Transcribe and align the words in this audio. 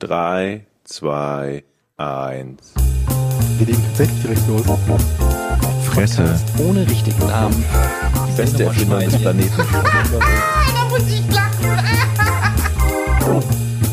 3, 0.00 0.64
2, 0.84 1.62
1. 1.98 2.74
Wir 3.58 3.66
legen 3.66 3.82
tatsächlich 3.88 4.22
direkt 4.22 4.48
los. 4.48 4.62
Fresse. 5.84 6.40
Ohne 6.56 6.88
richtigen 6.88 7.26
Namen. 7.26 7.62
Die 8.26 8.32
beste 8.32 8.64
Erfindung 8.64 9.00
des 9.00 9.18
Planeten. 9.18 9.52
Da 9.62 10.88
muss 10.88 11.06
ich 11.06 11.22
lachen. 11.34 11.66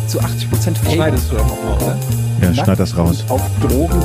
Zu 0.07 0.21
80 0.21 0.49
Prozent 0.49 0.79
schneidest 0.89 1.29
du 1.29 1.35
doch 1.35 1.45
nochmal, 1.45 1.75
oder? 1.75 1.97
Ja, 2.41 2.53
schneid 2.53 2.79
das 2.79 2.95
raus. 2.95 3.25
Auf 3.27 3.41
Drogen. 3.61 4.01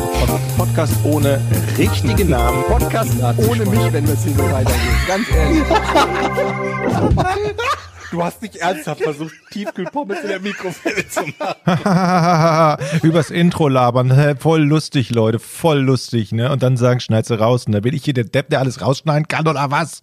Podcast 0.58 0.94
ohne 1.04 1.40
richtigen 1.78 2.30
Namen. 2.30 2.64
Podcast 2.64 3.12
ohne 3.48 3.64
mich, 3.64 3.92
wenn 3.92 4.06
das 4.06 4.24
hier 4.24 4.34
so 4.34 4.42
weitergeht. 4.50 5.06
Ganz 5.06 5.30
ehrlich. 5.30 5.62
Du 8.12 8.22
hast 8.22 8.42
nicht 8.42 8.56
ernsthaft 8.56 9.02
versucht, 9.02 9.34
Tiefkühlpommes 9.50 10.20
in 10.20 10.28
der 10.28 10.40
Mikrowelle 10.40 11.08
zu 11.08 11.22
machen. 11.38 12.78
Übers 13.02 13.30
Intro 13.30 13.68
labern. 13.68 14.36
Voll 14.38 14.62
lustig, 14.62 15.10
Leute. 15.10 15.38
Voll 15.38 15.80
lustig, 15.80 16.30
ne? 16.30 16.52
Und 16.52 16.62
dann 16.62 16.76
sagen, 16.76 17.00
schneid 17.00 17.26
sie 17.26 17.38
raus. 17.38 17.66
Und 17.66 17.72
da 17.72 17.80
bin 17.80 17.94
ich 17.94 18.04
hier 18.04 18.14
der 18.14 18.24
Depp, 18.24 18.50
der 18.50 18.60
alles 18.60 18.82
rausschneiden 18.82 19.28
kann, 19.28 19.48
oder 19.48 19.70
was? 19.70 20.02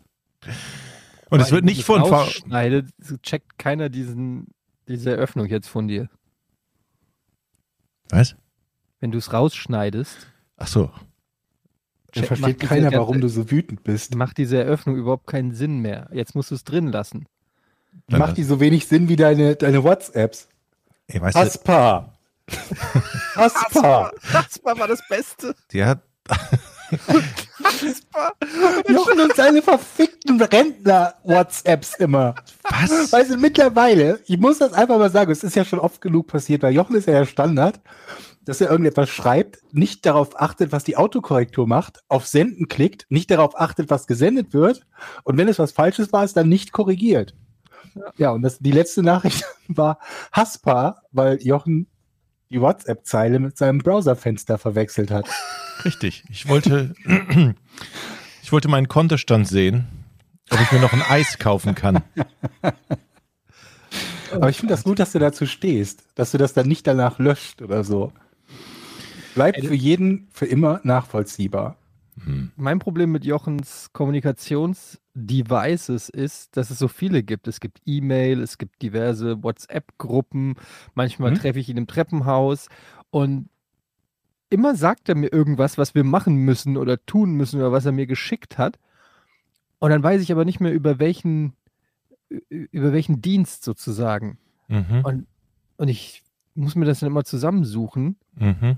Und 1.29 1.39
es 1.39 1.51
wird 1.51 1.63
nicht 1.63 1.84
von... 1.84 2.03
Schneidet, 2.29 2.89
checkt 3.21 3.59
keiner 3.59 3.89
diesen, 3.89 4.48
diese 4.87 5.12
Eröffnung 5.12 5.45
jetzt 5.45 5.70
von 5.70 5.87
dir. 5.87 6.09
Was? 8.09 8.35
Wenn 8.99 9.12
du 9.12 9.20
es 9.20 9.31
rausschneidest, 9.31 10.27
Ach 10.57 10.67
so. 10.67 10.91
Dann 12.13 12.23
versteht 12.26 12.59
keiner, 12.59 12.89
ganze- 12.89 12.98
warum 12.98 13.21
du 13.21 13.29
so 13.29 13.49
wütend 13.51 13.84
bist. 13.84 14.15
macht 14.15 14.37
diese 14.37 14.57
Eröffnung 14.57 14.95
überhaupt 14.98 15.27
keinen 15.27 15.53
Sinn 15.53 15.77
mehr. 15.79 16.09
Jetzt 16.12 16.35
musst 16.35 16.51
du 16.51 16.55
es 16.55 16.63
drin 16.63 16.87
lassen. 16.87 17.27
Dann 18.07 18.20
Macht 18.20 18.38
die 18.38 18.43
so 18.43 18.59
wenig 18.59 18.88
Sinn 18.88 19.07
wie 19.07 19.16
deine, 19.16 19.55
deine 19.55 19.84
WhatsApps. 19.84 20.48
Ey, 21.07 21.21
weißt 21.21 21.35
du, 21.35 21.39
Haspa. 21.39 22.13
Haspa. 23.35 24.12
Das 24.34 24.59
war 24.63 24.88
das 24.88 25.02
Beste. 25.07 25.55
die 25.71 25.84
hat... 25.84 26.01
Jochen 28.87 29.20
und 29.20 29.35
seine 29.35 29.62
verfickten 29.62 30.41
Rentner-WhatsApps 30.41 31.95
immer. 31.95 32.35
Was? 32.63 33.12
Weißt 33.12 33.32
du, 33.32 33.37
mittlerweile, 33.37 34.20
ich 34.26 34.40
muss 34.40 34.57
das 34.57 34.73
einfach 34.73 34.98
mal 34.98 35.12
sagen, 35.12 35.32
es 35.32 35.43
ist 35.43 35.55
ja 35.55 35.65
schon 35.65 35.79
oft 35.79 36.01
genug 36.01 36.27
passiert, 36.27 36.63
weil 36.63 36.73
Jochen 36.73 36.95
ist 36.95 37.07
ja 37.07 37.13
der 37.13 37.26
Standard, 37.26 37.79
dass 38.45 38.62
er 38.62 38.71
irgendetwas 38.71 39.10
schreibt, 39.10 39.60
nicht 39.71 40.05
darauf 40.05 40.40
achtet, 40.40 40.71
was 40.71 40.84
die 40.84 40.98
Autokorrektur 40.98 41.67
macht, 41.67 41.99
auf 42.07 42.26
Senden 42.26 42.67
klickt, 42.67 43.05
nicht 43.10 43.29
darauf 43.29 43.60
achtet, 43.60 43.90
was 43.91 44.07
gesendet 44.07 44.54
wird 44.54 44.85
und 45.23 45.37
wenn 45.37 45.48
es 45.48 45.60
was 45.60 45.71
Falsches 45.71 46.12
war, 46.12 46.23
es 46.23 46.34
dann 46.34 46.49
nicht 46.49 46.71
korrigiert. 46.71 47.35
Ja, 48.18 48.32
und 48.32 48.41
das, 48.41 48.59
die 48.59 48.71
letzte 48.71 49.04
Nachricht 49.04 49.43
war 49.68 49.99
Haspa, 50.32 51.01
weil 51.12 51.41
Jochen 51.41 51.87
die 52.49 52.62
WhatsApp-Zeile 52.62 53.40
mit 53.40 53.57
seinem 53.57 53.79
Browserfenster 53.79 54.57
verwechselt 54.57 55.12
hat. 55.12 55.27
Richtig. 55.85 56.23
Ich 56.29 56.48
wollte... 56.48 56.95
ich 58.43 58.51
wollte 58.51 58.67
meinen 58.67 58.87
Kontostand 58.87 59.48
sehen, 59.48 59.87
ob 60.49 60.60
ich 60.60 60.71
mir 60.71 60.79
noch 60.79 60.93
ein 60.93 61.04
Eis 61.04 61.37
kaufen 61.37 61.76
kann. 61.76 62.01
Aber 64.31 64.50
ich 64.50 64.57
finde 64.57 64.73
das 64.73 64.84
gut, 64.84 65.00
dass 65.00 65.12
du 65.12 65.19
dazu 65.19 65.45
stehst, 65.45 66.03
dass 66.16 66.31
du 66.31 66.38
das 66.38 66.53
dann 66.53 66.67
nicht 66.67 66.85
danach 66.88 67.19
löscht 67.19 67.62
oder 67.62 67.84
so. 67.84 68.12
Bleibt 69.35 69.63
für 69.63 69.75
jeden 69.75 70.28
für 70.31 70.45
immer 70.45 70.81
nachvollziehbar. 70.84 71.78
Mein 72.56 72.79
Problem 72.79 73.12
mit 73.12 73.25
Jochens 73.25 73.89
Kommunikationsdevices 73.94 76.09
ist, 76.09 76.56
dass 76.57 76.69
es 76.69 76.79
so 76.79 76.88
viele 76.88 77.23
gibt. 77.23 77.47
Es 77.47 77.59
gibt 77.59 77.81
E-Mail, 77.85 78.41
es 78.41 78.57
gibt 78.57 78.81
diverse 78.81 79.44
WhatsApp-Gruppen, 79.44 80.56
manchmal 80.95 81.31
Mhm. 81.31 81.35
treffe 81.35 81.59
ich 81.59 81.69
ihn 81.69 81.78
im 81.78 81.88
Treppenhaus 81.88 82.67
und 83.09 83.50
immer 84.50 84.75
sagt 84.75 85.09
er 85.09 85.16
mir 85.16 85.31
irgendwas, 85.31 85.78
was 85.78 85.95
wir 85.95 86.03
machen 86.03 86.35
müssen 86.38 86.78
oder 86.78 87.03
tun 87.06 87.34
müssen 87.34 87.59
oder 87.59 87.72
was 87.72 87.85
er 87.85 87.91
mir 87.91 88.07
geschickt 88.07 88.57
hat. 88.57 88.79
Und 89.79 89.91
dann 89.91 90.03
weiß 90.03 90.21
ich 90.21 90.31
aber 90.31 90.45
nicht 90.45 90.59
mehr 90.59 90.73
über 90.73 90.99
welchen, 90.99 91.53
über 92.49 92.91
welchen 92.91 93.21
Dienst 93.21 93.63
sozusagen. 93.63 94.38
Mhm. 94.67 95.01
Und, 95.03 95.27
und 95.77 95.88
ich 95.88 96.23
muss 96.55 96.75
mir 96.75 96.85
das 96.85 96.99
dann 96.99 97.09
immer 97.09 97.23
zusammensuchen. 97.23 98.17
Mhm. 98.35 98.77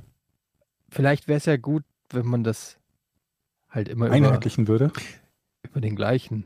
Vielleicht 0.89 1.27
wäre 1.27 1.37
es 1.37 1.45
ja 1.45 1.57
gut, 1.57 1.83
wenn 2.09 2.27
man 2.27 2.43
das 2.43 2.77
halt 3.71 3.87
immer 3.89 4.07
über, 4.07 4.15
Einheitlichen 4.15 4.67
würde. 4.67 4.91
über 5.63 5.81
den 5.81 5.95
gleichen. 5.95 6.45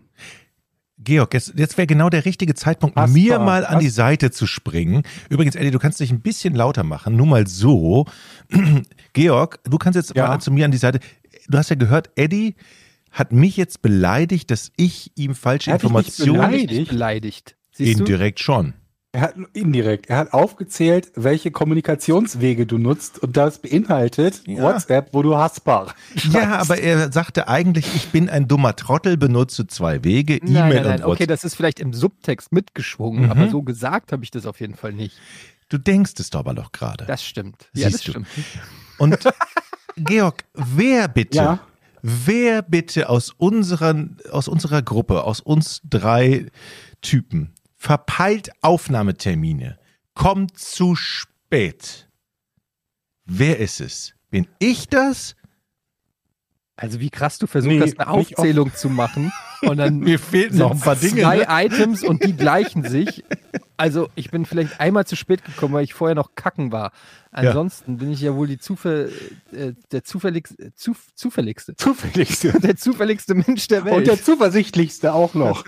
Georg, 0.98 1.34
jetzt, 1.34 1.54
jetzt 1.58 1.78
wäre 1.78 1.88
genau 1.88 2.10
der 2.10 2.24
richtige 2.24 2.54
Zeitpunkt, 2.54 2.96
Haspa, 2.96 3.14
mir 3.14 3.38
mal 3.40 3.66
an 3.66 3.80
die 3.80 3.88
Has- 3.88 3.96
Seite 3.96 4.32
zu 4.32 4.48
springen. 4.48 5.04
Übrigens, 5.30 5.56
Eddie, 5.56 5.72
du 5.72 5.80
kannst 5.80 6.00
dich 6.00 6.10
ein 6.12 6.22
bisschen 6.22 6.56
lauter 6.56 6.84
machen, 6.86 7.18
nur 7.18 7.26
mal 7.28 7.48
so. 7.48 8.06
Georg, 9.14 9.60
du 9.66 9.78
kannst 9.78 9.98
jetzt 9.98 10.16
Ja. 10.16 10.28
mal 10.28 10.40
zu 10.40 10.52
mir 10.52 10.64
an 10.66 10.72
die 10.72 10.78
Seite. 10.78 11.00
Du 11.50 11.58
hast 11.58 11.70
ja 11.70 11.76
gehört, 11.76 12.12
Eddie 12.16 12.56
hat 13.12 13.34
mich 13.34 13.58
jetzt 13.58 13.82
beleidigt, 13.82 14.52
dass 14.52 14.72
ich 14.78 15.12
ihm 15.16 15.36
falsche 15.36 15.72
hat 15.74 15.84
dich 15.84 15.90
nicht 15.90 16.08
Informationen 16.20 16.52
beleidigt? 16.52 16.90
beleidigt. 16.90 17.56
Siehst 17.74 17.96
du? 18.00 18.04
indirekt 18.04 18.40
schon. 18.40 18.74
Er 19.16 19.22
hat 19.22 19.36
indirekt, 19.54 20.08
er 20.10 20.18
hat 20.18 20.34
aufgezählt, 20.34 21.10
welche 21.16 21.50
Kommunikationswege 21.50 22.66
du 22.66 22.78
nutzt 22.78 23.18
und 23.20 23.38
das 23.38 23.60
beinhaltet 23.60 24.42
Ja. 24.46 24.62
WhatsApp, 24.64 25.10
wo 25.14 25.22
du 25.22 25.38
Haspa. 25.38 25.94
Ja, 26.34 26.58
aber 26.60 26.80
er 26.80 27.10
sagte 27.14 27.48
eigentlich, 27.48 27.96
ich 27.96 28.10
bin 28.10 28.30
ein 28.30 28.50
dummer 28.50 28.76
Trottel, 28.76 29.16
benutze 29.16 29.68
zwei 29.68 30.04
Wege, 30.04 30.40
Nein, 30.44 30.50
E-Mail 30.52 30.74
nein, 30.76 30.84
nein. 30.84 30.94
und 31.00 31.04
Okay, 31.04 31.12
WhatsApp. 31.12 31.28
das 31.30 31.44
ist 31.46 31.56
vielleicht 31.56 31.80
im 31.80 31.94
Subtext 31.94 32.52
mitgeschwungen, 32.52 33.24
Mhm. 33.26 33.32
aber 33.32 33.50
so 33.50 33.62
gesagt 33.64 34.12
habe 34.12 34.24
ich 34.26 34.32
das 34.32 34.46
auf 34.46 34.60
jeden 34.60 34.76
Fall 34.76 34.92
nicht. 34.92 35.16
Du 35.70 35.78
denkst 35.78 36.12
es 36.20 36.30
doch 36.30 36.42
aber 36.42 36.54
doch 36.54 36.74
gerade. 36.74 37.06
Das 37.06 37.24
stimmt. 37.24 37.70
Ja, 37.74 37.86
das 37.86 37.94
Siehst 37.94 38.08
du. 38.10 38.12
stimmt. 38.12 38.28
Und 38.98 39.18
Georg, 39.96 40.44
wer 40.54 41.08
bitte, 41.08 41.38
Ja. 41.38 41.60
wer 42.02 42.62
bitte 42.64 43.08
aus, 43.08 43.32
unseren, 43.38 44.18
aus 44.30 44.50
unserer 44.50 44.82
Gruppe, 44.82 45.24
aus 45.24 45.40
uns 45.40 45.80
drei 45.90 46.48
Typen, 47.02 47.52
verpeilt 47.86 48.50
Aufnahmetermine, 48.62 49.78
kommt 50.16 50.58
zu 50.58 50.96
spät? 50.96 52.10
Wer 53.26 53.60
ist 53.60 53.80
es? 53.80 54.16
Bin 54.32 54.48
ich 54.58 54.90
das? 54.90 55.36
Also 56.76 57.00
wie 57.00 57.12
krass 57.12 57.38
du 57.38 57.46
versuchst, 57.46 57.74
Nee, 57.74 57.80
das 57.80 57.98
eine 58.00 58.08
Aufzählung 58.10 58.74
zu 58.74 58.90
machen 58.90 59.32
und 59.62 59.78
dann 59.78 60.00
Mir 60.00 60.18
fehlten 60.18 60.58
sind 60.58 60.60
noch 60.62 60.72
ein 60.72 60.80
paar 60.80 60.96
Dinge. 60.96 61.22
zwei 61.22 61.38
Ne? 61.38 61.46
Items 61.48 62.02
und 62.04 62.24
die 62.24 62.34
gleichen 62.38 62.84
sich. 62.90 63.24
Also 63.78 64.10
ich 64.16 64.32
bin 64.32 64.48
vielleicht 64.48 64.80
einmal 64.80 65.06
zu 65.06 65.16
spät 65.16 65.46
gekommen, 65.46 65.76
weil 65.76 65.84
ich 65.84 65.94
vorher 65.94 66.16
noch 66.16 66.34
kacken 66.34 66.72
war. 66.72 66.92
Ansonsten 67.32 67.98
bin 67.98 68.12
ich 68.12 68.20
ja 68.20 68.34
wohl 68.34 68.48
die 68.48 68.58
Zufall, 68.58 69.12
äh, 69.52 69.74
der 69.92 70.04
zufälligste, 70.04 70.74
zu, 70.74 70.96
zufälligste, 71.14 71.76
Zufälligste. 71.76 72.52
der 72.60 72.78
zufälligste 72.78 73.36
Mensch 73.36 73.68
der 73.68 73.86
Welt. 73.86 73.96
Und 73.96 74.08
der 74.08 74.22
zuversichtlichste 74.22 75.14
auch 75.14 75.36
noch. 75.36 75.66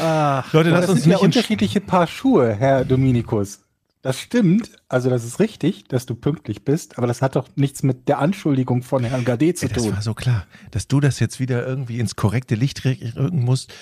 Ach, 0.00 0.52
Leute, 0.52 0.70
Das 0.70 0.86
sind 0.86 1.06
ja 1.10 1.18
unterschiedliche 1.18 1.80
Paar 1.80 2.06
Schuhe, 2.06 2.54
Herr 2.54 2.84
Dominikus. 2.84 3.60
Das 4.02 4.18
stimmt, 4.18 4.70
also 4.88 5.10
das 5.10 5.24
ist 5.24 5.40
richtig, 5.40 5.84
dass 5.84 6.06
du 6.06 6.14
pünktlich 6.14 6.64
bist, 6.64 6.96
aber 6.96 7.06
das 7.06 7.20
hat 7.20 7.36
doch 7.36 7.48
nichts 7.56 7.82
mit 7.82 8.08
der 8.08 8.18
Anschuldigung 8.18 8.82
von 8.82 9.04
Herrn 9.04 9.26
Gade 9.26 9.52
zu 9.52 9.66
Ey, 9.66 9.72
das 9.72 9.82
tun. 9.82 9.92
war 9.92 10.00
so 10.00 10.14
klar, 10.14 10.46
dass 10.70 10.88
du 10.88 11.00
das 11.00 11.20
jetzt 11.20 11.38
wieder 11.38 11.66
irgendwie 11.66 11.98
ins 12.00 12.16
korrekte 12.16 12.54
Licht 12.54 12.82
rücken 12.84 13.44
musst. 13.44 13.74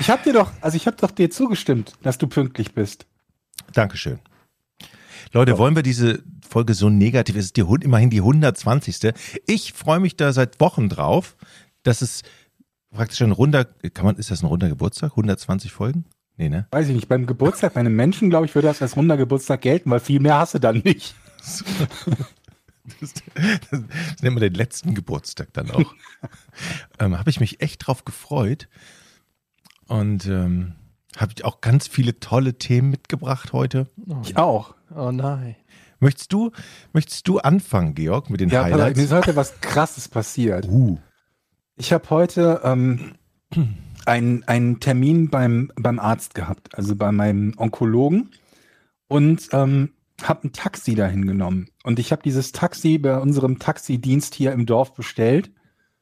Ich 0.00 0.10
habe 0.10 0.24
dir 0.24 0.32
doch, 0.32 0.50
also 0.60 0.76
ich 0.76 0.88
habe 0.88 0.96
doch 0.96 1.12
dir 1.12 1.30
zugestimmt, 1.30 1.92
dass 2.02 2.18
du 2.18 2.26
pünktlich 2.26 2.74
bist. 2.74 3.06
Dankeschön. 3.72 4.18
Leute, 5.32 5.56
wollen 5.56 5.76
wir 5.76 5.84
diese 5.84 6.22
Folge 6.48 6.74
so 6.74 6.88
negativ? 6.90 7.36
Es 7.36 7.46
ist 7.46 7.56
die, 7.56 7.64
immerhin 7.82 8.10
die 8.10 8.18
120. 8.18 9.12
Ich 9.46 9.72
freue 9.72 10.00
mich 10.00 10.16
da 10.16 10.32
seit 10.32 10.58
Wochen 10.60 10.88
drauf, 10.88 11.36
dass 11.84 12.02
es 12.02 12.22
praktisch 12.92 13.22
ein 13.22 13.32
runder, 13.32 13.64
kann 13.64 14.04
man, 14.04 14.16
ist 14.16 14.30
das 14.30 14.42
ein 14.42 14.46
runder 14.46 14.68
Geburtstag? 14.68 15.12
120 15.12 15.72
Folgen? 15.72 16.04
Nee, 16.36 16.48
ne? 16.48 16.66
Weiß 16.70 16.88
ich 16.88 16.94
nicht, 16.94 17.08
beim 17.08 17.26
Geburtstag 17.26 17.74
bei 17.74 17.80
einem 17.80 17.96
Menschen, 17.96 18.28
glaube 18.28 18.46
ich, 18.46 18.54
würde 18.54 18.68
das 18.68 18.82
als 18.82 18.96
runder 18.96 19.16
Geburtstag 19.16 19.62
gelten, 19.62 19.90
weil 19.90 20.00
viel 20.00 20.20
mehr 20.20 20.38
hast 20.38 20.54
du 20.54 20.58
dann 20.58 20.78
nicht. 20.78 21.14
Das, 23.00 23.14
das 23.70 23.82
nennen 24.22 24.36
wir 24.36 24.40
den 24.40 24.54
letzten 24.54 24.94
Geburtstag 24.94 25.52
dann 25.52 25.70
auch. 25.70 25.94
ähm, 27.00 27.18
habe 27.18 27.30
ich 27.30 27.40
mich 27.40 27.60
echt 27.60 27.86
drauf 27.86 28.04
gefreut 28.04 28.68
und 29.88 30.26
ähm, 30.26 30.74
habe 31.16 31.32
auch 31.44 31.60
ganz 31.60 31.88
viele 31.88 32.20
tolle 32.20 32.58
Themen 32.58 32.90
mitgebracht 32.90 33.52
heute. 33.52 33.88
Ich 34.22 34.36
auch. 34.36 34.74
oh 34.94 35.10
nein. 35.10 35.56
Möchtest 35.98 36.32
du, 36.32 36.52
möchtest 36.92 37.26
du 37.26 37.38
anfangen, 37.38 37.94
Georg, 37.94 38.28
mit 38.28 38.40
den 38.40 38.50
Ja, 38.50 38.62
pass 38.62 38.72
auf, 38.72 38.76
mir 38.76 38.84
Highlights? 38.84 39.00
ist 39.00 39.12
heute 39.12 39.36
was 39.36 39.60
Krasses 39.60 40.08
passiert. 40.08 40.68
Uh, 40.68 40.98
Ich 41.78 41.92
habe 41.92 42.08
heute 42.08 42.62
ähm, 42.64 43.12
einen, 44.06 44.44
einen 44.44 44.80
Termin 44.80 45.28
beim, 45.28 45.70
beim 45.76 45.98
Arzt 45.98 46.34
gehabt, 46.34 46.74
also 46.74 46.96
bei 46.96 47.12
meinem 47.12 47.52
Onkologen 47.58 48.30
und 49.08 49.48
ähm, 49.52 49.90
habe 50.22 50.48
ein 50.48 50.52
Taxi 50.52 50.94
dahin 50.94 51.26
genommen. 51.26 51.68
Und 51.84 51.98
ich 51.98 52.12
habe 52.12 52.22
dieses 52.22 52.52
Taxi 52.52 52.96
bei 52.96 53.18
unserem 53.18 53.58
Taxidienst 53.58 54.34
hier 54.34 54.52
im 54.52 54.64
Dorf 54.64 54.94
bestellt 54.94 55.50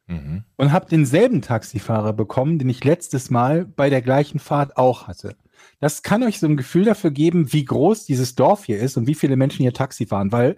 mhm. 0.07 0.45
und 0.57 0.71
habe 0.71 0.89
denselben 0.89 1.43
Taxifahrer 1.43 2.13
bekommen, 2.13 2.61
den 2.61 2.69
ich 2.69 2.85
letztes 2.85 3.31
Mal 3.31 3.65
bei 3.65 3.91
der 3.91 4.01
gleichen 4.03 4.39
Fahrt 4.39 4.77
auch 4.77 5.09
hatte. 5.09 5.37
das 5.81 6.05
kann 6.05 6.23
euch 6.23 6.39
so 6.39 6.47
ein 6.47 6.57
Gefühl 6.57 6.85
dafür 6.85 7.11
geben, 7.11 7.53
wie 7.53 7.65
groß 7.65 8.07
dieses 8.07 8.37
Dorf 8.37 8.65
hier 8.65 8.79
ist 8.79 8.97
und 8.97 9.09
wie 9.09 9.17
viele 9.17 9.35
Menschen 9.35 9.63
hier 9.63 9.73
Taxi 9.73 10.07
fahren, 10.07 10.31
weil 10.31 10.57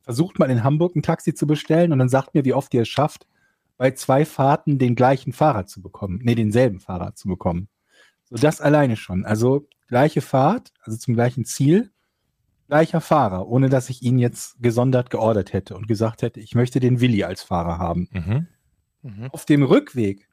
versucht 0.00 0.38
mal 0.38 0.50
in 0.50 0.64
Hamburg 0.64 0.96
ein 0.96 1.02
Taxi 1.02 1.34
zu 1.34 1.46
bestellen 1.46 1.92
und 1.92 1.98
dann 1.98 2.08
sagt 2.08 2.34
mir, 2.34 2.46
wie 2.46 2.54
oft 2.54 2.72
ihr 2.72 2.82
es 2.82 2.88
schafft, 2.88 3.26
bei 3.78 3.92
zwei 3.92 4.26
Fahrten 4.26 4.78
den 4.78 4.94
gleichen 4.94 5.32
Fahrer 5.32 5.66
zu 5.66 5.80
bekommen, 5.80 6.20
nee, 6.22 6.34
denselben 6.34 6.80
Fahrer 6.80 7.14
zu 7.14 7.28
bekommen. 7.28 7.68
So 8.24 8.36
das 8.36 8.60
alleine 8.60 8.96
schon. 8.96 9.24
Also 9.24 9.66
gleiche 9.86 10.20
Fahrt, 10.20 10.72
also 10.82 10.98
zum 10.98 11.14
gleichen 11.14 11.46
Ziel, 11.46 11.90
gleicher 12.66 13.00
Fahrer, 13.00 13.48
ohne 13.48 13.70
dass 13.70 13.88
ich 13.88 14.02
ihn 14.02 14.18
jetzt 14.18 14.60
gesondert 14.60 15.08
geordert 15.08 15.54
hätte 15.54 15.76
und 15.76 15.88
gesagt 15.88 16.20
hätte, 16.20 16.40
ich 16.40 16.54
möchte 16.54 16.80
den 16.80 17.00
Willi 17.00 17.24
als 17.24 17.42
Fahrer 17.42 17.78
haben. 17.78 18.08
Mhm. 18.12 18.46
Mhm. 19.02 19.28
Auf 19.32 19.46
dem 19.46 19.62
Rückweg 19.62 20.28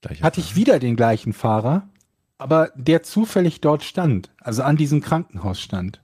Gleicher 0.00 0.24
hatte 0.24 0.40
ich 0.40 0.56
wieder 0.56 0.78
den 0.78 0.96
gleichen 0.96 1.32
Fahrer, 1.32 1.88
aber 2.38 2.70
der 2.76 3.02
zufällig 3.02 3.60
dort 3.60 3.82
stand, 3.82 4.30
also 4.40 4.62
an 4.62 4.76
diesem 4.76 5.00
Krankenhaus 5.00 5.60
stand. 5.60 6.02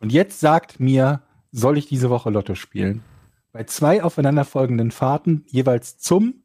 Und 0.00 0.12
jetzt 0.12 0.40
sagt 0.40 0.80
mir, 0.80 1.22
soll 1.52 1.78
ich 1.78 1.86
diese 1.86 2.10
Woche 2.10 2.30
Lotto 2.30 2.54
spielen? 2.54 3.02
Bei 3.52 3.64
zwei 3.64 4.02
aufeinanderfolgenden 4.02 4.90
Fahrten, 4.90 5.44
jeweils 5.48 5.98
zum 5.98 6.44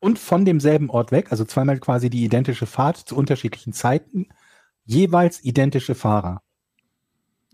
und 0.00 0.18
von 0.18 0.44
demselben 0.44 0.90
Ort 0.90 1.12
weg, 1.12 1.30
also 1.30 1.44
zweimal 1.44 1.78
quasi 1.78 2.08
die 2.08 2.24
identische 2.24 2.66
Fahrt 2.66 2.96
zu 2.96 3.16
unterschiedlichen 3.16 3.72
Zeiten, 3.72 4.28
jeweils 4.84 5.44
identische 5.44 5.94
Fahrer. 5.94 6.42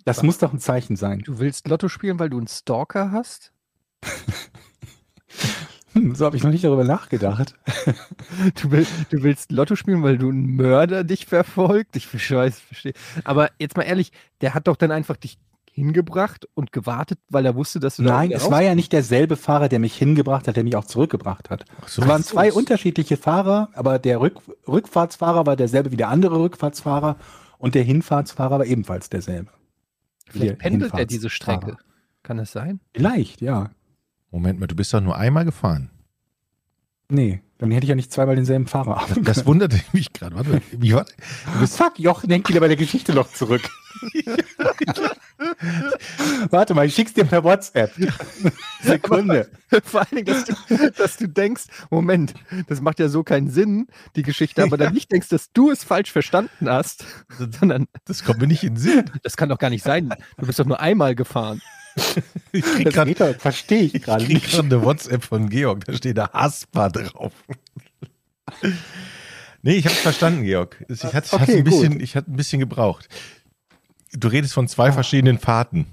Das 0.05 0.23
muss 0.23 0.39
doch 0.39 0.53
ein 0.53 0.61
Zeichen 0.61 0.97
sein. 0.97 1.21
Du 1.21 1.39
willst 1.39 1.67
Lotto 1.67 1.89
spielen, 1.89 2.19
weil 2.19 2.29
du 2.29 2.37
einen 2.37 2.47
Stalker 2.47 3.11
hast? 3.11 3.53
Hm, 5.95 6.15
so 6.15 6.27
habe 6.27 6.37
ich 6.37 6.43
noch 6.43 6.51
nicht 6.51 6.65
darüber 6.65 6.85
nachgedacht. 6.85 7.55
Du, 8.61 8.71
will, 8.73 8.87
du 9.11 9.23
willst 9.23 9.53
Lotto 9.53 9.77
spielen, 9.77 10.03
weil 10.03 10.19
du 10.19 10.29
ein 10.29 10.57
Mörder 10.57 11.05
dich 11.05 11.27
verfolgt? 11.27 11.95
Ich 11.95 12.09
scheiß, 12.11 12.59
verstehe. 12.59 12.93
Aber 13.23 13.51
jetzt 13.59 13.77
mal 13.77 13.85
ehrlich, 13.85 14.11
der 14.41 14.55
hat 14.55 14.67
doch 14.67 14.77
dann 14.77 14.91
einfach 14.91 15.17
dich 15.17 15.39
hingebracht 15.75 16.49
und 16.55 16.71
gewartet, 16.71 17.19
weil 17.29 17.45
er 17.45 17.57
wusste, 17.57 17.81
dass 17.81 17.97
du 17.97 18.05
da 18.05 18.19
Nein, 18.19 18.29
wieder 18.29 18.39
es 18.39 18.51
war 18.51 18.63
ja 18.63 18.77
nicht 18.77 18.93
derselbe 18.93 19.37
Fahrer, 19.37 19.69
der 19.69 19.81
mich 19.81 19.97
hingebracht 19.97 20.47
hat, 20.47 20.55
der 20.55 20.63
mich 20.63 20.77
auch 20.77 20.85
zurückgebracht 20.85 21.51
hat. 21.51 21.65
Ach 21.83 21.89
so. 21.89 22.03
Es 22.03 22.09
waren 22.09 22.23
zwei 22.23 22.53
unterschiedliche 22.53 23.17
Fahrer, 23.17 23.71
aber 23.75 23.99
der 23.99 24.21
Rück 24.21 24.39
Rückfahrtsfahrer 24.69 25.47
war 25.47 25.57
derselbe 25.57 25.91
wie 25.91 25.97
der 25.97 26.11
andere 26.11 26.39
Rückfahrtsfahrer 26.39 27.17
und 27.59 27.75
der 27.75 27.83
Hinfahrtsfahrer 27.83 28.61
war 28.61 28.67
ebenfalls 28.67 29.11
derselbe. 29.11 29.51
Vielleicht 30.29 30.53
der 30.53 30.57
pendelt 30.57 30.95
er 30.95 31.07
diese 31.07 31.29
Strecke. 31.29 31.77
Kann 32.23 32.37
das 32.37 32.53
sein? 32.53 32.79
Vielleicht, 32.95 33.41
ja. 33.41 33.71
Moment 34.31 34.61
mal, 34.61 34.69
du 34.69 34.77
bist 34.77 34.95
doch 34.95 35.01
nur 35.01 35.17
einmal 35.17 35.45
gefahren. 35.45 35.91
Nee, 37.11 37.43
dann 37.71 37.75
hätte 37.75 37.85
ich 37.85 37.91
ja 37.91 37.95
nicht 37.95 38.13
zweimal 38.13 38.37
denselben 38.37 38.67
Fahrer 38.67 39.03
haben 39.03 39.25
Das 39.25 39.37
können. 39.39 39.47
wunderte 39.47 39.81
mich 39.93 40.13
gerade. 40.13 40.37
Warte, 40.37 40.61
wie 40.73 40.93
war 40.95 41.07
Fuck, 41.67 41.99
Jochen, 41.99 42.29
denk 42.29 42.49
wieder 42.49 42.61
bei 42.61 42.69
der 42.69 42.77
Geschichte 42.77 43.13
noch 43.15 43.33
zurück. 43.33 43.63
Warte 46.51 46.75
mal, 46.75 46.87
ich 46.87 46.95
schick's 46.95 47.15
dir 47.15 47.25
per 47.25 47.43
WhatsApp. 47.45 47.93
Sekunde. 48.83 49.49
Vor 49.85 50.01
allen 50.01 50.25
Dingen, 50.25 50.27
dass 50.27 50.45
du, 50.45 50.91
dass 50.97 51.17
du 51.17 51.29
denkst, 51.29 51.65
Moment, 51.91 52.35
das 52.69 52.81
macht 52.81 52.99
ja 53.01 53.09
so 53.09 53.23
keinen 53.23 53.51
Sinn, 53.51 53.87
die 54.17 54.23
Geschichte, 54.23 54.63
aber 54.63 54.77
dann 54.77 54.95
nicht 54.95 55.11
denkst, 55.13 55.29
dass 55.29 55.53
du 55.53 55.71
es 55.71 55.85
falsch 55.85 56.13
verstanden 56.13 56.69
hast, 56.69 57.05
sondern 57.61 57.87
Das 58.05 58.25
kommt 58.25 58.41
mir 58.41 58.47
nicht 58.47 58.63
in 58.65 58.75
den 58.75 58.81
Sinn. 58.81 59.11
das 59.23 59.37
kann 59.37 59.49
doch 59.49 59.59
gar 59.59 59.71
nicht 59.71 59.85
sein. 59.85 60.13
Du 60.39 60.47
bist 60.47 60.59
doch 60.59 60.67
nur 60.67 60.81
einmal 60.81 61.15
gefahren. 61.15 61.61
Ich 62.53 62.65
krieg 62.65 63.19
verstehe 63.39 63.83
ich 63.83 64.03
gerade 64.03 64.25
krieg 64.25 64.35
nicht. 64.35 64.51
grad 64.51 64.65
eine 64.67 64.83
WhatsApp 64.85 65.25
von 65.25 65.49
Georg, 65.49 65.85
da 65.85 65.93
steht 65.95 66.19
da 66.19 66.31
Haspa 66.33 66.89
drauf. 66.89 67.33
Nee, 69.63 69.77
ich 69.77 69.87
habe 69.87 69.95
verstanden, 69.97 70.45
Georg. 70.45 70.85
Ich 70.89 71.03
hatte, 71.03 71.27
ich, 71.27 71.33
hatte 71.33 71.43
Okay, 71.43 71.59
ein 71.59 71.65
bisschen, 71.65 71.93
gut. 71.95 72.03
ich 72.03 72.17
hatte 72.17 72.31
ein 72.31 72.37
bisschen 72.37 72.61
gebraucht. 72.61 73.09
Du 74.13 74.29
redest 74.29 74.53
von 74.55 74.69
zwei 74.69 74.93
verschiedenen 74.93 75.39
Fahrten. 75.39 75.87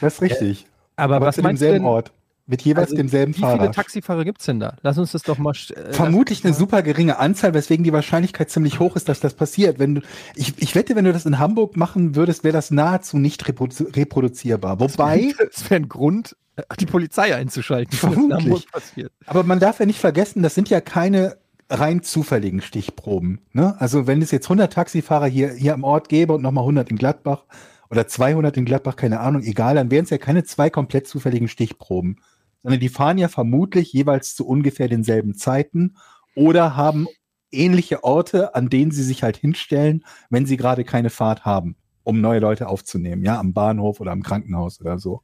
Das 0.00 0.14
ist 0.14 0.22
richtig. 0.22 0.66
Aber, 0.96 1.16
Aber 1.16 1.26
was 1.26 1.36
meinst 1.38 1.60
du 1.60 1.66
demselben 1.66 1.84
denn, 1.84 1.92
Ort. 1.92 2.12
Mit 2.46 2.60
jeweils 2.62 2.88
also, 2.88 2.96
demselben 2.96 3.32
wie 3.32 3.38
viele 3.38 3.56
Fahrer. 3.56 3.72
Taxifahrer 3.72 4.24
gibt 4.24 4.40
es 4.40 4.46
denn 4.46 4.60
da? 4.60 4.76
Lass 4.82 4.98
uns 4.98 5.12
das 5.12 5.22
doch 5.22 5.38
mal... 5.38 5.54
Äh, 5.74 5.92
Vermutlich 5.92 6.44
eine 6.44 6.52
super 6.52 6.82
geringe 6.82 7.18
Anzahl, 7.18 7.54
weswegen 7.54 7.84
die 7.84 7.92
Wahrscheinlichkeit 7.92 8.50
ziemlich 8.50 8.80
hoch 8.80 8.96
ist, 8.96 9.08
dass 9.08 9.20
das 9.20 9.32
passiert. 9.32 9.78
Wenn 9.78 9.96
du, 9.96 10.00
ich, 10.34 10.52
ich 10.58 10.74
wette, 10.74 10.94
wenn 10.94 11.06
du 11.06 11.12
das 11.14 11.24
in 11.24 11.38
Hamburg 11.38 11.76
machen 11.78 12.16
würdest, 12.16 12.44
wäre 12.44 12.52
das 12.52 12.70
nahezu 12.70 13.16
nicht 13.16 13.48
reprodu 13.48 13.84
reproduzierbar. 13.94 14.78
Wobei, 14.78 15.32
Es 15.50 15.70
wäre 15.70 15.80
ein 15.80 15.88
Grund, 15.88 16.36
die 16.78 16.86
Polizei 16.86 17.34
einzuschalten, 17.34 17.90
das 17.92 18.00
Vermutlich. 18.00 18.44
Hamburg 18.44 18.70
passiert. 18.70 19.12
aber 19.26 19.42
man 19.42 19.58
darf 19.58 19.80
ja 19.80 19.86
nicht 19.86 19.98
vergessen, 19.98 20.42
das 20.42 20.54
sind 20.54 20.68
ja 20.68 20.80
keine 20.80 21.38
rein 21.70 22.02
zufälligen 22.02 22.60
Stichproben. 22.60 23.40
Ne? 23.52 23.74
Also 23.80 24.06
wenn 24.06 24.22
es 24.22 24.30
jetzt 24.30 24.46
100 24.46 24.72
Taxifahrer 24.72 25.26
hier, 25.26 25.52
hier 25.52 25.74
am 25.74 25.82
Ort 25.84 26.08
gäbe 26.08 26.34
und 26.34 26.42
nochmal 26.42 26.62
100 26.62 26.90
in 26.90 26.96
Gladbach 26.96 27.44
oder 27.90 28.06
200 28.06 28.56
in 28.56 28.64
Gladbach, 28.64 28.96
keine 28.96 29.20
Ahnung, 29.20 29.42
egal, 29.42 29.74
dann 29.74 29.90
wären 29.90 30.04
es 30.04 30.10
ja 30.10 30.18
keine 30.18 30.44
zwei 30.44 30.70
komplett 30.70 31.08
zufälligen 31.08 31.48
Stichproben, 31.48 32.18
sondern 32.64 32.80
die 32.80 32.88
fahren 32.88 33.18
ja 33.18 33.28
vermutlich 33.28 33.92
jeweils 33.92 34.34
zu 34.34 34.46
ungefähr 34.46 34.88
denselben 34.88 35.34
Zeiten 35.34 35.94
oder 36.34 36.74
haben 36.74 37.06
ähnliche 37.52 38.02
Orte, 38.02 38.54
an 38.56 38.70
denen 38.70 38.90
sie 38.90 39.04
sich 39.04 39.22
halt 39.22 39.36
hinstellen, 39.36 40.04
wenn 40.30 40.46
sie 40.46 40.56
gerade 40.56 40.82
keine 40.82 41.10
Fahrt 41.10 41.44
haben, 41.44 41.76
um 42.02 42.20
neue 42.20 42.40
Leute 42.40 42.68
aufzunehmen, 42.68 43.22
ja, 43.22 43.38
am 43.38 43.52
Bahnhof 43.52 44.00
oder 44.00 44.10
am 44.10 44.22
Krankenhaus 44.22 44.80
oder 44.80 44.98
so. 44.98 45.22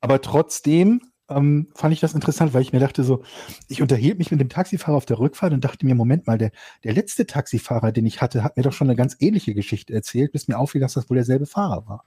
Aber 0.00 0.22
trotzdem 0.22 1.02
ähm, 1.28 1.66
fand 1.74 1.92
ich 1.92 2.00
das 2.00 2.14
interessant, 2.14 2.54
weil 2.54 2.62
ich 2.62 2.72
mir 2.72 2.78
dachte 2.78 3.02
so, 3.02 3.24
ich 3.66 3.82
unterhielt 3.82 4.18
mich 4.18 4.30
mit 4.30 4.40
dem 4.40 4.48
Taxifahrer 4.48 4.96
auf 4.96 5.04
der 5.04 5.18
Rückfahrt 5.18 5.52
und 5.52 5.64
dachte 5.64 5.84
mir, 5.84 5.96
Moment 5.96 6.28
mal, 6.28 6.38
der, 6.38 6.52
der 6.84 6.92
letzte 6.92 7.26
Taxifahrer, 7.26 7.90
den 7.90 8.06
ich 8.06 8.20
hatte, 8.20 8.44
hat 8.44 8.56
mir 8.56 8.62
doch 8.62 8.72
schon 8.72 8.88
eine 8.88 8.96
ganz 8.96 9.16
ähnliche 9.18 9.52
Geschichte 9.52 9.92
erzählt, 9.92 10.30
bis 10.30 10.46
mir 10.46 10.58
auffiel, 10.58 10.80
dass 10.80 10.94
das 10.94 11.10
wohl 11.10 11.16
derselbe 11.16 11.46
Fahrer 11.46 11.88
war 11.88 12.04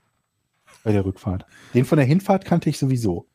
bei 0.82 0.92
der 0.92 1.04
Rückfahrt. 1.04 1.44
Den 1.74 1.84
von 1.84 1.98
der 1.98 2.06
Hinfahrt 2.06 2.46
kannte 2.46 2.70
ich 2.70 2.78
sowieso. 2.78 3.26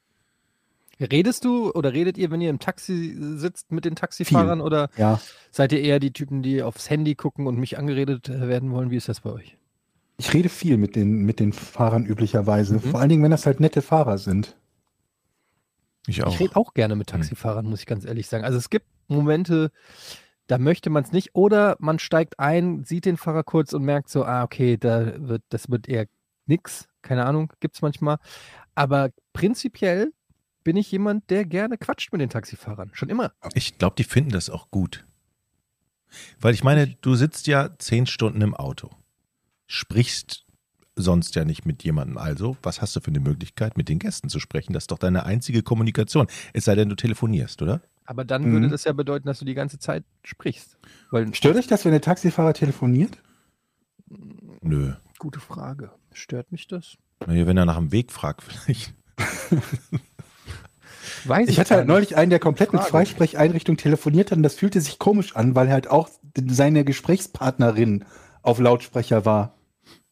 Redest 0.99 1.43
du 1.43 1.71
oder 1.71 1.93
redet 1.93 2.17
ihr, 2.17 2.31
wenn 2.31 2.41
ihr 2.41 2.49
im 2.49 2.59
Taxi 2.59 3.15
sitzt 3.19 3.71
mit 3.71 3.85
den 3.85 3.95
Taxifahrern 3.95 4.61
oder 4.61 4.89
Ja, 4.97 5.19
seid 5.51 5.73
ihr 5.73 5.81
eher 5.81 5.99
die 5.99 6.13
Typen, 6.13 6.41
die 6.41 6.63
aufs 6.63 6.89
Handy 6.89 7.15
gucken 7.15 7.47
und 7.47 7.57
mich 7.57 7.77
angeredet 7.77 8.29
äh, 8.29 8.47
werden 8.47 8.71
wollen? 8.71 8.91
Wie 8.91 8.97
ist 8.97 9.09
das 9.09 9.21
bei 9.21 9.31
euch? 9.31 9.57
ich 10.17 10.33
rede 10.33 10.49
viel 10.49 10.77
mit 10.77 10.95
den, 10.95 11.25
mit 11.25 11.39
den 11.39 11.53
Fahrern 11.53 12.05
üblicherweise. 12.05 12.75
Mhm. 12.75 12.79
Vor 12.79 12.99
allen 12.99 13.09
Dingen, 13.09 13.23
wenn 13.23 13.31
das 13.31 13.45
halt 13.45 13.59
nette 13.59 13.81
Fahrer 13.81 14.17
sind. 14.17 14.55
Ich 16.07 16.23
auch. 16.23 16.33
Ich 16.33 16.39
rede 16.39 16.55
auch 16.55 16.73
gerne 16.73 16.95
mit 16.95 17.07
Taxifahrern, 17.07 17.65
muss 17.65 17.81
ich 17.81 17.85
ganz 17.85 18.05
ehrlich 18.05 18.27
sagen. 18.27 18.43
Also 18.43 18.57
es 18.57 18.69
gibt 18.69 18.85
Momente, 19.07 19.71
da 20.47 20.57
möchte 20.57 20.89
man 20.89 21.03
es 21.03 21.11
nicht. 21.11 21.33
Oder 21.33 21.75
man 21.79 21.99
steigt 21.99 22.39
ein, 22.39 22.83
sieht 22.83 23.05
den 23.05 23.17
Fahrer 23.17 23.43
kurz 23.43 23.73
und 23.73 23.83
merkt 23.83 24.09
so, 24.09 24.23
ah, 24.23 24.43
okay, 24.43 24.77
da 24.77 25.13
wird, 25.17 25.43
das 25.49 25.69
wird 25.69 25.89
eher 25.89 26.05
nix. 26.45 26.87
Keine 27.01 27.25
Ahnung, 27.25 27.51
gibt 27.59 27.75
es 27.75 27.81
manchmal. 27.81 28.17
Aber 28.75 29.09
prinzipiell 29.33 30.13
bin 30.65 30.75
ich 30.75 30.91
jemand, 30.91 31.29
der 31.29 31.45
gerne 31.45 31.77
quatscht 31.77 32.11
mit 32.11 32.19
den 32.19 32.29
Taxifahrern. 32.29 32.89
Schon 32.93 33.07
immer. 33.07 33.31
Ich 33.53 33.77
glaube, 33.77 33.95
die 33.95 34.03
finden 34.03 34.31
das 34.31 34.49
auch 34.49 34.69
gut. 34.71 35.05
Weil 36.41 36.53
ich 36.53 36.63
meine, 36.63 36.87
du 36.87 37.15
sitzt 37.15 37.47
ja 37.47 37.77
zehn 37.77 38.05
Stunden 38.07 38.41
im 38.41 38.53
Auto, 38.55 38.89
sprichst 39.67 40.45
sonst 40.95 41.35
ja 41.35 41.45
nicht 41.45 41.65
mit 41.65 41.83
jemandem. 41.83 42.17
Also, 42.17 42.57
was 42.63 42.81
hast 42.81 42.95
du 42.95 42.99
für 43.01 43.07
eine 43.11 43.19
Möglichkeit, 43.19 43.77
mit 43.77 43.89
den 43.89 43.99
Gästen 43.99 44.27
zu 44.29 44.39
sprechen? 44.39 44.73
Das 44.73 44.83
ist 44.83 44.91
doch 44.91 44.97
deine 44.97 45.25
einzige 45.25 45.61
Kommunikation. 45.61 46.27
Es 46.53 46.65
sei 46.65 46.75
denn, 46.75 46.89
du 46.89 46.95
telefonierst, 46.95 47.61
oder? 47.61 47.81
Aber 48.05 48.23
dann 48.25 48.43
Mhm. 48.43 48.51
würde 48.53 48.69
das 48.69 48.85
ja 48.85 48.93
bedeuten, 48.93 49.27
dass 49.27 49.39
du 49.39 49.45
die 49.45 49.53
ganze 49.55 49.77
Zeit 49.77 50.03
sprichst. 50.23 50.77
Weil, 51.11 51.33
Stört 51.33 51.57
euch 51.57 51.67
das, 51.67 51.85
wenn 51.85 51.91
der 51.91 52.01
Taxifahrer 52.01 52.53
telefoniert? 52.53 53.21
Nö. 54.61 54.93
gute 55.19 55.39
Frage. 55.39 55.91
Stört 56.13 56.51
mich 56.51 56.67
das? 56.67 56.97
Naja, 57.25 57.45
wenn 57.47 57.57
er 57.57 57.65
nach 57.65 57.77
dem 57.77 57.91
Weg 57.91 58.11
fragt, 58.11 58.41
vielleicht. 58.43 58.93
Weiß 61.25 61.49
Ich 61.49 61.59
hatte 61.59 61.75
halt 61.75 61.87
neulich 61.87 62.15
einen, 62.15 62.29
der 62.29 62.39
komplett 62.39 62.73
mit 62.73 62.81
Frage. 62.81 62.91
Freisprecheinrichtung 62.91 63.77
telefoniert 63.77 64.31
hat 64.31 64.37
und 64.37 64.43
das 64.43 64.55
fühlte 64.55 64.81
sich 64.81 64.99
komisch 64.99 65.35
an, 65.35 65.55
weil 65.55 65.69
halt 65.69 65.89
auch 65.89 66.09
seine 66.47 66.83
Gesprächspartnerin 66.83 68.05
auf 68.41 68.59
Lautsprecher 68.59 69.25
war. 69.25 69.55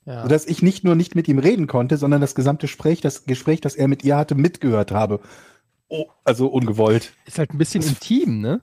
Ja. 0.06 0.24
Sodass 0.24 0.46
ich 0.46 0.62
nicht 0.62 0.84
nur 0.84 0.96
nicht 0.96 1.16
mit 1.16 1.28
ihm 1.28 1.40
reden 1.40 1.68
konnte, 1.68 1.98
sondern 1.98 2.20
das 2.20 2.36
gesamte 2.36 2.66
Gespräch, 2.66 3.02
das 3.02 3.26
Gespräch, 3.26 3.62
das 3.62 3.76
er 3.76 3.88
mit 3.88 4.04
ihr 4.04 4.18
hatte, 4.18 4.36
mitgehört 4.36 4.92
habe. 4.92 5.22
Oh, 5.88 6.08
also 6.24 6.48
ungewollt. 6.48 7.14
Ist 7.26 7.38
halt 7.38 7.54
ein 7.54 7.58
bisschen 7.58 7.84
intim, 7.84 8.42
ne? 8.42 8.62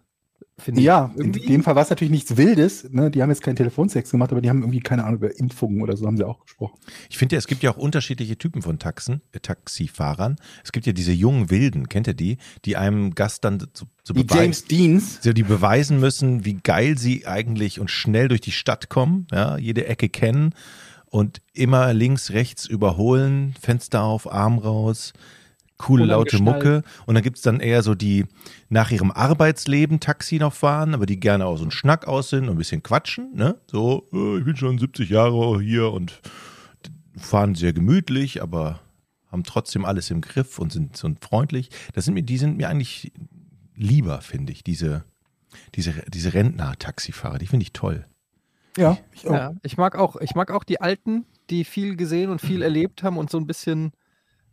Finde 0.61 0.81
Ja, 0.83 1.11
in 1.17 1.21
Irgendwie- 1.21 1.47
dem 1.47 1.63
Fall 1.63 1.75
war 1.75 1.83
es 1.83 1.91
natürlich 1.91 2.11
nichts 2.11 2.37
Wildes. 2.37 2.89
Ne? 2.91 3.11
Die 3.11 3.23
haben 3.23 3.31
jetzt 3.31 3.43
keinen 3.43 3.57
Telefonsex 3.57 4.11
gemacht, 4.11 4.31
aber 4.31 4.41
die 4.41 4.49
haben 4.51 4.61
irgendwie, 4.61 4.81
keine 4.81 5.05
Ahnung, 5.05 5.17
über 5.19 5.39
Impfungen 5.39 5.83
oder 5.83 5.97
so 5.97 6.07
haben 6.07 6.17
sie 6.17 6.27
auch 6.27 6.41
gesprochen. 6.45 6.79
Ich 7.09 7.19
finde 7.19 7.35
ja, 7.35 7.39
es 7.39 7.47
gibt 7.47 7.63
ja 7.63 7.71
auch 7.73 7.77
unterschiedliche 7.77 8.37
Typen 8.39 8.63
von 8.63 8.79
Taxen, 8.79 9.23
äh, 9.33 9.41
Taxifahrern. 9.41 10.37
Es 10.65 10.73
gibt 10.73 10.87
ja 10.87 10.93
diese 10.93 11.13
jungen 11.13 11.51
Wilden, 11.51 11.89
kennt 11.89 12.07
ihr 12.07 12.15
die, 12.15 12.39
die 12.65 12.77
einem 12.77 13.15
Gast 13.15 13.45
dann 13.45 13.61
zu, 13.73 13.87
zu 14.05 14.13
Die 14.13 14.25
beweisen, 14.25 14.41
James 14.43 14.65
Deans. 14.67 15.19
so, 15.23 15.33
die 15.33 15.43
beweisen 15.43 16.01
müssen, 16.01 16.45
wie 16.45 16.55
geil 16.63 16.97
sie 16.99 17.27
eigentlich 17.27 17.81
und 17.81 17.91
schnell 17.91 18.29
durch 18.29 18.41
die 18.41 18.53
Stadt 18.53 18.89
kommen, 18.89 19.27
ja, 19.33 19.57
jede 19.59 19.87
Ecke 19.87 20.09
kennen 20.09 20.55
und 21.07 21.41
immer 21.53 21.93
links, 21.93 22.31
rechts 22.31 22.67
überholen, 22.67 23.55
Fenster 23.61 24.03
auf, 24.03 24.31
Arm 24.33 24.59
raus. 24.59 25.13
Coole, 25.81 26.05
laute. 26.05 26.43
Mucke. 26.43 26.83
Und 27.07 27.15
dann 27.15 27.25
gibt's 27.25 27.43
dann 27.43 27.61
eher 27.61 27.83
so 27.83 27.95
die 27.95 28.27
nach 28.69 28.91
ihrem 28.91 29.11
Arbeitsleben 29.11 29.99
Taxi 29.99 30.39
noch 30.39 30.53
fahren, 30.53 30.95
aber 30.95 31.07
die 31.07 31.19
gerne 31.19 31.47
auch 31.47 31.57
so 31.57 31.63
einen 31.63 31.71
Schnack 31.71 32.07
aus 32.07 32.31
sind 32.31 32.45
und 32.45 32.51
ein 32.51 32.59
bisschen 32.59 32.83
quatschen. 32.83 33.35
Ne? 33.35 33.57
So, 33.71 34.07
äh, 34.13 34.39
ich 34.39 34.45
bin 34.45 34.57
schon 34.57 34.79
70 34.79 35.09
Jahre 35.09 35.61
hier 35.61 35.91
und 35.91 36.21
fahren 37.17 37.55
sehr 37.55 37.73
gemütlich, 37.73 38.43
aber 38.43 38.81
haben 39.31 39.45
trotzdem 39.45 39.85
alles 39.85 40.11
im 40.11 40.21
Griff 40.21 40.59
und 40.59 40.73
sind, 40.73 40.97
sind 40.97 41.25
freundlich. 41.25 41.71
Das 41.95 42.05
sind 42.05 42.15
mir, 42.15 42.23
die 42.23 42.39
sind 42.39 42.59
mir 42.59 42.69
eigentlich 42.69 43.13
lieber, 43.75 44.21
finde 44.21 44.53
ich, 44.53 44.63
diese, 44.63 45.05
diese, 45.75 45.95
diese 46.09 46.35
Rentner-Taxifahrer. 46.35 47.39
Die 47.39 47.47
finde 47.47 47.63
ich 47.63 47.73
toll. 47.73 48.07
Ja, 48.77 48.99
ich 49.13 49.27
auch. 49.27 49.33
Ja, 49.33 49.55
ich 49.63 49.77
mag 49.77 49.97
auch, 49.97 50.17
ich 50.17 50.35
mag 50.35 50.51
auch 50.51 50.65
die 50.65 50.81
Alten, 50.81 51.25
die 51.49 51.65
viel 51.65 51.97
gesehen 51.97 52.31
und 52.31 52.41
viel 52.41 52.63
erlebt 52.63 53.03
haben 53.03 53.17
und 53.17 53.31
so 53.31 53.39
ein 53.39 53.47
bisschen 53.47 53.93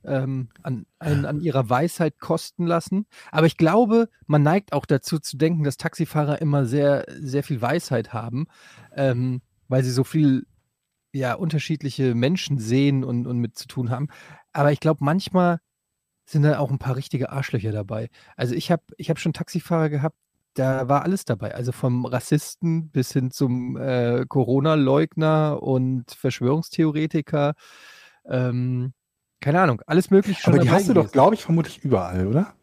ähm, 0.03 0.49
an, 0.63 0.85
an, 0.99 1.25
an 1.25 1.41
ihrer 1.41 1.69
Weisheit 1.69 2.19
kosten 2.19 2.65
lassen. 2.65 3.05
Aber 3.31 3.47
ich 3.47 3.57
glaube, 3.57 4.09
man 4.25 4.43
neigt 4.43 4.73
auch 4.73 4.85
dazu 4.85 5.19
zu 5.19 5.37
denken, 5.37 5.63
dass 5.63 5.77
Taxifahrer 5.77 6.41
immer 6.41 6.65
sehr, 6.65 7.05
sehr 7.19 7.43
viel 7.43 7.61
Weisheit 7.61 8.13
haben, 8.13 8.47
ähm, 8.95 9.41
weil 9.67 9.83
sie 9.83 9.91
so 9.91 10.03
viel 10.03 10.45
ja, 11.13 11.33
unterschiedliche 11.33 12.15
Menschen 12.15 12.59
sehen 12.59 13.03
und, 13.03 13.27
und 13.27 13.39
mit 13.39 13.57
zu 13.57 13.67
tun 13.67 13.89
haben. 13.89 14.07
Aber 14.53 14.71
ich 14.71 14.79
glaube, 14.79 15.03
manchmal 15.03 15.59
sind 16.25 16.43
da 16.43 16.59
auch 16.59 16.71
ein 16.71 16.79
paar 16.79 16.95
richtige 16.95 17.31
Arschlöcher 17.31 17.71
dabei. 17.71 18.09
Also 18.35 18.53
ich 18.53 18.71
habe 18.71 18.83
ich 18.97 19.09
hab 19.09 19.19
schon 19.19 19.33
Taxifahrer 19.33 19.89
gehabt, 19.89 20.17
da 20.53 20.89
war 20.89 21.03
alles 21.03 21.25
dabei. 21.25 21.53
Also 21.53 21.71
vom 21.71 22.05
Rassisten 22.05 22.89
bis 22.89 23.13
hin 23.13 23.31
zum 23.31 23.77
äh, 23.77 24.25
Corona-Leugner 24.27 25.61
und 25.61 26.11
Verschwörungstheoretiker. 26.11 27.53
Ähm, 28.25 28.93
keine 29.39 29.61
Ahnung, 29.61 29.81
alles 29.87 30.09
mögliche 30.09 30.41
schon 30.41 30.53
Aber 30.53 30.63
die 30.63 30.69
hast 30.69 30.89
du 30.89 30.93
doch, 30.93 31.11
glaube 31.11 31.35
ich, 31.35 31.43
vermutlich 31.43 31.83
überall, 31.83 32.27
oder? 32.27 32.53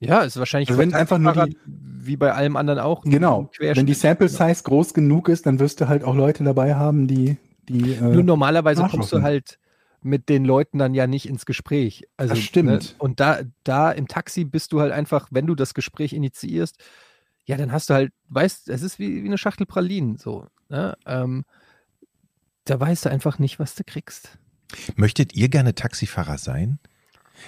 Ja, 0.00 0.22
ist 0.22 0.36
wahrscheinlich 0.38 0.68
Also 0.68 0.80
wenn 0.80 0.92
einfach 0.92 1.18
nur 1.18 1.32
die- 1.32 1.56
wie 1.66 2.16
bei 2.16 2.32
allem 2.32 2.56
anderen 2.56 2.78
auch. 2.80 3.02
Genau. 3.04 3.50
Wenn 3.58 3.86
die 3.86 3.94
Sample 3.94 4.28
Size 4.28 4.62
groß 4.62 4.92
genug 4.92 5.28
ist, 5.28 5.46
dann 5.46 5.58
wirst 5.58 5.80
du 5.80 5.88
halt 5.88 6.04
auch 6.04 6.14
Leute 6.14 6.44
dabei 6.44 6.74
haben, 6.74 7.06
die, 7.06 7.38
die 7.68 7.92
äh, 7.94 8.00
Nur 8.00 8.22
normalerweise 8.22 8.84
kommst 8.84 9.12
du 9.12 9.22
halt 9.22 9.58
mit 10.02 10.28
den 10.28 10.44
Leuten 10.44 10.78
dann 10.78 10.92
ja 10.92 11.06
nicht 11.06 11.26
ins 11.26 11.46
Gespräch. 11.46 12.06
Also, 12.18 12.34
Das 12.34 12.42
stimmt. 12.42 12.68
Ne? 12.70 12.80
Und 12.98 13.20
da, 13.20 13.40
da 13.62 13.90
im 13.90 14.06
Taxi 14.06 14.44
bist 14.44 14.72
du 14.72 14.80
halt 14.80 14.92
einfach, 14.92 15.28
wenn 15.30 15.46
du 15.46 15.54
das 15.54 15.72
Gespräch 15.72 16.12
initiierst, 16.12 16.76
ja, 17.46 17.56
dann 17.56 17.72
hast 17.72 17.88
du 17.88 17.94
halt, 17.94 18.12
weißt, 18.28 18.68
es 18.68 18.82
ist 18.82 18.98
wie, 18.98 19.22
wie 19.22 19.26
eine 19.28 19.38
Schachtel 19.38 19.64
Pralinen, 19.66 20.18
so. 20.18 20.46
Ne? 20.68 20.94
Ähm, 21.06 21.44
da 22.64 22.78
weißt 22.78 23.06
du 23.06 23.10
einfach 23.10 23.38
nicht, 23.38 23.58
was 23.58 23.74
du 23.74 23.84
kriegst. 23.84 24.38
Möchtet 24.96 25.34
ihr 25.34 25.48
gerne 25.48 25.74
Taxifahrer 25.74 26.38
sein? 26.38 26.78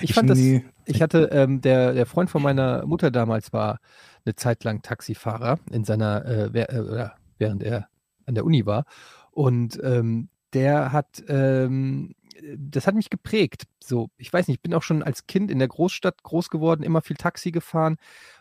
Ich, 0.01 0.15
fand 0.15 0.31
das, 0.31 0.39
nee. 0.39 0.65
ich 0.85 1.01
hatte, 1.01 1.31
ähm, 1.33 1.61
der, 1.61 1.93
der 1.93 2.07
Freund 2.07 2.31
von 2.31 2.43
meiner 2.43 2.85
Mutter 2.87 3.11
damals 3.11 3.53
war 3.53 3.79
eine 4.25 4.35
Zeit 4.35 4.65
lang 4.65 4.83
Taxifahrer 4.83 5.59
in 5.71 5.85
seiner, 5.85 6.25
äh, 6.25 6.61
äh, 6.61 7.09
während 7.39 7.63
er 7.63 7.89
an 8.27 8.35
der 8.35 8.45
Uni 8.45 8.67
war. 8.67 8.85
Und 9.31 9.79
ähm, 9.83 10.29
der 10.53 10.93
hat, 10.93 11.23
ähm, 11.29 12.15
das 12.57 12.87
hat 12.87 12.95
mich 12.95 13.11
geprägt. 13.11 13.65
So, 13.83 14.11
ich 14.17 14.33
weiß 14.33 14.49
nicht, 14.49 14.57
ich 14.57 14.63
bin 14.63 14.75
auch 14.75 14.83
schon 14.83 15.03
als 15.03 15.27
Kind 15.27 15.51
in 15.51 15.59
der 15.59 15.69
Großstadt 15.69 16.23
groß 16.23 16.51
geworden, 16.51 16.83
immer 16.83 17.03
viel 17.03 17.17
Taxi 17.17 17.51
gefahren. 17.53 17.97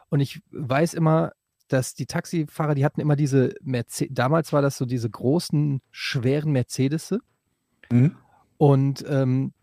Und 0.10 0.20
ich 0.20 0.42
weiß 0.52 0.94
immer, 0.94 1.32
dass 1.68 1.94
die 1.96 2.06
Taxifahrer, 2.06 2.76
die 2.76 2.86
hatten 2.86 3.02
immer 3.02 3.16
diese 3.16 3.56
Mercedes, 3.62 4.14
damals 4.14 4.54
war 4.54 4.62
das 4.62 4.78
so 4.78 4.86
diese 4.86 5.10
großen, 5.10 5.82
schweren 5.92 6.52
Mercedes. 6.52 7.16
Mhm. 7.92 8.16
Und 8.58 9.04
ähm, 9.08 9.54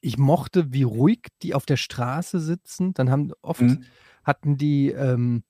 ich 0.00 0.18
mochte, 0.18 0.72
wie 0.72 0.84
ruhig 0.84 1.26
die 1.42 1.54
auf 1.54 1.66
der 1.66 1.76
Straße 1.76 2.40
sitzen. 2.40 2.94
Dann 2.94 3.10
haben 3.10 3.32
oft 3.42 3.60
Mhm. 3.60 3.84
hatten 4.24 4.56
die, 4.56 4.90
ähm, 4.90 5.42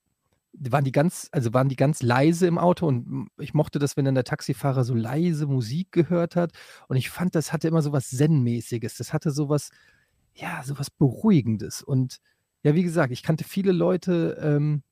waren 0.52 0.84
die 0.84 0.92
ganz, 0.92 1.28
also 1.32 1.52
waren 1.52 1.68
die 1.68 1.76
ganz 1.76 2.02
leise 2.02 2.46
im 2.46 2.58
Auto 2.58 2.86
und 2.86 3.28
ich 3.38 3.54
mochte 3.54 3.78
das, 3.78 3.96
wenn 3.96 4.04
dann 4.04 4.14
der 4.14 4.24
Taxifahrer 4.24 4.84
so 4.84 4.94
leise 4.94 5.46
Musik 5.46 5.92
gehört 5.92 6.36
hat. 6.36 6.52
Und 6.88 6.96
ich 6.96 7.10
fand, 7.10 7.34
das 7.34 7.52
hatte 7.52 7.68
immer 7.68 7.82
so 7.82 7.92
was 7.92 8.10
Zen-mäßiges. 8.10 8.96
Das 8.96 9.12
hatte 9.12 9.30
so 9.30 9.48
was, 9.48 9.70
ja, 10.34 10.62
so 10.64 10.78
was 10.78 10.90
Beruhigendes. 10.90 11.82
Und 11.82 12.18
ja, 12.62 12.74
wie 12.74 12.82
gesagt, 12.82 13.12
ich 13.12 13.22
kannte 13.22 13.44
viele 13.44 13.72
Leute, 13.72 14.38
ähm, 14.42 14.82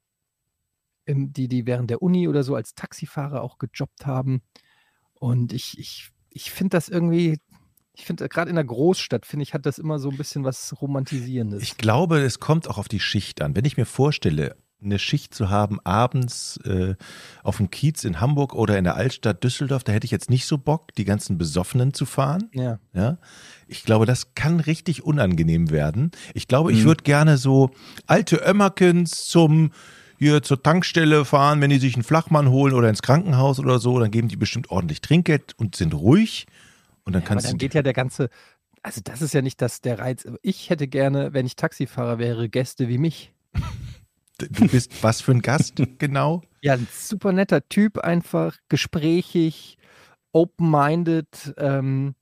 die, 1.09 1.49
die 1.49 1.67
während 1.67 1.91
der 1.91 2.03
Uni 2.03 2.29
oder 2.29 2.43
so 2.43 2.55
als 2.55 2.75
Taxifahrer 2.75 3.43
auch 3.43 3.59
gejobbt 3.59 4.07
haben. 4.07 4.43
Und 5.15 5.53
ich, 5.53 5.79
ich, 5.79 6.11
ich 6.37 6.51
finde 6.51 6.77
das 6.77 6.89
irgendwie, 6.89 7.39
ich 7.95 8.05
finde, 8.05 8.29
gerade 8.29 8.51
in 8.51 8.57
der 8.57 8.65
Großstadt, 8.65 9.25
finde 9.27 9.43
ich, 9.45 9.55
hat 9.55 9.65
das 9.67 9.79
immer 9.79 9.99
so 9.99 10.11
ein 10.11 10.17
bisschen 10.19 10.45
was 10.45 10.75
Romantisierendes. 10.81 11.63
Ich 11.63 11.77
glaube, 11.79 12.19
es 12.21 12.39
kommt 12.41 12.69
auch 12.69 12.77
auf 12.79 12.89
die 12.89 13.01
Schicht 13.01 13.41
an. 13.41 13.57
Wenn 13.57 13.65
ich 13.65 13.77
mir 13.79 13.87
vorstelle, 13.87 14.57
eine 14.83 14.99
Schicht 14.99 15.35
zu 15.35 15.49
haben 15.49 15.81
abends 15.85 16.59
äh, 16.65 16.95
auf 17.43 17.57
dem 17.57 17.71
Kiez 17.71 18.05
in 18.05 18.21
Hamburg 18.21 18.55
oder 18.55 18.77
in 18.77 18.85
der 18.85 18.95
Altstadt 18.97 19.43
Düsseldorf, 19.43 19.83
da 19.85 19.93
hätte 19.93 20.05
ich 20.05 20.11
jetzt 20.11 20.29
nicht 20.29 20.45
so 20.45 20.59
Bock, 20.59 20.95
die 20.97 21.07
ganzen 21.07 21.39
Besoffenen 21.39 21.95
zu 21.95 22.05
fahren. 22.05 22.51
ja. 22.53 22.79
Ja, 22.93 23.17
ich 23.67 23.83
glaube, 23.85 24.05
das 24.05 24.35
kann 24.35 24.61
richtig 24.61 25.03
unangenehm 25.03 25.71
werden. 25.71 26.11
Ich 26.35 26.47
glaube, 26.47 26.73
ich 26.73 26.83
Mhm. 26.83 26.85
würde 26.89 27.05
gerne 27.05 27.39
so 27.39 27.71
alte 28.07 28.37
Ömmerkens 28.37 29.27
zum 29.27 29.71
hier 30.19 30.43
zur 30.43 30.63
Tankstelle 30.63 31.25
fahren, 31.25 31.61
wenn 31.61 31.71
die 31.71 31.79
sich 31.79 31.95
einen 31.95 32.05
Flachmann 32.05 32.51
holen 32.51 32.75
oder 32.75 32.89
ins 32.89 33.03
Krankenhaus 33.03 33.59
oder 33.59 33.79
so, 33.79 33.99
dann 33.99 34.11
geben 34.11 34.29
die 34.29 34.37
bestimmt 34.37 34.71
ordentlich 34.71 35.01
Trinkgeld 35.01 35.55
und 35.59 35.77
sind 35.77 35.95
ruhig. 35.95 36.47
Und 37.05 37.13
dann 37.15 37.23
Ja, 37.23 37.29
aber 37.29 37.29
kannst 37.29 37.47
dann 37.47 37.53
du 37.53 37.59
geht 37.59 37.75
ja 37.75 37.83
der 37.83 37.93
ganze, 37.93 38.31
also 38.83 39.01
das 39.03 39.23
ist 39.23 39.35
ja 39.35 39.43
nicht 39.43 39.61
das 39.63 39.81
der 39.81 39.99
Reiz. 39.99 40.27
Ich 40.43 40.71
hätte 40.71 40.89
gerne, 40.89 41.33
wenn 41.33 41.47
ich 41.47 41.57
Taxifahrer 41.57 42.19
wäre, 42.19 42.49
Gäste 42.49 42.89
wie 42.89 42.99
mich. 42.99 43.33
du 44.39 44.69
bist 44.69 45.03
was 45.03 45.21
für 45.21 45.33
ein 45.33 45.43
Gast 45.43 45.75
genau? 45.99 46.43
Ja, 46.63 46.75
ein 46.75 46.89
super 46.93 47.33
netter 47.33 47.69
Typ, 47.69 47.99
einfach 47.99 48.57
gesprächig, 48.69 49.79
open-minded, 50.33 51.55
ähm, 51.59 52.15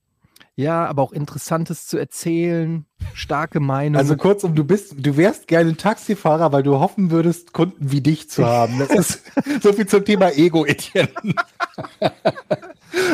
ja, 0.55 0.85
aber 0.85 1.01
auch 1.01 1.11
Interessantes 1.11 1.85
zu 1.85 1.97
erzählen, 1.97 2.85
starke 3.13 3.59
Meinung. 3.59 3.97
Also 3.97 4.15
kurzum, 4.15 4.55
du 4.55 4.63
bist, 4.63 4.95
du 4.97 5.17
wärst 5.17 5.47
gerne 5.47 5.75
Taxifahrer, 5.75 6.53
weil 6.53 6.63
du 6.63 6.79
hoffen 6.79 7.11
würdest, 7.11 7.51
Kunden 7.51 7.91
wie 7.91 8.01
dich 8.01 8.29
zu 8.29 8.45
haben. 8.45 8.79
Das 8.79 8.89
ist 8.89 9.23
so 9.61 9.73
viel 9.73 9.85
zum 9.85 10.05
Thema 10.05 10.31
Ego, 10.31 10.65
Etienne. 10.65 11.09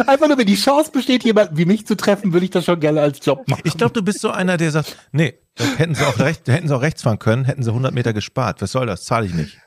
Einfach 0.06 0.28
nur, 0.28 0.38
wenn 0.38 0.46
die 0.46 0.56
Chance 0.56 0.92
besteht, 0.92 1.24
jemanden 1.24 1.58
wie 1.58 1.66
mich 1.66 1.88
zu 1.88 1.98
treffen, 1.98 2.32
würde 2.32 2.46
ich 2.46 2.52
das 2.52 2.66
schon 2.66 2.80
gerne 2.80 3.02
als 3.02 3.26
Job 3.26 3.48
machen. 3.48 3.62
Ich 3.64 3.76
glaube, 3.76 3.94
du 3.94 4.04
bist 4.04 4.22
so 4.22 4.30
einer, 4.30 4.58
der 4.58 4.70
sagt, 4.70 4.98
nee, 5.12 5.34
da 5.56 5.66
hätten 5.66 5.96
sie 5.96 6.06
auch 6.06 6.20
recht, 6.20 6.48
hätten 6.48 6.68
sie 6.68 6.76
auch 6.76 6.82
rechts 6.82 7.02
fahren 7.02 7.18
können, 7.18 7.46
hätten 7.46 7.64
sie 7.64 7.72
100 7.72 7.92
Meter 7.92 8.14
gespart. 8.14 8.62
Was 8.62 8.72
soll 8.72 8.86
das? 8.86 9.04
Zahle 9.04 9.26
ich 9.26 9.34
nicht. 9.34 9.58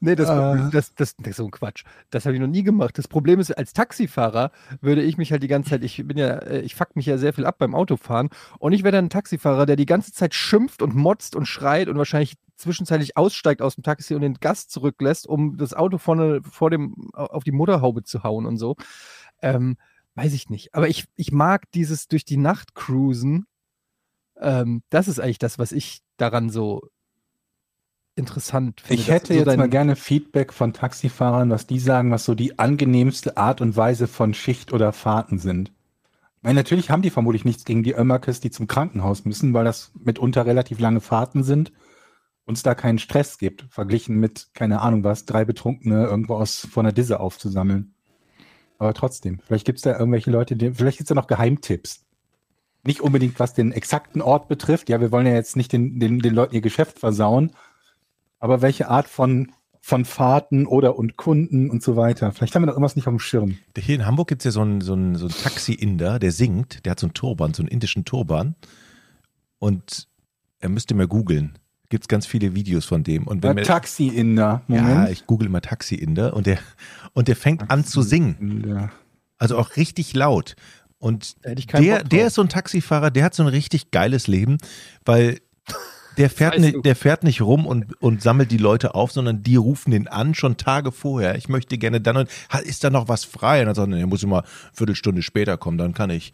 Nee, 0.00 0.14
das, 0.14 0.28
Äh. 0.28 0.70
das, 0.70 0.94
das, 0.94 1.16
das 1.16 1.26
ist 1.26 1.36
so 1.36 1.44
ein 1.44 1.50
Quatsch. 1.50 1.84
Das 2.10 2.24
habe 2.24 2.34
ich 2.34 2.40
noch 2.40 2.46
nie 2.46 2.62
gemacht. 2.62 2.96
Das 2.98 3.08
Problem 3.08 3.40
ist, 3.40 3.50
als 3.50 3.72
Taxifahrer 3.72 4.52
würde 4.80 5.02
ich 5.02 5.18
mich 5.18 5.32
halt 5.32 5.42
die 5.42 5.48
ganze 5.48 5.70
Zeit, 5.70 5.84
ich 5.84 6.06
bin 6.06 6.16
ja, 6.16 6.36
äh, 6.38 6.60
ich 6.60 6.74
fuck 6.74 6.94
mich 6.94 7.06
ja 7.06 7.18
sehr 7.18 7.32
viel 7.32 7.44
ab 7.46 7.56
beim 7.58 7.74
Autofahren 7.74 8.28
und 8.58 8.72
ich 8.72 8.84
wäre 8.84 8.92
dann 8.92 9.06
ein 9.06 9.10
Taxifahrer, 9.10 9.66
der 9.66 9.76
die 9.76 9.86
ganze 9.86 10.12
Zeit 10.12 10.34
schimpft 10.34 10.82
und 10.82 10.94
motzt 10.94 11.34
und 11.34 11.46
schreit 11.46 11.88
und 11.88 11.98
wahrscheinlich 11.98 12.34
zwischenzeitlich 12.56 13.16
aussteigt 13.16 13.62
aus 13.62 13.74
dem 13.74 13.84
Taxi 13.84 14.14
und 14.14 14.20
den 14.22 14.34
Gast 14.34 14.70
zurücklässt, 14.70 15.26
um 15.26 15.56
das 15.56 15.74
Auto 15.74 15.98
vorne 15.98 16.40
vor 16.42 16.70
dem 16.70 17.10
auf 17.12 17.44
die 17.44 17.52
Mutterhaube 17.52 18.02
zu 18.04 18.22
hauen 18.22 18.46
und 18.46 18.56
so. 18.56 18.76
Ähm, 19.42 19.76
weiß 20.14 20.32
ich 20.32 20.50
nicht. 20.50 20.74
Aber 20.74 20.88
ich, 20.88 21.06
ich 21.16 21.32
mag 21.32 21.70
dieses 21.72 22.08
durch 22.08 22.24
die 22.24 22.36
Nacht 22.36 22.74
cruisen. 22.74 23.46
Ähm, 24.40 24.82
das 24.90 25.08
ist 25.08 25.20
eigentlich 25.20 25.38
das, 25.38 25.58
was 25.58 25.72
ich 25.72 26.02
daran 26.16 26.50
so 26.50 26.88
interessant 28.18 28.80
finde. 28.80 29.00
Ich 29.00 29.08
hätte 29.08 29.32
so 29.32 29.38
jetzt 29.38 29.56
mal 29.56 29.68
gerne 29.68 29.96
Feedback 29.96 30.52
von 30.52 30.72
Taxifahrern, 30.72 31.50
was 31.50 31.66
die 31.66 31.78
sagen, 31.78 32.10
was 32.10 32.24
so 32.24 32.34
die 32.34 32.58
angenehmste 32.58 33.36
Art 33.36 33.60
und 33.60 33.76
Weise 33.76 34.06
von 34.08 34.34
Schicht 34.34 34.72
oder 34.72 34.92
Fahrten 34.92 35.38
sind. 35.38 35.72
Ich 36.38 36.42
meine, 36.42 36.56
natürlich 36.56 36.90
haben 36.90 37.02
die 37.02 37.10
vermutlich 37.10 37.44
nichts 37.44 37.64
gegen 37.64 37.82
die 37.82 37.94
Ömmerkes, 37.94 38.40
die 38.40 38.50
zum 38.50 38.68
Krankenhaus 38.68 39.24
müssen, 39.24 39.54
weil 39.54 39.64
das 39.64 39.92
mitunter 39.94 40.46
relativ 40.46 40.78
lange 40.78 41.00
Fahrten 41.00 41.42
sind 41.42 41.72
und 42.44 42.56
es 42.56 42.62
da 42.62 42.74
keinen 42.74 42.98
Stress 42.98 43.38
gibt, 43.38 43.66
verglichen 43.70 44.16
mit, 44.16 44.48
keine 44.54 44.80
Ahnung 44.80 45.04
was, 45.04 45.24
drei 45.24 45.44
Betrunkene 45.44 46.06
irgendwo 46.06 46.36
aus 46.36 46.66
von 46.70 46.84
der 46.84 46.92
Disse 46.92 47.20
aufzusammeln. 47.20 47.94
Aber 48.78 48.94
trotzdem, 48.94 49.40
vielleicht 49.44 49.66
gibt 49.66 49.78
es 49.78 49.82
da 49.82 49.98
irgendwelche 49.98 50.30
Leute, 50.30 50.56
die, 50.56 50.72
vielleicht 50.72 50.98
gibt 50.98 51.06
es 51.06 51.14
da 51.14 51.14
noch 51.14 51.26
Geheimtipps. 51.26 52.04
Nicht 52.84 53.00
unbedingt, 53.00 53.38
was 53.40 53.52
den 53.54 53.72
exakten 53.72 54.22
Ort 54.22 54.48
betrifft. 54.48 54.88
Ja, 54.88 55.00
wir 55.00 55.10
wollen 55.10 55.26
ja 55.26 55.34
jetzt 55.34 55.56
nicht 55.56 55.72
den, 55.72 55.98
den, 55.98 56.20
den 56.20 56.34
Leuten 56.34 56.54
ihr 56.54 56.60
Geschäft 56.60 56.98
versauen. 56.98 57.50
Aber 58.38 58.62
welche 58.62 58.88
Art 58.88 59.08
von, 59.08 59.52
von 59.80 60.04
Fahrten 60.04 60.66
oder 60.66 60.96
und 60.96 61.16
Kunden 61.16 61.70
und 61.70 61.82
so 61.82 61.96
weiter? 61.96 62.30
Vielleicht 62.32 62.54
haben 62.54 62.62
wir 62.62 62.66
da 62.66 62.72
irgendwas 62.72 62.96
nicht 62.96 63.06
auf 63.08 63.12
dem 63.14 63.18
Schirm. 63.18 63.58
Hier 63.76 63.94
in 63.94 64.06
Hamburg 64.06 64.28
gibt 64.28 64.42
es 64.42 64.44
ja 64.44 64.50
so 64.52 64.60
einen, 64.60 64.80
so 64.80 64.92
einen, 64.92 65.16
so 65.16 65.26
einen 65.26 65.34
Taxi-Inder, 65.34 66.18
der 66.18 66.32
singt, 66.32 66.84
der 66.84 66.92
hat 66.92 67.00
so 67.00 67.06
einen 67.06 67.14
Turban, 67.14 67.54
so 67.54 67.62
einen 67.62 67.68
indischen 67.68 68.04
Turban. 68.04 68.54
Und 69.58 70.08
er 70.60 70.68
müsste 70.68 70.94
mal 70.94 71.06
googeln. 71.08 71.58
Gibt 71.88 72.04
es 72.04 72.08
ganz 72.08 72.26
viele 72.26 72.54
Videos 72.54 72.84
von 72.84 73.02
dem. 73.02 73.26
Und 73.26 73.42
wenn 73.42 73.52
Äh, 73.52 73.56
wir, 73.56 73.64
Taxi-Inder. 73.64 74.62
ja, 74.68 74.82
Moment. 74.82 75.10
ich 75.10 75.26
google 75.26 75.48
mal 75.48 75.60
Taxi-Inder 75.60 76.34
und 76.34 76.46
der, 76.46 76.58
und 77.14 77.28
der 77.28 77.36
fängt 77.36 77.70
an 77.70 77.84
zu 77.84 78.02
singen. 78.02 78.90
Also 79.38 79.56
auch 79.56 79.76
richtig 79.76 80.14
laut. 80.14 80.54
Und 80.98 81.36
der, 81.44 82.02
der 82.04 82.26
ist 82.26 82.34
so 82.34 82.42
ein 82.42 82.48
Taxifahrer, 82.48 83.10
der 83.10 83.24
hat 83.24 83.34
so 83.34 83.42
ein 83.44 83.48
richtig 83.48 83.90
geiles 83.92 84.26
Leben, 84.26 84.58
weil 85.04 85.38
der 86.18 86.30
fährt, 86.30 86.58
nicht, 86.58 86.84
der 86.84 86.96
fährt 86.96 87.22
nicht 87.22 87.40
rum 87.40 87.66
und, 87.66 88.00
und 88.02 88.22
sammelt 88.22 88.50
die 88.50 88.58
Leute 88.58 88.94
auf, 88.94 89.12
sondern 89.12 89.42
die 89.42 89.56
rufen 89.56 89.92
den 89.92 90.08
an, 90.08 90.34
schon 90.34 90.56
Tage 90.56 90.92
vorher. 90.92 91.36
Ich 91.36 91.48
möchte 91.48 91.78
gerne 91.78 92.00
dann 92.00 92.16
und 92.16 92.28
ist 92.64 92.84
da 92.84 92.90
noch 92.90 93.08
was 93.08 93.24
frei? 93.24 93.60
Und 93.60 93.66
dann 93.66 93.74
sagt 93.74 93.92
er, 93.92 93.98
er 93.98 94.06
muss 94.06 94.22
immer 94.22 94.38
eine 94.38 94.48
Viertelstunde 94.72 95.22
später 95.22 95.56
kommen, 95.56 95.78
dann 95.78 95.94
kann 95.94 96.10
ich. 96.10 96.32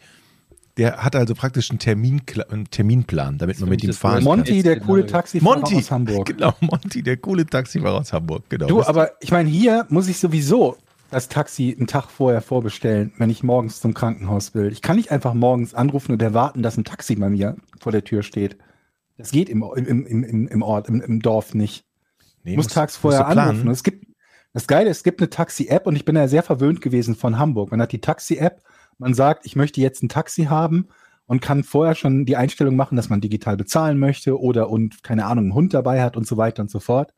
Der 0.77 0.97
hat 0.97 1.15
also 1.15 1.35
praktisch 1.35 1.69
einen, 1.69 1.79
Termin, 1.79 2.21
einen 2.49 2.69
Terminplan, 2.69 3.37
damit 3.37 3.61
man 3.61 3.69
mit 3.69 3.81
ihm 3.81 3.93
fahren 3.93 4.15
kann. 4.15 4.23
Monty, 4.25 4.61
der 4.61 4.81
coole 4.81 5.03
genau. 5.03 5.13
Taxifahrer 5.13 5.59
Monty, 5.59 5.75
aus 5.77 5.91
Hamburg. 5.91 6.25
genau, 6.37 6.53
Monty, 6.59 7.01
der 7.01 7.15
coole 7.15 7.45
Taxifahrer 7.45 7.99
aus 7.99 8.11
Hamburg, 8.11 8.43
genau. 8.49 8.67
Du, 8.67 8.83
aber 8.83 9.11
ich 9.21 9.31
meine, 9.31 9.49
hier 9.49 9.85
muss 9.87 10.09
ich 10.09 10.17
sowieso 10.17 10.75
das 11.11 11.29
Taxi 11.29 11.73
einen 11.77 11.87
Tag 11.87 12.09
vorher 12.09 12.41
vorbestellen, 12.41 13.13
wenn 13.17 13.29
ich 13.29 13.41
morgens 13.41 13.79
zum 13.79 13.93
Krankenhaus 13.93 14.53
will. 14.53 14.69
Ich 14.71 14.81
kann 14.81 14.97
nicht 14.97 15.11
einfach 15.11 15.33
morgens 15.33 15.73
anrufen 15.73 16.11
und 16.11 16.21
erwarten, 16.21 16.61
dass 16.61 16.75
ein 16.75 16.83
Taxi 16.83 17.15
bei 17.15 17.29
mir 17.29 17.55
vor 17.79 17.93
der 17.93 18.03
Tür 18.03 18.21
steht. 18.21 18.57
Das 19.17 19.31
geht 19.31 19.49
im, 19.49 19.63
im, 19.75 20.05
im, 20.05 20.47
im, 20.47 20.61
Ort, 20.61 20.89
im, 20.89 21.01
im 21.01 21.21
Dorf 21.21 21.53
nicht. 21.53 21.85
nee, 22.43 22.51
Ich 22.51 22.57
muss 22.57 22.65
musst- 22.65 22.75
tags 22.75 22.93
musst 22.93 23.01
vorher 23.17 23.21
du 23.33 23.41
anrufen. 23.41 23.69
Es 23.69 23.83
gibt, 23.83 24.05
das 24.53 24.67
Geile 24.67 24.89
ist, 24.89 24.97
es 24.97 25.03
gibt 25.03 25.21
eine 25.21 25.29
Taxi-App 25.29 25.87
und 25.87 25.95
ich 25.95 26.05
bin 26.05 26.15
ja 26.15 26.27
sehr 26.27 26.43
verwöhnt 26.43 26.81
gewesen 26.81 27.15
von 27.15 27.37
Hamburg. 27.37 27.71
Man 27.71 27.81
hat 27.81 27.91
die 27.91 28.01
Taxi-App, 28.01 28.61
man 28.97 29.13
sagt, 29.13 29.45
ich 29.45 29.55
möchte 29.55 29.81
jetzt 29.81 30.03
ein 30.03 30.09
Taxi 30.09 30.45
haben 30.45 30.87
und 31.27 31.41
kann 31.41 31.63
vorher 31.63 31.95
schon 31.95 32.25
die 32.25 32.35
Einstellung 32.35 32.75
machen, 32.75 32.95
dass 32.95 33.09
man 33.09 33.21
digital 33.21 33.57
bezahlen 33.57 33.97
möchte 33.99 34.39
oder 34.39 34.69
und, 34.69 35.03
keine 35.03 35.25
Ahnung, 35.25 35.45
einen 35.45 35.53
Hund 35.55 35.73
dabei 35.73 36.01
hat 36.03 36.17
und 36.17 36.27
so 36.27 36.37
weiter 36.37 36.61
und 36.61 36.69
so 36.69 36.79
fort. 36.79 37.13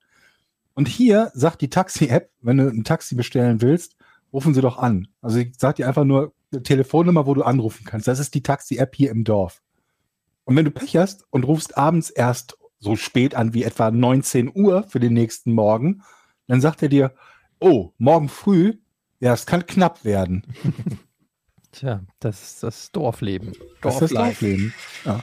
Und 0.74 0.88
hier 0.88 1.32
sagt 1.34 1.62
die 1.62 1.70
Taxi-App, 1.70 2.30
wenn 2.42 2.58
du 2.58 2.68
ein 2.70 2.84
Taxi 2.84 3.16
bestellen 3.16 3.62
willst, 3.62 3.96
rufen 4.32 4.54
sie 4.54 4.62
doch 4.62 4.78
an. 4.78 5.08
Also 5.22 5.40
ich 5.40 5.54
sag 5.58 5.76
dir 5.78 5.88
einfach 5.88 6.04
nur 6.06 6.34
eine 6.52 6.62
Telefonnummer, 6.64 7.26
wo 7.26 7.34
du 7.34 7.42
anrufen 7.44 7.84
kannst. 7.86 8.08
Das 8.08 8.20
ist 8.20 8.34
die 8.36 8.44
Taxi-App 8.44 8.96
hier 8.96 9.10
im 9.12 9.24
Dorf. 9.24 9.62
Und 10.48 10.56
wenn 10.56 10.64
du 10.64 10.72
Pech 10.72 10.96
hast 10.96 11.26
und 11.30 11.44
rufst 11.44 11.78
abends 11.78 12.10
erst 12.10 12.58
so 12.80 12.96
spät 12.96 13.36
an 13.36 13.54
wie 13.54 13.64
etwa 13.64 13.92
19 13.92 14.50
Uhr 14.56 14.84
für 14.84 15.02
den 15.02 15.12
nächsten 15.12 15.52
Morgen, 15.52 16.04
dann 16.48 16.62
sagt 16.62 16.82
er 16.82 16.88
dir, 16.88 17.14
oh, 17.60 17.92
morgen 17.98 18.30
früh, 18.30 18.76
ja, 19.20 19.34
es 19.34 19.46
kann 19.46 19.66
knapp 19.66 20.06
werden. 20.06 20.44
Tja, 21.74 22.02
das 22.22 22.42
ist 22.44 22.64
das 22.64 22.94
Dorfleben. 22.94 23.52
Das 23.82 23.96
ist 23.96 24.04
das. 24.04 24.12
Dorfleben. 24.12 24.74
Ja. 25.04 25.22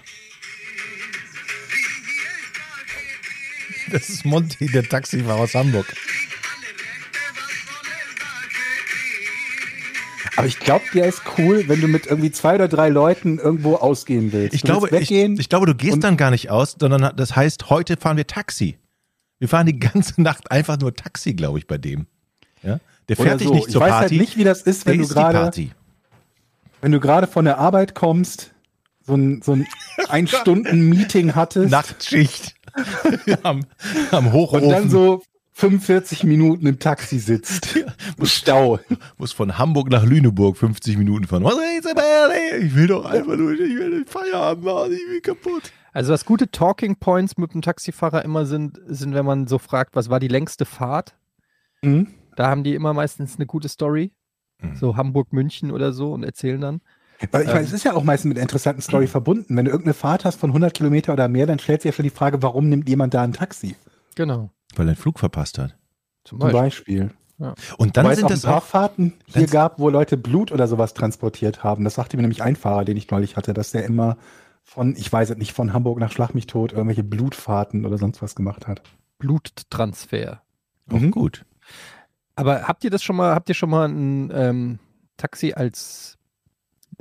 Das 3.92 4.10
ist 4.10 4.26
Monty, 4.26 4.66
der 4.66 4.86
Taxifahrer 4.86 5.40
aus 5.40 5.54
Hamburg. 5.54 5.86
Aber 10.36 10.46
ich 10.46 10.58
glaube, 10.58 10.84
der 10.94 11.06
ist 11.06 11.22
cool, 11.38 11.64
wenn 11.68 11.80
du 11.80 11.88
mit 11.88 12.06
irgendwie 12.06 12.30
zwei 12.30 12.56
oder 12.56 12.68
drei 12.68 12.88
Leuten 12.88 13.38
irgendwo 13.38 13.76
ausgehen 13.76 14.32
willst. 14.32 14.54
Ich 14.54 14.62
du 14.62 14.66
glaube, 14.66 14.96
ich, 14.98 15.10
ich 15.10 15.48
glaube, 15.48 15.66
du 15.66 15.74
gehst 15.74 16.02
dann 16.02 16.16
gar 16.16 16.30
nicht 16.30 16.50
aus, 16.50 16.76
sondern 16.78 17.14
das 17.16 17.36
heißt, 17.36 17.70
heute 17.70 17.96
fahren 17.96 18.16
wir 18.16 18.26
Taxi. 18.26 18.78
Wir 19.38 19.48
fahren 19.48 19.66
die 19.66 19.78
ganze 19.78 20.20
Nacht 20.22 20.50
einfach 20.50 20.78
nur 20.78 20.94
Taxi, 20.94 21.34
glaube 21.34 21.58
ich, 21.58 21.66
bei 21.66 21.78
dem. 21.78 22.06
Ja? 22.62 22.80
Der 23.08 23.16
fährt 23.16 23.40
dich 23.40 23.48
so. 23.48 23.54
nicht 23.54 23.66
ich 23.66 23.72
zur 23.72 23.80
weiß 23.80 23.90
Party. 23.90 24.16
halt 24.16 24.20
nicht, 24.20 24.36
wie 24.36 24.44
das 24.44 24.62
ist, 24.62 24.86
der 24.86 24.92
wenn 24.92 24.98
du 24.98 25.04
ist 25.04 25.10
die 25.10 25.14
gerade 25.14 25.70
wenn 26.80 26.92
du 26.92 27.00
gerade 27.00 27.26
von 27.26 27.46
der 27.46 27.56
Arbeit 27.56 27.94
kommst, 27.94 28.52
so 29.06 29.14
ein, 29.14 29.40
so 29.42 29.52
ein 29.52 29.66
Ein-Stunden-Meeting 30.08 31.34
hattest 31.34 31.70
Nachtschicht 31.70 32.54
am, 33.42 33.64
am 34.10 34.32
Hochofen. 34.32 34.64
und 34.64 34.70
dann 34.70 34.90
so 34.90 35.22
45 35.56 36.24
Minuten 36.24 36.66
im 36.66 36.78
Taxi 36.80 37.18
sitzt. 37.20 37.76
Im 38.18 38.26
Stau. 38.26 38.80
muss 39.18 39.32
von 39.32 39.56
Hamburg 39.56 39.88
nach 39.88 40.04
Lüneburg 40.04 40.56
50 40.56 40.96
Minuten 40.98 41.26
fahren. 41.26 41.44
Was? 41.44 41.54
Ich 42.60 42.74
will 42.74 42.88
doch 42.88 43.04
einfach 43.04 43.36
nur, 43.36 43.52
ich 43.52 43.58
will 43.60 43.90
den 43.90 44.06
Feierabend 44.06 44.64
machen, 44.64 44.92
ich 44.92 45.06
bin 45.08 45.22
kaputt. 45.22 45.72
Also 45.92 46.12
was 46.12 46.24
gute 46.24 46.50
Talking 46.50 46.96
Points 46.96 47.38
mit 47.38 47.54
dem 47.54 47.62
Taxifahrer 47.62 48.24
immer 48.24 48.46
sind, 48.46 48.80
sind, 48.88 49.14
wenn 49.14 49.24
man 49.24 49.46
so 49.46 49.58
fragt, 49.58 49.94
was 49.94 50.10
war 50.10 50.18
die 50.18 50.28
längste 50.28 50.64
Fahrt? 50.64 51.14
Mhm. 51.82 52.08
Da 52.34 52.48
haben 52.48 52.64
die 52.64 52.74
immer 52.74 52.92
meistens 52.92 53.36
eine 53.36 53.46
gute 53.46 53.68
Story. 53.68 54.12
Mhm. 54.60 54.74
So 54.74 54.96
Hamburg-München 54.96 55.70
oder 55.70 55.92
so 55.92 56.12
und 56.12 56.24
erzählen 56.24 56.60
dann. 56.60 56.80
Weil 57.30 57.42
ich 57.42 57.46
meine, 57.46 57.60
Ähm. 57.60 57.64
es 57.66 57.72
ist 57.72 57.84
ja 57.84 57.94
auch 57.94 58.02
meistens 58.02 58.28
mit 58.30 58.38
einer 58.38 58.42
interessanten 58.42 58.82
Story 58.82 59.06
verbunden. 59.06 59.56
Wenn 59.56 59.66
du 59.66 59.70
irgendeine 59.70 59.94
Fahrt 59.94 60.24
hast 60.24 60.40
von 60.40 60.50
100 60.50 60.74
Kilometer 60.74 61.12
oder 61.12 61.28
mehr, 61.28 61.46
dann 61.46 61.60
stellt 61.60 61.82
sich 61.82 61.90
ja 61.90 61.94
schon 61.94 62.02
die 62.02 62.10
Frage, 62.10 62.42
warum 62.42 62.68
nimmt 62.68 62.88
jemand 62.88 63.14
da 63.14 63.22
ein 63.22 63.32
Taxi? 63.32 63.76
Genau. 64.16 64.50
Weil 64.76 64.86
er 64.86 64.90
einen 64.90 64.96
Flug 64.96 65.18
verpasst 65.18 65.58
hat. 65.58 65.76
Zum 66.24 66.40
Zum 66.40 66.50
Beispiel. 66.50 67.08
Beispiel. 67.08 67.10
Und 67.78 67.96
dann 67.96 68.06
Weil 68.06 68.12
es 68.12 68.18
sind 68.18 68.26
auch 68.26 68.30
ein 68.30 68.34
das 68.34 68.42
paar 68.42 68.58
auch, 68.58 68.62
Fahrten 68.64 69.14
hier 69.26 69.46
gab, 69.46 69.78
wo 69.78 69.88
Leute 69.90 70.16
Blut 70.16 70.52
oder 70.52 70.68
sowas 70.68 70.94
transportiert 70.94 71.64
haben. 71.64 71.84
Das 71.84 71.94
sagte 71.94 72.16
mir 72.16 72.22
nämlich 72.22 72.42
ein 72.42 72.54
Fahrer, 72.56 72.84
den 72.84 72.96
ich 72.96 73.10
neulich 73.10 73.36
hatte, 73.36 73.52
dass 73.54 73.72
der 73.72 73.84
immer 73.84 74.16
von, 74.62 74.94
ich 74.96 75.12
weiß 75.12 75.30
es 75.30 75.36
nicht, 75.36 75.52
von 75.52 75.72
Hamburg 75.72 75.98
nach 75.98 76.12
Schlag 76.12 76.34
mich 76.34 76.46
tot 76.46 76.72
irgendwelche 76.72 77.02
Blutfahrten 77.04 77.84
oder 77.84 77.98
sonst 77.98 78.22
was 78.22 78.34
gemacht 78.34 78.66
hat. 78.66 78.82
Bluttransfer. 79.18 80.42
auch 80.90 81.00
Mhm. 81.00 81.10
gut. 81.10 81.44
Aber 82.36 82.62
habt 82.68 82.84
ihr 82.84 82.90
das 82.90 83.02
schon 83.02 83.16
mal, 83.16 83.34
habt 83.34 83.48
ihr 83.48 83.54
schon 83.54 83.70
mal 83.70 83.88
ein 83.88 84.30
ähm, 84.34 84.78
Taxi 85.16 85.52
als, 85.54 86.16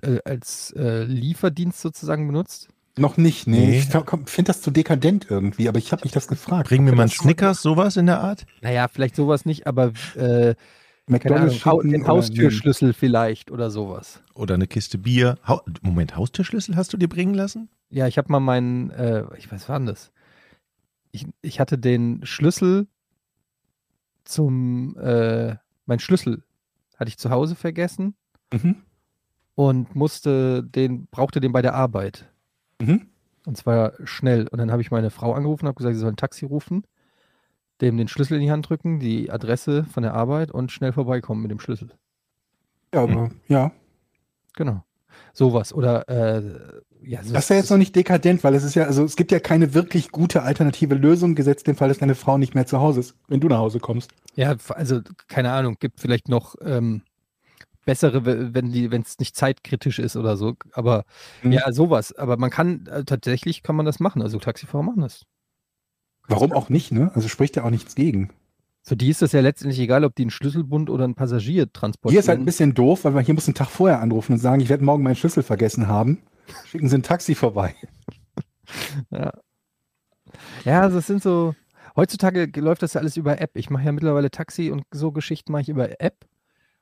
äh, 0.01 0.19
als 0.25 0.71
äh, 0.71 1.03
Lieferdienst 1.03 1.79
sozusagen 1.79 2.27
benutzt? 2.27 2.69
Noch 2.97 3.17
nicht, 3.17 3.47
nee. 3.47 3.65
Nee. 3.65 3.79
Ich 3.79 3.85
finde 4.29 4.49
das 4.49 4.61
zu 4.61 4.69
dekadent 4.69 5.25
irgendwie, 5.29 5.67
aber 5.67 5.79
ich 5.79 5.91
habe 5.91 6.03
mich 6.03 6.11
das 6.11 6.27
gefragt. 6.27 6.69
Bring 6.69 6.83
mir 6.83 6.91
Habt 6.91 6.97
ihr 6.97 7.03
mal 7.03 7.09
schon 7.09 7.23
Snickers, 7.23 7.61
sowas 7.61 7.97
in 7.97 8.05
der 8.05 8.19
Art. 8.21 8.45
Naja, 8.61 8.87
vielleicht 8.87 9.15
sowas 9.15 9.45
nicht, 9.45 9.65
aber 9.65 9.93
äh, 10.15 10.53
McDonald's 11.07 11.65
Ahnung, 11.65 11.89
den 11.89 12.01
oder- 12.03 12.11
Haustürschlüssel 12.11 12.93
vielleicht 12.93 13.49
oder 13.49 13.71
sowas. 13.71 14.21
Oder 14.35 14.53
eine 14.55 14.67
Kiste 14.67 14.97
Bier. 14.99 15.39
Hau 15.47 15.61
Moment, 15.81 16.15
Haustürschlüssel 16.15 16.75
hast 16.75 16.93
du 16.93 16.97
dir 16.97 17.09
bringen 17.09 17.33
lassen? 17.33 17.67
Ja, 17.89 18.05
ich 18.07 18.17
habe 18.19 18.31
mal 18.31 18.39
meinen, 18.39 18.91
äh, 18.91 19.23
ich 19.37 19.51
weiß, 19.51 19.61
was 19.63 19.69
war 19.69 19.79
denn 19.79 19.87
das? 19.87 20.11
Ich, 21.11 21.25
ich 21.41 21.59
hatte 21.59 21.77
den 21.79 22.23
Schlüssel 22.25 22.87
zum, 24.23 24.95
äh, 24.97 25.55
mein 25.85 25.99
Schlüssel 25.99 26.43
hatte 26.97 27.09
ich 27.09 27.17
zu 27.17 27.29
Hause 27.29 27.55
vergessen 27.55 28.15
Mhm. 28.53 28.75
und 29.55 29.95
musste 29.95 30.63
den, 30.63 31.07
brauchte 31.07 31.39
den 31.41 31.51
bei 31.51 31.61
der 31.61 31.73
Arbeit. 31.73 32.29
Mhm. 32.85 33.07
Und 33.45 33.57
zwar 33.57 33.93
schnell. 34.05 34.47
Und 34.47 34.59
dann 34.59 34.71
habe 34.71 34.81
ich 34.81 34.91
meine 34.91 35.09
Frau 35.09 35.33
angerufen, 35.33 35.67
habe 35.67 35.75
gesagt, 35.75 35.95
sie 35.95 36.01
soll 36.01 36.11
ein 36.11 36.17
Taxi 36.17 36.45
rufen, 36.45 36.83
dem 37.81 37.97
den 37.97 38.07
Schlüssel 38.07 38.35
in 38.35 38.41
die 38.41 38.51
Hand 38.51 38.69
drücken, 38.69 38.99
die 38.99 39.31
Adresse 39.31 39.83
von 39.83 40.03
der 40.03 40.13
Arbeit 40.13 40.51
und 40.51 40.71
schnell 40.71 40.93
vorbeikommen 40.93 41.41
mit 41.41 41.51
dem 41.51 41.59
Schlüssel. 41.59 41.89
Ja, 42.93 43.03
aber 43.03 43.31
ja. 43.47 43.71
Genau. 44.55 44.83
Sowas. 45.33 45.73
Oder 45.73 46.07
äh, 46.07 46.81
ja, 47.05 47.23
so, 47.23 47.33
Das 47.33 47.45
ist 47.45 47.49
ja 47.49 47.55
jetzt 47.57 47.69
noch 47.69 47.77
nicht 47.77 47.95
dekadent, 47.95 48.43
weil 48.43 48.55
es 48.55 48.63
ist 48.63 48.75
ja, 48.75 48.85
also 48.85 49.03
es 49.03 49.15
gibt 49.15 49.31
ja 49.31 49.39
keine 49.39 49.73
wirklich 49.73 50.11
gute 50.11 50.43
alternative 50.43 50.95
Lösung, 50.95 51.35
gesetzt 51.35 51.67
den 51.67 51.75
Fall, 51.75 51.89
dass 51.89 51.97
deine 51.97 52.15
Frau 52.15 52.37
nicht 52.37 52.55
mehr 52.55 52.65
zu 52.65 52.79
Hause 52.79 53.01
ist, 53.01 53.15
wenn 53.27 53.39
du 53.39 53.47
nach 53.47 53.57
Hause 53.57 53.79
kommst. 53.79 54.11
Ja, 54.35 54.55
also 54.69 55.01
keine 55.27 55.51
Ahnung, 55.51 55.77
gibt 55.79 55.99
vielleicht 55.99 56.29
noch 56.29 56.55
ähm, 56.63 57.01
bessere, 57.85 58.25
we- 58.25 58.53
wenn 58.53 58.71
die, 58.71 58.91
wenn 58.91 59.01
es 59.01 59.19
nicht 59.19 59.35
zeitkritisch 59.35 59.99
ist 59.99 60.15
oder 60.15 60.37
so. 60.37 60.55
Aber 60.73 61.05
Mhm. 61.41 61.51
ja, 61.53 61.71
sowas. 61.71 62.13
Aber 62.15 62.37
man 62.37 62.49
kann 62.49 62.85
äh, 62.87 63.03
tatsächlich 63.03 63.63
kann 63.63 63.75
man 63.75 63.85
das 63.85 63.99
machen. 63.99 64.21
Also 64.21 64.39
Taxifahrer 64.39 64.83
machen 64.83 65.01
das. 65.01 65.23
Warum 66.27 66.53
auch 66.53 66.69
nicht, 66.69 66.91
ne? 66.91 67.11
Also 67.15 67.27
spricht 67.27 67.55
ja 67.57 67.63
auch 67.63 67.69
nichts 67.69 67.95
gegen. 67.95 68.29
Für 68.85 68.95
die 68.97 69.09
ist 69.09 69.21
das 69.21 69.31
ja 69.31 69.39
letztendlich 69.41 69.79
egal, 69.79 70.03
ob 70.03 70.15
die 70.15 70.23
einen 70.23 70.29
Schlüsselbund 70.29 70.89
oder 70.89 71.05
einen 71.05 71.15
Passagier 71.15 71.71
transportieren. 71.71 72.13
Hier 72.13 72.19
ist 72.19 72.27
halt 72.27 72.39
ein 72.39 72.45
bisschen 72.45 72.73
doof, 72.73 73.05
weil 73.05 73.11
man 73.13 73.23
hier 73.25 73.33
muss 73.33 73.47
einen 73.47 73.55
Tag 73.55 73.69
vorher 73.69 74.01
anrufen 74.01 74.33
und 74.33 74.39
sagen, 74.39 74.61
ich 74.61 74.67
werde 74.69 74.83
morgen 74.83 75.03
meinen 75.03 75.15
Schlüssel 75.15 75.43
vergessen 75.43 75.87
haben. 75.87 76.21
Schicken 76.65 76.89
Sie 76.89 76.97
ein 76.97 77.03
Taxi 77.03 77.35
vorbei. 77.35 77.75
Ja. 79.11 79.31
Ja, 80.65 80.81
also 80.81 80.97
es 80.99 81.07
sind 81.07 81.21
so. 81.21 81.53
Heutzutage 81.95 82.49
läuft 82.59 82.81
das 82.81 82.93
ja 82.93 83.01
alles 83.01 83.17
über 83.17 83.39
App. 83.39 83.51
Ich 83.55 83.69
mache 83.69 83.83
ja 83.83 83.91
mittlerweile 83.91 84.31
Taxi 84.31 84.71
und 84.71 84.83
so 84.91 85.11
Geschichten 85.11 85.51
mache 85.51 85.61
ich 85.63 85.69
über 85.69 86.01
App. 86.01 86.25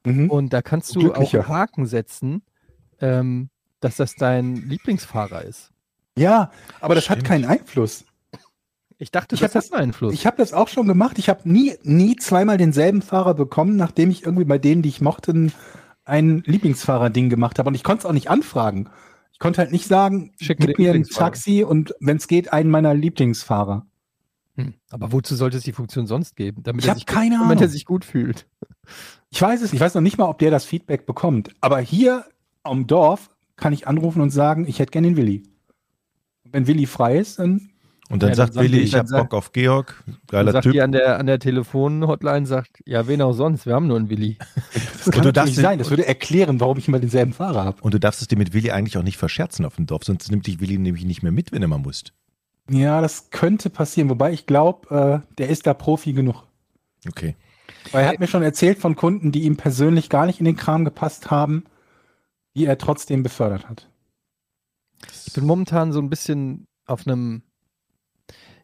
Mhm. 0.05 0.29
Und 0.29 0.53
da 0.53 0.61
kannst 0.61 0.95
du 0.95 1.13
auch 1.13 1.33
einen 1.33 1.47
Haken 1.47 1.85
setzen, 1.85 2.41
ähm, 2.99 3.49
dass 3.79 3.97
das 3.97 4.15
dein 4.15 4.55
Lieblingsfahrer 4.55 5.43
ist. 5.43 5.71
Ja, 6.17 6.51
aber 6.81 6.95
das 6.95 7.05
Stimmt. 7.05 7.19
hat 7.19 7.25
keinen 7.25 7.45
Einfluss. 7.45 8.05
Ich 8.97 9.09
dachte, 9.11 9.33
Ich 9.35 9.41
das 9.41 9.55
hat 9.55 9.71
einen 9.73 9.85
Einfluss. 9.89 10.13
Ich 10.13 10.27
habe 10.27 10.37
das 10.37 10.53
auch 10.53 10.67
schon 10.67 10.87
gemacht. 10.87 11.17
Ich 11.17 11.29
habe 11.29 11.49
nie, 11.49 11.73
nie 11.83 12.15
zweimal 12.17 12.57
denselben 12.57 13.01
Fahrer 13.01 13.33
bekommen, 13.33 13.75
nachdem 13.75 14.11
ich 14.11 14.23
irgendwie 14.23 14.45
bei 14.45 14.59
denen, 14.59 14.81
die 14.83 14.89
ich 14.89 15.01
mochte, 15.01 15.49
ein- 16.05 16.43
Lieblingsfahrer-Ding 16.45 17.29
gemacht 17.29 17.57
habe. 17.57 17.69
Und 17.69 17.75
ich 17.75 17.83
konnte 17.83 18.01
es 18.01 18.05
auch 18.05 18.13
nicht 18.13 18.29
anfragen. 18.29 18.89
Ich 19.31 19.39
konnte 19.39 19.59
halt 19.59 19.71
nicht 19.71 19.87
sagen, 19.87 20.33
Schick 20.39 20.59
gib 20.59 20.77
mir 20.77 20.93
ein. 20.93 21.03
Taxi 21.05 21.63
und 21.63 21.95
wenn 21.99 22.17
es 22.17 22.27
geht, 22.27 22.53
einen 22.53 22.69
meiner 22.69 22.93
Lieblingsfahrer. 22.93 23.87
Hm. 24.55 24.73
Aber 24.89 25.11
wozu 25.11 25.35
sollte 25.35 25.57
es 25.57 25.63
die 25.63 25.71
Funktion 25.73 26.07
sonst 26.07 26.35
geben? 26.35 26.63
Damit 26.63 26.83
Ich 26.83 26.89
er 26.89 26.95
sich 26.95 27.05
keine 27.05 27.35
gut, 27.37 27.43
damit 27.45 27.61
er 27.61 27.69
sich 27.69 27.85
gut 27.85 28.03
fühlt. 28.05 28.47
Ich 29.29 29.41
weiß 29.41 29.61
es, 29.61 29.71
ich 29.73 29.79
weiß 29.79 29.93
noch 29.95 30.01
nicht 30.01 30.17
mal, 30.17 30.25
ob 30.27 30.39
der 30.39 30.51
das 30.51 30.65
Feedback 30.65 31.05
bekommt. 31.05 31.49
Aber 31.61 31.79
hier 31.79 32.25
am 32.63 32.87
Dorf 32.87 33.29
kann 33.55 33.73
ich 33.73 33.87
anrufen 33.87 34.21
und 34.21 34.29
sagen, 34.31 34.65
ich 34.67 34.79
hätte 34.79 34.91
gern 34.91 35.03
den 35.03 35.15
Willi. 35.17 35.43
Und 36.43 36.53
wenn 36.53 36.67
Willi 36.67 36.85
frei 36.85 37.17
ist, 37.17 37.39
dann 37.39 37.69
Und 38.09 38.21
dann 38.23 38.31
Ja, 38.31 38.35
dann 38.35 38.47
sagt 38.47 38.53
sagt 38.55 38.65
Willi, 38.65 38.79
ich 38.79 38.91
dann 38.91 38.99
hab 39.01 39.07
sagt- 39.07 39.29
Bock 39.29 39.37
auf 39.37 39.51
Georg, 39.53 40.03
Dann 40.05 40.17
geiler 40.27 40.51
sagt 40.51 40.63
Typ. 40.63 40.73
die 40.73 40.81
an 40.81 40.91
der, 40.91 41.17
an 41.17 41.27
der 41.27 41.39
Telefon-Hotline, 41.39 42.45
sagt, 42.45 42.81
ja, 42.85 43.07
wen 43.07 43.21
auch 43.21 43.31
sonst, 43.31 43.65
wir 43.65 43.73
haben 43.73 43.87
nur 43.87 43.95
einen 43.97 44.09
Willi. 44.09 44.37
Das 44.73 45.07
Und 45.07 45.13
kann 45.13 45.23
du 45.23 45.31
darfst 45.33 45.37
natürlich 45.37 45.55
den- 45.55 45.63
sein. 45.63 45.79
Das 45.79 45.89
würde 45.89 46.05
erklären, 46.07 46.59
warum 46.59 46.77
ich 46.77 46.87
immer 46.89 46.99
denselben 46.99 47.31
Fahrer 47.33 47.63
habe. 47.63 47.81
Und 47.81 47.93
du 47.93 47.99
darfst 47.99 48.21
es 48.21 48.27
dir 48.27 48.37
mit 48.37 48.53
Willi 48.53 48.69
eigentlich 48.71 48.97
auch 48.97 49.03
nicht 49.03 49.17
verscherzen 49.17 49.63
auf 49.65 49.77
dem 49.77 49.85
Dorf, 49.87 50.03
sonst 50.03 50.29
nimmt 50.29 50.45
dich 50.45 50.59
Willi 50.59 50.77
nämlich 50.77 51.05
nicht 51.05 51.23
mehr 51.23 51.31
mit, 51.31 51.51
wenn 51.53 51.61
er 51.61 51.67
mal 51.69 51.77
muss. 51.79 52.03
Ja, 52.71 53.01
das 53.01 53.29
könnte 53.31 53.69
passieren. 53.69 54.09
Wobei 54.09 54.31
ich 54.31 54.45
glaube, 54.45 55.23
äh, 55.29 55.35
der 55.37 55.49
ist 55.49 55.67
da 55.67 55.73
Profi 55.73 56.13
genug. 56.13 56.47
Okay. 57.07 57.35
Weil 57.91 58.03
er 58.03 58.09
hat 58.09 58.19
mir 58.19 58.27
schon 58.27 58.43
erzählt 58.43 58.79
von 58.79 58.95
Kunden, 58.95 59.31
die 59.31 59.43
ihm 59.43 59.57
persönlich 59.57 60.09
gar 60.09 60.25
nicht 60.25 60.39
in 60.39 60.45
den 60.45 60.55
Kram 60.55 60.85
gepasst 60.85 61.31
haben, 61.31 61.65
die 62.55 62.65
er 62.65 62.77
trotzdem 62.77 63.23
befördert 63.23 63.67
hat. 63.67 63.89
Ich 65.25 65.33
bin 65.33 65.45
momentan 65.45 65.91
so 65.91 65.99
ein 65.99 66.09
bisschen 66.09 66.67
auf 66.85 67.05
einem, 67.05 67.43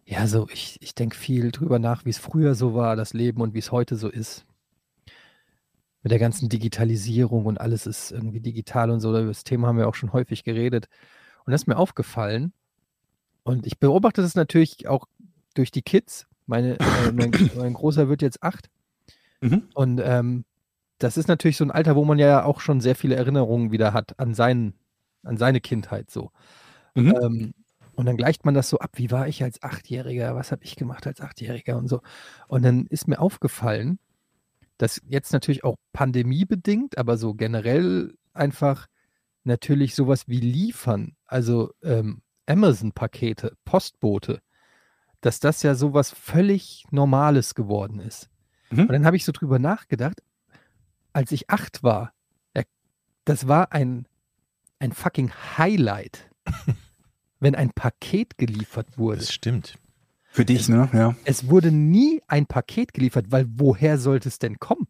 ja, 0.05 0.25
so, 0.27 0.47
ich, 0.51 0.77
ich 0.81 0.95
denke 0.95 1.17
viel 1.17 1.51
drüber 1.51 1.79
nach, 1.79 2.05
wie 2.05 2.09
es 2.11 2.17
früher 2.17 2.55
so 2.55 2.73
war, 2.73 2.95
das 2.95 3.13
Leben 3.13 3.41
und 3.41 3.53
wie 3.53 3.59
es 3.59 3.71
heute 3.71 3.97
so 3.97 4.07
ist. 4.07 4.45
Mit 6.03 6.11
der 6.11 6.19
ganzen 6.19 6.47
Digitalisierung 6.47 7.45
und 7.45 7.59
alles 7.59 7.87
ist 7.87 8.11
irgendwie 8.11 8.39
digital 8.39 8.89
und 8.91 9.01
so. 9.01 9.09
Über 9.09 9.25
das 9.25 9.43
Thema 9.43 9.67
haben 9.67 9.77
wir 9.77 9.89
auch 9.89 9.95
schon 9.95 10.13
häufig 10.13 10.43
geredet. 10.43 10.87
Und 11.45 11.51
das 11.51 11.63
ist 11.63 11.67
mir 11.67 11.77
aufgefallen. 11.77 12.53
Und 13.47 13.65
ich 13.65 13.79
beobachte 13.79 14.21
das 14.21 14.35
natürlich 14.35 14.89
auch 14.89 15.05
durch 15.53 15.71
die 15.71 15.81
Kids. 15.81 16.27
Meine, 16.47 16.77
äh, 16.79 17.11
mein, 17.13 17.31
mein 17.55 17.73
Großer 17.73 18.09
wird 18.09 18.21
jetzt 18.21 18.43
acht. 18.43 18.69
Mhm. 19.39 19.69
Und 19.73 20.01
ähm, 20.03 20.43
das 20.97 21.15
ist 21.15 21.29
natürlich 21.29 21.55
so 21.55 21.63
ein 21.63 21.71
Alter, 21.71 21.95
wo 21.95 22.03
man 22.03 22.19
ja 22.19 22.43
auch 22.43 22.59
schon 22.59 22.81
sehr 22.81 22.95
viele 22.95 23.15
Erinnerungen 23.15 23.71
wieder 23.71 23.93
hat 23.93 24.19
an, 24.19 24.33
seinen, 24.33 24.73
an 25.23 25.37
seine 25.37 25.61
Kindheit 25.61 26.11
so. 26.11 26.31
Mhm. 26.93 27.15
Ähm, 27.21 27.53
und 27.95 28.05
dann 28.05 28.17
gleicht 28.17 28.43
man 28.43 28.53
das 28.53 28.67
so 28.67 28.79
ab, 28.79 28.91
wie 28.95 29.11
war 29.11 29.29
ich 29.29 29.41
als 29.41 29.63
Achtjähriger, 29.63 30.35
was 30.35 30.51
habe 30.51 30.65
ich 30.65 30.75
gemacht 30.75 31.07
als 31.07 31.21
Achtjähriger 31.21 31.77
und 31.77 31.87
so. 31.87 32.01
Und 32.49 32.65
dann 32.65 32.85
ist 32.87 33.07
mir 33.07 33.19
aufgefallen, 33.19 33.97
dass 34.77 35.01
jetzt 35.07 35.31
natürlich 35.31 35.63
auch 35.63 35.77
pandemiebedingt, 35.93 36.97
aber 36.97 37.17
so 37.17 37.33
generell 37.33 38.13
einfach 38.33 38.87
natürlich 39.45 39.95
sowas 39.95 40.27
wie 40.27 40.41
liefern, 40.41 41.15
also 41.25 41.71
ähm, 41.81 42.21
Amazon-Pakete, 42.47 43.55
Postbote, 43.65 44.41
dass 45.21 45.39
das 45.39 45.63
ja 45.63 45.75
sowas 45.75 46.11
völlig 46.11 46.85
Normales 46.91 47.55
geworden 47.55 47.99
ist. 47.99 48.29
Mhm. 48.69 48.81
Und 48.81 48.91
dann 48.91 49.05
habe 49.05 49.17
ich 49.17 49.25
so 49.25 49.31
drüber 49.31 49.59
nachgedacht, 49.59 50.21
als 51.13 51.31
ich 51.31 51.49
acht 51.49 51.83
war, 51.83 52.13
das 53.27 53.47
war 53.47 53.73
ein, 53.73 54.07
ein 54.79 54.93
fucking 54.93 55.31
Highlight, 55.57 56.29
wenn 57.39 57.55
ein 57.55 57.71
Paket 57.71 58.37
geliefert 58.37 58.97
wurde. 58.97 59.19
Das 59.19 59.33
stimmt. 59.33 59.77
Für 60.29 60.45
dich, 60.45 60.69
ne? 60.69 60.89
Ja. 60.93 61.15
Es 61.25 61.49
wurde 61.49 61.71
nie 61.71 62.21
ein 62.27 62.45
Paket 62.45 62.93
geliefert, 62.93 63.25
weil 63.29 63.45
woher 63.49 63.97
sollte 63.97 64.29
es 64.29 64.39
denn 64.39 64.59
kommen? 64.59 64.87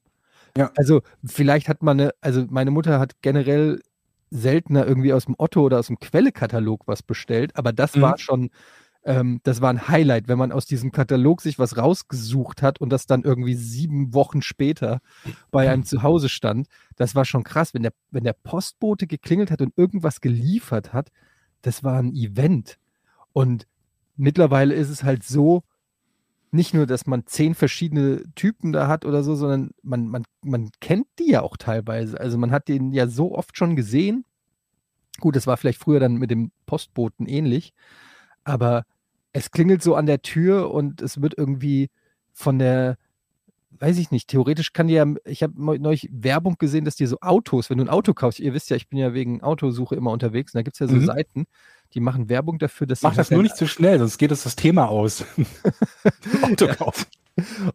Ja. 0.55 0.71
Also 0.75 1.01
vielleicht 1.23 1.67
hat 1.67 1.81
man 1.81 1.99
eine, 1.99 2.11
also 2.21 2.45
meine 2.49 2.69
Mutter 2.69 2.99
hat 2.99 3.21
generell 3.21 3.81
seltener 4.29 4.85
irgendwie 4.85 5.13
aus 5.13 5.25
dem 5.25 5.35
Otto 5.37 5.61
oder 5.61 5.79
aus 5.79 5.87
dem 5.87 5.99
Quelle-Katalog 5.99 6.83
was 6.87 7.03
bestellt, 7.03 7.55
aber 7.55 7.71
das 7.73 7.95
Mhm. 7.95 8.01
war 8.01 8.17
schon, 8.17 8.49
ähm, 9.05 9.39
das 9.43 9.61
war 9.61 9.69
ein 9.69 9.87
Highlight, 9.87 10.27
wenn 10.27 10.37
man 10.37 10.51
aus 10.51 10.65
diesem 10.65 10.91
Katalog 10.91 11.41
sich 11.41 11.57
was 11.59 11.77
rausgesucht 11.77 12.61
hat 12.61 12.79
und 12.81 12.89
das 12.89 13.05
dann 13.05 13.23
irgendwie 13.23 13.55
sieben 13.55 14.13
Wochen 14.13 14.41
später 14.41 14.99
bei 15.51 15.69
einem 15.69 15.83
zu 15.85 16.03
Hause 16.03 16.27
stand. 16.29 16.67
Das 16.97 17.15
war 17.15 17.23
schon 17.25 17.43
krass, 17.43 17.73
wenn 17.73 17.83
der, 17.83 17.93
wenn 18.11 18.23
der 18.25 18.33
Postbote 18.33 19.07
geklingelt 19.07 19.49
hat 19.51 19.61
und 19.61 19.77
irgendwas 19.77 20.19
geliefert 20.21 20.91
hat, 20.93 21.09
das 21.61 21.83
war 21.83 21.99
ein 21.99 22.13
Event. 22.13 22.77
Und 23.33 23.65
mittlerweile 24.17 24.73
ist 24.73 24.89
es 24.89 25.03
halt 25.03 25.23
so, 25.23 25.63
nicht 26.57 26.73
nur, 26.73 26.85
dass 26.85 27.05
man 27.05 27.25
zehn 27.25 27.55
verschiedene 27.55 28.23
Typen 28.35 28.73
da 28.73 28.87
hat 28.89 29.05
oder 29.05 29.23
so, 29.23 29.35
sondern 29.35 29.71
man, 29.83 30.07
man, 30.07 30.23
man 30.43 30.69
kennt 30.81 31.07
die 31.19 31.31
ja 31.31 31.41
auch 31.41 31.55
teilweise. 31.55 32.19
Also 32.19 32.37
man 32.37 32.51
hat 32.51 32.67
den 32.67 32.91
ja 32.91 33.07
so 33.07 33.33
oft 33.35 33.57
schon 33.57 33.77
gesehen. 33.77 34.25
Gut, 35.19 35.35
das 35.37 35.47
war 35.47 35.55
vielleicht 35.55 35.79
früher 35.79 35.99
dann 36.01 36.17
mit 36.17 36.29
dem 36.29 36.51
Postboten 36.65 37.25
ähnlich, 37.25 37.73
aber 38.43 38.83
es 39.33 39.51
klingelt 39.51 39.81
so 39.81 39.95
an 39.95 40.05
der 40.05 40.21
Tür 40.21 40.71
und 40.71 41.01
es 41.01 41.21
wird 41.21 41.35
irgendwie 41.37 41.89
von 42.33 42.59
der, 42.59 42.97
weiß 43.79 43.97
ich 43.97 44.11
nicht, 44.11 44.27
theoretisch 44.29 44.73
kann 44.73 44.87
die 44.87 44.95
ja, 44.95 45.05
ich 45.25 45.43
habe 45.43 45.53
neulich 45.79 46.09
Werbung 46.11 46.57
gesehen, 46.57 46.85
dass 46.85 46.95
dir 46.95 47.07
so 47.07 47.19
Autos, 47.21 47.69
wenn 47.69 47.77
du 47.77 47.85
ein 47.85 47.89
Auto 47.89 48.13
kaufst, 48.13 48.39
ihr 48.39 48.53
wisst 48.53 48.69
ja, 48.69 48.75
ich 48.75 48.89
bin 48.89 48.99
ja 48.99 49.13
wegen 49.13 49.41
Autosuche 49.41 49.95
immer 49.95 50.11
unterwegs 50.11 50.53
und 50.53 50.59
da 50.59 50.63
gibt 50.63 50.75
es 50.75 50.79
ja 50.79 50.87
so 50.87 50.95
Mhm. 50.95 51.05
Seiten, 51.05 51.45
die 51.93 51.99
machen 51.99 52.29
Werbung 52.29 52.59
dafür, 52.59 52.87
dass 52.87 53.01
Mach 53.01 53.15
das 53.15 53.31
nur 53.31 53.43
nicht 53.43 53.55
zu 53.57 53.67
schnell, 53.67 53.99
sonst 53.99 54.17
geht 54.17 54.31
uns 54.31 54.43
das 54.43 54.55
Thema 54.55 54.89
aus. 54.89 55.25
Autokauf. 56.41 57.07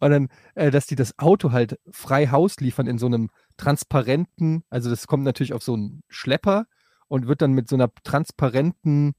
Und 0.00 0.10
dann, 0.10 0.28
äh, 0.54 0.70
dass 0.70 0.86
die 0.86 0.96
das 0.96 1.18
Auto 1.18 1.52
halt 1.52 1.78
frei 1.90 2.28
Haus 2.28 2.56
liefern 2.58 2.86
in 2.86 2.98
so 2.98 3.06
einem 3.06 3.30
transparenten, 3.56 4.64
also 4.70 4.90
das 4.90 5.06
kommt 5.06 5.24
natürlich 5.24 5.52
auf 5.52 5.62
so 5.62 5.74
einen 5.74 6.02
Schlepper 6.08 6.66
und 7.08 7.28
wird 7.28 7.42
dann 7.42 7.52
mit 7.52 7.68
so 7.68 7.76
einer 7.76 7.90
transparenten, 8.02 9.14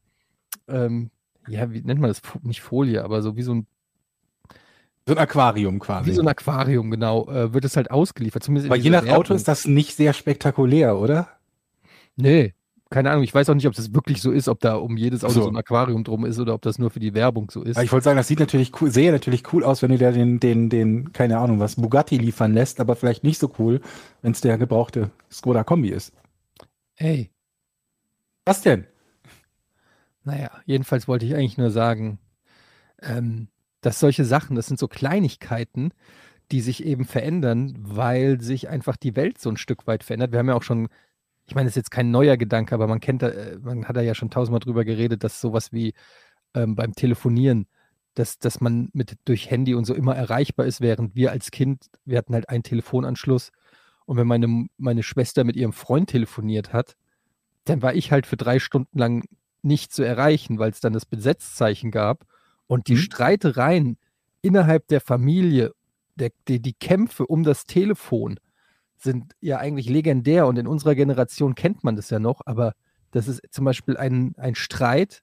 ähm, 0.67 1.11
ja, 1.47 1.71
wie 1.71 1.81
nennt 1.81 2.01
man 2.01 2.09
das? 2.09 2.21
Nicht 2.41 2.61
Folie, 2.61 3.03
aber 3.03 3.21
so 3.21 3.35
wie 3.37 3.43
so 3.43 3.53
ein, 3.53 3.67
So 5.07 5.13
ein 5.13 5.17
Aquarium 5.17 5.79
quasi. 5.79 6.09
wie 6.09 6.15
so 6.15 6.21
ein 6.21 6.27
Aquarium, 6.27 6.91
genau, 6.91 7.29
äh, 7.29 7.53
wird 7.53 7.63
es 7.65 7.77
halt 7.77 7.91
ausgeliefert. 7.91 8.43
Zumindest 8.43 8.65
in 8.67 8.71
Aber 8.71 8.81
je 8.81 8.89
nach 8.89 9.07
Auto 9.07 9.33
ist 9.33 9.47
das 9.47 9.65
nicht 9.65 9.95
sehr 9.95 10.13
spektakulär, 10.13 10.97
oder? 10.97 11.29
Nee, 12.15 12.53
keine 12.93 13.09
Ahnung. 13.09 13.23
Ich 13.23 13.33
weiß 13.33 13.49
auch 13.49 13.55
nicht, 13.55 13.67
ob 13.67 13.73
das 13.73 13.93
wirklich 13.93 14.21
so 14.21 14.31
ist, 14.31 14.47
ob 14.47 14.59
da 14.59 14.75
um 14.75 14.97
jedes 14.97 15.23
Auto 15.23 15.33
So. 15.33 15.41
so 15.43 15.49
ein 15.49 15.57
Aquarium 15.57 16.03
drum 16.03 16.25
ist 16.25 16.39
oder 16.39 16.53
ob 16.53 16.61
das 16.61 16.77
nur 16.77 16.91
für 16.91 16.99
die 16.99 17.15
Werbung 17.15 17.49
so 17.49 17.63
ist. 17.63 17.75
Aber 17.75 17.83
ich 17.83 17.91
wollte 17.91 18.05
sagen, 18.05 18.17
das 18.17 18.27
sieht 18.27 18.39
natürlich 18.39 18.71
cool, 18.79 18.91
sehe 18.91 19.11
natürlich 19.11 19.51
cool 19.51 19.63
aus, 19.63 19.81
wenn 19.81 19.91
du 19.91 19.97
dir 19.97 20.11
den, 20.11 20.39
den, 20.39 20.69
den, 20.69 21.11
keine 21.11 21.39
Ahnung, 21.39 21.59
was 21.59 21.75
Bugatti 21.75 22.17
liefern 22.17 22.53
lässt, 22.53 22.79
aber 22.79 22.95
vielleicht 22.95 23.23
nicht 23.23 23.39
so 23.39 23.51
cool, 23.57 23.81
wenn 24.21 24.31
es 24.33 24.41
der 24.41 24.59
gebrauchte 24.59 25.09
Skoda 25.31 25.63
Kombi 25.63 25.89
ist. 25.89 26.13
Ey, 26.95 27.31
Was 28.45 28.61
denn? 28.61 28.85
Naja, 30.23 30.51
jedenfalls 30.65 31.07
wollte 31.07 31.25
ich 31.25 31.33
eigentlich 31.33 31.57
nur 31.57 31.71
sagen, 31.71 32.19
ähm, 33.01 33.47
dass 33.81 33.99
solche 33.99 34.23
Sachen, 34.23 34.55
das 34.55 34.67
sind 34.67 34.79
so 34.79 34.87
Kleinigkeiten, 34.87 35.91
die 36.51 36.61
sich 36.61 36.85
eben 36.85 37.05
verändern, 37.05 37.75
weil 37.79 38.39
sich 38.39 38.69
einfach 38.69 38.97
die 38.97 39.15
Welt 39.15 39.39
so 39.39 39.49
ein 39.49 39.57
Stück 39.57 39.87
weit 39.87 40.03
verändert. 40.03 40.31
Wir 40.31 40.39
haben 40.39 40.49
ja 40.49 40.55
auch 40.55 40.63
schon, 40.63 40.89
ich 41.45 41.55
meine, 41.55 41.67
das 41.67 41.73
ist 41.73 41.77
jetzt 41.77 41.91
kein 41.91 42.11
neuer 42.11 42.37
Gedanke, 42.37 42.73
aber 42.75 42.87
man 42.87 42.99
kennt 42.99 43.21
da, 43.21 43.29
äh, 43.29 43.57
man 43.59 43.85
hat 43.85 43.95
da 43.97 44.01
ja 44.01 44.15
schon 44.15 44.29
tausendmal 44.29 44.59
drüber 44.59 44.85
geredet, 44.85 45.23
dass 45.23 45.41
sowas 45.41 45.71
wie 45.71 45.93
ähm, 46.53 46.75
beim 46.75 46.93
Telefonieren, 46.93 47.67
dass, 48.15 48.39
dass 48.39 48.61
man 48.61 48.89
mit 48.93 49.17
durch 49.25 49.49
Handy 49.49 49.73
und 49.75 49.85
so 49.85 49.93
immer 49.93 50.15
erreichbar 50.15 50.65
ist, 50.65 50.81
während 50.81 51.15
wir 51.15 51.31
als 51.31 51.51
Kind, 51.51 51.87
wir 52.05 52.17
hatten 52.17 52.33
halt 52.33 52.49
einen 52.49 52.63
Telefonanschluss 52.63 53.51
und 54.05 54.17
wenn 54.17 54.27
meine, 54.27 54.67
meine 54.77 55.03
Schwester 55.03 55.43
mit 55.43 55.55
ihrem 55.55 55.73
Freund 55.73 56.09
telefoniert 56.09 56.73
hat, 56.73 56.95
dann 57.65 57.81
war 57.81 57.95
ich 57.95 58.11
halt 58.11 58.27
für 58.27 58.37
drei 58.37 58.59
Stunden 58.59 58.97
lang 58.97 59.23
nicht 59.61 59.93
zu 59.93 60.03
erreichen, 60.03 60.59
weil 60.59 60.71
es 60.71 60.81
dann 60.81 60.93
das 60.93 61.05
Besetzzeichen 61.05 61.91
gab 61.91 62.25
und 62.67 62.87
die 62.87 62.93
Mhm. 62.93 62.97
Streitereien 62.97 63.97
innerhalb 64.41 64.87
der 64.87 65.01
Familie, 65.01 65.73
der, 66.15 66.31
die, 66.47 66.61
die 66.61 66.73
Kämpfe 66.73 67.25
um 67.25 67.43
das 67.43 67.65
Telefon 67.65 68.39
sind 69.03 69.33
ja 69.41 69.57
eigentlich 69.57 69.89
legendär 69.89 70.47
und 70.47 70.57
in 70.57 70.67
unserer 70.67 70.95
Generation 70.95 71.55
kennt 71.55 71.83
man 71.83 71.95
das 71.95 72.09
ja 72.09 72.19
noch, 72.19 72.41
aber 72.45 72.73
das 73.11 73.27
ist 73.27 73.41
zum 73.51 73.65
Beispiel 73.65 73.97
ein, 73.97 74.33
ein 74.37 74.55
Streit, 74.55 75.21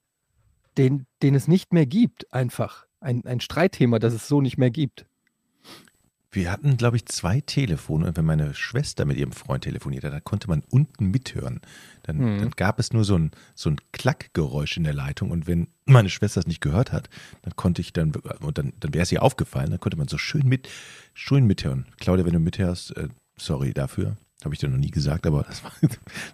den, 0.77 1.07
den 1.23 1.35
es 1.35 1.49
nicht 1.49 1.73
mehr 1.73 1.87
gibt, 1.87 2.33
einfach. 2.33 2.87
Ein, 3.01 3.25
ein 3.25 3.41
Streitthema, 3.41 3.99
das 3.99 4.13
es 4.15 4.29
so 4.29 4.41
nicht 4.41 4.59
mehr 4.59 4.71
gibt. 4.71 5.07
Wir 6.33 6.53
hatten, 6.53 6.77
glaube 6.77 6.97
ich, 6.97 7.07
zwei 7.07 7.41
Telefone 7.41 8.07
und 8.07 8.17
wenn 8.17 8.25
meine 8.25 8.55
Schwester 8.55 9.05
mit 9.05 9.17
ihrem 9.17 9.33
Freund 9.33 9.65
telefoniert 9.65 10.05
hat, 10.05 10.13
dann 10.13 10.23
konnte 10.23 10.47
man 10.47 10.63
unten 10.71 11.07
mithören. 11.07 11.61
Dann, 12.05 12.19
Mhm. 12.19 12.39
dann 12.39 12.51
gab 12.53 12.79
es 12.79 12.93
nur 12.93 13.03
so 13.03 13.19
ein, 13.19 13.33
so 13.57 13.69
ein 13.69 13.79
Klackgeräusch 13.91 14.77
in 14.77 14.85
der 14.85 14.93
Leitung 14.93 15.33
und 15.33 15.49
wenn 15.49 15.67
meine 15.87 16.09
Schwester 16.09 16.39
es 16.39 16.47
nicht 16.47 16.61
gehört 16.61 16.93
hat, 16.93 17.11
dann 17.43 17.57
konnte 17.57 17.81
ich 17.81 17.93
dann, 17.93 18.13
und 18.13 18.59
dann, 18.59 18.75
dann 18.79 18.95
wäre 18.95 19.03
es 19.03 19.11
ihr 19.11 19.25
aufgefallen, 19.25 19.71
dann 19.71 19.81
konnte 19.81 19.97
man 19.99 20.07
so 20.07 20.19
schön 20.19 20.47
mit, 20.47 20.69
schön 21.15 21.47
mithören. 21.49 21.87
Claudia, 21.99 22.25
wenn 22.25 22.35
du 22.35 22.39
mithörst, 22.39 22.97
äh, 22.97 23.09
sorry 23.41 23.73
dafür, 23.73 24.17
habe 24.45 24.55
ich 24.55 24.61
dir 24.61 24.69
noch 24.69 24.77
nie 24.79 24.91
gesagt, 24.91 25.27
aber 25.27 25.43
das 25.45 25.65
war, 25.65 25.73
man 25.83 25.91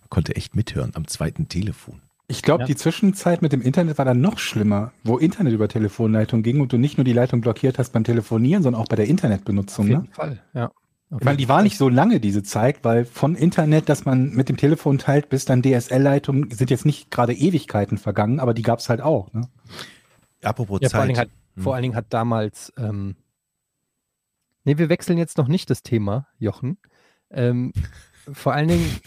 konnte 0.08 0.36
echt 0.36 0.54
mithören 0.56 0.92
am 0.94 1.06
zweiten 1.06 1.48
Telefon. 1.48 2.00
Ich 2.28 2.42
glaube, 2.42 2.62
Ja. 2.62 2.66
die 2.66 2.74
Zwischenzeit 2.76 3.40
mit 3.40 3.52
dem 3.52 3.62
Internet 3.62 3.98
war 3.98 4.04
dann 4.04 4.20
noch 4.20 4.38
schlimmer, 4.38 4.92
wo 5.04 5.16
Internet 5.16 5.52
über 5.52 5.68
Telefonleitung 5.68 6.42
ging 6.42 6.60
und 6.60 6.72
du 6.72 6.76
nicht 6.78 6.98
nur 6.98 7.04
die 7.04 7.12
Leitung 7.12 7.40
blockiert 7.40 7.78
hast 7.78 7.92
beim 7.92 8.02
Telefonieren, 8.02 8.62
sondern 8.64 8.82
auch 8.82 8.88
bei 8.88 8.96
der 8.96 9.06
Internetbenutzung. 9.06 9.84
Auf 9.84 9.90
jeden 9.90 10.02
Ne? 10.02 10.08
Fall, 10.12 10.42
ja. 10.52 10.72
Auf 11.10 11.20
Ich 11.20 11.24
meine, 11.24 11.36
die 11.36 11.48
war 11.48 11.62
nicht 11.62 11.78
so 11.78 11.88
lange, 11.88 12.18
diese 12.18 12.42
Zeit, 12.42 12.82
weil 12.82 13.04
von 13.04 13.36
Internet, 13.36 13.88
das 13.88 14.04
man 14.06 14.30
mit 14.30 14.48
dem 14.48 14.56
Telefon 14.56 14.98
teilt, 14.98 15.28
bis 15.28 15.44
dann 15.44 15.62
DSL-Leitungen, 15.62 16.50
sind 16.50 16.68
jetzt 16.68 16.84
nicht 16.84 17.12
gerade 17.12 17.32
Ewigkeiten 17.32 17.96
vergangen, 17.96 18.40
aber 18.40 18.54
die 18.54 18.62
gab 18.62 18.80
es 18.80 18.88
halt 18.88 19.00
auch. 19.00 19.32
Ne? 19.32 19.48
Apropos 20.42 20.80
Ja, 20.82 20.88
vor 20.88 20.98
allen, 20.98 21.14
Zeit. 21.14 21.28
Dingen 21.28 21.30
hat, 21.56 21.62
vor 21.62 21.74
allen 21.74 21.82
Dingen 21.82 21.94
hat 21.94 22.06
damals, 22.10 22.72
ähm, 22.76 23.14
nee, 24.64 24.78
wir 24.78 24.88
wechseln 24.88 25.16
jetzt 25.18 25.38
noch 25.38 25.46
nicht 25.46 25.70
das 25.70 25.84
Thema, 25.84 26.26
Jochen. 26.40 26.78
Ähm, 27.30 27.72
vor 28.32 28.52
allen 28.54 28.68
Dingen, 28.68 29.00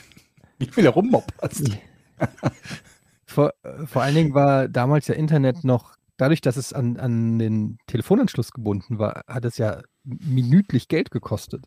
Wie 0.58 0.66
viel 0.66 0.86
rummoppast. 0.86 1.70
vor, 3.26 3.52
äh, 3.62 3.86
vor 3.86 4.02
allen 4.02 4.14
Dingen 4.14 4.34
war 4.34 4.68
damals 4.68 5.08
ja 5.08 5.14
Internet 5.14 5.64
noch 5.64 5.96
dadurch, 6.16 6.40
dass 6.40 6.56
es 6.56 6.72
an, 6.72 6.96
an 6.98 7.38
den 7.38 7.78
Telefonanschluss 7.86 8.52
gebunden 8.52 8.98
war, 8.98 9.24
hat 9.26 9.44
es 9.44 9.58
ja 9.58 9.82
minütlich 10.04 10.88
Geld 10.88 11.10
gekostet. 11.10 11.64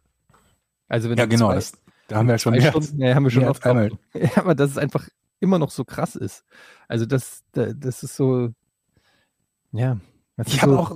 Also 0.87 1.09
wenn 1.09 1.17
Ja, 1.17 1.25
genau. 1.25 1.47
zwei- 1.47 1.55
Das, 1.55 1.73
da 2.07 2.17
haben 2.17 2.27
wir 2.27 2.37
schon 2.37 2.53
zwei 2.53 2.61
mehr. 2.61 2.69
Stunden, 2.69 3.01
ja, 3.01 3.15
haben 3.15 3.23
wir 3.23 3.31
schon 3.31 3.45
oft 3.45 3.65
einmal. 3.65 3.91
Ja, 4.13 4.29
aber 4.35 4.55
dass 4.55 4.71
es 4.71 4.77
einfach 4.77 5.07
immer 5.39 5.59
noch 5.59 5.71
so 5.71 5.83
krass 5.83 6.15
ist. 6.15 6.45
Also 6.87 7.05
das, 7.05 7.43
da- 7.51 7.73
das 7.73 8.03
ist 8.03 8.15
so, 8.15 8.49
ja. 9.71 9.97
das 10.37 10.47
Ich 10.47 10.61
habe 10.61 10.73
so, 10.73 10.79
auch, 10.79 10.95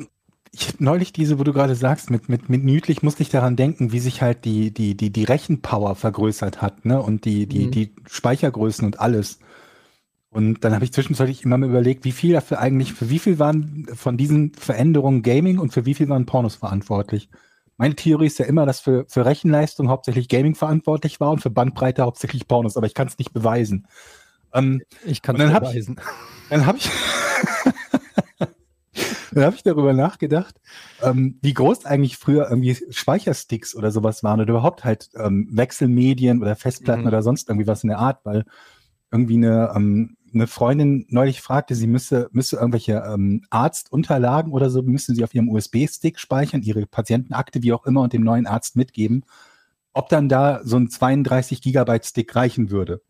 ich 0.51 0.67
hab 0.69 0.81
neulich 0.81 1.13
diese, 1.13 1.37
wo 1.39 1.43
du 1.43 1.53
gerade 1.53 1.75
sagst, 1.75 2.09
mit, 2.09 2.27
mit, 2.29 2.49
mit 2.49 2.63
minütlich 2.63 3.03
musste 3.03 3.21
ich 3.23 3.29
daran 3.29 3.55
denken, 3.55 3.91
wie 3.91 3.99
sich 3.99 4.21
halt 4.21 4.45
die, 4.45 4.71
die, 4.73 4.95
die, 4.95 5.11
die 5.11 5.23
Rechenpower 5.23 5.95
vergrößert 5.95 6.61
hat, 6.61 6.85
ne? 6.85 7.01
Und 7.01 7.25
die, 7.25 7.45
die, 7.47 7.67
Mhm. 7.67 7.71
die 7.71 7.93
Speichergrößen 8.09 8.85
und 8.85 8.99
alles. 8.99 9.39
Und 10.31 10.63
dann 10.63 10.73
habe 10.75 10.85
ich 10.85 10.93
zwischenzeitlich 10.93 11.43
immer 11.43 11.57
mal 11.57 11.69
überlegt, 11.69 12.05
wie 12.05 12.11
viel 12.11 12.33
dafür 12.33 12.59
eigentlich, 12.59 12.93
für 12.93 13.09
wie 13.09 13.19
viel 13.19 13.39
waren 13.39 13.87
von 13.93 14.15
diesen 14.17 14.53
Veränderungen 14.53 15.23
Gaming 15.23 15.57
und 15.59 15.73
für 15.73 15.85
wie 15.85 15.93
viel 15.95 16.07
waren 16.09 16.25
Pornos 16.25 16.55
verantwortlich? 16.55 17.29
Meine 17.77 17.95
Theorie 17.95 18.27
ist 18.27 18.37
ja 18.39 18.45
immer, 18.45 18.65
dass 18.65 18.79
für, 18.81 19.05
für 19.07 19.25
Rechenleistung 19.25 19.89
hauptsächlich 19.89 20.27
Gaming 20.27 20.53
verantwortlich 20.53 21.19
war 21.19 21.31
und 21.31 21.39
für 21.41 21.49
Bandbreite 21.49 22.03
hauptsächlich 22.03 22.47
Pornos, 22.47 22.75
aber 22.77 22.85
ich 22.87 22.93
kann 22.93 23.07
es 23.07 23.17
nicht 23.17 23.33
beweisen. 23.33 23.87
Ähm, 24.53 24.81
ich 25.05 25.21
kann 25.21 25.35
es 25.39 25.51
hab 25.53 25.63
ich- 25.63 25.69
beweisen. 25.69 25.99
dann 26.49 26.65
habe 26.65 26.77
ich, 26.77 26.89
dann 29.33 29.43
habe 29.43 29.55
ich 29.55 29.63
darüber 29.63 29.93
nachgedacht, 29.93 30.59
ähm, 31.01 31.37
wie 31.41 31.53
groß 31.53 31.85
eigentlich 31.85 32.17
früher 32.17 32.49
irgendwie 32.49 32.77
Speichersticks 32.89 33.75
oder 33.75 33.91
sowas 33.91 34.23
waren 34.23 34.39
oder 34.41 34.51
überhaupt 34.51 34.83
halt 34.83 35.09
ähm, 35.15 35.47
Wechselmedien 35.51 36.41
oder 36.41 36.55
Festplatten 36.55 37.01
Mhm. 37.01 37.07
oder 37.07 37.21
sonst 37.21 37.49
irgendwie 37.49 37.67
was 37.67 37.83
in 37.83 37.89
der 37.89 37.99
Art, 37.99 38.25
weil 38.25 38.45
irgendwie 39.11 39.35
eine, 39.35 39.73
ähm, 39.75 40.17
eine 40.33 40.47
Freundin 40.47 41.05
neulich 41.09 41.41
fragte, 41.41 41.73
sie 41.73 41.87
müsse, 41.87 42.29
müsse 42.31 42.57
irgendwelche 42.57 43.03
ähm, 43.07 43.43
Arztunterlagen 43.49 44.51
oder 44.51 44.69
so, 44.69 44.83
müssen 44.83 45.15
sie 45.15 45.23
auf 45.23 45.33
ihrem 45.33 45.49
USB-Stick 45.49 46.19
speichern, 46.19 46.61
ihre 46.61 46.85
Patientenakte, 46.85 47.63
wie 47.63 47.73
auch 47.73 47.85
immer, 47.85 48.01
und 48.01 48.13
dem 48.13 48.23
neuen 48.23 48.45
Arzt 48.45 48.75
mitgeben, 48.75 49.25
ob 49.93 50.09
dann 50.09 50.29
da 50.29 50.61
so 50.63 50.77
ein 50.77 50.89
32 50.89 51.61
Gigabyte 51.61 52.05
Stick 52.05 52.35
reichen 52.35 52.69
würde. 52.69 53.01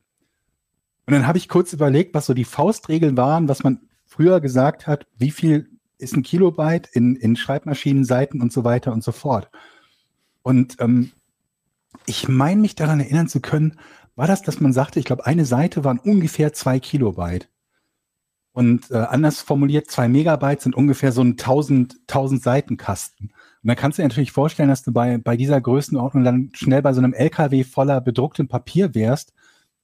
Und 1.06 1.14
dann 1.14 1.28
habe 1.28 1.38
ich 1.38 1.50
kurz 1.50 1.74
überlegt, 1.74 2.14
was 2.14 2.28
so 2.28 2.34
die 2.34 2.46
Faustregeln 2.46 3.18
waren, 3.18 3.50
was 3.50 3.64
man 3.64 3.82
früher 4.06 4.40
gesagt 4.40 4.88
hat, 4.88 5.08
wie 5.18 5.32
viel 5.32 5.70
ist 6.00 6.16
ein 6.16 6.24
Kilobyte 6.24 6.90
in, 6.94 7.16
in 7.16 7.36
Schreibmaschinenseiten 7.36 8.42
und 8.42 8.52
so 8.52 8.64
weiter 8.64 8.92
und 8.92 9.04
so 9.04 9.12
fort. 9.12 9.50
Und 10.42 10.78
ähm, 10.80 11.12
ich 12.06 12.28
meine 12.28 12.62
mich 12.62 12.76
daran 12.76 13.00
erinnern 13.00 13.28
zu 13.28 13.42
können, 13.42 13.78
war 14.16 14.28
das, 14.28 14.42
dass 14.42 14.60
man 14.60 14.74
sagte, 14.74 15.00
ich 15.00 15.06
glaube, 15.06 15.26
eine 15.26 15.46
Seite 15.46 15.84
waren 15.84 16.00
ungefähr 16.00 16.54
zwei 16.54 16.80
Kilobyte. 16.80 17.48
Und 18.52 18.92
äh, 18.92 18.98
anders 18.98 19.42
formuliert, 19.42 19.90
zwei 19.90 20.08
Megabyte 20.08 20.62
sind 20.62 20.76
ungefähr 20.76 21.12
so 21.12 21.22
ein 21.22 21.32
1000, 21.32 21.98
1000 22.08 22.42
Seitenkasten. 22.42 23.28
Und 23.28 23.68
dann 23.68 23.76
kannst 23.76 23.98
du 23.98 24.02
dir 24.02 24.08
natürlich 24.08 24.32
vorstellen, 24.32 24.70
dass 24.70 24.84
du 24.84 24.92
bei, 24.92 25.18
bei 25.18 25.38
dieser 25.38 25.62
Größenordnung 25.62 26.24
dann 26.24 26.50
schnell 26.54 26.82
bei 26.82 26.94
so 26.94 27.00
einem 27.00 27.14
LKW 27.14 27.64
voller 27.64 28.02
bedrucktem 28.02 28.48
Papier 28.48 28.96
wärst 28.96 29.34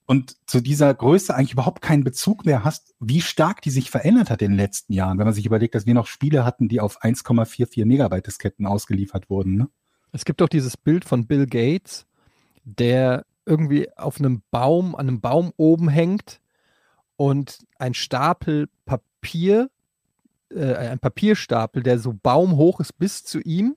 und 0.06 0.36
zu 0.48 0.62
dieser 0.62 0.94
Größe 0.94 1.34
eigentlich 1.36 1.54
überhaupt 1.54 1.82
keinen 1.82 2.04
Bezug 2.04 2.46
mehr 2.46 2.64
hast, 2.64 2.94
wie 3.00 3.22
stark 3.22 3.62
die 3.62 3.72
sich 3.72 3.90
verändert 3.90 4.30
hat 4.30 4.42
in 4.42 4.52
den 4.52 4.58
letzten 4.58 4.94
Jahren, 4.94 5.18
wenn 5.18 5.26
man 5.26 5.34
sich 5.34 5.46
überlegt, 5.46 5.74
dass 5.76 5.86
wir 5.86 5.94
noch 5.94 6.08
Spiele 6.08 6.46
hatten, 6.46 6.68
die 6.68 6.80
auf 6.80 7.02
1,44 7.02 7.86
Megabyte 7.86 8.28
Disketten 8.28 8.66
ausgeliefert 8.68 9.30
wurden. 9.30 9.56
Ne? 9.56 9.68
Es 10.12 10.26
gibt 10.26 10.42
doch 10.42 10.50
dieses 10.50 10.78
Bild 10.78 11.06
von 11.06 11.26
Bill 11.26 11.48
Gates, 11.48 12.06
der 12.64 13.26
irgendwie 13.46 13.88
auf 13.98 14.20
einem 14.20 14.42
Baum, 14.52 14.96
an 14.96 15.08
einem 15.08 15.22
Baum 15.22 15.52
oben 15.58 15.90
hängt 15.90 16.40
und 17.16 17.60
ein 17.80 17.94
Stapel 17.94 18.68
Papier, 18.86 19.70
äh, 20.50 20.74
ein 20.76 21.00
Papierstapel, 21.00 21.82
der 21.84 22.00
so 22.00 22.14
baumhoch 22.14 22.80
ist 22.80 22.98
bis 22.98 23.24
zu 23.24 23.40
ihm, 23.40 23.76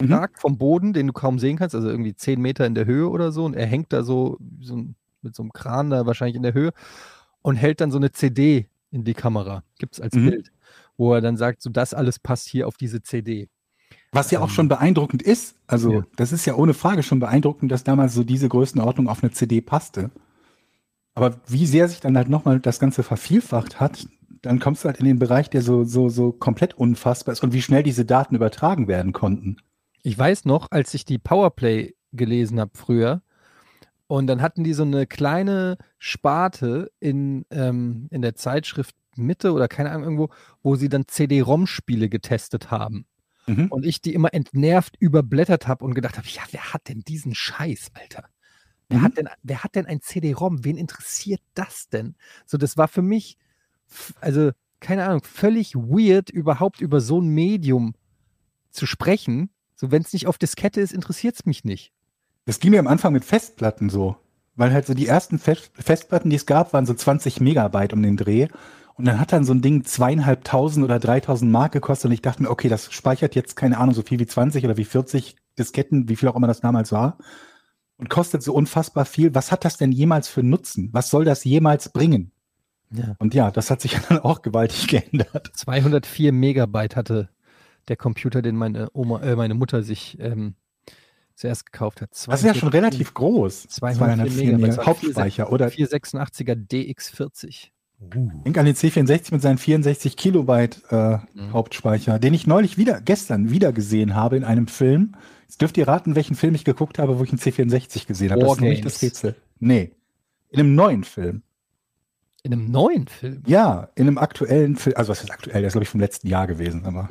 Mhm. 0.00 0.12
ragt 0.12 0.40
vom 0.40 0.58
Boden, 0.58 0.92
den 0.92 1.06
du 1.06 1.12
kaum 1.12 1.38
sehen 1.38 1.56
kannst, 1.56 1.74
also 1.74 1.88
irgendwie 1.88 2.14
zehn 2.14 2.40
Meter 2.40 2.66
in 2.66 2.74
der 2.74 2.86
Höhe 2.86 3.08
oder 3.08 3.30
so, 3.32 3.44
und 3.44 3.54
er 3.54 3.66
hängt 3.66 3.92
da 3.92 4.02
so, 4.02 4.36
so 4.60 4.76
ein- 4.76 4.96
mit 5.24 5.34
so 5.34 5.42
einem 5.42 5.52
Kran 5.52 5.90
da 5.90 6.06
wahrscheinlich 6.06 6.36
in 6.36 6.42
der 6.42 6.54
Höhe 6.54 6.72
und 7.42 7.56
hält 7.56 7.80
dann 7.80 7.90
so 7.90 7.98
eine 7.98 8.12
CD 8.12 8.68
in 8.90 9.04
die 9.04 9.14
Kamera. 9.14 9.62
Gibt 9.78 9.94
es 9.94 10.00
als 10.00 10.14
Mhm. 10.14 10.30
Bild, 10.30 10.52
wo 10.96 11.14
er 11.14 11.20
dann 11.20 11.36
sagt, 11.36 11.62
so 11.62 11.70
das 11.70 11.94
alles 11.94 12.18
passt 12.18 12.48
hier 12.48 12.66
auf 12.68 12.76
diese 12.76 13.02
CD. 13.02 13.48
Was 14.12 14.30
ja 14.30 14.40
auch 14.40 14.44
Ähm, 14.48 14.50
schon 14.50 14.68
beeindruckend 14.68 15.22
ist. 15.22 15.56
Also, 15.66 15.92
ja. 15.92 16.02
das 16.16 16.32
ist 16.32 16.44
ja 16.46 16.54
ohne 16.54 16.74
Frage 16.74 17.02
schon 17.02 17.18
beeindruckend, 17.20 17.72
dass 17.72 17.84
damals 17.84 18.14
so 18.14 18.24
diese 18.24 18.48
Größenordnung 18.48 19.08
auf 19.08 19.22
eine 19.22 19.32
CD 19.32 19.60
passte. 19.62 20.10
Aber 21.14 21.40
wie 21.46 21.66
sehr 21.66 21.88
sich 21.88 22.00
dann 22.00 22.16
halt 22.16 22.28
nochmal 22.28 22.60
das 22.60 22.78
Ganze 22.78 23.02
vervielfacht 23.02 23.80
hat, 23.80 24.06
dann 24.40 24.58
kommst 24.60 24.82
du 24.84 24.88
halt 24.88 24.98
in 24.98 25.06
den 25.06 25.18
Bereich, 25.18 25.50
der 25.50 25.62
so, 25.62 25.84
so, 25.84 26.08
so 26.08 26.32
komplett 26.32 26.74
unfassbar 26.74 27.32
ist 27.32 27.42
und 27.42 27.52
wie 27.52 27.62
schnell 27.62 27.82
diese 27.82 28.04
Daten 28.04 28.34
übertragen 28.34 28.88
werden 28.88 29.12
konnten. 29.12 29.58
Ich 30.02 30.18
weiß 30.18 30.46
noch, 30.46 30.68
als 30.70 30.94
ich 30.94 31.04
die 31.04 31.18
Powerplay 31.18 31.94
gelesen 32.12 32.58
habe 32.60 32.72
früher, 32.74 33.22
und 34.12 34.26
dann 34.26 34.42
hatten 34.42 34.62
die 34.62 34.74
so 34.74 34.82
eine 34.82 35.06
kleine 35.06 35.78
Sparte 35.96 36.92
in, 37.00 37.46
ähm, 37.48 38.08
in 38.10 38.20
der 38.20 38.34
Zeitschrift 38.34 38.94
Mitte 39.16 39.54
oder 39.54 39.68
keine 39.68 39.88
Ahnung 39.90 40.02
irgendwo, 40.02 40.28
wo 40.62 40.76
sie 40.76 40.90
dann 40.90 41.08
CD-ROM-Spiele 41.08 42.10
getestet 42.10 42.70
haben. 42.70 43.06
Mhm. 43.46 43.68
Und 43.68 43.86
ich 43.86 44.02
die 44.02 44.12
immer 44.12 44.34
entnervt 44.34 44.96
überblättert 44.98 45.66
habe 45.66 45.86
und 45.86 45.94
gedacht 45.94 46.18
habe, 46.18 46.28
ja, 46.28 46.42
wer 46.50 46.74
hat 46.74 46.90
denn 46.90 47.00
diesen 47.00 47.34
Scheiß, 47.34 47.88
Alter? 47.94 48.28
Wer, 48.90 48.98
Mhm. 48.98 49.02
hat 49.02 49.16
denn, 49.16 49.28
wer 49.44 49.64
hat 49.64 49.76
denn 49.76 49.86
ein 49.86 50.02
CD-ROM? 50.02 50.62
Wen 50.62 50.76
interessiert 50.76 51.40
das 51.54 51.88
denn? 51.88 52.14
So, 52.44 52.58
das 52.58 52.76
war 52.76 52.88
für 52.88 53.00
mich, 53.00 53.38
also, 54.20 54.50
keine 54.80 55.06
Ahnung, 55.06 55.22
völlig 55.24 55.74
weird, 55.74 56.28
überhaupt 56.28 56.82
über 56.82 57.00
so 57.00 57.18
ein 57.18 57.28
Medium 57.28 57.94
zu 58.72 58.84
sprechen. 58.84 59.48
So, 59.74 59.90
wenn 59.90 60.02
es 60.02 60.12
nicht 60.12 60.26
auf 60.26 60.36
Diskette 60.36 60.82
ist, 60.82 60.92
interessiert 60.92 61.36
es 61.36 61.46
mich 61.46 61.64
nicht. 61.64 61.94
Das 62.44 62.60
ging 62.60 62.72
mir 62.72 62.80
am 62.80 62.86
Anfang 62.86 63.12
mit 63.12 63.24
Festplatten 63.24 63.88
so. 63.88 64.16
Weil 64.54 64.72
halt 64.72 64.86
so 64.86 64.94
die 64.94 65.06
ersten 65.06 65.38
Fest 65.38 65.70
Festplatten, 65.74 66.30
die 66.30 66.36
es 66.36 66.46
gab, 66.46 66.72
waren 66.72 66.86
so 66.86 66.94
20 66.94 67.40
Megabyte 67.40 67.92
um 67.92 68.02
den 68.02 68.16
Dreh. 68.16 68.48
Und 68.94 69.06
dann 69.06 69.18
hat 69.18 69.32
dann 69.32 69.44
so 69.44 69.54
ein 69.54 69.62
Ding 69.62 69.84
zweieinhalbtausend 69.84 70.84
oder 70.84 70.98
dreitausend 70.98 71.50
Mark 71.50 71.72
gekostet 71.72 72.06
und 72.06 72.12
ich 72.12 72.20
dachte 72.20 72.42
mir, 72.42 72.50
okay, 72.50 72.68
das 72.68 72.92
speichert 72.92 73.34
jetzt 73.34 73.56
keine 73.56 73.78
Ahnung, 73.78 73.94
so 73.94 74.02
viel 74.02 74.18
wie 74.18 74.26
20 74.26 74.64
oder 74.64 74.76
wie 74.76 74.84
40 74.84 75.36
Disketten, 75.58 76.08
wie 76.08 76.16
viel 76.16 76.28
auch 76.28 76.36
immer 76.36 76.46
das 76.46 76.60
damals 76.60 76.92
war. 76.92 77.16
Und 77.96 78.10
kostet 78.10 78.42
so 78.42 78.52
unfassbar 78.52 79.04
viel. 79.04 79.34
Was 79.34 79.50
hat 79.50 79.64
das 79.64 79.78
denn 79.78 79.92
jemals 79.92 80.28
für 80.28 80.42
Nutzen? 80.42 80.90
Was 80.92 81.08
soll 81.08 81.24
das 81.24 81.44
jemals 81.44 81.88
bringen? 81.88 82.32
Ja. 82.90 83.16
Und 83.18 83.32
ja, 83.32 83.50
das 83.50 83.70
hat 83.70 83.80
sich 83.80 83.98
dann 84.08 84.18
auch 84.18 84.42
gewaltig 84.42 84.88
geändert. 84.88 85.50
204 85.54 86.32
Megabyte 86.32 86.96
hatte 86.96 87.30
der 87.88 87.96
Computer, 87.96 88.42
den 88.42 88.56
meine 88.56 88.90
Oma, 88.92 89.22
äh, 89.22 89.36
meine 89.36 89.54
Mutter 89.54 89.82
sich 89.82 90.18
ähm, 90.20 90.54
zuerst 91.42 91.66
gekauft 91.70 92.00
hat. 92.00 92.10
Das 92.12 92.20
ist 92.20 92.28
ja 92.44 92.54
schon 92.54 92.70
204 92.70 92.72
relativ 92.72 93.14
groß. 93.14 93.68
204 93.68 94.56
Megabyte. 94.58 94.86
Hauptspeicher, 94.86 95.52
oder? 95.52 95.68
486er 95.68 96.54
DX40. 96.54 97.68
Denk 98.00 98.58
an 98.58 98.66
den 98.66 98.74
C64 98.74 99.32
mit 99.32 99.42
seinen 99.42 99.58
64 99.58 100.16
Kilobyte 100.16 100.82
äh, 100.90 101.18
Mhm. 101.34 101.52
Hauptspeicher, 101.52 102.18
den 102.18 102.34
ich 102.34 102.46
neulich 102.46 102.76
wieder, 102.76 103.00
gestern 103.00 103.50
wieder 103.50 103.72
gesehen 103.72 104.14
habe 104.16 104.36
in 104.36 104.44
einem 104.44 104.66
Film. 104.66 105.14
Jetzt 105.48 105.60
dürft 105.60 105.76
ihr 105.76 105.86
raten, 105.86 106.16
welchen 106.16 106.34
Film 106.34 106.54
ich 106.54 106.64
geguckt 106.64 106.98
habe, 106.98 107.18
wo 107.18 107.24
ich 107.24 107.30
einen 107.30 107.38
C64 107.38 108.06
gesehen 108.06 108.32
habe. 108.32 108.40
Das 108.40 108.54
ist 108.54 108.60
nicht 108.60 108.84
das. 108.84 109.02
Rätsel. 109.02 109.36
Nee. 109.60 109.92
In 110.50 110.60
einem 110.60 110.74
neuen 110.74 111.04
Film. 111.04 111.42
In 112.42 112.52
einem 112.52 112.70
neuen 112.72 113.06
Film. 113.06 113.42
Ja, 113.46 113.88
in 113.94 114.08
einem 114.08 114.18
aktuellen 114.18 114.74
Film. 114.76 114.96
Also 114.96 115.10
was 115.10 115.22
ist 115.22 115.30
aktuell? 115.30 115.60
Der 115.60 115.68
ist, 115.68 115.74
glaube 115.74 115.84
ich, 115.84 115.88
vom 115.90 116.00
letzten 116.00 116.26
Jahr 116.26 116.46
gewesen, 116.48 116.84
aber. 116.84 117.10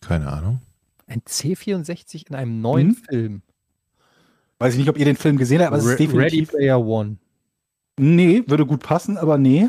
Keine 0.00 0.26
Ahnung. 0.32 0.60
Ein 1.06 1.20
C64 1.22 2.28
in 2.28 2.34
einem 2.34 2.60
neuen 2.60 2.88
Mhm. 2.88 2.94
Film. 2.96 3.42
Weiß 4.58 4.72
ich 4.74 4.78
nicht, 4.80 4.88
ob 4.88 4.98
ihr 4.98 5.04
den 5.04 5.16
Film 5.16 5.36
gesehen 5.36 5.60
habt, 5.60 5.68
aber 5.68 5.76
es 5.78 5.84
ist 5.84 5.90
Re- 5.90 5.98
Ready 5.98 6.08
definitiv. 6.38 6.50
Player 6.50 6.80
One. 6.84 7.16
Nee, 7.98 8.42
würde 8.46 8.66
gut 8.66 8.82
passen, 8.82 9.16
aber 9.16 9.38
nee. 9.38 9.68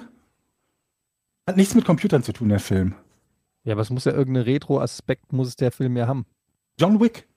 Hat 1.46 1.58
nichts 1.58 1.76
mit 1.76 1.86
Computern 1.86 2.24
zu 2.24 2.34
tun, 2.34 2.50
der 2.50 2.60
Film. 2.60 2.94
Ja, 3.64 3.74
aber 3.74 3.82
es 3.82 3.90
muss 3.90 4.06
ja 4.06 4.14
irgendeinen 4.14 4.46
Retro-Aspekt, 4.46 5.32
muss 5.34 5.50
es 5.50 5.56
der 5.56 5.72
Film 5.72 5.96
ja 5.98 6.08
haben. 6.08 6.26
John 6.80 7.00
Wick. 7.00 7.28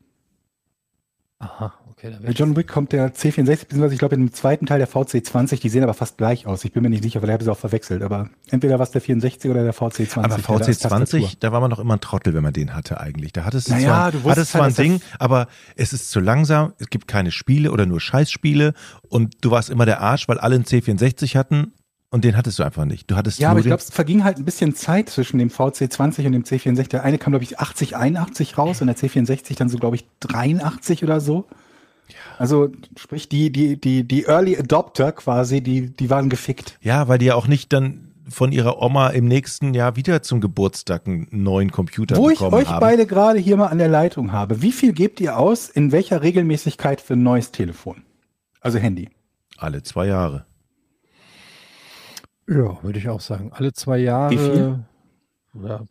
Aha, 1.42 1.72
okay. 1.90 2.10
Da 2.12 2.18
Bei 2.26 2.32
John 2.32 2.54
Wick 2.54 2.68
kommt 2.68 2.92
der 2.92 3.14
C64, 3.14 3.60
beziehungsweise 3.60 3.94
ich 3.94 3.98
glaube 3.98 4.14
im 4.14 4.30
zweiten 4.30 4.66
Teil 4.66 4.78
der 4.78 4.88
VC20, 4.88 5.58
die 5.58 5.70
sehen 5.70 5.82
aber 5.82 5.94
fast 5.94 6.18
gleich 6.18 6.46
aus. 6.46 6.66
Ich 6.66 6.72
bin 6.72 6.82
mir 6.82 6.90
nicht 6.90 7.02
sicher, 7.02 7.22
weil 7.22 7.30
ich 7.30 7.32
habe 7.32 7.44
sie 7.44 7.50
auch 7.50 7.56
verwechselt. 7.56 8.02
Aber 8.02 8.28
entweder 8.50 8.78
war 8.78 8.84
es 8.84 8.90
der 8.90 9.00
64 9.00 9.50
oder 9.50 9.62
der 9.62 9.72
VC20. 9.72 10.18
Aber 10.18 10.36
der 10.36 10.44
da 10.44 10.52
als 10.52 10.78
Tastatur. 10.78 11.20
VC20, 11.20 11.36
da 11.40 11.50
war 11.50 11.60
man 11.60 11.70
noch 11.70 11.78
immer 11.78 11.94
ein 11.94 12.00
Trottel, 12.00 12.34
wenn 12.34 12.42
man 12.42 12.52
den 12.52 12.74
hatte 12.74 13.00
eigentlich. 13.00 13.32
Da 13.32 13.44
hattest 13.44 13.68
du 13.68 13.72
Naja, 13.72 13.86
zwar, 13.86 14.12
du 14.12 14.30
hattest 14.30 14.52
zwar 14.52 14.62
halt, 14.64 14.78
ein 14.78 14.84
Ding, 14.84 15.00
aber 15.18 15.48
es 15.76 15.94
ist 15.94 16.10
zu 16.10 16.20
langsam, 16.20 16.74
es 16.78 16.90
gibt 16.90 17.08
keine 17.08 17.30
Spiele 17.30 17.72
oder 17.72 17.86
nur 17.86 18.00
Scheißspiele 18.02 18.74
und 19.08 19.38
du 19.40 19.50
warst 19.50 19.70
immer 19.70 19.86
der 19.86 20.02
Arsch, 20.02 20.28
weil 20.28 20.38
alle 20.38 20.56
einen 20.56 20.64
C64 20.64 21.36
hatten 21.36 21.72
und 22.10 22.24
den 22.24 22.36
hattest 22.36 22.58
du 22.58 22.62
einfach 22.64 22.84
nicht. 22.84 23.10
Du 23.10 23.16
hattest 23.16 23.38
Ja, 23.38 23.50
aber 23.50 23.60
ich 23.60 23.66
glaube, 23.66 23.80
es 23.82 23.90
verging 23.90 24.24
halt 24.24 24.38
ein 24.38 24.44
bisschen 24.44 24.74
Zeit 24.74 25.08
zwischen 25.08 25.38
dem 25.38 25.48
VC20 25.48 26.26
und 26.26 26.32
dem 26.32 26.42
C64. 26.42 26.88
Der 26.88 27.04
eine 27.04 27.18
kam, 27.18 27.32
glaube 27.32 27.44
ich, 27.44 27.58
80, 27.58 27.96
81 27.96 28.58
raus 28.58 28.80
und 28.80 28.88
der 28.88 28.96
C64 28.96 29.56
dann 29.56 29.68
so, 29.68 29.78
glaube 29.78 29.96
ich, 29.96 30.06
83 30.20 31.04
oder 31.04 31.20
so. 31.20 31.46
Also, 32.38 32.70
sprich, 32.96 33.28
die, 33.28 33.52
die, 33.52 33.80
die, 33.80 34.02
die 34.06 34.24
Early 34.24 34.58
Adopter 34.58 35.12
quasi, 35.12 35.60
die, 35.60 35.90
die 35.94 36.10
waren 36.10 36.28
gefickt. 36.28 36.78
ja, 36.80 37.06
weil 37.06 37.18
die 37.18 37.26
ja 37.26 37.34
auch 37.36 37.46
nicht 37.46 37.72
dann 37.72 38.08
von 38.28 38.52
ihrer 38.52 38.80
Oma 38.80 39.08
im 39.08 39.26
nächsten 39.26 39.74
Jahr 39.74 39.96
wieder 39.96 40.22
zum 40.22 40.40
Geburtstag 40.40 41.06
einen 41.06 41.26
neuen 41.30 41.70
Computer 41.72 42.16
Wo 42.16 42.30
ich 42.30 42.38
bekommen 42.38 42.54
euch 42.62 42.68
haben. 42.68 42.80
beide 42.80 43.06
gerade 43.06 43.38
hier 43.40 43.56
mal 43.56 43.66
an 43.66 43.78
der 43.78 43.88
Leitung 43.88 44.32
habe, 44.32 44.62
wie 44.62 44.72
viel 44.72 44.92
gebt 44.92 45.20
ihr 45.20 45.36
aus, 45.36 45.68
in 45.68 45.90
welcher 45.92 46.22
Regelmäßigkeit 46.22 47.00
für 47.00 47.14
ein 47.14 47.22
neues 47.22 47.50
Telefon? 47.50 48.02
Also 48.60 48.78
Handy. 48.78 49.08
Alle 49.56 49.82
zwei 49.82 50.06
Jahre. 50.06 50.46
Ja, 52.50 52.82
würde 52.82 52.98
ich 52.98 53.08
auch 53.08 53.20
sagen. 53.20 53.52
Alle 53.54 53.72
zwei 53.72 53.98
Jahre. 53.98 54.32
Wie 54.32 54.38
viel? 54.38 54.80
Ja, 55.54 55.84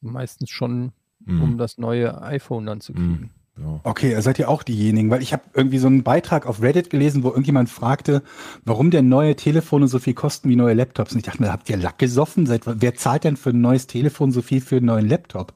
meistens 0.00 0.50
schon, 0.50 0.92
Mhm. 1.24 1.42
um 1.42 1.58
das 1.58 1.76
neue 1.78 2.20
iPhone 2.22 2.66
dann 2.66 2.80
zu 2.80 2.92
kriegen. 2.94 3.30
Ja. 3.58 3.80
Okay, 3.84 4.10
ihr 4.12 4.20
seid 4.22 4.38
ja 4.38 4.48
auch 4.48 4.62
diejenigen, 4.62 5.08
weil 5.10 5.22
ich 5.22 5.32
habe 5.32 5.42
irgendwie 5.54 5.78
so 5.78 5.86
einen 5.86 6.02
Beitrag 6.02 6.46
auf 6.46 6.60
Reddit 6.62 6.90
gelesen, 6.90 7.22
wo 7.22 7.28
irgendjemand 7.28 7.68
fragte, 7.70 8.22
warum 8.64 8.90
denn 8.90 9.08
neue 9.08 9.34
Telefone 9.34 9.88
so 9.88 9.98
viel 9.98 10.12
kosten 10.14 10.48
wie 10.50 10.56
neue 10.56 10.74
Laptops. 10.74 11.12
Und 11.12 11.18
ich 11.18 11.24
dachte 11.24 11.42
mir, 11.42 11.52
habt 11.52 11.68
ihr 11.70 11.76
Lack 11.78 11.98
gesoffen? 11.98 12.44
Seit, 12.46 12.62
wer 12.66 12.94
zahlt 12.94 13.24
denn 13.24 13.36
für 13.36 13.50
ein 13.50 13.60
neues 13.62 13.86
Telefon 13.86 14.30
so 14.30 14.42
viel 14.42 14.60
für 14.60 14.76
einen 14.76 14.86
neuen 14.86 15.08
Laptop? 15.08 15.54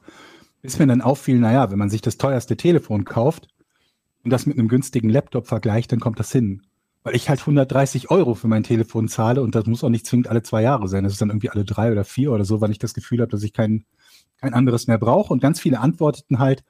Bis 0.63 0.79
mir 0.79 0.87
dann 0.87 1.01
auffiel, 1.01 1.37
naja, 1.39 1.71
wenn 1.71 1.77
man 1.79 1.89
sich 1.91 2.01
das 2.01 2.17
teuerste 2.17 2.57
Telefon 2.57 3.05
kauft 3.05 3.47
und 4.23 4.31
das 4.31 4.45
mit 4.47 4.57
einem 4.57 4.67
günstigen 4.67 5.09
Laptop 5.09 5.47
vergleicht, 5.47 5.91
dann 5.91 5.99
kommt 5.99 6.19
das 6.19 6.31
hin. 6.31 6.63
Weil 7.03 7.15
ich 7.15 7.29
halt 7.29 7.39
130 7.39 8.11
Euro 8.11 8.35
für 8.35 8.47
mein 8.47 8.63
Telefon 8.63 9.07
zahle 9.07 9.41
und 9.41 9.55
das 9.55 9.65
muss 9.65 9.83
auch 9.83 9.89
nicht 9.89 10.05
zwingend 10.05 10.27
alle 10.27 10.43
zwei 10.43 10.61
Jahre 10.61 10.87
sein. 10.87 11.03
Das 11.03 11.13
ist 11.13 11.21
dann 11.21 11.29
irgendwie 11.29 11.49
alle 11.49 11.65
drei 11.65 11.91
oder 11.91 12.03
vier 12.03 12.31
oder 12.31 12.45
so, 12.45 12.61
weil 12.61 12.71
ich 12.71 12.77
das 12.79 12.93
Gefühl 12.93 13.21
habe, 13.21 13.31
dass 13.31 13.41
ich 13.43 13.53
kein, 13.53 13.85
kein 14.37 14.53
anderes 14.53 14.85
mehr 14.87 14.99
brauche. 14.99 15.33
Und 15.33 15.41
ganz 15.41 15.59
viele 15.59 15.79
antworteten 15.79 16.37
halt, 16.39 16.63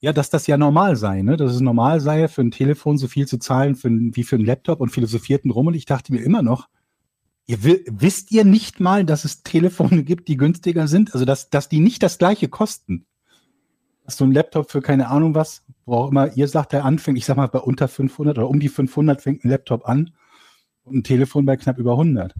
ja, 0.00 0.12
dass 0.12 0.30
das 0.30 0.46
ja 0.46 0.56
normal 0.56 0.94
sei, 0.96 1.22
ne? 1.22 1.36
Dass 1.36 1.52
es 1.54 1.60
normal 1.60 2.00
sei, 2.00 2.28
für 2.28 2.42
ein 2.42 2.50
Telefon 2.52 2.98
so 2.98 3.08
viel 3.08 3.26
zu 3.26 3.38
zahlen 3.38 3.74
für 3.76 3.88
wie 3.90 4.22
für 4.24 4.36
ein 4.36 4.44
Laptop 4.44 4.80
und 4.80 4.90
philosophierten 4.90 5.50
rum. 5.50 5.68
Und 5.68 5.74
ich 5.74 5.86
dachte 5.86 6.12
mir 6.12 6.20
immer 6.22 6.42
noch, 6.42 6.68
ihr 7.46 7.64
wi- 7.64 7.84
wisst 7.90 8.32
ihr 8.32 8.44
nicht 8.44 8.80
mal, 8.80 9.04
dass 9.04 9.24
es 9.24 9.42
Telefone 9.42 10.04
gibt, 10.04 10.28
die 10.28 10.36
günstiger 10.36 10.88
sind? 10.88 11.14
Also, 11.14 11.24
dass, 11.24 11.50
dass 11.50 11.68
die 11.68 11.80
nicht 11.80 12.02
das 12.02 12.18
gleiche 12.18 12.48
kosten. 12.48 13.06
Dass 14.06 14.16
so 14.16 14.24
ein 14.24 14.32
Laptop 14.32 14.70
für 14.70 14.80
keine 14.80 15.08
Ahnung 15.08 15.34
was, 15.34 15.64
wo 15.84 15.96
auch 15.96 16.10
immer 16.10 16.34
ihr 16.36 16.48
sagt, 16.48 16.72
der 16.72 16.84
anfängt, 16.84 17.18
ich 17.18 17.26
sag 17.26 17.36
mal 17.36 17.48
bei 17.48 17.58
unter 17.58 17.88
500 17.88 18.38
oder 18.38 18.48
um 18.48 18.60
die 18.60 18.68
500 18.68 19.20
fängt 19.20 19.44
ein 19.44 19.50
Laptop 19.50 19.86
an 19.88 20.12
und 20.84 20.98
ein 20.98 21.04
Telefon 21.04 21.44
bei 21.44 21.56
knapp 21.56 21.76
über 21.78 21.92
100. 21.92 22.32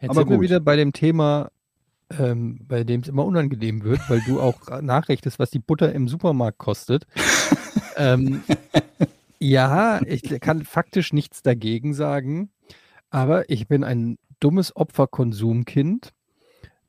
Jetzt 0.00 0.10
Aber 0.10 0.20
sind 0.20 0.30
wir 0.30 0.36
gut. 0.36 0.44
wieder 0.44 0.60
bei 0.60 0.76
dem 0.76 0.92
Thema, 0.92 1.50
ähm, 2.18 2.58
bei 2.66 2.82
dem 2.82 3.00
es 3.00 3.08
immer 3.08 3.24
unangenehm 3.24 3.84
wird, 3.84 4.00
weil 4.08 4.20
du 4.26 4.40
auch 4.40 4.58
nachrichtest, 4.82 5.38
was 5.38 5.50
die 5.50 5.60
Butter 5.60 5.92
im 5.92 6.08
Supermarkt 6.08 6.58
kostet. 6.58 7.06
ähm, 7.96 8.42
ja, 9.38 10.02
ich 10.04 10.40
kann 10.40 10.64
faktisch 10.64 11.12
nichts 11.12 11.42
dagegen 11.42 11.94
sagen, 11.94 12.50
aber 13.10 13.48
ich 13.48 13.68
bin 13.68 13.84
ein 13.84 14.18
dummes 14.40 14.74
Opferkonsumkind 14.74 16.12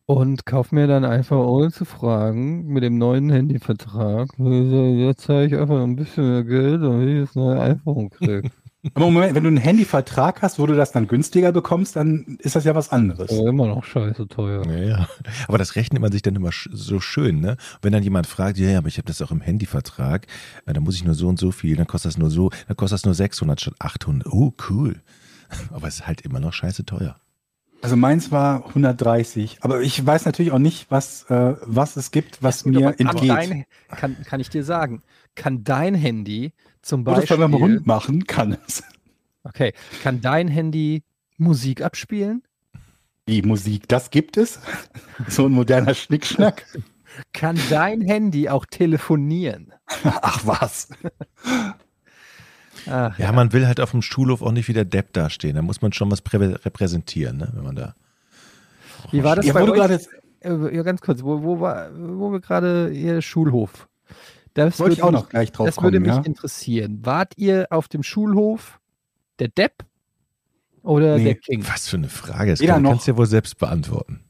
und 0.05 0.45
kaufe 0.45 0.75
mir 0.75 0.87
dann 0.87 1.05
einfach, 1.05 1.37
ohne 1.37 1.71
zu 1.71 1.85
fragen, 1.85 2.67
mit 2.67 2.83
dem 2.83 2.97
neuen 2.97 3.29
Handyvertrag, 3.29 4.29
jetzt 4.37 5.21
zahle 5.21 5.47
ich 5.47 5.55
einfach 5.55 5.81
ein 5.81 5.95
bisschen 5.95 6.29
mehr 6.29 6.43
Geld, 6.43 6.83
damit 6.83 7.09
ich 7.09 7.25
das 7.25 7.35
neue 7.35 7.59
iPhone 7.59 8.09
kriege. 8.09 8.51
Aber 8.93 9.05
Moment, 9.05 9.33
wenn 9.33 9.43
du 9.43 9.47
einen 9.47 9.57
Handyvertrag 9.57 10.43
hast, 10.43 10.59
wo 10.59 10.67
du 10.67 10.75
das 10.75 10.91
dann 10.91 11.07
günstiger 11.07 11.51
bekommst, 11.51 11.95
dann 11.95 12.37
ist 12.39 12.55
das 12.55 12.65
ja 12.65 12.75
was 12.75 12.91
anderes. 12.91 13.31
Aber 13.31 13.49
immer 13.49 13.65
noch 13.65 13.83
scheiße 13.83 14.27
teuer. 14.27 14.63
Ja, 14.67 14.77
ja. 14.77 15.09
Aber 15.47 15.57
das 15.57 15.75
rechnet 15.75 16.01
man 16.01 16.11
sich 16.11 16.21
dann 16.21 16.35
immer 16.35 16.51
so 16.51 16.99
schön, 16.99 17.39
ne? 17.39 17.57
Wenn 17.81 17.93
dann 17.93 18.03
jemand 18.03 18.27
fragt, 18.27 18.59
ja, 18.59 18.69
ja, 18.69 18.77
aber 18.77 18.87
ich 18.87 18.97
habe 18.97 19.07
das 19.07 19.23
auch 19.23 19.31
im 19.31 19.41
Handyvertrag, 19.41 20.27
äh, 20.67 20.73
dann 20.73 20.83
muss 20.83 20.95
ich 20.95 21.03
nur 21.03 21.15
so 21.15 21.27
und 21.27 21.39
so 21.39 21.51
viel, 21.51 21.75
dann 21.77 21.87
kostet 21.87 22.11
das 22.11 22.17
nur 22.19 22.29
so, 22.29 22.51
dann 22.67 22.77
kostet 22.77 22.99
das 22.99 23.05
nur 23.05 23.15
600 23.15 23.59
statt 23.59 23.75
800. 23.79 24.31
Oh, 24.31 24.53
cool. 24.69 25.01
Aber 25.71 25.87
es 25.87 25.95
ist 25.95 26.07
halt 26.07 26.21
immer 26.21 26.39
noch 26.39 26.53
scheiße 26.53 26.85
teuer. 26.85 27.15
Also 27.81 27.95
meins 27.95 28.31
war 28.31 28.65
130, 28.67 29.59
aber 29.61 29.81
ich 29.81 30.03
weiß 30.03 30.25
natürlich 30.25 30.51
auch 30.51 30.59
nicht, 30.59 30.89
was, 30.89 31.23
äh, 31.29 31.55
was 31.61 31.97
es 31.97 32.11
gibt, 32.11 32.41
was 32.41 32.63
Ja, 32.65 32.71
gut, 32.71 32.73
mir 32.81 32.99
entgeht. 32.99 33.29
Dein, 33.29 33.65
kann, 33.89 34.17
kann 34.23 34.39
ich 34.39 34.49
dir 34.49 34.63
sagen, 34.63 35.03
kann 35.35 35.63
dein 35.63 35.93
Handy 35.93 36.53
zum 36.81 37.01
Oder 37.01 37.17
das 37.17 37.27
bei 37.27 37.37
meinem 37.37 37.51
Beispiel, 37.51 37.75
Hund 37.75 37.87
machen 37.87 38.25
kann 38.25 38.57
es. 38.65 38.83
okay, 39.43 39.73
kann 40.01 40.21
dein 40.21 40.47
Handy 40.47 41.03
Musik 41.37 41.81
abspielen? 41.81 42.41
Die 43.27 43.41
Musik, 43.41 43.87
das 43.87 44.09
gibt 44.09 44.37
es. 44.37 44.59
So 45.27 45.45
ein 45.45 45.51
moderner 45.51 45.93
Schnickschnack. 45.93 46.65
Kann 47.33 47.59
dein 47.69 48.01
Handy 48.01 48.49
auch 48.49 48.65
telefonieren? 48.65 49.73
Ach 50.03 50.45
was. 50.45 50.89
Ach, 52.87 53.17
Ja, 53.19 53.31
man 53.31 53.51
will 53.53 53.65
halt 53.67 53.79
auf 53.79 53.91
dem 53.91 54.01
Schulhof 54.01 54.41
auch 54.41 54.51
nicht 54.51 54.67
wie 54.67 54.73
der 54.73 54.85
Depp 54.85 55.13
dastehen. 55.13 55.55
Da 55.55 55.61
muss 55.61 55.81
man 55.81 55.93
schon 55.93 56.11
was 56.11 56.21
prä 56.21 56.37
repräsentieren, 56.37 57.37
ne? 57.37 57.49
Wenn 57.53 57.63
man 57.63 57.75
da. 57.75 57.95
Wie 59.11 59.23
war 59.23 59.35
das 59.35 59.45
Ja, 59.45 59.53
bei 59.53 59.61
wo 59.61 59.65
du 59.67 59.71
euch? 59.73 59.77
gerade, 59.79 59.99
Äh, 60.41 60.75
Ja, 60.75 60.83
ganz 60.83 61.01
kurz, 61.01 61.23
wo, 61.23 61.41
wo, 61.43 61.59
war, 61.59 61.89
wo 61.97 62.31
wir 62.31 62.39
gerade 62.39 62.91
hier 62.93 63.21
Schulhof? 63.21 63.87
Das 64.53 64.79
wollte 64.79 64.93
ich 64.93 64.99
würde 64.99 65.07
auch 65.07 65.11
mich- 65.11 65.21
noch 65.21 65.29
gleich 65.29 65.51
drauf 65.51 65.65
Das 65.67 65.77
würde 65.81 65.97
kommen, 65.99 66.07
mich 66.07 66.15
ja. 66.17 66.21
interessieren. 66.23 66.99
Wart 67.03 67.33
ihr 67.37 67.67
auf 67.71 67.87
dem 67.87 68.03
Schulhof 68.03 68.79
der 69.39 69.47
Depp 69.49 69.83
oder 70.83 71.17
Nee. 71.17 71.23
der 71.25 71.35
King? 71.35 71.65
Was 71.67 71.87
für 71.87 71.97
eine 71.97 72.09
Frage. 72.09 72.51
Das 72.51 72.59
kann, 72.61 72.83
noch. 72.83 72.91
kannst 72.91 73.07
du 73.07 73.11
ja 73.11 73.17
wohl 73.17 73.25
selbst 73.25 73.57
beantworten. 73.57 74.21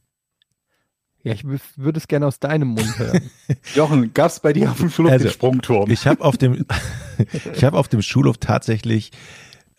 Ja, 1.25 1.33
ich 1.33 1.41
wü- 1.41 1.59
würde 1.75 1.97
es 1.97 2.07
gerne 2.07 2.27
aus 2.27 2.39
deinem 2.39 2.67
Mund 2.69 2.99
hören. 2.99 3.31
Jochen, 3.75 4.13
gab 4.13 4.27
es 4.29 4.39
bei 4.39 4.53
dir 4.53 4.69
auf 4.69 4.77
dem 4.77 4.91
Schulhof 4.91 5.11
Also, 5.11 5.25
den 5.25 5.33
Sprungturm? 5.33 5.89
Ich 5.89 6.05
habe 6.05 6.23
auf 6.23 6.37
dem, 6.37 6.65
ich 7.55 7.63
habe 7.63 7.77
auf 7.79 7.87
dem 7.87 8.03
Schulhof 8.03 8.37
tatsächlich 8.37 9.11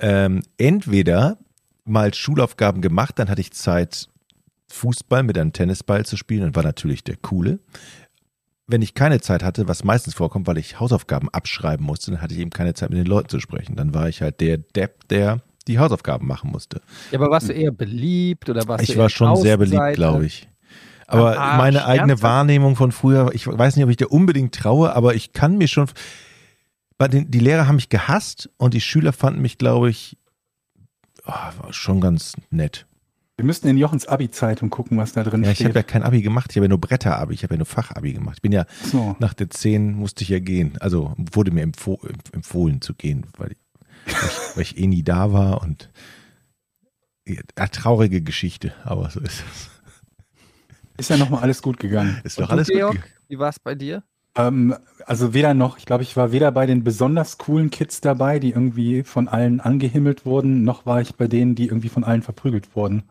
ähm, 0.00 0.42
entweder 0.58 1.38
mal 1.84 2.12
Schulaufgaben 2.12 2.82
gemacht, 2.82 3.18
dann 3.20 3.28
hatte 3.30 3.40
ich 3.40 3.52
Zeit, 3.52 4.08
Fußball 4.72 5.22
mit 5.22 5.38
einem 5.38 5.52
Tennisball 5.52 6.04
zu 6.04 6.16
spielen 6.16 6.42
und 6.42 6.56
war 6.56 6.64
natürlich 6.64 7.04
der 7.04 7.16
Coole. 7.16 7.60
Wenn 8.66 8.82
ich 8.82 8.94
keine 8.94 9.20
Zeit 9.20 9.44
hatte, 9.44 9.68
was 9.68 9.84
meistens 9.84 10.14
vorkommt, 10.14 10.48
weil 10.48 10.58
ich 10.58 10.80
Hausaufgaben 10.80 11.28
abschreiben 11.28 11.86
musste, 11.86 12.10
dann 12.10 12.20
hatte 12.20 12.34
ich 12.34 12.40
eben 12.40 12.50
keine 12.50 12.74
Zeit 12.74 12.90
mit 12.90 12.98
den 12.98 13.06
Leuten 13.06 13.28
zu 13.28 13.38
sprechen. 13.38 13.76
Dann 13.76 13.94
war 13.94 14.08
ich 14.08 14.22
halt 14.22 14.40
der 14.40 14.58
Depp, 14.58 15.06
der 15.06 15.40
die 15.68 15.78
Hausaufgaben 15.78 16.26
machen 16.26 16.50
musste. 16.50 16.80
Ja, 17.12 17.20
aber 17.20 17.30
warst 17.30 17.48
du 17.48 17.52
eher 17.52 17.70
beliebt 17.70 18.48
oder 18.50 18.66
warst 18.66 18.88
du 18.88 18.92
Ich 18.92 18.98
war 18.98 19.08
schon 19.08 19.36
sehr 19.36 19.56
beliebt, 19.56 19.94
glaube 19.94 20.26
ich. 20.26 20.48
Aber 21.06 21.38
Ah, 21.38 21.56
meine 21.56 21.84
eigene 21.84 22.12
ernsthaft? 22.12 22.22
Wahrnehmung 22.22 22.76
von 22.76 22.90
früher, 22.92 23.30
ich 23.34 23.46
weiß 23.46 23.76
nicht, 23.76 23.84
ob 23.84 23.90
ich 23.90 23.96
dir 23.96 24.08
unbedingt 24.08 24.54
traue, 24.54 24.94
aber 24.94 25.14
ich 25.14 25.32
kann 25.32 25.56
mir 25.58 25.68
schon. 25.68 25.88
Den, 27.12 27.30
die 27.30 27.40
Lehrer 27.40 27.68
haben 27.68 27.76
mich 27.76 27.90
gehasst 27.90 28.48
und 28.56 28.72
die 28.74 28.80
Schüler 28.80 29.12
fanden 29.12 29.42
mich, 29.42 29.58
glaube 29.58 29.90
ich, 29.90 30.16
war 31.24 31.52
schon 31.70 32.00
ganz 32.00 32.32
nett. 32.50 32.86
Wir 33.36 33.44
müssten 33.44 33.68
in 33.68 33.76
Jochens 33.76 34.06
Abi-Zeitung 34.08 34.70
gucken, 34.70 34.96
was 34.96 35.12
da 35.12 35.22
drin 35.22 35.44
Ja, 35.44 35.50
ich 35.50 35.56
steht. 35.56 35.68
habe 35.68 35.78
ja 35.80 35.82
kein 35.82 36.02
Abi 36.02 36.22
gemacht, 36.22 36.50
ich 36.52 36.56
habe 36.56 36.64
ja 36.64 36.68
nur 36.70 36.80
Bretter-Abi, 36.80 37.34
ich 37.34 37.42
habe 37.42 37.52
ja 37.54 37.58
nur 37.58 37.66
Fachabi 37.66 38.14
gemacht. 38.14 38.36
Ich 38.38 38.42
bin 38.42 38.52
ja 38.52 38.64
so. 38.82 39.14
nach 39.18 39.34
der 39.34 39.50
10 39.50 39.92
musste 39.92 40.22
ich 40.22 40.30
ja 40.30 40.38
gehen. 40.38 40.78
Also 40.80 41.12
wurde 41.18 41.50
mir 41.50 41.60
empfoh 41.62 42.00
empfohlen 42.32 42.80
zu 42.80 42.94
gehen, 42.94 43.26
weil 43.36 43.52
ich, 43.52 43.58
weil 44.06 44.14
ich, 44.14 44.56
weil 44.56 44.62
ich 44.62 44.78
eh 44.78 44.86
nie 44.86 45.02
da 45.02 45.32
war 45.34 45.60
und 45.62 45.90
ja, 47.26 47.42
traurige 47.68 48.22
Geschichte, 48.22 48.72
aber 48.84 49.10
so 49.10 49.20
ist 49.20 49.44
es. 49.52 49.70
Ist 50.96 51.10
ja 51.10 51.16
nochmal 51.16 51.42
alles 51.42 51.62
gut 51.62 51.78
gegangen. 51.78 52.20
Ist 52.24 52.40
doch 52.40 52.50
alles 52.50 52.68
gut. 52.68 52.76
Georg, 52.76 52.92
ge- 52.94 53.02
wie 53.28 53.38
war 53.38 53.48
es 53.50 53.58
bei 53.58 53.74
dir? 53.74 54.02
Ähm, 54.34 54.74
also 55.06 55.32
weder 55.34 55.54
noch, 55.54 55.78
ich 55.78 55.86
glaube, 55.86 56.02
ich 56.02 56.16
war 56.16 56.30
weder 56.32 56.52
bei 56.52 56.66
den 56.66 56.84
besonders 56.84 57.38
coolen 57.38 57.70
Kids 57.70 58.00
dabei, 58.00 58.38
die 58.38 58.50
irgendwie 58.50 59.02
von 59.02 59.28
allen 59.28 59.60
angehimmelt 59.60 60.26
wurden, 60.26 60.62
noch 60.64 60.84
war 60.86 61.00
ich 61.00 61.14
bei 61.16 61.26
denen, 61.26 61.54
die 61.54 61.66
irgendwie 61.66 61.88
von 61.88 62.04
allen 62.04 62.22
verprügelt 62.22 62.76
wurden. 62.76 63.04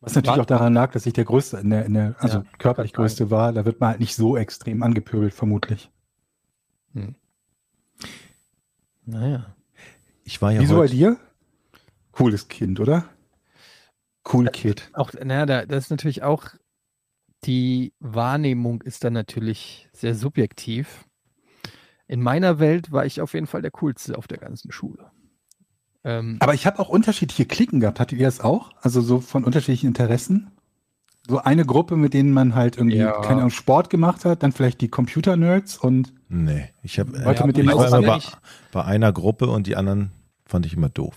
Was 0.00 0.14
natürlich 0.14 0.36
War- 0.36 0.42
auch 0.42 0.46
daran 0.46 0.74
lag, 0.74 0.92
dass 0.92 1.06
ich 1.06 1.14
der 1.14 1.24
Größte 1.24 1.56
in 1.58 1.70
der, 1.70 1.86
in 1.86 1.94
der 1.94 2.14
also 2.18 2.38
Ja, 2.38 2.44
körperlich. 2.58 2.92
Größte 2.92 3.30
war. 3.30 3.54
Da 3.54 3.64
wird 3.64 3.80
man 3.80 3.90
halt 3.90 4.00
nicht 4.00 4.14
so 4.14 4.36
extrem 4.36 4.82
angepöbelt, 4.82 5.32
vermutlich. 5.32 5.90
Naja. 9.06 9.54
Ich 10.24 10.40
war 10.42 10.52
ja 10.52 10.60
Wieso 10.60 10.76
bei 10.78 10.86
dir? 10.86 11.16
Cooles 12.12 12.48
Kind, 12.48 12.80
oder? 12.80 13.04
Cool 14.30 14.46
Kid. 14.48 14.90
Auch, 14.94 15.12
naja, 15.12 15.44
da, 15.46 15.66
das 15.66 15.84
ist 15.84 15.90
natürlich 15.90 16.22
auch, 16.22 16.46
die 17.44 17.92
Wahrnehmung 18.00 18.82
ist 18.82 19.04
dann 19.04 19.12
natürlich 19.12 19.88
sehr 19.92 20.14
subjektiv. 20.14 21.04
In 22.06 22.22
meiner 22.22 22.58
Welt 22.58 22.92
war 22.92 23.06
ich 23.06 23.20
auf 23.20 23.34
jeden 23.34 23.46
Fall 23.46 23.62
der 23.62 23.70
Coolste 23.70 24.16
auf 24.18 24.28
der 24.28 24.38
ganzen 24.38 24.72
Schule. 24.72 25.10
Ähm, 26.04 26.36
Aber 26.40 26.54
ich 26.54 26.66
habe 26.66 26.78
auch 26.78 26.88
unterschiedliche 26.90 27.46
Klicken 27.46 27.80
gehabt. 27.80 27.98
Hattet 27.98 28.18
ihr 28.18 28.26
das 28.26 28.40
auch? 28.40 28.72
Also 28.82 29.00
so 29.00 29.20
von 29.20 29.44
unterschiedlichen 29.44 29.86
Interessen? 29.88 30.50
So 31.26 31.38
eine 31.38 31.64
Gruppe, 31.64 31.96
mit 31.96 32.12
denen 32.12 32.32
man 32.32 32.54
halt 32.54 32.76
irgendwie, 32.76 32.98
Ja. 32.98 33.22
keine 33.22 33.38
Ahnung, 33.38 33.50
Sport 33.50 33.88
gemacht 33.88 34.26
hat, 34.26 34.42
dann 34.42 34.52
vielleicht 34.52 34.82
die 34.82 34.88
Computer-Nerds 34.88 35.78
und 35.78 36.12
Nee, 36.28 36.68
ich 36.82 36.98
habe 36.98 37.12
Leute, 37.12 37.40
ja, 37.40 37.46
mit 37.46 37.56
denen 37.56 37.70
ich 37.70 37.74
war 37.76 38.02
bei, 38.02 38.20
bei 38.72 38.84
einer 38.84 39.12
Gruppe 39.12 39.48
und 39.48 39.66
die 39.66 39.76
anderen 39.76 40.10
fand 40.44 40.66
ich 40.66 40.74
immer 40.74 40.90
doof. 40.90 41.16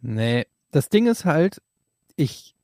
Nee, 0.00 0.46
das 0.72 0.88
Ding 0.88 1.06
ist 1.06 1.24
halt, 1.24 1.62
ich, 2.16 2.56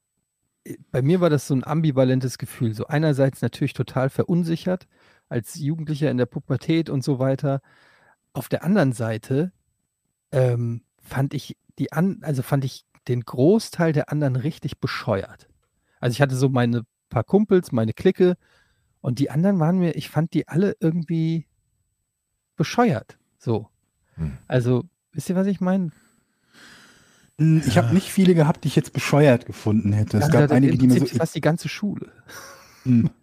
bei 0.91 1.03
mir 1.03 1.21
war 1.21 1.31
das 1.31 1.47
so 1.47 1.55
ein 1.55 1.65
ambivalentes 1.65 2.39
Gefühl. 2.39 2.75
So 2.75 2.87
einerseits 2.87 3.43
natürlich 3.43 3.73
total 3.73 4.11
verunsichert 4.11 4.87
als 5.29 5.57
Jugendlicher 5.57 6.11
in 6.11 6.17
der 6.17 6.27
Pubertät 6.27 6.91
und 6.91 7.05
so 7.05 7.19
weiter. 7.19 7.61
Auf 8.33 8.49
der 8.49 8.65
anderen 8.65 8.93
Seite 8.93 9.53
ähm, 10.33 10.83
fand 11.03 11.35
ich 11.35 11.57
die 11.79 11.93
an, 11.93 12.19
also 12.23 12.43
fand 12.43 12.65
ich 12.65 12.85
den 13.09 13.23
Großteil 13.23 13.93
der 13.93 14.11
anderen 14.11 14.37
richtig 14.37 14.81
bescheuert. 14.81 15.49
Also 16.01 16.15
ich 16.15 16.23
hatte 16.23 16.37
so 16.37 16.49
meine 16.49 16.83
paar 17.09 17.25
Kumpels, 17.25 17.73
meine 17.73 17.93
Clique 17.93 18.37
und 19.01 19.19
die 19.19 19.31
anderen 19.31 19.61
waren 19.61 19.79
mir, 19.79 19.97
ich 19.97 20.09
fand 20.09 20.33
die 20.35 20.49
alle 20.49 20.77
irgendwie 20.81 21.47
bescheuert. 22.57 23.19
So. 23.39 23.69
Hm. 24.15 24.39
Also, 24.47 24.85
wisst 25.13 25.29
ihr, 25.29 25.37
was 25.37 25.47
ich 25.47 25.61
meine? 25.61 25.91
Hm, 27.39 27.63
Ich 27.67 27.77
habe 27.77 27.95
nicht 27.95 28.11
viele 28.11 28.35
gehabt, 28.35 28.65
die 28.65 28.69
ich 28.69 28.77
jetzt 28.77 28.93
bescheuert 28.93 29.47
gefunden 29.47 29.93
hätte. 29.93 30.19
Es 30.19 30.27
Ja, 30.33 30.41
gab 30.41 30.51
einige, 30.53 30.79
die 30.79 30.87
mir 30.87 31.01
so. 31.01 31.07
Fast 31.07 31.35
die 31.35 31.41
ganze 31.41 31.69
Schule. 31.69 32.09
Hm. 32.85 33.11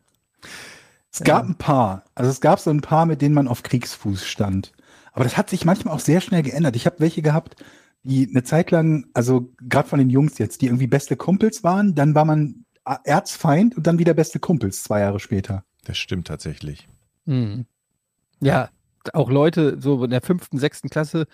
Es 1.13 1.19
gab 1.25 1.43
ein 1.45 1.55
paar. 1.55 2.05
Also 2.15 2.31
es 2.31 2.39
gab 2.39 2.59
so 2.61 2.69
ein 2.69 2.79
paar, 2.79 3.05
mit 3.05 3.21
denen 3.21 3.35
man 3.35 3.49
auf 3.49 3.63
Kriegsfuß 3.63 4.25
stand. 4.25 4.71
Aber 5.11 5.25
das 5.25 5.35
hat 5.35 5.49
sich 5.49 5.65
manchmal 5.65 5.93
auch 5.93 5.99
sehr 5.99 6.21
schnell 6.21 6.41
geändert. 6.41 6.77
Ich 6.77 6.85
habe 6.85 6.99
welche 6.99 7.21
gehabt, 7.21 7.57
die 8.03 8.29
eine 8.29 8.43
Zeit 8.43 8.71
lang, 8.71 9.07
also 9.13 9.51
gerade 9.59 9.89
von 9.89 9.99
den 9.99 10.09
Jungs 10.09 10.37
jetzt, 10.37 10.61
die 10.61 10.67
irgendwie 10.67 10.87
beste 10.87 11.17
Kumpels 11.17 11.65
waren, 11.65 11.95
dann 11.95 12.15
war 12.15 12.23
man 12.23 12.63
Erzfeind 13.03 13.75
und 13.75 13.87
dann 13.87 13.99
wieder 13.99 14.13
beste 14.13 14.39
Kumpels 14.39 14.83
zwei 14.83 15.01
Jahre 15.01 15.19
später. 15.19 15.65
Das 15.83 15.97
stimmt 15.97 16.27
tatsächlich. 16.27 16.87
Mhm. 17.25 17.65
Ja, 18.39 18.69
auch 19.13 19.29
Leute 19.29 19.77
so 19.81 20.05
in 20.05 20.11
der 20.11 20.21
fünften, 20.21 20.57
sechsten 20.59 20.89
Klasse, 20.89 21.27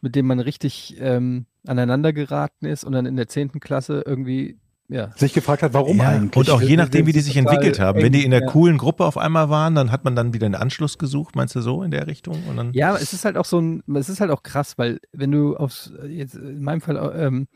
mit 0.00 0.14
denen 0.14 0.28
man 0.28 0.40
richtig 0.40 0.96
ähm, 1.00 1.46
aneinander 1.66 2.12
geraten 2.12 2.66
ist 2.66 2.84
und 2.84 2.92
dann 2.92 3.06
in 3.06 3.16
der 3.16 3.28
zehnten 3.28 3.60
Klasse 3.60 4.02
irgendwie, 4.06 4.58
ja. 4.88 5.10
Sich 5.16 5.32
gefragt 5.34 5.62
hat, 5.62 5.72
warum 5.72 5.98
ja, 5.98 6.08
eigentlich? 6.08 6.36
Und 6.36 6.50
auch 6.50 6.60
je 6.62 6.76
nachdem, 6.76 7.06
wie 7.06 7.12
die 7.12 7.20
sich 7.20 7.36
entwickelt 7.36 7.78
haben. 7.78 7.98
eng, 7.98 8.04
Wenn 8.06 8.12
die 8.12 8.24
in 8.24 8.30
der 8.32 8.40
ja. 8.40 8.46
coolen 8.46 8.76
Gruppe 8.78 9.04
auf 9.04 9.16
einmal 9.18 9.48
waren, 9.50 9.74
dann 9.74 9.92
hat 9.92 10.04
man 10.04 10.16
dann 10.16 10.32
wieder 10.34 10.46
einen 10.46 10.56
Anschluss 10.56 10.98
gesucht, 10.98 11.36
meinst 11.36 11.54
du 11.54 11.60
so 11.60 11.82
in 11.82 11.90
der 11.92 12.06
Richtung? 12.06 12.42
Und 12.48 12.56
dann, 12.56 12.72
Ja, 12.72 12.96
es 12.96 13.12
ist 13.12 13.24
halt 13.24 13.36
auch 13.36 13.44
so 13.44 13.60
ein, 13.60 13.82
es 13.94 14.08
ist 14.08 14.20
halt 14.20 14.30
auch 14.32 14.42
krass, 14.42 14.78
weil 14.78 14.98
wenn 15.12 15.30
du 15.30 15.56
aufs, 15.56 15.92
jetzt 16.08 16.34
in 16.34 16.62
meinem 16.62 16.80
Fall 16.80 17.12
ähm, 17.16 17.46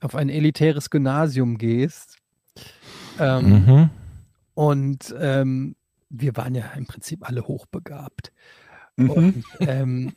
auf 0.00 0.14
ein 0.14 0.28
elitäres 0.28 0.90
Gymnasium 0.90 1.56
gehst 1.58 2.16
ähm, 3.18 3.64
Mhm. 3.64 3.90
und 4.54 5.14
ähm, 5.18 5.74
wir 6.10 6.36
waren 6.36 6.54
ja 6.54 6.64
im 6.76 6.86
Prinzip 6.86 7.26
alle 7.28 7.46
hochbegabt. 7.46 8.32
Mhm, 8.96 9.10
Und, 9.10 9.44
ähm, 9.60 10.12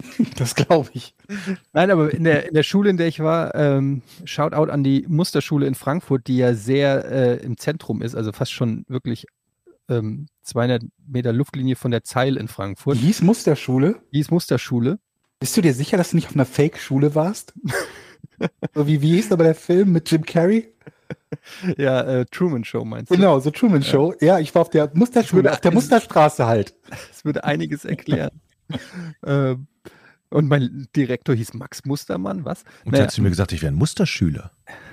das 0.36 0.54
glaube 0.54 0.90
ich. 0.92 1.14
Nein, 1.72 1.90
aber 1.90 2.12
in 2.12 2.24
der, 2.24 2.48
in 2.48 2.54
der 2.54 2.62
Schule, 2.62 2.90
in 2.90 2.96
der 2.96 3.08
ich 3.08 3.20
war, 3.20 3.54
ähm, 3.54 4.02
Shoutout 4.24 4.70
an 4.70 4.84
die 4.84 5.04
Musterschule 5.08 5.66
in 5.66 5.74
Frankfurt, 5.74 6.26
die 6.26 6.36
ja 6.36 6.54
sehr 6.54 7.04
äh, 7.10 7.36
im 7.44 7.56
Zentrum 7.58 8.02
ist, 8.02 8.14
also 8.14 8.32
fast 8.32 8.52
schon 8.52 8.84
wirklich 8.88 9.26
ähm, 9.88 10.26
200 10.42 10.82
Meter 11.06 11.32
Luftlinie 11.32 11.76
von 11.76 11.90
der 11.90 12.04
Zeil 12.04 12.36
in 12.36 12.46
Die 12.46 12.52
Frankfurt. 12.52 12.98
hieß 12.98 13.22
Musterschule. 13.22 14.00
Die 14.12 14.20
ist 14.20 14.30
Musterschule. 14.30 14.98
Bist 15.40 15.56
du 15.56 15.60
dir 15.60 15.74
sicher, 15.74 15.96
dass 15.96 16.10
du 16.10 16.16
nicht 16.16 16.28
auf 16.28 16.34
einer 16.34 16.44
Fake-Schule 16.44 17.14
warst? 17.14 17.54
so 18.74 18.86
wie, 18.86 19.02
wie 19.02 19.12
hieß 19.16 19.32
aber 19.32 19.44
der 19.44 19.54
Film 19.54 19.92
mit 19.92 20.10
Jim 20.10 20.24
Carrey? 20.24 20.72
Ja, 21.76 22.02
äh, 22.02 22.26
Truman 22.26 22.64
Show 22.64 22.84
meinst 22.84 23.10
du? 23.10 23.16
Genau, 23.16 23.38
so 23.40 23.50
Truman 23.50 23.82
Show. 23.82 24.14
Ja, 24.20 24.38
ich 24.38 24.54
war 24.54 24.62
auf 24.62 24.70
der 24.70 24.90
Musterschule, 24.94 25.50
auf 25.50 25.60
der 25.60 25.72
Musterstraße 25.72 26.46
halt. 26.46 26.74
Das 27.08 27.24
würde 27.24 27.44
einiges 27.44 27.84
erklären. 27.84 28.40
ähm, 29.26 29.66
und 30.30 30.48
mein 30.48 30.88
Direktor 30.94 31.34
hieß 31.34 31.54
Max 31.54 31.84
Mustermann, 31.84 32.44
was? 32.44 32.64
Und 32.84 32.92
Naja, 32.92 33.06
hast 33.06 33.18
du 33.18 33.22
mir 33.22 33.30
gesagt, 33.30 33.52
ich 33.52 33.62
wäre 33.62 33.72
ein 33.72 33.78
Musterschüler. 33.78 34.50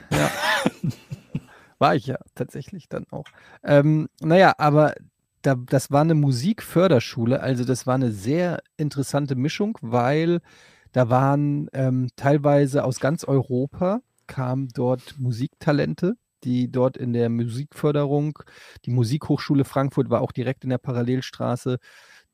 War 1.80 1.96
ich 1.96 2.08
ja 2.08 2.18
tatsächlich 2.36 2.88
dann 2.88 3.06
auch. 3.12 3.26
Ähm, 3.64 4.08
naja, 4.22 4.54
aber 4.58 4.96
da, 5.42 5.56
das 5.56 5.92
war 5.92 6.02
eine 6.02 6.16
Musikförderschule, 6.16 7.42
also 7.42 7.66
das 7.66 7.86
war 7.86 7.96
eine 7.96 8.12
sehr 8.12 8.64
interessante 8.78 9.36
Mischung, 9.36 9.78
weil 9.82 10.40
da 10.92 11.10
waren 11.10 11.68
ähm, 11.74 12.10
teilweise 12.16 12.84
aus 12.84 13.00
ganz 13.00 13.26
Europa 13.26 14.02
kamen 14.28 14.70
dort 14.74 15.20
Musiktalente, 15.20 16.16
die 16.44 16.72
dort 16.72 16.98
in 16.98 17.14
der 17.14 17.30
Musikförderung, 17.30 18.40
die 18.86 18.92
Musikhochschule 18.92 19.66
Frankfurt 19.66 20.10
war 20.10 20.22
auch 20.22 20.32
direkt 20.32 20.64
in 20.64 20.70
der 20.70 20.78
Parallelstraße, 20.78 21.78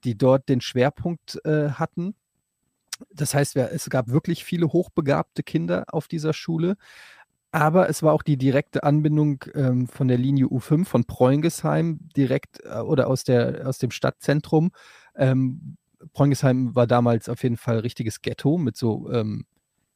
die 0.04 0.18
dort 0.18 0.50
den 0.50 0.62
Schwerpunkt 0.62 1.44
äh, 1.46 1.70
hatten. 1.72 2.16
Das 3.14 3.34
heißt, 3.34 3.56
es 3.56 3.90
gab 3.90 4.10
wirklich 4.10 4.44
viele 4.44 4.68
hochbegabte 4.68 5.44
Kinder 5.44 5.86
auf 5.90 6.08
dieser 6.08 6.34
Schule. 6.34 6.78
Aber 7.52 7.90
es 7.90 8.02
war 8.02 8.14
auch 8.14 8.24
die 8.24 8.38
direkte 8.38 8.84
Anbindung 8.84 9.44
ähm, 9.54 9.88
von 9.88 10.08
der 10.08 10.18
Linie 10.18 10.46
U5 10.46 10.86
von 10.86 11.04
Preungesheim 11.04 12.00
direkt 12.16 12.62
äh, 12.64 12.80
oder 12.80 13.08
aus, 13.08 13.26
der, 13.26 13.68
aus 13.68 13.78
dem 13.78 13.92
Stadtzentrum. 13.92 14.72
Ähm, 15.16 15.76
Preungesheim 16.14 16.76
war 16.76 16.88
damals 16.88 17.28
auf 17.28 17.44
jeden 17.44 17.58
Fall 17.58 17.80
richtiges 17.80 18.22
Ghetto 18.22 18.58
mit 18.58 18.78
so, 18.78 19.12
ähm, 19.12 19.46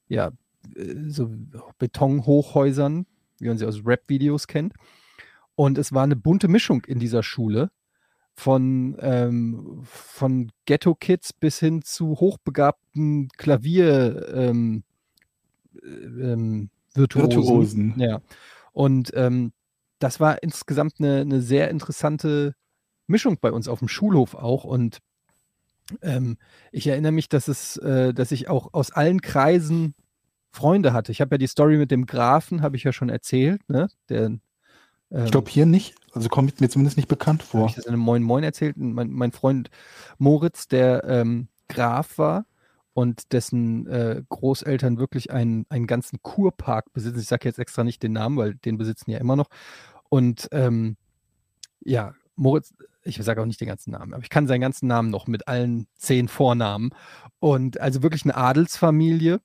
ja, 0.10 0.32
äh, 0.76 0.96
so 1.08 1.32
Betonhochhäusern, 1.80 3.06
wie 3.40 3.48
man 3.48 3.58
sie 3.58 3.66
aus 3.66 3.86
Rap-Videos 3.86 4.48
kennt. 4.48 4.74
Und 5.56 5.78
es 5.78 5.94
war 5.94 6.04
eine 6.04 6.18
bunte 6.18 6.50
Mischung 6.50 6.84
in 6.86 7.00
dieser 7.00 7.24
Schule 7.24 7.72
von, 8.36 8.98
ähm, 9.00 9.82
von 9.84 10.52
Ghetto-Kids 10.66 11.34
bis 11.34 11.60
hin 11.60 11.82
zu 11.82 12.20
hochbegabten 12.20 13.30
Klavier- 13.38 14.34
ähm, 14.34 14.84
äh, 15.82 15.88
ähm, 15.88 16.70
Virtuosen. 16.94 17.32
Virtuosen. 17.32 18.00
Ja. 18.00 18.22
Und 18.72 19.12
ähm, 19.16 19.52
das 20.00 20.20
war 20.20 20.44
insgesamt 20.44 20.96
eine, 21.00 21.22
eine 21.22 21.42
sehr 21.42 21.70
interessante 21.70 22.56
Mischung 23.08 23.38
bei 23.40 23.52
uns 23.52 23.68
auf 23.68 23.80
dem 23.80 23.88
Schulhof 23.88 24.36
auch. 24.36 24.64
Und 24.66 25.00
ähm, 26.02 26.38
ich 26.72 26.88
erinnere 26.88 27.12
mich, 27.12 27.30
dass 27.30 27.48
es, 27.48 27.78
äh, 27.78 28.14
dass 28.14 28.32
ich 28.32 28.50
auch 28.50 28.74
aus 28.74 28.92
allen 28.92 29.22
Kreisen 29.22 29.96
Freunde 30.52 30.94
hatte. 30.94 31.12
Ich 31.12 31.22
habe 31.22 31.36
ja 31.36 31.38
die 31.38 31.48
Story 31.48 31.78
mit 31.78 31.92
dem 31.92 32.06
Grafen, 32.06 32.62
habe 32.62 32.78
ich 32.78 32.84
ja 32.84 32.94
schon 32.94 33.10
erzählt, 33.10 33.62
ne? 33.70 33.90
Der 34.10 34.26
ähm, 34.26 34.42
Ich 35.12 35.32
glaube 35.32 35.50
hier 35.50 35.66
nicht. 35.66 35.96
Also 36.16 36.30
kommt 36.30 36.62
mir 36.62 36.70
zumindest 36.70 36.98
nicht 36.98 37.10
bekannt 37.10 37.42
habe 37.42 37.50
vor. 37.50 37.66
ich 37.68 37.76
das 37.76 37.86
in 37.86 37.94
einem 37.94 38.02
Moin 38.02 38.24
Moin 38.24 38.44
erzählt. 38.44 38.78
Mein, 38.78 39.12
mein 39.12 39.32
Freund 39.32 39.70
Moritz, 40.18 40.68
der 40.68 41.04
ähm, 41.04 41.50
Graf 41.68 42.18
war 42.18 42.46
und 42.94 43.34
dessen 43.34 43.86
äh, 43.88 44.24
Großeltern 44.30 44.98
wirklich 44.98 45.32
einen, 45.32 45.66
einen 45.68 45.86
ganzen 45.86 46.22
Kurpark 46.22 46.94
besitzen. 46.94 47.20
Ich 47.20 47.28
sage 47.28 47.48
jetzt 47.48 47.60
extra 47.60 47.84
nicht 47.84 48.02
den 48.02 48.14
Namen, 48.14 48.38
weil 48.38 48.56
den 48.56 48.78
besitzen 48.78 49.12
ja 49.12 49.20
immer 49.20 49.36
noch. 49.36 49.50
Und 50.08 50.48
ähm, 50.54 50.96
ja, 51.82 52.14
Moritz, 52.38 52.74
ich 53.04 53.18
sage 53.18 53.42
auch 53.42 53.46
nicht 53.46 53.60
den 53.60 53.68
ganzen 53.68 53.92
Namen, 53.92 54.14
aber 54.14 54.24
ich 54.24 54.30
kann 54.30 54.48
seinen 54.48 54.62
ganzen 54.62 54.88
Namen 54.88 55.10
noch 55.10 55.28
mit 55.28 55.50
allen 55.50 55.88
zehn 55.96 56.30
Vornamen. 56.30 56.92
Und 57.40 57.82
also 57.82 58.02
wirklich 58.02 58.24
eine 58.24 58.38
Adelsfamilie. 58.38 59.42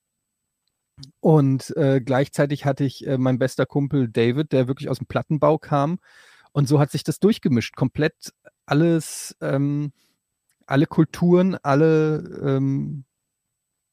Und 1.18 1.77
äh, 1.77 2.01
gleichzeitig 2.01 2.64
hatte 2.64 2.85
ich 2.85 3.05
äh, 3.07 3.18
mein 3.18 3.41
bester 3.41 3.66
Kumpel 3.66 4.09
David, 4.09 4.53
der 4.53 4.68
wirklich 4.68 4.89
aus 4.89 4.99
dem 4.99 5.07
Plattenbau 5.07 5.59
kam. 5.59 5.99
Und 6.53 6.68
so 6.68 6.80
hat 6.80 6.90
sich 6.90 7.05
das 7.05 7.20
durchgemischt. 7.20 7.76
Komplett 7.76 8.32
alles, 8.66 9.36
ähm, 9.40 9.92
alle 10.66 10.86
Kulturen, 10.86 11.57
alle, 11.62 12.18
ähm, 12.42 13.05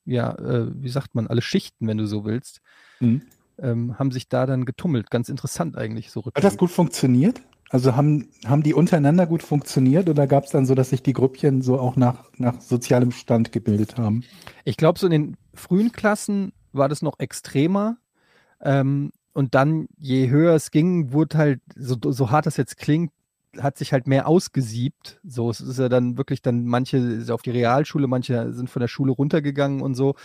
ja, 0.05 0.33
äh, 0.35 0.71
wie 0.73 0.89
sagt 0.89 1.15
man, 1.15 1.27
alle 1.27 1.41
Schichten, 1.41 1.87
wenn 1.87 1.97
du 1.97 2.07
so 2.07 2.25
willst, 2.25 2.61
Mhm. 2.99 3.21
ähm, 3.59 3.99
haben 3.99 4.11
sich 4.11 4.29
da 4.29 4.45
dann 4.45 4.65
getummelt. 4.65 5.09
Ganz 5.09 5.29
interessant 5.29 5.77
eigentlich 5.77 6.11
so 6.11 6.23
Hat 6.25 6.43
das 6.43 6.57
gut 6.57 6.71
funktioniert? 6.71 7.41
Also 7.69 7.95
haben, 7.95 8.29
haben 8.45 8.63
die 8.63 8.73
untereinander 8.73 9.25
gut 9.27 9.43
funktioniert 9.43 10.07
oder 10.07 10.25
gab 10.25 10.45
es 10.45 10.51
dann 10.51 10.65
so, 10.65 10.73
dass 10.73 10.91
sich 10.91 11.03
die 11.03 11.11
Grüppchen 11.13 11.61
so 11.61 11.79
auch 11.79 11.97
nach, 11.97 12.23
nach 12.37 12.61
sozialem 12.61 13.11
Stand 13.11 13.51
gebildet 13.51 13.97
haben? 13.97 14.23
Ich 14.63 14.77
glaube, 14.77 14.99
so 14.99 15.07
in 15.07 15.11
den 15.11 15.37
frühen 15.53 15.91
Klassen 15.91 16.53
war 16.71 16.87
das 16.87 17.01
noch 17.01 17.19
extremer. 17.19 17.97
Ähm, 18.61 19.11
und 19.37 19.53
dann, 19.53 19.87
je 19.99 20.31
höher 20.31 20.55
es 20.55 20.71
ging, 20.71 21.11
wurde 21.11 21.37
halt, 21.37 21.61
so, 21.75 21.95
so 22.01 22.31
hart 22.31 22.47
das 22.47 22.57
jetzt 22.57 22.75
klingt, 22.75 23.11
hat 23.59 23.77
sich 23.77 23.93
halt 23.93 24.07
mehr 24.07 24.27
ausgesiebt. 24.27 25.19
So, 25.23 25.51
es 25.51 25.61
ist 25.61 25.77
ja 25.77 25.89
dann 25.89 26.17
wirklich 26.17 26.41
dann, 26.41 26.65
manche 26.65 26.99
sind 26.99 27.29
auf 27.29 27.43
die 27.43 27.51
Realschule, 27.51 28.07
manche 28.07 28.51
sind 28.51 28.67
von 28.67 28.79
der 28.79 28.87
Schule 28.87 29.11
runtergegangen 29.11 29.83
und 29.83 29.93
so. 29.93 30.15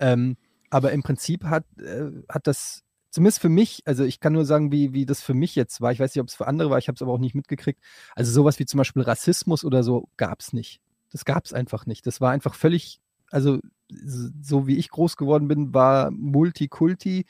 Ähm, 0.00 0.36
aber 0.70 0.90
im 0.90 1.04
Prinzip 1.04 1.44
hat, 1.44 1.66
äh, 1.78 2.10
hat 2.28 2.48
das, 2.48 2.82
zumindest 3.10 3.38
für 3.38 3.48
mich, 3.48 3.82
also 3.84 4.02
ich 4.02 4.18
kann 4.18 4.32
nur 4.32 4.44
sagen, 4.44 4.72
wie, 4.72 4.92
wie 4.92 5.06
das 5.06 5.22
für 5.22 5.34
mich 5.34 5.54
jetzt 5.54 5.80
war. 5.80 5.92
Ich 5.92 6.00
weiß 6.00 6.12
nicht, 6.12 6.20
ob 6.20 6.26
es 6.26 6.34
für 6.34 6.48
andere 6.48 6.68
war, 6.68 6.78
ich 6.78 6.88
habe 6.88 6.96
es 6.96 7.02
aber 7.02 7.12
auch 7.12 7.20
nicht 7.20 7.36
mitgekriegt. 7.36 7.80
Also 8.16 8.32
sowas 8.32 8.58
wie 8.58 8.66
zum 8.66 8.78
Beispiel 8.78 9.02
Rassismus 9.02 9.64
oder 9.64 9.84
so 9.84 10.08
gab 10.16 10.40
es 10.40 10.52
nicht. 10.52 10.80
Das 11.12 11.24
gab 11.24 11.44
es 11.44 11.52
einfach 11.52 11.86
nicht. 11.86 12.08
Das 12.08 12.20
war 12.20 12.32
einfach 12.32 12.56
völlig, 12.56 12.98
also 13.30 13.60
so 13.88 14.66
wie 14.66 14.78
ich 14.78 14.90
groß 14.90 15.16
geworden 15.16 15.46
bin, 15.46 15.72
war 15.72 16.10
Multikulti 16.10 17.24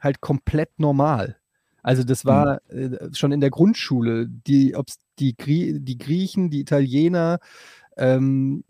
halt 0.00 0.20
komplett 0.20 0.78
normal. 0.78 1.36
Also 1.82 2.04
das 2.04 2.24
war 2.24 2.60
äh, 2.70 3.08
schon 3.12 3.32
in 3.32 3.40
der 3.40 3.50
Grundschule, 3.50 4.28
die, 4.28 4.76
ob's 4.76 4.98
die, 5.18 5.36
Grie 5.36 5.78
die 5.80 5.98
Griechen, 5.98 6.50
die 6.50 6.60
Italiener, 6.60 7.38
ähm, 7.96 8.64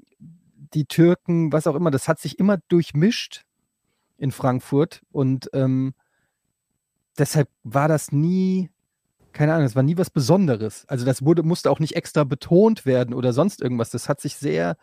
die 0.74 0.84
Türken, 0.84 1.52
was 1.52 1.66
auch 1.66 1.74
immer, 1.74 1.90
das 1.90 2.08
hat 2.08 2.20
sich 2.20 2.38
immer 2.38 2.58
durchmischt 2.68 3.44
in 4.16 4.30
Frankfurt 4.30 5.02
und 5.10 5.50
ähm, 5.52 5.94
deshalb 7.18 7.48
war 7.64 7.88
das 7.88 8.12
nie, 8.12 8.70
keine 9.32 9.52
Ahnung, 9.52 9.66
das 9.66 9.76
war 9.76 9.82
nie 9.82 9.96
was 9.96 10.10
Besonderes. 10.10 10.84
Also 10.88 11.04
das 11.04 11.24
wurde, 11.24 11.42
musste 11.42 11.70
auch 11.70 11.80
nicht 11.80 11.96
extra 11.96 12.24
betont 12.24 12.86
werden 12.86 13.14
oder 13.14 13.32
sonst 13.32 13.60
irgendwas. 13.60 13.90
Das 13.90 14.08
hat 14.08 14.20
sich 14.20 14.36
sehr, 14.36 14.76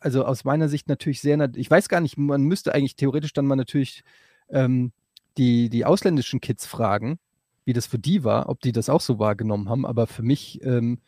also 0.00 0.24
aus 0.24 0.44
meiner 0.44 0.68
Sicht 0.68 0.88
natürlich 0.88 1.20
sehr, 1.20 1.50
ich 1.54 1.70
weiß 1.70 1.88
gar 1.88 2.00
nicht, 2.00 2.16
man 2.16 2.42
müsste 2.42 2.74
eigentlich 2.74 2.96
theoretisch 2.96 3.32
dann 3.32 3.46
mal 3.46 3.56
natürlich 3.56 4.04
ähm, 4.48 4.92
die, 5.36 5.68
die 5.68 5.84
ausländischen 5.84 6.40
Kids 6.40 6.66
fragen, 6.66 7.18
wie 7.64 7.72
das 7.72 7.86
für 7.86 7.98
die 7.98 8.24
war, 8.24 8.48
ob 8.48 8.60
die 8.60 8.72
das 8.72 8.88
auch 8.88 9.00
so 9.00 9.18
wahrgenommen 9.18 9.68
haben, 9.68 9.86
aber 9.86 10.06
für 10.06 10.22
mich 10.22 10.62
ähm, 10.62 10.98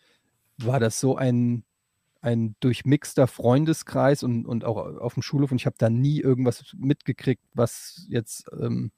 war 0.58 0.80
das 0.80 1.00
so 1.00 1.16
ein, 1.16 1.64
ein 2.20 2.56
durchmixter 2.60 3.26
Freundeskreis 3.26 4.22
und, 4.22 4.46
und 4.46 4.64
auch 4.64 4.76
auf 4.76 5.14
dem 5.14 5.22
Schulhof 5.22 5.50
und 5.50 5.58
ich 5.58 5.66
habe 5.66 5.76
da 5.78 5.90
nie 5.90 6.20
irgendwas 6.20 6.74
mitgekriegt, 6.76 7.42
was 7.54 8.06
jetzt 8.08 8.46
ähm, 8.58 8.90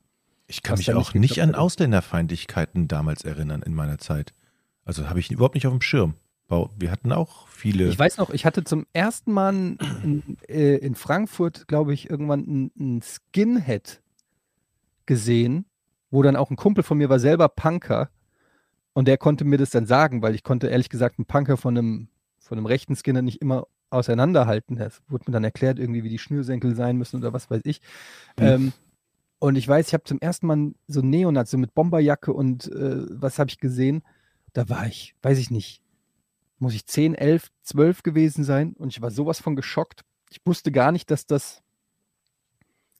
Ich 0.46 0.62
kann 0.62 0.78
mich 0.78 0.92
auch 0.92 1.14
nicht 1.14 1.32
nicht 1.32 1.42
an. 1.42 1.54
Ausländerfeindlichkeiten 1.54 2.88
damals 2.88 3.24
erinnern 3.24 3.62
in 3.62 3.74
meiner 3.74 3.98
Zeit. 3.98 4.34
Also 4.84 5.08
habe 5.08 5.20
ich 5.20 5.30
überhaupt 5.30 5.54
nicht 5.54 5.66
auf 5.66 5.74
dem 5.74 5.82
Schirm. 5.82 6.14
Wir 6.78 6.90
hatten 6.90 7.12
auch 7.12 7.46
viele. 7.48 7.88
Ich 7.88 7.98
weiß 7.98 8.16
noch, 8.16 8.30
ich 8.30 8.46
hatte 8.46 8.64
zum 8.64 8.86
ersten 8.94 9.32
Mal 9.32 9.52
in, 10.02 10.38
in, 10.48 10.92
äh, 10.92 10.94
Frankfurt, 10.94 11.68
glaube 11.68 11.92
ich, 11.92 12.08
irgendwann 12.08 12.70
ein 12.78 13.02
Skinhead 13.02 14.00
gesehen, 15.08 15.64
wo 16.10 16.22
dann 16.22 16.36
auch 16.36 16.50
ein 16.50 16.56
Kumpel 16.56 16.84
von 16.84 16.98
mir 16.98 17.08
war 17.08 17.18
selber 17.18 17.48
Punker 17.48 18.10
und 18.92 19.08
der 19.08 19.18
konnte 19.18 19.44
mir 19.44 19.58
das 19.58 19.70
dann 19.70 19.86
sagen, 19.86 20.22
weil 20.22 20.34
ich 20.34 20.44
konnte 20.44 20.68
ehrlich 20.68 20.88
gesagt 20.88 21.18
einen 21.18 21.26
Punker 21.26 21.56
von 21.56 21.76
einem, 21.76 22.08
von 22.38 22.58
einem 22.58 22.66
rechten 22.66 22.94
Skinhead 22.94 23.24
nicht 23.24 23.40
immer 23.40 23.66
auseinanderhalten. 23.90 24.76
Das 24.76 25.02
wurde 25.08 25.24
mir 25.28 25.32
dann 25.32 25.44
erklärt, 25.44 25.78
irgendwie, 25.78 26.04
wie 26.04 26.08
die 26.08 26.18
Schnürsenkel 26.18 26.74
sein 26.74 26.96
müssen 26.96 27.16
oder 27.16 27.32
was 27.32 27.50
weiß 27.50 27.62
ich. 27.64 27.80
Ähm, 28.36 28.72
und 29.38 29.56
ich 29.56 29.66
weiß, 29.68 29.88
ich 29.88 29.94
habe 29.94 30.04
zum 30.04 30.18
ersten 30.20 30.46
Mal 30.46 30.72
so 30.88 31.00
einen 31.00 31.10
Neonat, 31.10 31.48
so 31.48 31.58
mit 31.58 31.74
Bomberjacke 31.74 32.32
und 32.32 32.70
äh, 32.72 33.06
was 33.08 33.38
habe 33.38 33.50
ich 33.50 33.58
gesehen? 33.58 34.02
Da 34.52 34.68
war 34.68 34.86
ich, 34.86 35.14
weiß 35.22 35.38
ich 35.38 35.50
nicht, 35.50 35.82
muss 36.58 36.74
ich 36.74 36.86
10, 36.86 37.14
11, 37.14 37.48
12 37.62 38.02
gewesen 38.02 38.44
sein 38.44 38.74
und 38.74 38.88
ich 38.88 39.00
war 39.00 39.10
sowas 39.10 39.40
von 39.40 39.54
geschockt. 39.54 40.04
Ich 40.30 40.40
wusste 40.44 40.72
gar 40.72 40.92
nicht, 40.92 41.10
dass 41.10 41.24
das, 41.24 41.62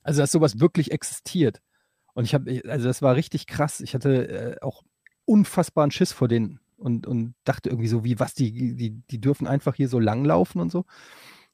also 0.03 0.21
dass 0.21 0.31
sowas 0.31 0.61
wirklich 0.61 0.93
existiert. 0.93 1.61
Und 2.19 2.25
ich 2.25 2.35
habe, 2.35 2.63
also 2.67 2.89
das 2.89 3.01
war 3.01 3.15
richtig 3.15 3.47
krass. 3.47 3.79
Ich 3.79 3.95
hatte 3.95 4.29
äh, 4.29 4.61
auch 4.61 4.83
unfassbaren 5.25 5.93
Schiss 5.93 6.11
vor 6.11 6.27
denen 6.27 6.59
und, 6.77 7.07
und 7.07 7.35
dachte 7.45 7.69
irgendwie 7.69 7.87
so, 7.87 8.03
wie 8.03 8.19
was, 8.19 8.35
die, 8.35 8.75
die, 8.75 8.91
die 9.09 9.21
dürfen 9.21 9.47
einfach 9.47 9.77
hier 9.77 9.89
so 9.89 10.01
langlaufen 10.01 10.61
und 10.61 10.73
so. 10.73 10.85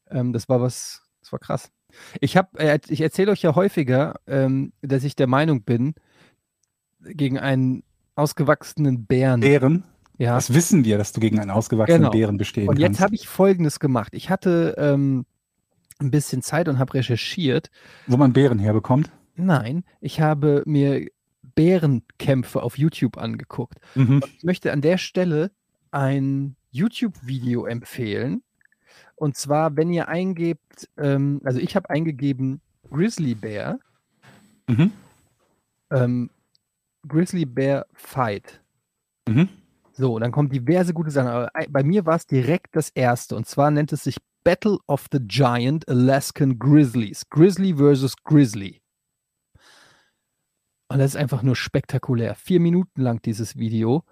Ähm, 0.09 0.33
das 0.33 0.49
war 0.49 0.63
was, 0.63 1.03
das 1.21 1.33
war 1.33 1.39
krass. 1.39 1.71
Ich 2.19 2.39
habe, 2.39 2.59
äh, 2.59 2.79
ich 2.89 3.03
erzähle 3.03 3.33
euch 3.33 3.43
ja 3.43 3.55
häufiger, 3.55 4.15
ähm, 4.27 4.73
dass 4.81 5.05
ich 5.05 5.15
der 5.17 5.27
Meinung 5.27 5.65
bin, 5.65 5.93
gegen 7.03 7.39
einen 7.39 7.83
ausgewachsenen 8.15 9.05
Bären. 9.05 9.41
Bären. 9.41 9.85
ja, 10.17 10.35
Das 10.35 10.55
wissen 10.55 10.87
wir, 10.87 10.97
dass 10.97 11.13
du 11.13 11.21
gegen 11.21 11.41
einen 11.41 11.51
ausgewachsenen 11.51 12.05
Genau. 12.05 12.11
Bären 12.11 12.39
bestehen 12.39 12.71
Und 12.71 12.79
jetzt 12.79 12.87
kannst. 12.87 13.01
habe 13.03 13.15
ich 13.17 13.29
Folgendes 13.29 13.81
gemacht. 13.81 14.15
Ich 14.15 14.31
hatte 14.31 14.77
ähm, 14.79 15.27
ein 15.99 16.11
bisschen 16.11 16.41
Zeit 16.41 16.69
und 16.69 16.79
habe 16.79 16.95
recherchiert. 16.95 17.69
Wo 18.07 18.17
man 18.17 18.33
Bären 18.33 18.59
herbekommt. 18.59 19.11
Nein, 19.37 19.85
ich 20.01 20.21
habe 20.21 20.63
mir 20.67 21.07
Bärenkämpfe 21.55 22.63
auf 22.63 22.79
YouTube 22.79 23.17
angeguckt. 23.19 23.79
Mhm. 23.95 24.21
Ich 24.39 24.45
möchte 24.45 24.73
an 24.73 24.81
der 24.81 24.99
Stelle 24.99 25.51
ein 25.91 26.57
YouTube-Video 26.71 27.67
empfehlen. 27.67 28.43
Und 29.17 29.37
zwar, 29.37 29.77
wenn 29.77 29.93
ihr 29.93 30.09
eingebt, 30.09 30.89
ähm, 30.97 31.41
also 31.45 31.61
ich 31.61 31.77
habe 31.77 31.91
eingegeben 31.91 32.61
Grizzly 32.91 33.35
Bear, 33.35 33.79
Mhm. 34.69 34.93
ähm, 35.91 36.31
Grizzly 37.07 37.45
Bear 37.45 37.87
Fight. 37.93 38.61
Mhm. 39.29 39.49
So, 39.93 40.15
und 40.15 40.23
dann 40.23 40.33
kommen 40.33 40.49
diverse 40.49 40.93
gute 40.93 41.11
Sachen. 41.11 41.29
Aber 41.29 41.51
ei- 41.55 41.69
bei 41.69 41.83
mir 41.85 42.05
war 42.07 42.17
es 42.17 42.27
direkt 42.27 42.75
das 42.75 42.89
erste. 42.91 43.37
Und 43.37 43.47
zwar 43.47 43.71
nennt 43.71 43.93
es 43.93 44.05
sich 44.05 44.17
Battle 44.43 44.79
of 44.89 45.07
the 45.13 45.21
Giant 45.23 45.89
Alaskan 45.89 46.59
Grizzlies. 46.59 47.29
Grizzly 47.31 47.75
versus 47.75 48.15
Grizzly. 48.25 48.81
Und 50.89 50.99
das 50.99 51.13
ist 51.13 51.17
einfach 51.17 51.43
nur 51.43 51.57
spektakulär. 51.57 52.35
Vier 52.35 52.61
Minuten 52.61 53.03
lang 53.03 53.23
dieses 53.23 53.57
Video. 53.57 54.05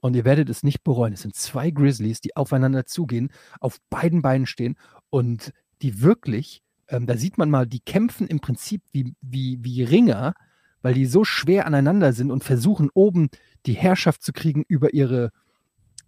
Und 0.00 0.14
ihr 0.14 0.24
werdet 0.24 0.48
es 0.48 0.62
nicht 0.62 0.84
bereuen. 0.84 1.12
Es 1.12 1.22
sind 1.22 1.34
zwei 1.34 1.70
Grizzlies, 1.70 2.20
die 2.20 2.36
aufeinander 2.36 2.86
zugehen, 2.86 3.32
auf 3.60 3.78
beiden 3.90 4.22
Beinen 4.22 4.46
stehen 4.46 4.76
und 5.10 5.52
die 5.82 6.02
wirklich, 6.02 6.62
ähm, 6.88 7.06
da 7.06 7.16
sieht 7.16 7.38
man 7.38 7.50
mal, 7.50 7.66
die 7.66 7.80
kämpfen 7.80 8.28
im 8.28 8.40
Prinzip 8.40 8.82
wie, 8.92 9.14
wie, 9.20 9.58
wie 9.62 9.82
Ringer, 9.82 10.34
weil 10.82 10.94
die 10.94 11.06
so 11.06 11.24
schwer 11.24 11.66
aneinander 11.66 12.12
sind 12.12 12.30
und 12.30 12.44
versuchen 12.44 12.90
oben 12.94 13.28
die 13.66 13.72
Herrschaft 13.72 14.22
zu 14.22 14.32
kriegen 14.32 14.64
über 14.68 14.94
ihre, 14.94 15.32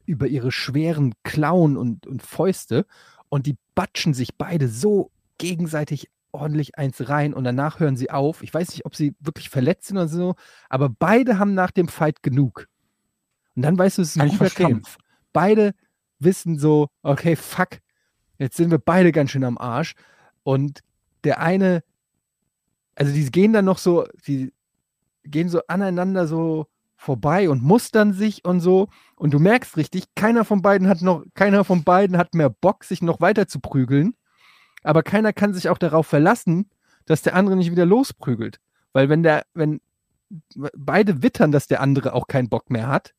über 0.06 0.28
ihre 0.28 0.52
schweren 0.52 1.14
Klauen 1.24 1.76
und, 1.76 2.06
und 2.06 2.22
Fäuste. 2.22 2.86
Und 3.28 3.46
die 3.46 3.56
batschen 3.74 4.14
sich 4.14 4.36
beide 4.36 4.68
so 4.68 5.10
gegenseitig 5.38 6.08
ordentlich 6.32 6.78
eins 6.78 7.08
rein 7.08 7.34
und 7.34 7.44
danach 7.44 7.80
hören 7.80 7.96
sie 7.96 8.10
auf. 8.10 8.42
Ich 8.42 8.52
weiß 8.52 8.70
nicht, 8.70 8.86
ob 8.86 8.94
sie 8.94 9.14
wirklich 9.20 9.50
verletzt 9.50 9.88
sind 9.88 9.96
oder 9.96 10.08
so, 10.08 10.34
aber 10.68 10.88
beide 10.88 11.38
haben 11.38 11.54
nach 11.54 11.70
dem 11.70 11.88
Fight 11.88 12.22
genug. 12.22 12.66
Und 13.56 13.62
dann 13.62 13.78
weißt 13.78 13.98
du, 13.98 14.02
es 14.02 14.16
ist 14.16 14.20
ein 14.20 14.28
Kann 14.28 14.38
guter. 14.38 14.50
Kampf. 14.50 14.96
Beide 15.32 15.74
wissen 16.18 16.58
so, 16.58 16.88
okay, 17.02 17.36
fuck, 17.36 17.78
jetzt 18.38 18.56
sind 18.56 18.70
wir 18.70 18.78
beide 18.78 19.12
ganz 19.12 19.30
schön 19.30 19.44
am 19.44 19.58
Arsch. 19.58 19.94
Und 20.42 20.80
der 21.24 21.40
eine, 21.40 21.82
also 22.94 23.12
die 23.12 23.30
gehen 23.30 23.52
dann 23.52 23.64
noch 23.64 23.78
so, 23.78 24.06
die 24.26 24.52
gehen 25.24 25.48
so 25.48 25.60
aneinander 25.66 26.26
so 26.26 26.66
vorbei 26.96 27.48
und 27.48 27.62
mustern 27.62 28.12
sich 28.12 28.44
und 28.44 28.60
so. 28.60 28.88
Und 29.16 29.32
du 29.32 29.38
merkst 29.38 29.76
richtig, 29.76 30.04
keiner 30.14 30.44
von 30.44 30.62
beiden 30.62 30.88
hat 30.88 31.02
noch, 31.02 31.24
keiner 31.34 31.64
von 31.64 31.82
beiden 31.82 32.16
hat 32.16 32.34
mehr 32.34 32.50
Bock, 32.50 32.84
sich 32.84 33.02
noch 33.02 33.20
weiter 33.20 33.48
zu 33.48 33.60
prügeln. 33.60 34.14
Aber 34.82 35.02
keiner 35.02 35.32
kann 35.32 35.54
sich 35.54 35.68
auch 35.68 35.78
darauf 35.78 36.06
verlassen, 36.06 36.70
dass 37.06 37.22
der 37.22 37.34
andere 37.34 37.56
nicht 37.56 37.70
wieder 37.70 37.86
losprügelt. 37.86 38.58
Weil 38.92 39.08
wenn 39.08 39.22
der, 39.22 39.44
wenn 39.54 39.80
beide 40.76 41.22
wittern, 41.22 41.52
dass 41.52 41.66
der 41.66 41.80
andere 41.80 42.14
auch 42.14 42.26
keinen 42.28 42.48
Bock 42.48 42.70
mehr 42.70 42.88
hat, 42.88 43.14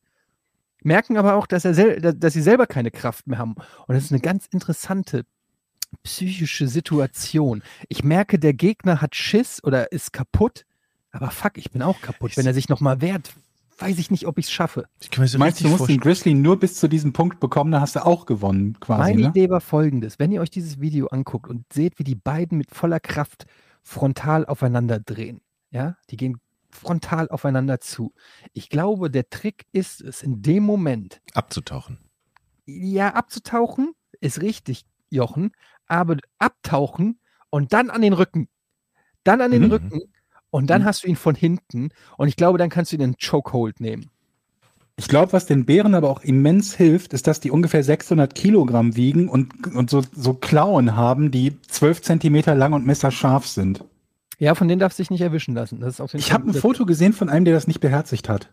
merken 0.83 1.17
aber 1.17 1.35
auch, 1.35 1.45
dass, 1.47 1.65
er 1.65 1.99
dass- 1.99 2.15
dass 2.17 2.33
sie 2.33 2.41
selber 2.41 2.67
keine 2.67 2.91
Kraft 2.91 3.27
mehr 3.27 3.37
haben. 3.37 3.55
Und 3.87 3.95
das 3.95 4.05
ist 4.05 4.11
eine 4.11 4.21
ganz 4.21 4.47
interessante 4.47 5.23
psychische 6.03 6.67
Situation. 6.67 7.61
Ich 7.89 8.03
merke, 8.03 8.39
der 8.39 8.53
Gegner 8.53 9.01
hat 9.01 9.15
Schiss 9.15 9.63
oder 9.63 9.91
ist 9.91 10.13
kaputt, 10.13 10.65
aber 11.11 11.29
fuck, 11.31 11.57
ich 11.57 11.71
bin 11.71 11.81
auch 11.81 11.99
kaputt. 12.01 12.37
Wenn 12.37 12.45
er 12.47 12.53
sich 12.53 12.69
nochmal 12.69 13.01
wehrt, 13.01 13.33
weiß 13.81 13.97
ich 13.99 14.11
nicht, 14.11 14.27
ob 14.27 14.37
ich 14.37 14.45
es 14.45 14.51
schaffe. 14.51 14.85
Ich 14.99 15.09
so 15.29 15.37
Meinst 15.37 15.63
du, 15.63 15.67
musst 15.69 15.87
den. 15.89 15.99
Grizzly 15.99 16.33
nur 16.33 16.59
bis 16.59 16.75
zu 16.75 16.87
diesem 16.87 17.13
Punkt 17.13 17.39
bekommen, 17.39 17.71
dann 17.71 17.81
hast 17.81 17.95
du 17.95 18.05
auch 18.05 18.25
gewonnen, 18.25 18.79
quasi. 18.79 18.99
Meine 19.11 19.21
Ne? 19.23 19.27
Idee 19.29 19.49
war 19.49 19.61
folgendes: 19.61 20.19
Wenn 20.19 20.31
ihr 20.31 20.41
euch 20.41 20.49
dieses 20.49 20.79
Video 20.79 21.07
anguckt 21.07 21.49
und 21.49 21.65
seht, 21.73 21.99
wie 21.99 22.03
die 22.03 22.15
beiden 22.15 22.57
mit 22.57 22.71
voller 22.71 22.99
Kraft 22.99 23.45
frontal 23.83 24.45
aufeinander 24.45 24.99
drehen, 24.99 25.41
ja, 25.71 25.97
die 26.09 26.17
gehen 26.17 26.37
frontal 26.69 27.27
aufeinander 27.29 27.79
zu. 27.81 28.13
Ich 28.53 28.69
glaube, 28.69 29.09
der 29.11 29.29
Trick 29.29 29.65
ist 29.73 30.01
es, 30.01 30.23
in 30.23 30.41
dem 30.41 30.63
Moment, 30.63 31.21
Abzutauchen. 31.33 31.97
ja, 32.65 33.13
abzutauchen, 33.13 33.91
ist 34.21 34.41
richtig, 34.41 34.85
Jochen, 35.09 35.51
aber 35.87 36.17
abtauchen 36.39 37.19
und 37.49 37.73
dann 37.73 37.89
an 37.89 38.01
den 38.01 38.13
Rücken. 38.13 38.47
Dann 39.23 39.41
an 39.41 39.51
den 39.51 39.63
Mhm. 39.63 39.71
Rücken 39.71 40.01
und 40.51 40.67
dann 40.69 40.83
Mhm. 40.83 40.85
hast 40.85 41.03
du 41.03 41.07
ihn 41.07 41.15
von 41.15 41.33
hinten 41.35 41.89
und 42.17 42.27
ich 42.27 42.35
glaube, 42.35 42.57
dann 42.59 42.69
kannst 42.69 42.91
du 42.91 42.95
ihn 42.97 43.01
in 43.01 43.05
einen 43.11 43.15
Chokehold 43.17 43.79
nehmen. 43.79 44.09
Ich 44.97 45.07
glaube, 45.07 45.33
was 45.33 45.47
den 45.47 45.65
Bären 45.65 45.95
aber 45.95 46.09
auch 46.11 46.21
immens 46.21 46.75
hilft, 46.75 47.13
ist, 47.13 47.25
dass 47.25 47.39
die 47.39 47.49
ungefähr 47.49 47.83
600 47.83 48.35
Kilogramm 48.35 48.95
wiegen 48.95 49.29
und, 49.29 49.73
und 49.73 49.89
so, 49.89 50.03
so 50.15 50.33
Klauen 50.35 50.95
haben, 50.95 51.31
die 51.31 51.59
12 51.61 52.03
Zentimeter 52.03 52.53
lang 52.53 52.73
und 52.73 52.85
messerscharf 52.85 53.47
sind. 53.47 53.83
Ja, 54.37 54.53
von 54.53 54.67
denen 54.67 54.79
darfst 54.79 54.99
du 54.99 55.03
dich 55.03 55.09
nicht 55.09 55.21
erwischen 55.21 55.55
lassen. 55.55 55.83
Ich 56.13 56.31
habe 56.33 56.49
ein 56.49 56.53
Foto 56.53 56.85
gesehen 56.85 57.13
von 57.13 57.29
einem, 57.29 57.45
der 57.45 57.53
das 57.55 57.67
nicht 57.67 57.79
beherzigt 57.79 58.29
hat. 58.29 58.51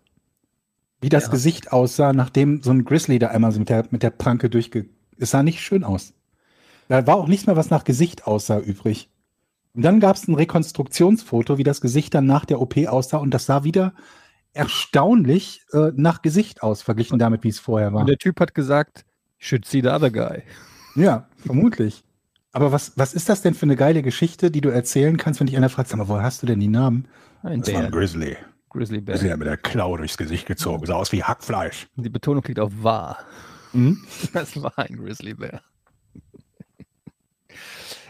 Wie 1.00 1.08
das 1.10 1.24
Ja. 1.24 1.30
Gesicht 1.30 1.72
aussah, 1.72 2.12
nachdem 2.12 2.62
so 2.62 2.70
ein 2.70 2.84
Grizzly 2.84 3.18
da 3.18 3.28
einmal 3.28 3.52
so 3.52 3.58
mit 3.58 3.68
der, 3.68 3.86
mit 3.90 4.02
der 4.02 4.10
Pranke 4.10 4.48
durchge... 4.48 4.86
Es 5.18 5.30
sah 5.32 5.42
nicht 5.42 5.60
schön 5.60 5.84
aus. 5.84 6.14
Da 6.88 7.06
war 7.06 7.16
auch 7.16 7.26
nichts 7.28 7.46
mehr, 7.46 7.56
was 7.56 7.70
nach 7.70 7.84
Gesicht 7.84 8.26
aussah, 8.26 8.58
übrig. 8.58 9.08
Und 9.74 9.82
dann 9.82 10.00
gab 10.00 10.16
es 10.16 10.26
ein 10.26 10.34
Rekonstruktionsfoto, 10.34 11.58
wie 11.58 11.62
das 11.62 11.80
Gesicht 11.80 12.14
dann 12.14 12.26
nach 12.26 12.44
der 12.44 12.60
OP 12.60 12.76
aussah 12.86 13.18
und 13.18 13.32
das 13.32 13.46
sah 13.46 13.64
wieder 13.64 13.92
erstaunlich 14.52 15.62
äh, 15.72 15.92
nach 15.94 16.22
Gesicht 16.22 16.62
aus, 16.62 16.82
verglichen 16.82 17.18
damit, 17.18 17.44
wie 17.44 17.48
es 17.48 17.60
vorher 17.60 17.92
war. 17.92 18.00
Und 18.00 18.08
der 18.08 18.18
Typ 18.18 18.40
hat 18.40 18.54
gesagt, 18.54 19.04
should 19.38 19.64
see 19.64 19.80
the 19.80 19.88
other 19.88 20.10
guy. 20.10 20.42
Ja, 20.96 21.28
vermutlich. 21.36 22.02
Aber 22.52 22.72
was, 22.72 22.92
was 22.96 23.14
ist 23.14 23.28
das 23.28 23.42
denn 23.42 23.54
für 23.54 23.66
eine 23.66 23.76
geile 23.76 24.02
Geschichte, 24.02 24.50
die 24.50 24.60
du 24.60 24.70
erzählen 24.70 25.16
kannst, 25.16 25.38
wenn 25.38 25.46
dich 25.46 25.56
einer 25.56 25.68
fragt, 25.68 25.90
sag 25.90 25.98
mal, 25.98 26.08
woher 26.08 26.22
hast 26.22 26.42
du 26.42 26.46
denn 26.46 26.58
die 26.58 26.68
Namen? 26.68 27.06
Ein 27.42 27.60
Das 27.60 27.72
war 27.72 27.80
ein 27.82 27.90
Bär, 27.90 28.00
Grizzly. 28.00 28.36
Grizzly 28.70 29.00
Bear. 29.00 29.16
Ist 29.16 29.22
ja 29.22 29.36
mit 29.36 29.46
der 29.46 29.56
Klaue 29.56 29.98
durchs 29.98 30.16
Gesicht 30.16 30.46
gezogen. 30.46 30.84
Sah 30.86 30.94
aus 30.94 31.12
wie 31.12 31.22
Hackfleisch. 31.22 31.88
Die 31.96 32.08
Betonung 32.08 32.42
liegt 32.44 32.58
auf 32.58 32.72
wahr. 32.82 33.18
Mhm. 33.72 34.02
Das 34.32 34.60
war 34.60 34.76
ein 34.78 34.96
Grizzly 34.96 35.34
Bear. 35.34 35.60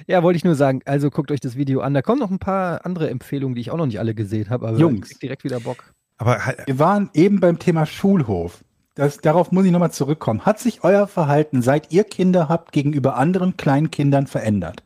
Ja, 0.08 0.22
wollte 0.22 0.38
ich 0.38 0.44
nur 0.44 0.54
sagen. 0.54 0.80
Also 0.86 1.10
guckt 1.10 1.30
euch 1.30 1.40
das 1.40 1.54
Video 1.56 1.80
an. 1.80 1.92
Da 1.92 2.00
kommen 2.00 2.18
noch 2.18 2.30
ein 2.30 2.38
paar 2.38 2.86
andere 2.86 3.10
Empfehlungen, 3.10 3.54
die 3.54 3.60
ich 3.60 3.70
auch 3.70 3.76
noch 3.76 3.86
nicht 3.86 4.00
alle 4.00 4.14
gesehen 4.14 4.48
habe, 4.48 4.66
aber 4.66 4.78
Jungs. 4.78 5.10
direkt 5.18 5.44
wieder 5.44 5.60
Bock. 5.60 5.92
Aber 6.16 6.46
halt, 6.46 6.66
Wir 6.66 6.78
waren 6.78 7.10
eben 7.12 7.40
beim 7.40 7.58
Thema 7.58 7.84
Schulhof. 7.84 8.64
Das, 8.94 9.18
darauf 9.18 9.52
muss 9.52 9.66
ich 9.66 9.70
nochmal 9.70 9.92
zurückkommen. 9.92 10.46
Hat 10.46 10.58
sich 10.58 10.82
euer 10.82 11.06
Verhalten, 11.06 11.60
seit 11.60 11.92
ihr 11.92 12.04
Kinder 12.04 12.48
habt, 12.48 12.72
gegenüber 12.72 13.16
anderen 13.16 13.58
kleinen 13.58 13.90
Kindern 13.90 14.26
verändert? 14.26 14.82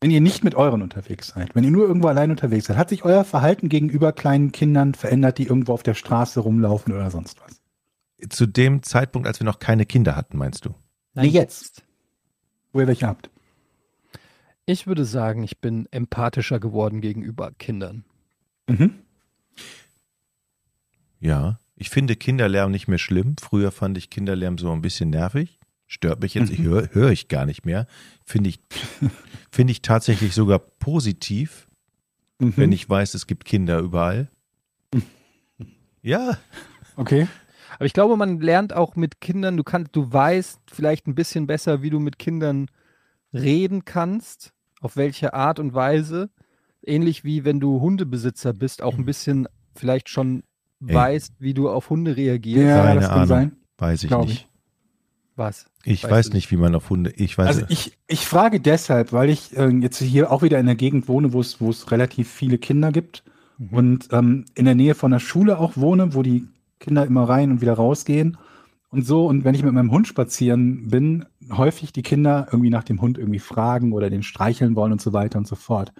Wenn 0.00 0.12
ihr 0.12 0.20
nicht 0.20 0.44
mit 0.44 0.54
euren 0.54 0.82
unterwegs 0.82 1.28
seid, 1.28 1.54
wenn 1.54 1.64
ihr 1.64 1.70
nur 1.72 1.88
irgendwo 1.88 2.06
allein 2.06 2.30
unterwegs 2.30 2.66
seid, 2.66 2.76
hat 2.76 2.90
sich 2.90 3.04
euer 3.04 3.24
Verhalten 3.24 3.68
gegenüber 3.68 4.12
kleinen 4.12 4.52
Kindern 4.52 4.94
verändert, 4.94 5.38
die 5.38 5.46
irgendwo 5.46 5.72
auf 5.72 5.82
der 5.82 5.94
Straße 5.94 6.38
rumlaufen 6.38 6.94
oder 6.94 7.10
sonst 7.10 7.40
was? 7.40 7.60
Zu 8.30 8.46
dem 8.46 8.84
Zeitpunkt, 8.84 9.26
als 9.26 9.40
wir 9.40 9.46
noch 9.46 9.58
keine 9.58 9.84
Kinder 9.84 10.14
hatten, 10.14 10.38
meinst 10.38 10.64
du? 10.64 10.74
Nee, 11.14 11.26
jetzt. 11.28 11.85
Wo 12.76 12.80
ihr 12.80 12.86
welche 12.88 13.06
habt. 13.06 13.30
Ich 14.66 14.86
würde 14.86 15.06
sagen, 15.06 15.42
ich 15.42 15.60
bin 15.62 15.88
empathischer 15.92 16.60
geworden 16.60 17.00
gegenüber 17.00 17.50
Kindern. 17.52 18.04
Mhm. 18.68 18.96
Ja. 21.18 21.58
Ich 21.74 21.88
finde 21.88 22.16
Kinderlärm 22.16 22.70
nicht 22.70 22.86
mehr 22.86 22.98
schlimm. 22.98 23.36
Früher 23.40 23.70
fand 23.72 23.96
ich 23.96 24.10
Kinderlärm 24.10 24.58
so 24.58 24.70
ein 24.72 24.82
bisschen 24.82 25.08
nervig. 25.08 25.58
Stört 25.86 26.20
mich 26.20 26.34
jetzt, 26.34 26.50
ich 26.50 26.58
höre 26.58 26.90
hör 26.92 27.10
ich 27.10 27.28
gar 27.28 27.46
nicht 27.46 27.64
mehr. 27.64 27.86
Finde 28.26 28.50
ich, 28.50 28.60
finde 29.50 29.70
ich 29.70 29.80
tatsächlich 29.80 30.34
sogar 30.34 30.58
positiv, 30.58 31.68
Mhm. 32.38 32.52
wenn 32.56 32.72
ich 32.72 32.86
weiß, 32.90 33.14
es 33.14 33.26
gibt 33.26 33.46
Kinder 33.46 33.78
überall. 33.78 34.28
Ja, 36.02 36.36
Okay. 36.96 37.26
Aber 37.76 37.86
ich 37.86 37.92
glaube, 37.92 38.16
man 38.16 38.40
lernt 38.40 38.72
auch 38.72 38.96
mit 38.96 39.20
Kindern, 39.20 39.56
du 39.56 39.64
kannst, 39.64 39.94
du 39.94 40.12
weißt 40.12 40.60
vielleicht 40.72 41.06
ein 41.06 41.14
bisschen 41.14 41.46
besser, 41.46 41.82
wie 41.82 41.90
du 41.90 42.00
mit 42.00 42.18
Kindern 42.18 42.68
reden 43.32 43.84
kannst, 43.84 44.52
auf 44.80 44.96
welche 44.96 45.34
Art 45.34 45.58
und 45.58 45.74
Weise. 45.74 46.30
Ähnlich 46.82 47.24
wie 47.24 47.44
wenn 47.44 47.60
du 47.60 47.80
Hundebesitzer 47.80 48.52
bist, 48.52 48.82
auch 48.82 48.96
ein 48.96 49.04
bisschen 49.04 49.48
vielleicht 49.74 50.08
schon 50.08 50.42
Ey. 50.86 50.94
weißt, 50.94 51.34
wie 51.40 51.54
du 51.54 51.68
auf 51.68 51.90
Hunde 51.90 52.16
reagierst. 52.16 52.66
Ja, 52.66 52.82
Keine 52.82 53.00
das 53.00 53.08
kann 53.08 53.16
Ahnung. 53.18 53.28
sein. 53.28 53.56
weiß 53.78 54.02
ich 54.04 54.08
Glaub 54.08 54.26
nicht. 54.26 54.48
Was? 55.34 55.66
Ich 55.84 56.02
weiß 56.02 56.32
nicht, 56.32 56.50
wie 56.50 56.56
man 56.56 56.74
auf 56.74 56.88
Hunde. 56.88 57.12
Ich 57.16 57.36
weiß. 57.36 57.46
Also 57.46 57.62
ich, 57.68 57.98
ich 58.06 58.26
frage 58.26 58.58
deshalb, 58.58 59.12
weil 59.12 59.28
ich 59.28 59.54
äh, 59.54 59.68
jetzt 59.68 59.98
hier 59.98 60.32
auch 60.32 60.42
wieder 60.42 60.58
in 60.58 60.64
der 60.64 60.76
Gegend 60.76 61.08
wohne, 61.08 61.34
wo 61.34 61.40
es, 61.40 61.60
wo 61.60 61.68
es 61.68 61.90
relativ 61.90 62.30
viele 62.30 62.56
Kinder 62.56 62.90
gibt 62.90 63.22
und 63.70 64.08
ähm, 64.12 64.44
in 64.54 64.64
der 64.66 64.74
Nähe 64.74 64.94
von 64.94 65.10
der 65.10 65.18
Schule 65.18 65.58
auch 65.58 65.76
wohne, 65.76 66.14
wo 66.14 66.22
die 66.22 66.46
Kinder 66.78 67.06
immer 67.06 67.28
rein 67.28 67.50
und 67.50 67.60
wieder 67.60 67.74
rausgehen 67.74 68.36
und 68.90 69.06
so. 69.06 69.26
Und 69.26 69.44
wenn 69.44 69.54
ich 69.54 69.62
mit 69.62 69.72
meinem 69.72 69.90
Hund 69.90 70.06
spazieren 70.06 70.88
bin, 70.88 71.24
häufig 71.50 71.92
die 71.92 72.02
Kinder 72.02 72.48
irgendwie 72.50 72.70
nach 72.70 72.84
dem 72.84 73.00
Hund 73.00 73.18
irgendwie 73.18 73.38
fragen 73.38 73.92
oder 73.92 74.10
den 74.10 74.22
streicheln 74.22 74.76
wollen 74.76 74.92
und 74.92 75.00
so 75.00 75.12
weiter 75.12 75.38
und 75.38 75.46
so 75.46 75.56
fort. 75.56 75.92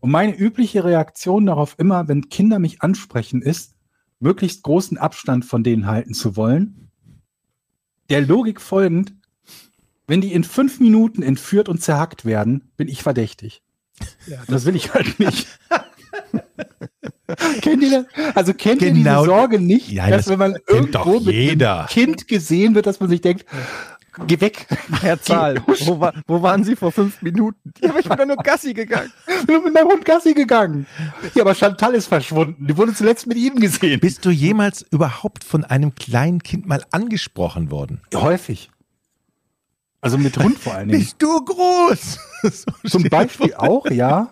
Und 0.00 0.10
meine 0.10 0.36
übliche 0.36 0.84
Reaktion 0.84 1.46
darauf 1.46 1.74
immer, 1.78 2.08
wenn 2.08 2.28
Kinder 2.28 2.58
mich 2.58 2.82
ansprechen, 2.82 3.42
ist, 3.42 3.76
möglichst 4.18 4.62
großen 4.62 4.98
Abstand 4.98 5.44
von 5.44 5.62
denen 5.62 5.86
halten 5.86 6.14
zu 6.14 6.36
wollen. 6.36 6.90
Der 8.08 8.20
Logik 8.20 8.60
folgend, 8.60 9.14
wenn 10.06 10.20
die 10.20 10.32
in 10.32 10.44
fünf 10.44 10.80
Minuten 10.80 11.22
entführt 11.22 11.68
und 11.68 11.80
zerhackt 11.82 12.24
werden, 12.24 12.72
bin 12.76 12.88
ich 12.88 13.02
verdächtig. 13.02 13.62
Das 14.48 14.64
will 14.64 14.74
ich 14.74 14.92
halt 14.94 15.18
nicht. 15.20 15.46
kennt 17.62 17.82
ihr 17.82 18.04
das? 18.14 18.34
Also 18.34 18.54
kennt 18.54 18.82
ihr 18.82 18.92
Genau. 18.92 19.20
diese 19.22 19.30
Sorge 19.30 19.60
nicht, 19.60 19.90
Ja, 19.90 20.08
dass 20.08 20.24
das 20.24 20.28
wenn 20.28 20.38
man 20.38 20.56
irgendwo 20.68 21.20
mit 21.20 21.34
jeder. 21.34 21.78
einem 21.80 21.88
Kind 21.88 22.28
gesehen 22.28 22.74
wird, 22.74 22.86
dass 22.86 23.00
man 23.00 23.08
sich 23.08 23.20
denkt, 23.20 23.44
geh 24.26 24.40
weg. 24.40 24.66
Herr 25.00 25.20
Zahl, 25.22 25.62
wo, 25.66 26.00
war, 26.00 26.12
wo 26.26 26.42
waren 26.42 26.64
Sie 26.64 26.76
vor 26.76 26.92
fünf 26.92 27.22
Minuten? 27.22 27.72
Ja, 27.82 27.90
aber 27.90 28.00
ich 28.00 28.08
bin 28.08 28.18
doch 28.18 28.26
nur 28.26 28.36
Gassi 28.36 28.74
gegangen. 28.74 29.12
Ich 29.40 29.46
bin 29.46 29.62
mit 29.64 29.72
meinem 29.72 29.88
Hund 29.88 30.04
Gassi 30.04 30.34
gegangen. 30.34 30.86
Ja, 31.34 31.42
aber 31.42 31.54
Chantal 31.54 31.94
ist 31.94 32.06
verschwunden. 32.08 32.66
Die 32.66 32.76
wurde 32.76 32.92
zuletzt 32.92 33.26
mit 33.26 33.38
Ihnen 33.38 33.58
gesehen. 33.58 34.00
Bist 34.00 34.24
du 34.26 34.30
jemals 34.30 34.82
überhaupt 34.90 35.44
von 35.44 35.64
einem 35.64 35.94
kleinen 35.94 36.42
Kind 36.42 36.66
mal 36.66 36.84
angesprochen 36.90 37.70
worden? 37.70 38.02
Häufig. 38.14 38.70
Also 40.02 40.18
mit 40.18 40.36
Hund 40.38 40.58
vor 40.58 40.74
allen 40.74 40.88
Dingen. 40.88 41.00
Bist 41.00 41.16
du 41.22 41.42
groß? 41.44 42.18
So 42.42 42.88
Zum 42.88 43.02
Beispiel 43.04 43.54
auch, 43.54 43.86
ja. 43.90 44.30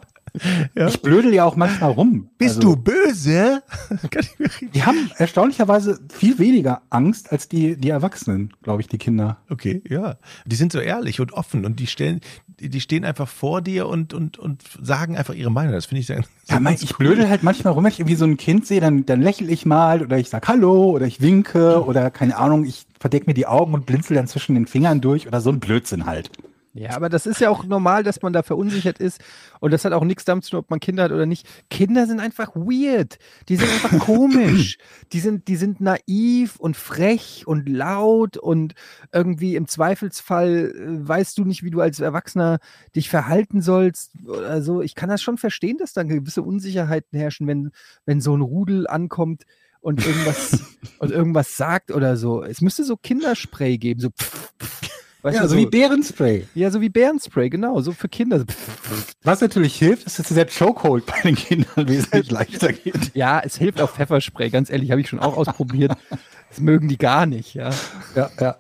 Ja. 0.75 0.89
Ich 0.89 1.03
blödel 1.03 1.33
ja 1.35 1.45
auch 1.45 1.57
manchmal 1.57 1.91
rum. 1.93 2.31
Bist 2.39 2.57
Also- 2.57 2.75
du 2.75 2.83
böse? 2.83 3.63
Die 4.75 4.83
haben 4.83 5.11
erstaunlicherweise 5.17 5.99
viel 6.09 6.39
weniger 6.39 6.83
Angst 6.91 7.33
als 7.33 7.49
die, 7.49 7.77
die 7.77 7.91
Erwachsenen, 7.91 8.53
glaube 8.63 8.81
ich, 8.83 8.89
die 8.89 8.99
Kinder. 8.99 9.39
Okay, 9.51 9.83
ja. 9.89 10.17
Die 10.47 10.57
sind 10.57 10.73
so 10.73 10.79
ehrlich 10.81 11.21
und 11.21 11.33
offen 11.33 11.65
und 11.65 11.81
die 11.81 11.87
stellen, 11.87 12.21
die 12.61 12.81
stehen 12.81 13.05
einfach 13.05 13.29
vor 13.29 13.63
dir 13.63 13.87
und, 13.89 14.15
und, 14.15 14.39
und 14.39 14.63
sagen 14.83 15.17
einfach 15.17 15.35
ihre 15.35 15.51
Meinung. 15.51 15.73
Das 15.73 15.87
finde 15.87 16.01
ich 16.01 16.07
sehr. 16.07 16.23
Ja, 16.49 16.61
mein, 16.61 16.75
ich 16.81 16.97
blödel 16.97 17.29
halt 17.29 17.43
manchmal 17.43 17.73
rum, 17.73 17.85
wenn 17.85 17.93
ich 17.93 18.01
irgendwie 18.01 18.17
so 18.17 18.25
ein 18.25 18.37
Kind 18.37 18.67
sehe, 18.67 18.81
dann, 18.81 19.07
dann 19.07 19.21
lächle 19.23 19.51
ich 19.51 19.67
mal 19.67 20.03
oder 20.03 20.19
ich 20.19 20.29
sag 20.31 20.49
Hallo 20.49 20.91
oder 20.91 21.07
ich 21.07 21.21
winke 21.21 21.85
oder 21.85 22.11
keine 22.11 22.37
Ahnung, 22.37 22.65
ich 22.65 22.87
verdeck 22.99 23.27
mir 23.27 23.35
die 23.35 23.47
Augen 23.47 23.75
und 23.75 23.87
blinzel 23.87 24.15
dann 24.17 24.27
zwischen 24.27 24.55
den 24.55 24.67
Fingern 24.67 25.01
durch 25.01 25.27
oder 25.27 25.41
so 25.41 25.51
ein 25.51 25.61
Blödsinn 25.61 26.07
halt. 26.07 26.31
Ja, 26.79 26.95
aber 26.95 27.09
das 27.09 27.27
ist 27.27 27.41
ja 27.41 27.51
auch 27.51 27.65
normal, 27.65 28.05
dass 28.05 28.23
man 28.23 28.33
da 28.33 28.45
verunsichert 28.45 28.99
ist. 28.99 29.21
Und 29.59 29.73
das 29.73 29.85
hat 29.85 29.93
auch 29.93 30.05
nichts 30.05 30.25
damit 30.25 30.45
zu 30.45 30.53
tun, 30.53 30.61
ob 30.61 30.71
man 30.71 30.79
Kinder 30.79 31.03
hat 31.03 31.13
oder 31.13 31.27
nicht. 31.27 31.47
Kinder 31.71 32.07
sind 32.07 32.21
einfach 32.21 32.55
weird. 32.55 33.19
Die 33.49 33.57
sind 33.57 33.69
einfach 33.69 33.99
komisch. 34.07 34.79
Die 35.13 35.19
sind, 35.19 35.49
die 35.49 35.57
sind 35.57 35.81
naiv 35.81 36.57
und 36.57 36.77
frech 36.77 37.45
und 37.47 37.69
laut 37.69 38.37
und 38.37 38.75
irgendwie 39.13 39.57
im 39.57 39.67
Zweifelsfall 39.67 40.73
äh, 40.73 41.09
weißt 41.09 41.37
du 41.39 41.45
nicht, 41.45 41.65
wie 41.65 41.71
du 41.71 41.81
als 41.81 41.99
Erwachsener 41.99 42.61
dich 42.95 43.09
verhalten 43.09 43.61
sollst 43.61 44.13
oder 44.25 44.63
so. 44.63 44.81
Ich 44.81 44.95
kann 44.95 45.09
das 45.09 45.21
schon 45.21 45.39
verstehen, 45.39 45.79
dass 45.79 45.93
da 45.93 46.05
gewisse 46.05 46.43
Unsicherheiten 46.43 47.19
herrschen, 47.19 47.49
wenn, 47.49 47.73
wenn 48.07 48.21
so 48.21 48.37
ein 48.37 48.41
Rudel 48.41 48.87
ankommt 48.87 49.43
und 49.81 50.07
irgendwas, 50.07 50.63
und 51.01 51.11
irgendwas 51.11 51.57
sagt 51.57 51.91
oder 51.91 52.17
so. 52.17 52.45
Es 52.45 52.61
müsste 52.61 52.85
so 52.85 52.97
Kinderspray 52.97 53.79
geben, 53.79 54.01
so 54.01 54.11
pff, 54.11 54.53
pff. 54.61 54.98
Weißt 55.23 55.37
ja, 55.37 55.43
du, 55.43 55.49
so 55.49 55.57
wie 55.57 55.67
Bärenspray. 55.67 56.47
ja, 56.55 56.71
so 56.71 56.81
wie 56.81 56.89
Bärenspray, 56.89 57.51
genau, 57.51 57.81
so 57.81 57.91
für 57.93 58.09
Kinder. 58.09 58.45
Was 59.25 59.41
natürlich 59.41 59.75
hilft, 59.77 60.07
ist, 60.07 60.19
dass 60.19 60.29
dieser 60.29 60.47
Chokehold 60.47 61.07
bei 61.07 61.21
den 61.23 61.35
Kindern 61.35 61.89
wesentlich 61.89 62.31
leichter 62.31 62.73
geht. 62.73 63.15
Ja, 63.17 63.41
es 63.41 63.57
hilft 63.57 63.81
auch 63.81 63.91
Pfefferspray, 63.91 64.49
ganz 64.51 64.71
ehrlich, 64.71 64.93
habe 64.93 65.01
ich 65.01 65.09
schon 65.09 65.19
auch 65.19 65.37
ausprobiert. 65.37 65.93
Das 66.51 66.61
mögen 66.61 66.89
die 66.89 66.99
gar 66.99 67.27
nicht, 67.27 67.55
ja. 67.55 67.71
Ja, 68.15 68.31
ja. 68.41 68.57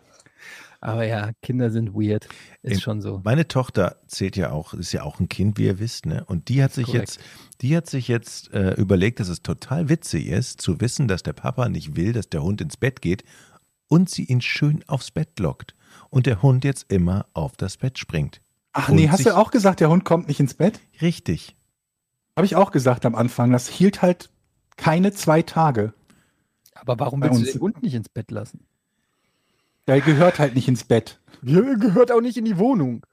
Aber 0.81 1.05
ja, 1.05 1.31
Kinder 1.43 1.71
sind 1.71 1.95
weird. 1.95 2.29
Ist 2.63 2.75
Im- 2.75 2.81
schon 2.81 3.03
so. 3.03 3.21
Meine 3.25 3.49
Tochter 3.49 3.97
zählt 4.07 4.37
ja 4.37 4.51
auch, 4.51 4.75
ist 4.75 4.93
ja 4.93 5.03
auch 5.03 5.19
ein 5.21 5.29
Kind, 5.29 5.59
wie 5.59 5.65
ihr 5.67 5.79
wisst, 5.81 6.07
ne? 6.07 6.25
Und 6.27 6.49
die 6.49 6.63
hat 6.63 6.73
sich 6.73 6.87
korrekt. 6.87 7.01
jetzt, 7.17 7.21
die 7.63 7.77
hat 7.77 7.89
sich 7.89 8.07
jetzt 8.09 8.53
äh, 8.53 8.75
überlegt, 8.75 9.19
dass 9.21 9.29
es 9.29 9.43
total 9.43 9.89
witzig 9.89 10.27
ist, 10.27 10.61
zu 10.61 10.81
wissen, 10.81 11.09
dass 11.09 11.23
der 11.25 11.33
Papa 11.33 11.69
nicht 11.69 11.97
will, 11.97 12.13
dass 12.13 12.29
der 12.29 12.43
Hund 12.43 12.61
ins 12.61 12.77
Bett 12.77 13.01
geht 13.03 13.25
und 13.89 14.09
sie 14.11 14.25
ihn 14.25 14.41
schön 14.41 14.85
aufs 14.87 15.11
Bett 15.11 15.39
lockt. 15.41 15.75
Und 16.11 16.27
der 16.27 16.43
Hund 16.43 16.65
jetzt 16.65 16.91
immer 16.91 17.27
auf 17.35 17.57
das 17.57 17.77
Bett 17.77 17.99
springt. 17.99 18.41
Ach 18.73 18.89
nee, 18.89 19.09
hast 19.09 19.27
du 19.27 19.37
auch 19.37 19.51
gesagt, 19.51 19.81
der 19.81 19.91
Hund 19.91 20.05
kommt 20.05 20.29
nicht 20.29 20.41
ins 20.41 20.55
Bett? 20.55 20.81
Richtig. 21.03 21.57
Habe 22.37 22.47
ich 22.47 22.55
auch 22.57 22.71
gesagt 22.71 23.05
am 23.05 23.15
Anfang. 23.15 23.51
Das 23.53 23.69
hielt 23.69 24.01
halt 24.03 24.31
keine 24.77 25.13
zwei 25.13 25.43
Tage. 25.43 25.93
Aber 26.75 26.99
warum 26.99 27.21
willst 27.23 27.37
du 27.37 27.41
uns- 27.41 27.53
den 27.53 27.61
Hund 27.61 27.83
nicht 27.83 27.95
ins 27.95 28.09
Bett 28.09 28.31
lassen? 28.31 28.61
Der 29.87 30.01
gehört 30.01 30.39
halt 30.39 30.55
nicht 30.55 30.69
ins 30.69 30.85
Bett. 30.85 31.19
Ja, 31.43 31.61
gehört 31.75 32.13
auch 32.13 32.21
nicht 32.21 32.37
in 32.37 32.45
die 32.45 32.59
Wohnung. 32.59 33.05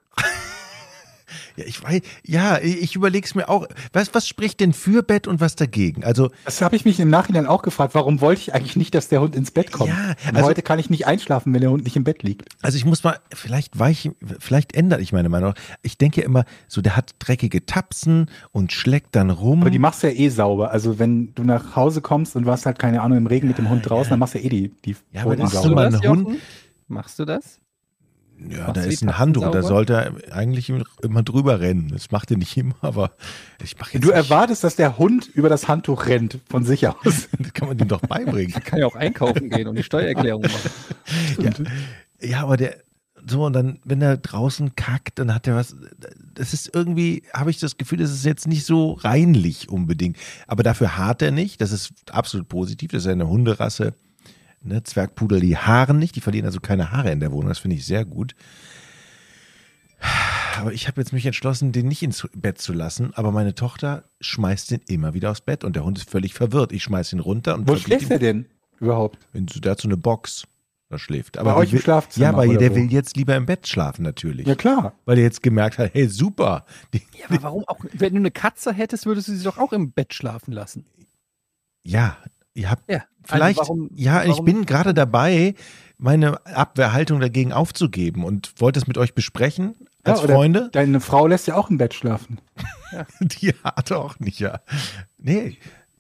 Ja, 1.56 1.66
ich 1.66 1.84
weiß, 1.84 2.02
ja, 2.24 2.60
ich 2.60 2.96
überlege 2.96 3.26
es 3.26 3.36
mir 3.36 3.50
auch. 3.50 3.68
Was, 3.94 4.14
was 4.14 4.28
spricht 4.28 4.60
denn 4.60 4.74
für 4.74 5.04
Bett 5.04 5.28
und 5.28 5.40
was 5.42 5.56
dagegen? 5.56 6.04
Also, 6.04 6.32
Das 6.46 6.62
habe 6.62 6.76
ich 6.76 6.86
mich 6.86 7.00
im 7.00 7.10
Nachhinein 7.10 7.46
auch 7.48 7.62
gefragt. 7.62 7.96
Warum 7.96 8.22
wollte 8.22 8.42
ich 8.42 8.54
eigentlich 8.54 8.76
nicht, 8.76 8.94
dass 8.96 9.08
der 9.08 9.22
Hund 9.22 9.36
ins 9.36 9.52
Bett 9.52 9.72
kommt? 9.72 9.90
Ja, 9.90 10.14
also- 10.34 10.48
heute 10.48 10.62
kann 10.62 10.80
ich 10.80 10.90
nicht 10.90 11.08
einschlafen, 11.08 11.54
wenn 11.54 11.62
der 11.62 11.72
Hund 11.72 11.84
nicht 11.84 11.96
im 11.96 12.04
Bett 12.04 12.24
liegt. 12.24 12.50
also 12.62 12.78
ich 12.78 12.86
muss 12.86 13.04
mal, 13.04 13.20
vielleicht 13.34 13.78
weich, 13.80 14.12
vielleicht 14.40 14.76
ändere 14.76 15.02
ich 15.02 15.12
meine 15.14 15.30
Meinung. 15.30 15.54
Ich 15.82 15.98
denke 15.98 16.22
ja 16.22 16.26
immer, 16.26 16.46
so 16.68 16.82
der 16.82 16.96
hat 16.96 17.16
dreckige 17.20 17.66
Tapsen 17.66 18.30
und 18.52 18.72
schlägt 18.72 19.16
dann 19.16 19.30
rum. 19.30 19.62
Aber 19.62 19.70
die 19.70 19.80
machst 19.80 20.04
du 20.04 20.08
ja 20.08 20.14
eh 20.14 20.30
sauber. 20.30 20.72
Also 20.72 21.00
wenn 21.00 21.34
du 21.36 21.44
nach 21.44 21.76
Hause 21.76 22.02
kommst 22.02 22.36
und 22.36 22.46
warst 22.46 22.66
halt, 22.66 22.80
keine 22.80 23.02
Ahnung, 23.02 23.18
im 23.18 23.28
Regen 23.28 23.48
mit 23.48 23.58
dem 23.58 23.70
Hund 23.70 23.90
draußen, 23.90 24.10
dann 24.12 24.20
machst 24.20 24.34
du 24.36 24.40
ja 24.40 24.46
eh 24.46 24.50
die, 24.50 24.70
die 24.86 24.96
Ja, 25.12 25.22
aber 25.24 25.36
Machst 25.38 25.54
du 25.64 25.74
das, 25.76 25.94
Hund- 26.02 26.04
Jochen? 26.04 26.38
Machst 26.88 27.20
du 27.20 27.26
das? 27.26 27.60
Ja, 28.50 28.72
da 28.74 28.82
ist 28.82 29.02
ein 29.02 29.18
Handtuch, 29.18 29.50
da 29.52 29.64
sollte 29.64 29.94
er 29.94 30.36
eigentlich 30.36 30.72
immer 31.02 31.24
drüber 31.24 31.60
rennen. 31.62 31.90
Das 31.90 32.12
macht 32.12 32.32
er 32.32 32.38
nicht 32.38 32.56
immer, 32.58 32.76
aber 32.82 33.12
ich 33.64 33.78
mache 33.80 33.94
jetzt 33.94 34.04
Du 34.04 34.08
nicht. 34.10 34.18
erwartest, 34.18 34.64
dass 34.64 34.76
der 34.76 34.98
Hund 34.98 35.28
über 35.34 35.50
das 35.50 35.68
Handtuch 35.68 36.06
rennt, 36.08 36.40
von 36.50 36.64
sich 36.66 36.88
aus. 36.88 37.30
Das 37.40 37.54
kann 37.54 37.68
man 37.70 37.80
ihm 37.80 37.88
doch 37.88 38.02
beibringen. 38.02 38.52
Kann 38.64 38.80
ja 38.80 38.88
auch 38.88 38.96
einkaufen 38.96 39.50
gehen 39.50 39.68
und 39.68 39.76
die 39.76 39.84
Steuererklärung 39.84 40.42
machen. 40.44 40.70
ja. 41.42 41.52
ja, 42.28 42.42
aber 42.44 42.58
der, 42.58 42.78
so, 43.28 43.46
und 43.46 43.54
dann, 43.54 43.80
wenn 43.84 44.02
er 44.02 44.18
draußen 44.18 44.76
kackt, 44.76 45.18
dann 45.18 45.34
hat 45.34 45.48
er 45.48 45.56
was, 45.56 45.76
das 46.34 46.54
ist 46.54 46.70
irgendwie, 46.76 47.24
habe 47.34 47.50
ich 47.50 47.60
das 47.60 47.78
Gefühl, 47.78 47.98
das 48.00 48.12
ist 48.12 48.26
jetzt 48.26 48.48
nicht 48.48 48.66
so 48.66 48.94
reinlich 48.94 49.70
unbedingt. 49.70 50.18
Aber 50.48 50.62
dafür 50.64 50.98
hart 50.98 51.22
er 51.22 51.32
nicht, 51.32 51.62
das 51.62 51.72
ist 51.72 51.92
absolut 52.12 52.48
positiv, 52.50 52.92
das 52.92 53.04
ist 53.06 53.12
eine 53.12 53.28
Hunderasse, 53.28 53.94
ne, 54.66 54.84
Zwergpudel, 54.84 55.40
die 55.40 55.58
haaren 55.58 55.98
nicht, 56.00 56.16
die 56.16 56.22
verlieren 56.22 56.46
also 56.46 56.60
keine 56.60 56.92
Haare 56.92 57.12
in 57.12 57.20
der 57.20 57.32
Wohnung, 57.32 57.50
das 57.50 57.60
finde 57.60 57.76
ich 57.78 57.86
sehr 57.86 58.04
gut. 58.06 58.36
Aber 60.58 60.72
ich 60.74 60.88
habe 60.88 61.02
jetzt 61.02 61.12
mich 61.14 61.26
entschlossen, 61.26 61.72
den 61.72 61.88
nicht 61.88 62.04
ins 62.04 62.28
Bett 62.36 62.60
zu 62.60 62.74
lassen, 62.74 63.14
aber 63.16 63.32
meine 63.32 63.56
Tochter 63.56 64.06
schmeißt 64.22 64.72
den 64.72 64.82
immer 64.88 65.14
wieder 65.14 65.32
aufs 65.32 65.42
Bett 65.42 65.64
und 65.64 65.76
der 65.76 65.84
Hund 65.84 65.98
ist 65.98 66.10
völlig 66.10 66.34
verwirrt. 66.34 66.72
Ich 66.72 66.84
schmeiß 66.84 67.14
ihn 67.14 67.20
runter 67.20 67.56
und 67.56 67.68
Wo 67.68 67.76
schläft 67.76 68.10
er 68.12 68.20
denn 68.20 68.46
überhaupt? 68.80 69.18
ihm- 69.34 69.46
Der 69.48 69.72
hat 69.72 69.82
so 69.82 69.88
eine 69.88 69.98
Box. 69.98 70.44
Oder 70.90 71.00
schläft. 71.00 71.34
Bei 71.34 71.40
Aber 71.42 71.56
euch 71.58 71.70
die 71.70 71.76
im 71.76 71.78
will, 71.80 71.84
Schlafzimmer. 71.84 72.24
ja, 72.26 72.30
aber 72.30 72.44
oder 72.44 72.58
der 72.60 72.72
wo? 72.72 72.76
will 72.76 72.92
jetzt 72.94 73.18
lieber 73.18 73.36
im 73.36 73.48
Bett 73.48 73.68
schlafen 73.68 74.04
natürlich. 74.04 74.46
Ja, 74.46 74.54
klar. 74.54 74.94
Weil 75.06 75.18
er 75.18 75.24
jetzt 75.24 75.42
gemerkt 75.42 75.80
hat, 75.80 75.92
hey, 75.96 76.08
super. 76.08 76.66
Die, 76.94 77.02
Ja, 77.20 77.26
aber 77.28 77.42
warum 77.42 77.64
auch? 77.68 77.80
Wenn 77.92 78.14
du 78.14 78.20
eine 78.20 78.30
Katze 78.30 78.72
hättest, 78.72 79.08
würdest 79.08 79.28
du 79.28 79.36
sie 79.36 79.44
doch 79.44 79.58
auch 79.58 79.74
im 79.74 79.92
Bett 79.94 80.14
schlafen 80.14 80.52
lassen. 80.54 80.86
ja, 81.84 82.18
ihr 82.56 82.72
habt 82.72 82.90
Ja. 82.92 83.04
vielleicht, 83.24 83.60
Also 83.60 83.70
warum, 83.74 83.90
ja, 83.94 84.24
ich 84.24 84.30
warum- 84.32 84.46
bin 84.46 84.66
gerade 84.66 84.94
dabei, 84.96 85.54
meine 85.98 86.46
Abwehrhaltung 86.46 87.20
dagegen 87.20 87.54
aufzugeben 87.54 88.24
und 88.26 88.54
wollte 88.60 88.80
es 88.80 88.88
mit 88.88 88.98
euch 88.98 89.14
besprechen 89.14 89.76
als 90.04 90.22
Ja, 90.22 90.28
Freunde. 90.28 90.70
Deine 90.74 91.00
Frau 91.00 91.28
lässt 91.28 91.48
ja 91.48 91.56
auch 91.56 91.70
im 91.70 91.78
Bett 91.78 91.94
schlafen. 91.94 92.40
Die 93.22 93.54
hat 93.64 93.92
auch 93.92 94.20
nicht, 94.20 94.40
ja. 94.40 94.60
Nee, 95.18 95.58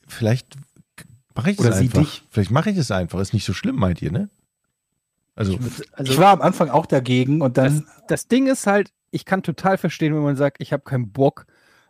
vielleicht 0.08 0.56
mache 1.36 1.52
ich 1.52 1.60
es 1.60 1.66
Oder 1.66 1.74
sie 1.76 1.86
einfach. 1.86 2.00
dich. 2.02 2.24
Vielleicht 2.30 2.52
mache 2.52 2.70
ich 2.72 2.78
es 2.78 2.92
einfach. 2.92 3.20
Ist 3.20 3.34
nicht 3.34 3.46
so 3.46 3.54
schlimm, 3.54 3.76
meint 3.76 4.02
ihr, 4.02 4.12
ne? 4.12 4.30
Also, 5.38 5.58
Also, 5.94 6.14
ich 6.14 6.18
war 6.20 6.32
am 6.34 6.42
Anfang 6.42 6.70
auch 6.70 6.86
dagegen 6.86 7.42
und 7.42 7.58
das, 7.58 7.74
dann, 7.76 7.88
das 8.08 8.28
Ding 8.28 8.48
ist 8.48 8.68
halt, 8.68 8.92
ich 9.12 9.26
kann 9.26 9.44
total 9.44 9.78
verstehen, 9.78 10.14
wenn 10.16 10.24
man 10.24 10.36
sagt, 10.38 10.58
ich 10.62 10.72
habe 10.74 10.84
keinen 10.84 11.12
Bock 11.12 11.46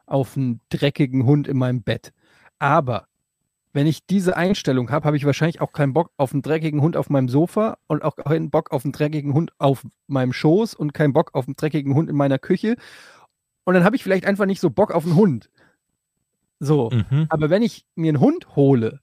auf 0.07 0.35
einen 0.37 0.61
dreckigen 0.69 1.25
Hund 1.25 1.47
in 1.47 1.57
meinem 1.57 1.81
Bett. 1.83 2.11
Aber 2.59 3.07
wenn 3.75 3.87
ich 3.87 4.07
diese 4.07 4.37
Einstellung 4.37 4.89
habe, 4.89 5.05
habe 5.05 5.17
ich 5.17 5.25
wahrscheinlich 5.25 5.59
auch 5.59 5.73
keinen 5.73 5.91
Bock 5.91 6.09
auf 6.15 6.31
einen 6.31 6.41
dreckigen 6.41 6.79
Hund 6.79 6.95
auf 6.95 7.09
meinem 7.09 7.27
Sofa 7.27 7.77
und 7.87 8.03
auch 8.03 8.15
keinen 8.15 8.49
Bock 8.49 8.71
auf 8.71 8.85
einen 8.85 8.93
dreckigen 8.93 9.33
Hund 9.33 9.51
auf 9.57 9.85
meinem 10.07 10.31
Schoß 10.31 10.75
und 10.75 10.93
keinen 10.93 11.11
Bock 11.11 11.31
auf 11.33 11.45
einen 11.45 11.57
dreckigen 11.57 11.93
Hund 11.93 12.09
in 12.09 12.15
meiner 12.15 12.39
Küche. 12.39 12.77
Und 13.65 13.73
dann 13.73 13.83
habe 13.83 13.97
ich 13.97 14.03
vielleicht 14.03 14.25
einfach 14.25 14.45
nicht 14.45 14.61
so 14.61 14.69
Bock 14.69 14.91
auf 14.91 15.03
einen 15.03 15.17
Hund. 15.17 15.49
So. 16.61 16.89
mhm. 16.89 17.25
Aber 17.27 17.49
wenn 17.49 17.63
ich 17.63 17.85
mir 17.95 18.07
einen 18.09 18.21
Hund 18.21 18.55
hole, 18.55 19.01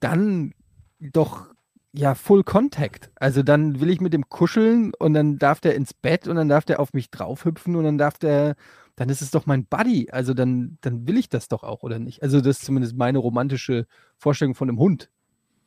dann 0.00 0.54
doch 0.98 1.48
ja 1.92 2.14
Full 2.14 2.42
Contact. 2.42 3.10
Also 3.16 3.42
dann 3.42 3.80
will 3.80 3.90
ich 3.90 4.00
mit 4.00 4.14
dem 4.14 4.30
kuscheln 4.30 4.94
und 4.98 5.12
dann 5.12 5.38
darf 5.38 5.60
der 5.60 5.74
ins 5.74 5.92
Bett 5.92 6.26
und 6.26 6.36
dann 6.36 6.48
darf 6.48 6.64
der 6.64 6.80
auf 6.80 6.94
mich 6.94 7.10
draufhüpfen 7.10 7.76
und 7.76 7.84
dann 7.84 7.98
darf 7.98 8.16
der, 8.16 8.56
dann 8.96 9.08
ist 9.10 9.20
es 9.22 9.30
doch 9.30 9.46
mein 9.46 9.64
Buddy. 9.66 10.08
Also 10.10 10.34
dann, 10.34 10.78
dann 10.80 11.06
will 11.06 11.16
ich 11.18 11.28
das 11.28 11.48
doch 11.48 11.62
auch, 11.62 11.82
oder 11.82 11.98
nicht? 11.98 12.22
Also 12.22 12.40
das 12.40 12.58
ist 12.58 12.64
zumindest 12.64 12.96
meine 12.96 13.18
romantische 13.18 13.86
Vorstellung 14.16 14.54
von 14.54 14.68
einem 14.68 14.78
Hund. 14.78 15.10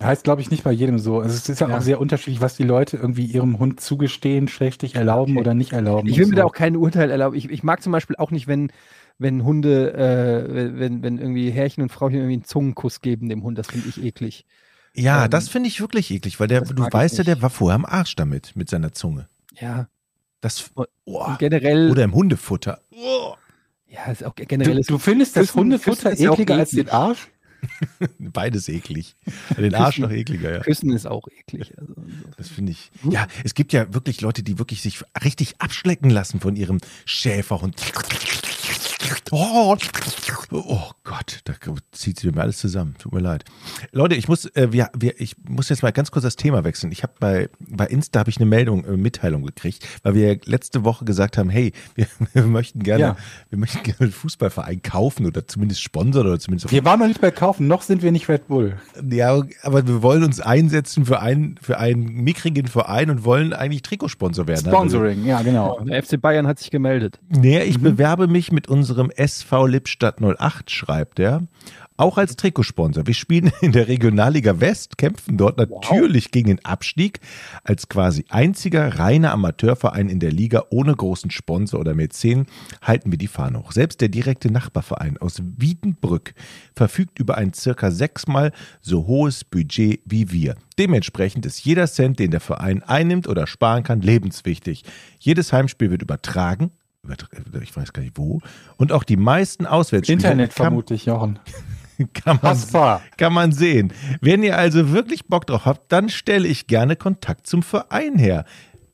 heißt 0.01 0.23
glaube 0.23 0.41
ich 0.41 0.49
nicht 0.49 0.63
bei 0.63 0.71
jedem 0.71 0.97
so. 0.99 1.19
Also 1.19 1.35
es 1.35 1.47
ist 1.47 1.59
ja, 1.61 1.67
Ja. 1.69 1.77
auch 1.77 1.81
sehr 1.81 1.99
unterschiedlich, 2.01 2.41
was 2.41 2.55
die 2.55 2.63
Leute 2.63 2.97
irgendwie 2.97 3.25
ihrem 3.25 3.59
Hund 3.59 3.79
zugestehen, 3.81 4.47
schlechtlich 4.47 4.95
erlauben 4.95 5.33
Okay. 5.33 5.41
oder 5.41 5.53
nicht 5.53 5.73
erlauben. 5.73 6.07
Ich 6.07 6.17
will 6.17 6.25
mir 6.25 6.31
so. 6.31 6.35
da 6.37 6.45
auch 6.45 6.53
kein 6.53 6.75
Urteil 6.75 7.11
erlauben. 7.11 7.35
Ich, 7.37 7.49
ich 7.49 7.63
mag 7.63 7.81
zum 7.83 7.91
Beispiel 7.91 8.15
auch 8.15 8.31
nicht, 8.31 8.47
wenn, 8.47 8.71
wenn 9.17 9.43
Hunde, 9.43 9.93
äh, 9.93 10.79
wenn- 10.79 11.03
wenn, 11.03 11.17
irgendwie 11.17 11.51
Herrchen 11.51 11.83
und 11.83 11.91
Frauchen 11.91 12.15
irgendwie 12.15 12.33
einen 12.35 12.43
Zungenkuss 12.45 13.01
geben 13.01 13.27
dem 13.29 13.43
Hund. 13.43 13.57
Das 13.57 13.67
finde 13.67 13.89
ich 13.89 14.01
eklig. 14.03 14.45
Ja, 14.95 15.25
Ähm, 15.25 15.29
das 15.29 15.49
finde 15.49 15.67
ich 15.67 15.81
wirklich 15.81 16.09
eklig, 16.11 16.39
weil 16.39 16.47
der, 16.47 16.61
du 16.61 16.81
weißt 16.83 17.17
ja, 17.19 17.23
der 17.23 17.41
war 17.43 17.49
vorher 17.49 17.75
am 17.75 17.85
Arsch 17.85 18.15
damit, 18.15 18.55
mit 18.55 18.69
seiner 18.69 18.91
Zunge. 18.93 19.27
Ja. 19.59 19.87
Das, 20.41 20.71
oh, 21.05 21.35
generell, 21.37 21.91
oder 21.91 22.03
im 22.03 22.13
Hundefutter. 22.13 22.81
Oh. 22.91 23.33
ja, 23.87 24.05
ist 24.11 24.23
auch 24.23 24.35
generell 24.35 24.73
Du, 24.75 24.79
ist 24.79 24.89
du 24.89 24.97
findest 24.97 25.35
das 25.35 25.47
Küssen- 25.47 25.59
Hundefutter 25.59 26.09
auch 26.11 26.33
ekliger 26.33 26.55
als 26.55 26.71
den 26.71 26.89
Arsch? 26.89 27.27
Beides 28.19 28.69
eklig. 28.69 29.17
Den 29.57 29.75
Arsch 29.75 29.97
noch 29.99 30.11
ekliger, 30.11 30.53
ja. 30.53 30.59
Küssen 30.59 30.93
ist 30.93 31.05
auch 31.07 31.27
eklig. 31.27 31.73
Also, 31.77 31.93
Das 32.37 32.47
finde 32.47 32.71
ich. 32.71 32.89
Ja, 33.03 33.27
es 33.43 33.53
gibt 33.53 33.73
ja 33.73 33.93
wirklich 33.93 34.21
Leute, 34.21 34.43
die 34.43 34.57
wirklich 34.59 34.81
sich 34.81 35.01
richtig 35.25 35.55
abschlecken 35.59 36.09
lassen 36.09 36.39
von 36.39 36.55
ihrem 36.55 36.77
Schäferhund. 37.03 37.75
Oh, 39.31 39.75
oh 40.51 40.89
Gott, 41.03 41.39
da 41.45 41.53
zieht 41.91 42.19
sich 42.19 42.33
mir 42.33 42.41
alles 42.41 42.57
zusammen. 42.57 42.95
Tut 42.97 43.13
mir 43.13 43.19
leid. 43.19 43.45
Leute, 43.91 44.15
ich 44.15 44.27
muss, 44.27 44.45
äh, 44.55 44.71
wir, 44.71 44.89
wir, 44.97 45.19
ich 45.21 45.35
muss 45.47 45.69
jetzt 45.69 45.83
mal 45.83 45.91
ganz 45.91 46.11
kurz 46.11 46.23
das 46.23 46.35
Thema 46.35 46.63
wechseln. 46.63 46.91
Ich 46.91 47.03
habe 47.03 47.13
bei, 47.19 47.49
bei 47.59 47.85
Insta 47.85 48.19
habe 48.19 48.29
ich 48.29 48.37
eine 48.37 48.45
Meldung, 48.45 48.83
äh, 48.85 48.97
Mitteilung 48.97 49.43
gekriegt, 49.45 49.87
weil 50.03 50.15
wir 50.15 50.39
letzte 50.45 50.83
Woche 50.83 51.05
gesagt 51.05 51.37
haben, 51.37 51.49
hey, 51.49 51.71
wir, 51.95 52.07
wir 52.33 52.43
möchten 52.43 52.81
gerne, 52.83 53.03
Ja. 53.03 53.17
wir 53.49 53.59
möchten 53.59 53.83
gerne 53.83 53.99
einen 54.01 54.11
Fußballverein 54.11 54.81
kaufen 54.81 55.25
oder 55.25 55.47
zumindest 55.47 55.81
sponsern 55.81 56.27
oder 56.27 56.39
zumindest 56.39 56.71
Wir 56.71 56.83
waren 56.83 56.99
noch 56.99 57.07
nicht 57.07 57.21
bei 57.21 57.31
Kaufen, 57.31 57.67
noch 57.67 57.83
sind 57.83 58.01
wir 58.01 58.11
nicht 58.11 58.27
Red 58.27 58.47
Bull. 58.47 58.77
ja, 59.09 59.41
aber 59.61 59.87
wir 59.87 60.01
wollen 60.01 60.23
uns 60.23 60.39
einsetzen 60.39 61.05
für 61.05 61.21
einen, 61.21 61.57
für 61.61 61.77
einen 61.77 62.05
mickrigen 62.23 62.67
Verein 62.67 63.09
und 63.09 63.23
wollen 63.23 63.53
eigentlich 63.53 63.83
Trikotsponsor 63.83 64.47
werden. 64.47 64.67
Sponsoring, 64.67 65.25
ja 65.25 65.41
genau. 65.41 65.79
der 65.81 66.01
FC 66.03 66.19
Bayern 66.19 66.47
hat 66.47 66.59
sich 66.59 66.71
gemeldet. 66.71 67.19
Nee, 67.29 67.61
ich 67.63 67.79
bewerbe 67.79 68.27
mich 68.27 68.51
mit 68.51 68.67
unserem 68.89 69.11
SV 69.11 69.67
Lippstadt 69.67 70.19
08, 70.21 70.71
schreibt 70.71 71.19
er. 71.19 71.43
Auch 71.95 72.17
als 72.17 72.37
Trikotsponsor. 72.37 73.07
Wir 73.07 73.13
spielen 73.13 73.51
in 73.61 73.73
der 73.73 73.89
Regionalliga 73.89 74.61
West, 74.61 74.97
kämpfen 74.97 75.37
dort 75.37 75.57
natürlich 75.57 76.31
gegen 76.31 76.47
den 76.47 76.65
Abstieg. 76.65 77.19
Als 77.63 77.89
quasi 77.89 78.25
einziger 78.29 78.99
reiner 78.99 79.31
Amateurverein 79.33 80.07
in 80.07 80.19
der 80.19 80.31
Liga 80.31 80.63
ohne 80.69 80.95
großen 80.95 81.29
Sponsor 81.29 81.79
oder 81.79 81.93
Mäzen 81.93 82.47
halten 82.81 83.11
wir 83.11 83.17
die 83.17 83.27
Fahne 83.27 83.59
hoch. 83.59 83.73
Selbst 83.73 83.99
der 84.01 84.07
direkte 84.07 84.49
Nachbarverein 84.49 85.17
aus 85.17 85.41
Wiedenbrück 85.57 86.33
verfügt 86.73 87.19
über 87.19 87.37
ein 87.37 87.53
circa 87.53 87.91
sechsmal 87.91 88.53
so 88.79 89.05
hohes 89.05 89.43
Budget 89.43 90.01
wie 90.05 90.31
wir. 90.31 90.55
Dementsprechend 90.79 91.45
ist 91.45 91.63
jeder 91.65 91.87
Cent, 91.87 92.19
den 92.19 92.31
der 92.31 92.39
Verein 92.39 92.81
einnimmt 92.81 93.27
oder 93.27 93.45
sparen 93.45 93.83
kann, 93.83 93.99
lebenswichtig. 93.99 94.85
Jedes 95.19 95.51
Heimspiel 95.51 95.91
wird 95.91 96.01
übertragen. 96.01 96.71
Übertra- 97.05 97.61
Ich 97.61 97.75
weiß 97.75 97.93
gar 97.93 98.01
nicht 98.01 98.17
wo. 98.17 98.41
Und 98.77 98.91
auch 98.91 99.03
die 99.03 99.17
meisten 99.17 99.65
Auswärtsspiele 99.65 100.17
Internet 100.17 100.55
kann, 100.55 100.65
vermute 100.65 100.93
ich, 100.93 101.05
Jochen. 101.05 101.39
kann, 102.13 102.35
man, 102.35 102.39
Passbar. 102.39 103.01
kann 103.17 103.33
man 103.33 103.51
sehen. 103.51 103.93
Wenn 104.21 104.43
ihr 104.43 104.57
also 104.57 104.91
wirklich 104.91 105.25
Bock 105.27 105.45
drauf 105.47 105.65
habt, 105.65 105.91
dann 105.91 106.09
stelle 106.09 106.47
ich 106.47 106.67
gerne 106.67 106.95
Kontakt 106.95 107.47
zum 107.47 107.63
Verein 107.63 108.17
her. 108.17 108.45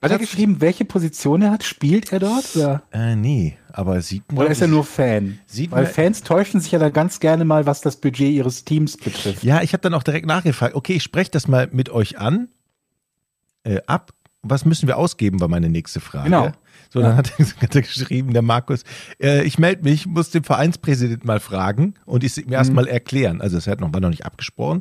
Hat 0.01 0.11
er 0.11 0.19
geschrieben, 0.19 0.61
welche 0.61 0.85
Position 0.85 1.41
er 1.41 1.49
hat? 1.51 1.63
Spielt 1.63 2.11
er 2.13 2.19
dort? 2.19 2.55
Oder, 2.55 2.83
Äh, 2.91 3.15
nee, 3.15 3.57
aber 3.73 4.01
sieht 4.01 4.31
man. 4.31 4.43
oder 4.43 4.51
ist 4.51 4.61
er 4.61 4.67
nur 4.67 4.83
Fan? 4.83 5.39
Sieht 5.47 5.71
Weil 5.71 5.83
man- 5.83 5.91
Fans 5.91 6.21
täuschen 6.21 6.59
sich 6.59 6.71
ja 6.71 6.77
dann 6.79 6.93
ganz 6.93 7.19
gerne 7.19 7.43
mal, 7.43 7.65
was 7.65 7.81
das 7.81 7.95
Budget 7.97 8.31
ihres 8.31 8.65
Teams 8.65 8.97
betrifft. 8.97 9.43
Ja, 9.43 9.63
ich 9.63 9.73
habe 9.73 9.81
dann 9.81 9.95
auch 9.95 10.03
direkt 10.03 10.27
nachgefragt. 10.27 10.75
Okay, 10.75 10.93
ich 10.93 11.03
spreche 11.03 11.31
das 11.31 11.47
mal 11.47 11.69
mit 11.71 11.89
euch 11.89 12.19
an. 12.19 12.49
Äh, 13.63 13.81
ab. 13.87 14.11
Was 14.43 14.63
müssen 14.63 14.85
wir 14.87 14.97
ausgeben, 14.97 15.39
war 15.41 15.47
meine 15.47 15.69
nächste 15.69 15.99
Frage. 15.99 16.25
Genau. 16.25 16.51
So, 16.95 17.01
dann 17.01 17.17
hat, 17.17 17.33
er, 17.37 17.45
hat 17.61 17.75
er 17.75 17.81
geschrieben, 17.81 18.31
der 18.31 18.41
Markus, 18.41 18.83
äh, 19.21 19.43
ich 19.43 19.59
melde 19.59 19.83
mich, 19.83 20.05
muss 20.05 20.29
den 20.29 20.45
Vereinspräsident 20.45 21.25
mal 21.25 21.41
fragen 21.41 21.95
und 22.05 22.23
ich 22.23 22.37
mir 22.45 22.53
erst 22.55 22.71
mal 22.71 22.87
erklären. 22.87 23.41
Also 23.41 23.57
es 23.57 23.67
hat 23.67 23.81
noch, 23.81 23.93
war 23.93 23.99
noch 23.99 24.09
nicht 24.09 24.25
abgesprochen. 24.25 24.79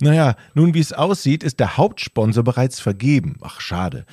Naja, 0.00 0.34
nun 0.54 0.74
wie 0.74 0.80
es 0.80 0.92
aussieht, 0.92 1.44
ist 1.44 1.60
der 1.60 1.76
Hauptsponsor 1.76 2.42
bereits 2.42 2.80
vergeben. 2.80 3.36
Ach, 3.42 3.60
schade. 3.60 4.06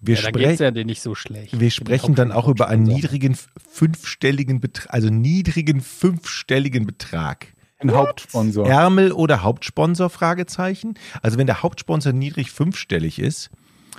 Wir, 0.00 0.14
Ja, 0.14 0.20
sprech- 0.28 0.60
ja 0.60 0.70
nicht 0.84 1.02
so 1.02 1.16
schlecht. 1.16 1.58
wir 1.58 1.70
sprechen 1.72 2.14
dann 2.14 2.30
auch 2.30 2.46
über 2.46 2.68
einen 2.68 2.84
niedrigen 2.84 3.36
fünfstelligen 3.68 4.60
Betrag, 4.60 4.94
also 4.94 5.08
niedrigen 5.08 5.80
fünfstelligen 5.80 6.86
Betrag. 6.86 7.48
Ein 7.78 7.90
Hauptsponsor. 7.92 8.68
Ärmel 8.68 9.10
oder 9.10 9.42
Hauptsponsor? 9.42 10.08
Fragezeichen. 10.08 10.94
Also 11.20 11.36
wenn 11.36 11.46
der 11.46 11.62
Hauptsponsor 11.64 12.12
niedrig 12.12 12.52
fünfstellig 12.52 13.18
ist, 13.18 13.50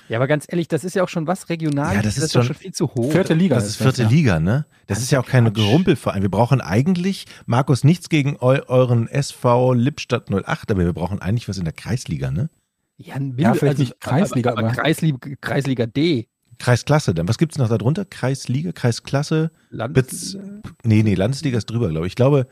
Ja, 0.09 0.17
aber 0.17 0.27
ganz 0.27 0.45
ehrlich, 0.47 0.67
das 0.67 0.83
ist 0.83 0.95
ja 0.95 1.03
auch 1.03 1.09
schon 1.09 1.27
was 1.27 1.49
regional. 1.49 1.95
Ja, 1.95 2.01
das 2.01 2.17
ist 2.17 2.33
doch 2.35 2.41
schon- 2.41 2.47
schon 2.53 2.55
viel 2.55 2.71
zu 2.73 2.87
hoch. 2.87 3.11
Vierte 3.11 3.33
Liga. 3.33 3.55
das 3.55 3.65
ist 3.67 3.75
vierte 3.75 4.03
ja. 4.03 4.09
Liga, 4.09 4.39
ne? 4.39 4.65
Das, 4.85 4.99
ist 4.99 5.11
ja 5.11 5.19
auch 5.19 5.25
keine 5.25 5.51
Gerumpelverein. 5.51 6.21
Wir 6.21 6.29
brauchen 6.31 6.61
eigentlich, 6.61 7.25
Markus, 7.45 7.83
nichts 7.83 8.07
gegen 8.09 8.37
eu 8.39 8.59
euren 8.67 9.07
SV 9.07 9.73
Lippstadt 9.73 10.29
08, 10.31 10.71
aber 10.71 10.85
wir 10.85 10.93
brauchen 10.93 11.21
eigentlich 11.21 11.49
was 11.49 11.57
in 11.57 11.65
der 11.65 11.73
Kreisliga, 11.73 12.31
ne? 12.31 12.49
Ja, 12.97 13.15
ein 13.15 13.35
Ja, 13.37 13.53
vielleicht 13.53 13.79
nicht 13.79 13.99
Kreisliga, 13.99 14.51
aber, 14.51 14.59
aber 14.59 14.67
aber- 14.69 14.81
Kreisliga, 14.81 15.17
Kreisliga 15.41 15.85
D. 15.85 16.27
Kreisklasse 16.57 17.13
dann. 17.13 17.27
Was 17.27 17.37
gibt's 17.37 17.57
noch 17.59 17.69
da 17.69 17.77
drunter? 17.77 18.05
Kreisliga, 18.05 18.71
Kreisklasse? 18.71 19.51
Land, 19.69 19.93
Bez 19.93 20.37
nee, 20.83 21.03
nee, 21.03 21.13
Landesliga 21.13 21.57
ist 21.57 21.65
drüber, 21.69 21.89
glaube 21.89 22.07
ich. 22.07 22.11
Ich 22.11 22.15
glaube, 22.15 22.47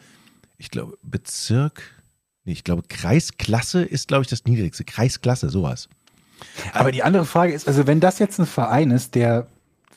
ich 0.57 0.69
glaube, 0.69 0.97
Bezirk, 1.01 1.81
nee, 2.43 2.51
ich 2.51 2.63
glaube, 2.63 2.83
Kreisklasse 2.87 3.81
ist, 3.83 4.07
glaube 4.07 4.21
ich, 4.23 4.27
das 4.27 4.43
niedrigste. 4.45 4.83
Kreisklasse, 4.83 5.49
sowas. 5.49 5.89
Aber 6.73 6.91
die 6.91 7.03
andere 7.03 7.25
Frage 7.25 7.53
ist, 7.53 7.67
also 7.67 7.87
wenn 7.87 7.99
das 7.99 8.19
jetzt 8.19 8.39
ein 8.39 8.45
Verein 8.45 8.91
ist, 8.91 9.15
der 9.15 9.47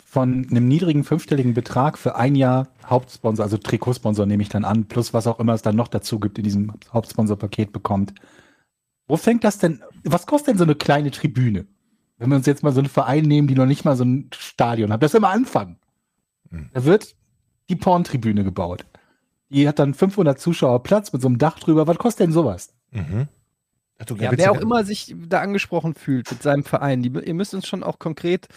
von 0.05 0.47
einem 0.51 0.69
niedrigen 0.69 1.05
fünfstelligen 1.05 1.55
Betrag 1.55 1.99
für 1.99 2.17
ein 2.17 2.35
Jahr 2.35 2.69
Hauptsponsor, 2.87 3.45
also 3.45 3.59
Trikotsponsor 3.59 4.25
nehme 4.25 4.43
ich 4.43 4.49
dann 4.49 4.65
an, 4.65 4.87
plus 4.87 5.13
was 5.13 5.27
auch 5.27 5.39
immer 5.39 5.53
es 5.53 5.63
dann 5.63 5.77
noch 5.77 5.89
dazu 5.89 6.19
gibt 6.19 6.39
in 6.39 6.45
diesem 6.45 6.73
Hauptsponsorpaket 6.93 7.73
bekommt. 7.73 8.15
Wo 9.07 9.17
fängt 9.17 9.45
das 9.45 9.59
denn, 9.59 9.83
was 10.05 10.27
kostet 10.27 10.49
denn 10.49 10.59
so 10.59 10.65
eine 10.65 10.75
kleine 10.75 11.11
Tribüne? 11.11 11.67
Wenn 12.17 12.31
wir 12.31 12.37
uns 12.37 12.47
jetzt 12.47 12.63
mal 12.63 12.73
so 12.73 12.81
einen 12.81 12.89
Verein 12.89 13.25
nehmen, 13.25 13.49
die 13.49 13.55
noch 13.55 13.67
nicht 13.67 13.85
mal 13.85 13.97
so 13.97 14.05
ein 14.05 14.31
Stadion 14.35 14.93
haben, 14.93 15.01
das 15.01 15.13
ist 15.13 15.19
immer 15.19 15.31
Anfang. 15.31 15.77
Hm. 16.51 16.71
Da 16.73 16.85
wird 16.85 17.15
die 17.69 17.77
Porntribüne 17.77 18.45
gebaut. 18.45 18.87
Die 19.51 19.69
hat 19.69 19.79
dann 19.79 19.95
500 19.95 20.39
Zuschauer 20.39 20.83
Platz 20.83 21.13
mit 21.13 21.23
so 21.23 21.29
einem 21.29 21.39
Dach 21.39 21.59
drüber. 21.59 21.87
Was 21.87 21.99
kostet 21.99 22.27
denn 22.27 22.33
sowas? 22.33 22.75
Mhm. 22.91 23.29
Ach, 23.99 24.07
du, 24.07 24.17
Ja, 24.17 24.31
wer 24.35 24.53
auch 24.53 24.61
immer 24.61 24.85
sich 24.85 25.15
da 25.29 25.41
angesprochen 25.41 25.95
fühlt 25.95 26.31
mit 26.31 26.43
seinem 26.43 26.65
Verein, 26.65 27.03
die, 27.03 27.11
ihr 27.11 27.35
müsst 27.35 27.55
uns 27.55 27.67
schon 27.67 27.83
auch 27.83 27.99
konkret, 27.99 28.49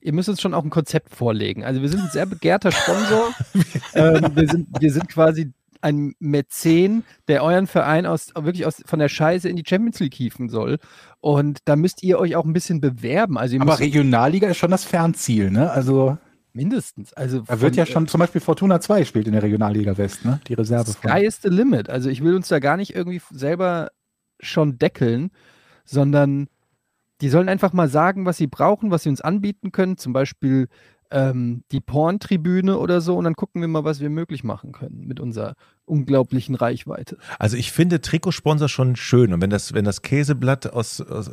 ihr 0.00 0.12
müsst 0.12 0.28
uns 0.28 0.40
schon 0.40 0.54
auch 0.54 0.64
ein 0.64 0.70
Konzept 0.70 1.14
vorlegen. 1.14 1.64
Also 1.64 1.82
wir 1.82 1.88
sind 1.88 2.00
ein 2.00 2.10
sehr 2.10 2.26
begehrter 2.26 2.72
Sponsor. 2.72 3.34
ähm, 3.94 4.34
wir, 4.34 4.48
sind, 4.48 4.68
wir 4.80 4.92
sind 4.92 5.08
quasi 5.08 5.52
ein 5.80 6.14
Mäzen, 6.18 7.04
der 7.28 7.42
euren 7.44 7.66
Verein 7.66 8.06
aus, 8.06 8.32
wirklich 8.34 8.66
aus, 8.66 8.82
von 8.84 8.98
der 8.98 9.08
Scheiße 9.08 9.48
in 9.48 9.56
die 9.56 9.64
Champions 9.66 10.00
League 10.00 10.14
hieven 10.14 10.48
soll. 10.48 10.78
Und 11.20 11.60
da 11.64 11.76
müsst 11.76 12.02
ihr 12.02 12.18
euch 12.18 12.36
auch 12.36 12.44
ein 12.44 12.52
bisschen 12.52 12.80
bewerben. 12.80 13.38
Also 13.38 13.58
Aber 13.60 13.78
Regionalliga 13.78 14.48
ist 14.48 14.56
schon 14.56 14.70
das 14.70 14.84
Fernziel, 14.84 15.50
ne? 15.50 15.70
Also 15.70 16.18
mindestens. 16.52 17.12
Also 17.12 17.40
da 17.40 17.60
wird 17.60 17.76
ja 17.76 17.86
schon 17.86 18.08
zum 18.08 18.18
Beispiel 18.20 18.40
Fortuna 18.40 18.80
2 18.80 19.04
spielt 19.04 19.26
in 19.26 19.32
der 19.32 19.42
Regionalliga 19.42 19.96
West, 19.96 20.24
ne? 20.24 20.40
Die 20.48 20.54
Reserve 20.54 20.92
von. 20.92 21.10
Sky 21.10 21.24
is 21.24 21.40
the 21.42 21.48
limit. 21.48 21.88
Also 21.88 22.08
ich 22.08 22.22
will 22.22 22.34
uns 22.34 22.48
da 22.48 22.58
gar 22.58 22.76
nicht 22.76 22.94
irgendwie 22.94 23.20
selber 23.30 23.90
schon 24.40 24.78
deckeln, 24.78 25.30
sondern 25.84 26.48
die 27.20 27.28
sollen 27.28 27.48
einfach 27.48 27.72
mal 27.72 27.88
sagen, 27.88 28.26
was 28.26 28.36
sie 28.36 28.46
brauchen, 28.46 28.90
was 28.90 29.02
sie 29.02 29.08
uns 29.08 29.20
anbieten 29.20 29.72
können. 29.72 29.96
Zum 29.96 30.12
Beispiel 30.12 30.68
ähm, 31.10 31.64
die 31.72 31.80
Porn-Tribüne 31.80 32.78
oder 32.78 33.00
so. 33.00 33.16
Und 33.16 33.24
dann 33.24 33.34
gucken 33.34 33.60
wir 33.60 33.68
mal, 33.68 33.84
was 33.84 34.00
wir 34.00 34.10
möglich 34.10 34.44
machen 34.44 34.72
können 34.72 35.06
mit 35.06 35.20
unserer 35.20 35.54
unglaublichen 35.84 36.54
Reichweite. 36.54 37.18
Also 37.38 37.56
ich 37.56 37.72
finde 37.72 38.00
Trikotsponsor 38.00 38.68
schon 38.68 38.96
schön. 38.96 39.32
Und 39.32 39.40
wenn 39.40 39.50
das, 39.50 39.74
wenn 39.74 39.84
das 39.84 40.02
Käseblatt 40.02 40.72
aus, 40.72 41.00
aus, 41.00 41.32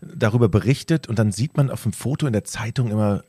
darüber 0.00 0.48
berichtet 0.48 1.08
und 1.08 1.18
dann 1.18 1.32
sieht 1.32 1.56
man 1.56 1.70
auf 1.70 1.82
dem 1.82 1.92
Foto 1.92 2.26
in 2.26 2.32
der 2.32 2.44
Zeitung 2.44 2.90
immer 2.90 3.22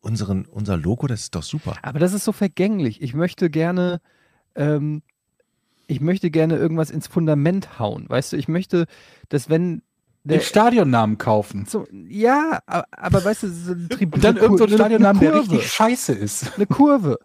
unseren, 0.00 0.46
unser 0.46 0.76
Logo, 0.76 1.06
das 1.06 1.22
ist 1.22 1.34
doch 1.34 1.42
super. 1.42 1.76
Aber 1.82 1.98
das 1.98 2.12
ist 2.12 2.24
so 2.24 2.32
vergänglich. 2.32 3.02
Ich 3.02 3.14
möchte 3.14 3.50
gerne, 3.50 4.00
ähm, 4.54 5.02
ich 5.90 6.00
möchte 6.00 6.30
gerne 6.30 6.56
irgendwas 6.56 6.90
ins 6.90 7.06
Fundament 7.06 7.78
hauen. 7.78 8.06
Weißt 8.08 8.32
du, 8.32 8.36
ich 8.36 8.48
möchte, 8.48 8.86
dass 9.28 9.48
wenn 9.50 9.82
Den 10.24 10.40
Stadionnamen 10.40 11.18
kaufen. 11.18 11.66
so, 11.68 11.86
ja, 12.08 12.60
a- 12.66 12.84
aber 12.92 13.24
weißt 13.24 13.42
du, 13.44 13.48
so 13.48 13.72
eine 13.72 13.88
Tribüne, 13.88 14.14
Und 14.16 14.24
dann 14.24 14.36
irgendein 14.36 14.68
so 14.68 14.74
Stadionnamen, 14.76 15.20
der 15.20 15.34
richtig 15.34 15.66
scheiße 15.70 16.12
ist. 16.12 16.52
eine 16.56 16.66
Kurve. 16.66 17.18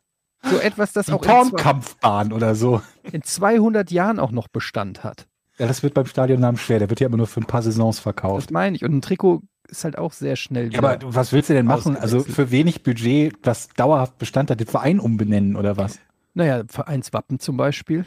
So 0.43 0.57
etwas, 0.59 0.93
das 0.93 1.09
auch 1.09 1.22
Pornkampfbahn 1.22 2.32
oder 2.32 2.55
so. 2.55 2.82
in 3.11 3.24
200 3.24 3.89
Jahren 3.91 4.20
auch 4.20 4.32
noch 4.32 4.47
Bestand 4.47 5.03
hat. 5.03 5.28
Ja, 5.57 5.68
das 5.68 5.82
wird 5.84 5.93
beim 5.93 6.05
Stadionnamen 6.05 6.57
schwer. 6.57 6.80
Der 6.80 6.89
wird 6.89 6.99
ja 6.99 7.07
immer 7.07 7.18
nur 7.18 7.28
für 7.28 7.39
ein 7.41 7.45
paar 7.47 7.61
Saisons 7.61 7.97
Das 7.97 8.03
verkauft. 8.03 8.51
meine 8.51 8.76
ich. 8.76 8.84
Und 8.84 8.93
ein 8.93 9.01
Trikot 9.01 9.41
ist 9.68 9.84
halt 9.84 9.97
auch 9.97 10.13
sehr 10.13 10.36
schnell 10.36 10.72
Ja, 10.72 10.80
aber 10.84 10.99
was 11.03 11.32
willst 11.34 11.49
du 11.49 11.53
denn 11.53 11.66
machen? 11.66 11.97
Also 11.97 12.20
für 12.20 12.51
wenig 12.51 12.84
Budget, 12.84 13.36
das 13.41 13.70
dauerhaft 13.70 14.18
Bestand 14.20 14.51
hat, 14.51 14.59
den 14.59 14.68
Verein 14.68 14.99
umbenennen 14.99 15.55
oder 15.55 15.78
was? 15.78 15.99
Naja, 16.36 16.63
Vereinswappen 16.68 17.39
zum 17.39 17.57
Beispiel. 17.57 18.05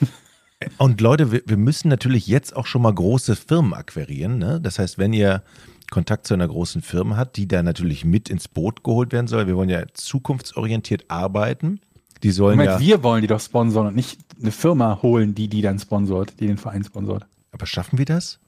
Und 0.78 1.00
Leute, 1.00 1.32
wir, 1.32 1.42
wir 1.44 1.56
müssen 1.56 1.88
natürlich 1.88 2.26
jetzt 2.26 2.56
auch 2.56 2.66
schon 2.66 2.82
mal 2.82 2.94
große 2.94 3.36
Firmen 3.36 3.74
akquirieren. 3.74 4.38
Ne? 4.38 4.60
Das 4.60 4.78
heißt, 4.78 4.96
wenn 4.98 5.12
ihr 5.12 5.42
Kontakt 5.90 6.26
zu 6.26 6.34
einer 6.34 6.48
großen 6.48 6.82
Firma 6.82 7.16
habt, 7.16 7.36
die 7.36 7.46
da 7.46 7.62
natürlich 7.62 8.04
mit 8.04 8.28
ins 8.28 8.48
Boot 8.48 8.82
geholt 8.82 9.12
werden 9.12 9.26
soll, 9.26 9.46
wir 9.46 9.56
wollen 9.56 9.68
ja 9.68 9.84
zukunftsorientiert 9.92 11.10
arbeiten. 11.10 11.80
Die 12.22 12.30
sollen 12.30 12.56
Moment, 12.56 12.80
ja, 12.80 12.86
wir 12.86 13.02
wollen 13.02 13.20
die 13.20 13.28
doch 13.28 13.40
sponsoren 13.40 13.88
und 13.88 13.96
nicht 13.96 14.18
eine 14.40 14.50
Firma 14.50 15.00
holen, 15.02 15.34
die 15.34 15.48
die 15.48 15.62
dann 15.62 15.78
sponsort, 15.78 16.40
die 16.40 16.46
den 16.46 16.56
Verein 16.56 16.82
sponsort. 16.82 17.26
aber 17.52 17.66
schaffen 17.66 17.98
wir 17.98 18.06
das? 18.06 18.40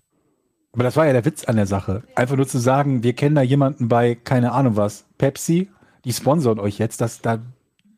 Aber 0.73 0.85
das 0.85 0.97
war 0.97 1.07
ja 1.07 1.13
der 1.13 1.25
Witz 1.25 1.45
an 1.45 1.57
der 1.57 1.67
Sache. 1.67 2.03
Einfach 2.15 2.37
nur 2.37 2.47
zu 2.47 2.59
sagen, 2.59 3.03
wir 3.03 3.13
kennen 3.13 3.35
da 3.35 3.43
jemanden 3.43 3.89
bei, 3.89 4.15
keine 4.15 4.53
Ahnung 4.53 4.77
was, 4.77 5.07
Pepsi, 5.19 5.69
die 6.05 6.13
sponsoren 6.13 6.59
euch 6.59 6.79
jetzt, 6.79 7.01
das, 7.01 7.21
da, 7.21 7.39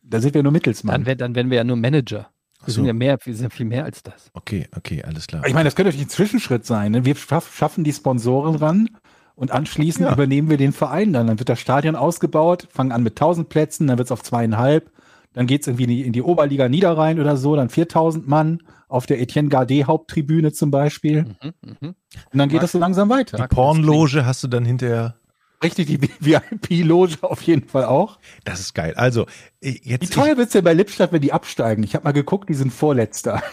da 0.03 0.21
sind 0.21 0.35
wir 0.35 0.43
nur 0.43 0.53
Mittelsmann. 0.53 1.05
Dann, 1.05 1.19
dann 1.19 1.35
wären 1.35 1.51
wir 1.51 1.59
ja 1.59 1.65
nur 1.65 1.77
Manager. 1.77 2.31
Wir 2.65 2.73
so. 2.73 2.77
sind 2.77 2.87
ja 2.87 2.93
mehr, 2.93 3.19
wir 3.23 3.35
sind 3.35 3.45
ja 3.45 3.51
viel 3.51 3.67
mehr 3.67 3.85
als 3.85 4.03
das. 4.03 4.31
Okay, 4.35 4.69
okay, 4.77 5.03
alles 5.03 5.27
klar. 5.27 5.47
Ich 5.47 5.55
meine, 5.55 5.65
das 5.65 5.75
könnte 5.75 5.89
natürlich 5.89 6.07
ein 6.07 6.11
Zwischenschritt 6.11 6.67
sein. 6.67 6.93
Ne? 6.93 7.05
Wir 7.05 7.17
schaff, 7.17 7.55
schaffen 7.55 7.85
die 7.85 7.93
Sponsoren 7.93 8.57
ran 8.57 8.89
und 9.35 9.51
anschließend 9.51 10.07
Ja. 10.07 10.13
übernehmen 10.13 10.51
wir 10.51 10.57
den 10.59 10.73
Verein 10.73 11.13
dann. 11.13 11.27
Dann 11.27 11.39
wird 11.39 11.49
das 11.49 11.61
Stadion 11.61 11.97
ausgebaut, 11.97 12.69
fangen 12.71 12.93
an 12.93 13.03
mit 13.03 13.13
1000 13.15 13.49
Plätzen, 13.49 13.87
dann 13.87 13.99
wird 13.99 14.09
es 14.09 14.13
auf 14.13 14.23
zweieinhalb. 14.23 14.91
Dann 15.33 15.47
geht 15.47 15.63
es 15.63 15.69
irgendwie 15.69 15.85
in 15.85 15.91
die, 15.91 16.03
in 16.03 16.13
die 16.13 16.23
Oberliga 16.23 16.69
Niederrhein 16.69 17.21
oder 17.21 17.37
so, 17.37 17.55
dann 17.57 17.69
4000 17.71 18.27
Mann 18.27 18.59
auf 18.89 19.07
der 19.07 19.21
Etienne 19.21 19.49
Gardet 19.49 19.87
Haupttribüne 19.87 20.53
zum 20.53 20.71
Beispiel. 20.73 21.23
Mhm, 21.23 21.53
mhm. 21.63 21.89
Und 22.33 22.39
dann 22.39 22.49
geht 22.49 22.63
das 22.63 22.73
so 22.73 22.79
langsam 22.79 23.09
weiter. 23.09 23.37
Die 23.37 23.55
Pornloge 23.55 24.27
hast 24.27 24.43
du 24.43 24.49
dann 24.49 24.65
hinterher. 24.65 25.15
Richtig, 25.63 25.89
die 25.89 26.01
VIP-Loge 26.03 27.19
auf 27.23 27.43
jeden 27.43 27.69
Fall 27.69 27.85
auch. 27.85 28.19
Das 28.45 28.61
ist 28.61 28.75
geil. 28.75 28.95
Also, 28.95 29.27
äh, 29.61 29.75
Wie 29.75 29.91
jetzt. 29.91 30.13
teuer 30.13 30.37
wird's 30.39 30.53
denn 30.53 30.65
bei 30.65 30.73
Lippstadt, 30.73 31.13
wenn 31.13 31.21
die 31.21 31.33
absteigen? 31.33 31.83
Ich 31.85 31.95
habe 31.95 32.05
mal 32.05 32.13
geguckt, 32.13 32.49
die 32.49 32.55
sind 32.55 32.73
Vorletzter. 32.73 33.43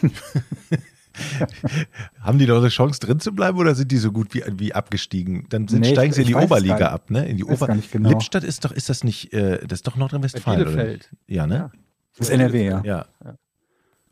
Haben 2.21 2.37
die 2.37 2.45
noch 2.45 2.57
eine 2.57 2.69
Chance 2.69 2.99
drin 2.99 3.19
zu 3.19 3.33
bleiben 3.33 3.57
oder 3.57 3.73
sind 3.75 3.91
die 3.91 3.97
so 3.97 4.11
gut 4.11 4.33
wie, 4.33 4.43
wie 4.57 4.73
abgestiegen? 4.73 5.47
Dann 5.49 5.67
sind, 5.67 5.81
Nee, 5.81 5.87
ich- 5.87 5.93
steigen 5.93 6.13
sie 6.13 6.21
in 6.21 6.27
die 6.27 6.35
Oberliga 6.35 6.89
ab, 6.91 7.09
ne? 7.09 7.25
In 7.27 7.37
die 7.37 7.43
Ober 7.43 7.67
genau. 7.91 8.09
Lippstadt 8.09 8.43
ist 8.43 8.63
doch, 8.65 8.71
ist 8.71 8.89
das 8.89 9.03
nicht, 9.03 9.33
äh, 9.33 9.59
das 9.65 9.79
ist 9.79 9.87
doch 9.87 9.95
Nordrhein-Westfalen, 9.95 10.61
oder? 10.61 10.71
Bielefeld. 10.71 11.09
Ja, 11.25 11.47
ne? 11.47 11.71
Das 12.17 12.29
ist 12.29 12.33
NRW, 12.33 12.65
ja. 12.65 12.81
Ja. 12.83 13.05
Ja. 13.23 13.35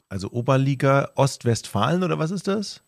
Also 0.10 0.32
Oberliga 0.32 1.10
Ostwestfalen 1.16 2.04
oder 2.04 2.18
was 2.20 2.32
ist 2.32 2.48
das? 2.48 2.82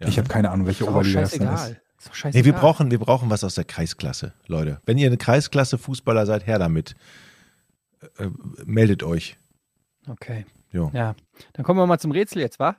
Ja, 0.00 0.08
Ich 0.08 0.18
habe 0.18 0.28
keine 0.28 0.50
Ahnung, 0.50 0.66
welche 0.66 0.88
Oberliga 0.88 1.20
das 1.22 1.32
ist. 1.34 1.76
Ist 2.12 2.24
doch. 2.24 2.32
Nee, 2.32 2.44
wir 2.44 2.52
brauchen, 2.52 2.90
wir 2.90 2.98
brauchen 2.98 3.30
was 3.30 3.44
aus 3.44 3.54
der 3.54 3.64
Kreisklasse, 3.64 4.32
Leute. 4.46 4.80
Wenn 4.86 4.98
ihr 4.98 5.06
eine 5.06 5.16
Kreisklasse 5.16 5.78
Fußballer 5.78 6.26
seid, 6.26 6.46
her 6.46 6.58
damit. 6.58 6.94
Äh, 8.18 8.24
äh, 8.24 8.30
meldet 8.64 9.02
euch. 9.02 9.36
Okay. 10.08 10.44
Jo. 10.70 10.90
Ja. 10.92 11.14
Dann 11.54 11.64
kommen 11.64 11.78
wir 11.78 11.86
mal 11.86 11.98
zum 11.98 12.10
Rätsel 12.10 12.42
jetzt, 12.42 12.58
wa? 12.58 12.76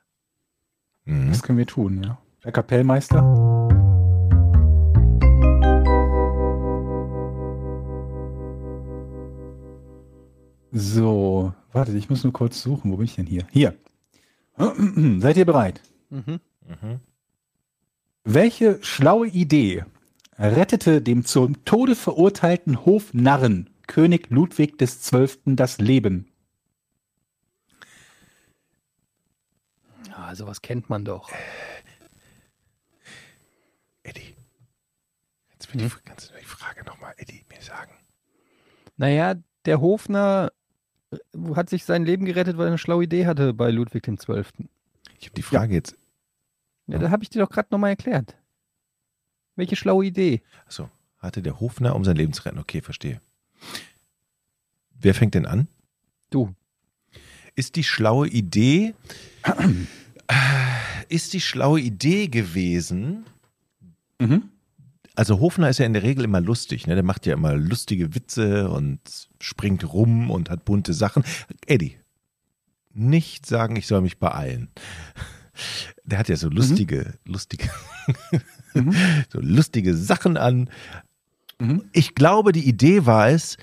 Mhm. 1.06 1.30
Das 1.30 1.42
können 1.42 1.58
wir 1.58 1.66
tun, 1.66 2.04
ja. 2.04 2.18
Der 2.44 2.52
Kapellmeister. 2.52 3.22
So, 10.72 11.54
warte, 11.72 11.94
ich 11.94 12.10
muss 12.10 12.24
nur 12.24 12.34
kurz 12.34 12.62
suchen. 12.62 12.92
Wo 12.92 12.98
bin 12.98 13.06
ich 13.06 13.16
denn 13.16 13.26
hier? 13.26 13.48
Hier. 13.52 13.76
Seid 15.20 15.38
ihr 15.38 15.46
bereit? 15.46 15.82
Mhm. 16.10 16.40
Mhm. 16.68 17.00
Welche 18.28 18.84
schlaue 18.84 19.28
Idee 19.28 19.86
rettete 20.40 21.00
dem 21.00 21.26
zum 21.26 21.64
Tode 21.64 21.96
verurteilten 21.96 22.84
Hofnarren 22.84 23.70
König 23.86 24.32
Ludwig 24.32 24.80
XII. 24.80 25.30
das 25.56 25.78
Leben? 25.78 26.28
Ja, 30.10 30.34
sowas 30.34 30.64
kennt 30.64 30.90
man 30.90 31.06
doch. 31.06 31.30
Eddie. 34.02 34.36
Kannst 35.52 35.72
du 35.72 35.78
mir 35.78 35.84
die, 35.84 35.96
kannst 36.04 36.30
du 36.30 36.34
mir 36.34 36.40
die 36.40 36.46
Frage 36.46 36.84
nochmal, 36.84 37.14
Eddie, 37.18 37.46
mir 37.48 37.62
sagen? 37.62 37.92
Naja, 38.98 39.36
der 39.66 39.82
Hofner 39.82 40.52
äh, 41.12 41.18
hat 41.54 41.70
sich 41.70 41.86
sein 41.86 42.06
Leben 42.06 42.26
gerettet, 42.26 42.58
weil 42.58 42.66
er 42.66 42.70
eine 42.70 42.78
schlaue 42.80 43.04
Idee 43.04 43.28
hatte 43.28 43.54
bei 43.54 43.70
Ludwig 43.70 44.02
XII. 44.04 44.46
Ich 45.20 45.28
habe 45.28 45.36
die 45.36 45.44
Frage 45.44 45.76
jetzt. 45.76 45.96
Ja, 46.88 47.00
da 47.00 47.10
habe 47.10 47.24
ich 47.24 47.30
dir 47.30 47.40
doch 47.44 47.50
gerade 47.50 47.70
nochmal 47.72 47.92
erklärt. 47.92 48.36
Welche 49.56 49.76
schlaue 49.76 50.06
Idee? 50.06 50.42
Achso, 50.66 50.90
hatte 51.18 51.42
der 51.42 51.60
Hofner, 51.60 51.96
um 51.96 52.04
sein 52.04 52.16
Leben 52.16 52.34
zu 52.34 52.44
retten. 52.44 52.60
Okay, 52.60 52.82
verstehe. 52.82 53.22
Wer 54.92 55.14
fängt 55.14 55.34
denn 55.34 55.46
an? 55.46 55.68
Du. 56.30 56.54
Ist 57.56 57.76
die 57.78 57.84
schlaue 57.84 58.28
Idee, 58.28 58.94
ist 61.10 61.34
die 61.34 61.42
schlaue 61.42 61.80
Idee 61.80 62.28
gewesen, 62.28 63.26
Mhm. 64.20 64.50
also 65.16 65.40
Hofner 65.42 65.70
ist 65.70 65.78
ja 65.80 65.86
in 65.86 65.92
der 65.94 66.04
Regel 66.04 66.24
immer 66.24 66.40
lustig, 66.42 66.88
ne? 66.88 66.96
Der 66.96 67.04
macht 67.04 67.26
ja 67.26 67.34
immer 67.34 67.54
lustige 67.56 68.16
Witze 68.16 68.70
und 68.70 69.00
springt 69.42 69.92
rum 69.92 70.32
und 70.32 70.50
hat 70.50 70.64
bunte 70.66 70.94
Sachen. 70.94 71.24
Eddie, 71.66 71.98
nicht 72.94 73.46
sagen, 73.46 73.76
ich 73.76 73.88
soll 73.88 74.00
mich 74.02 74.20
beeilen. 74.20 74.70
Der 76.06 76.20
hat 76.20 76.30
ja 76.30 76.36
so 76.36 76.50
lustige, 76.50 77.14
lustige, 77.26 77.70
Mhm. 78.76 78.94
so 79.30 79.40
lustige 79.42 79.96
Sachen 79.96 80.38
an. 80.38 80.70
Mhm. 81.60 81.84
Ich 81.94 82.14
glaube, 82.16 82.52
die 82.52 82.68
Idee 82.68 83.06
war 83.06 83.30
es, 83.30 83.58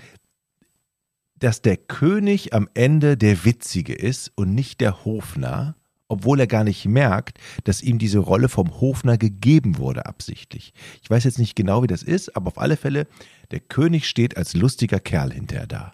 dass 1.39 1.61
der 1.63 1.77
König 1.77 2.55
am 2.55 2.69
Ende 2.75 3.17
der 3.17 3.45
Witzige 3.45 3.95
ist 3.95 4.33
und 4.37 4.55
nicht 4.55 4.81
der 4.81 5.05
Hofner, 5.05 5.75
obwohl 6.09 6.41
er 6.41 6.47
gar 6.47 6.65
nicht 6.65 6.85
merkt, 6.87 7.39
dass 7.65 7.83
ihm 7.83 7.99
diese 7.99 8.19
Rolle 8.19 8.49
vom 8.49 8.81
Hofner 8.81 9.19
gegeben 9.19 9.77
wurde, 9.79 10.07
absichtlich. 10.07 10.73
Ich 11.03 11.11
weiß 11.11 11.25
jetzt 11.25 11.39
nicht 11.39 11.57
genau, 11.57 11.83
wie 11.83 11.89
das 11.89 12.03
ist, 12.03 12.37
aber 12.37 12.49
auf 12.49 12.59
alle 12.59 12.77
Fälle, 12.77 13.07
der 13.51 13.61
König 13.61 14.09
steht 14.09 14.37
als 14.37 14.55
lustiger 14.55 15.01
Kerl 15.01 15.33
hinterher 15.33 15.67
da. 15.67 15.93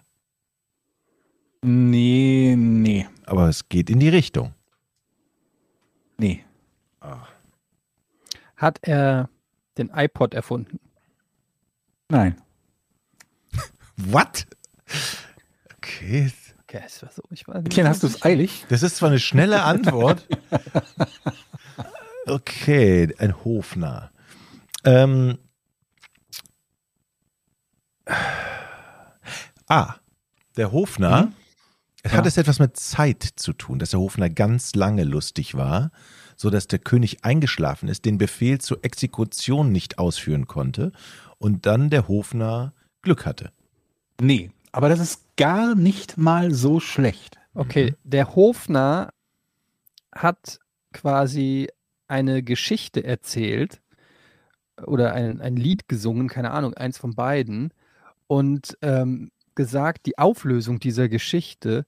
Nee, 1.61 2.55
nee, 2.57 3.05
Aber 3.25 3.49
es 3.49 3.67
geht 3.67 3.89
in 3.89 3.99
die 3.99 4.09
Richtung. 4.09 4.53
Nee. 6.19 6.43
Hat 8.55 8.79
er 8.81 9.29
den 9.77 9.89
iPod 9.93 10.33
erfunden? 10.33 10.79
Nein. 12.09 12.41
What? 13.97 14.47
Okay. 15.77 16.31
Okay, 16.63 16.83
ist 16.85 17.01
was 17.01 17.15
so. 17.15 17.23
Ich 17.31 17.47
weiß 17.47 17.65
Etienne, 17.65 17.89
hast 17.89 18.03
du 18.03 18.07
es 18.07 18.23
eilig? 18.23 18.65
Das 18.69 18.83
ist 18.83 18.97
zwar 18.97 19.09
eine 19.09 19.19
schnelle 19.19 19.63
Antwort. 19.63 20.27
Okay, 22.27 23.11
ein 23.17 23.43
Hofner. 23.43 24.11
Ähm. 24.83 25.39
Ah, 29.67 29.95
der 30.57 30.71
Hofner 30.71 31.17
Hat 31.17 31.38
Ja. 32.05 32.23
es 32.23 32.37
etwas 32.37 32.59
mit 32.59 32.77
Zeit 32.77 33.23
zu 33.23 33.53
tun, 33.53 33.79
dass 33.79 33.91
der 33.91 33.99
Hofner 33.99 34.29
ganz 34.29 34.73
lange 34.75 35.03
lustig 35.03 35.55
war, 35.55 35.91
so 36.35 36.49
dass 36.49 36.67
der 36.67 36.79
König 36.79 37.25
eingeschlafen 37.25 37.89
ist, 37.89 38.05
den 38.05 38.17
Befehl 38.17 38.59
zur 38.61 38.83
Exekution 38.83 39.71
nicht 39.71 39.99
ausführen 39.99 40.47
konnte 40.47 40.91
und 41.37 41.65
dann 41.65 41.89
der 41.89 42.07
Hofner 42.07 42.73
Glück 43.01 43.25
hatte? 43.25 43.51
Nee, 44.21 44.51
aber 44.71 44.87
das 44.89 44.99
ist 44.99 45.23
gar 45.35 45.75
nicht 45.75 46.17
mal 46.17 46.53
so 46.53 46.79
schlecht. 46.79 47.37
Okay, 47.53 47.95
der 48.03 48.35
Hofner 48.35 49.09
hat 50.13 50.59
quasi 50.93 51.67
eine 52.07 52.43
Geschichte 52.43 53.03
erzählt 53.03 53.81
oder 54.85 55.13
ein, 55.13 55.41
ein 55.41 55.55
Lied 55.55 55.87
gesungen, 55.87 56.29
keine 56.29 56.51
Ahnung, 56.51 56.73
eins 56.73 56.97
von 56.97 57.13
beiden, 57.15 57.73
und 58.27 58.77
ähm, 58.83 59.31
gesagt, 59.59 60.05
die 60.05 60.17
Auflösung 60.17 60.79
dieser 60.79 61.09
Geschichte 61.09 61.85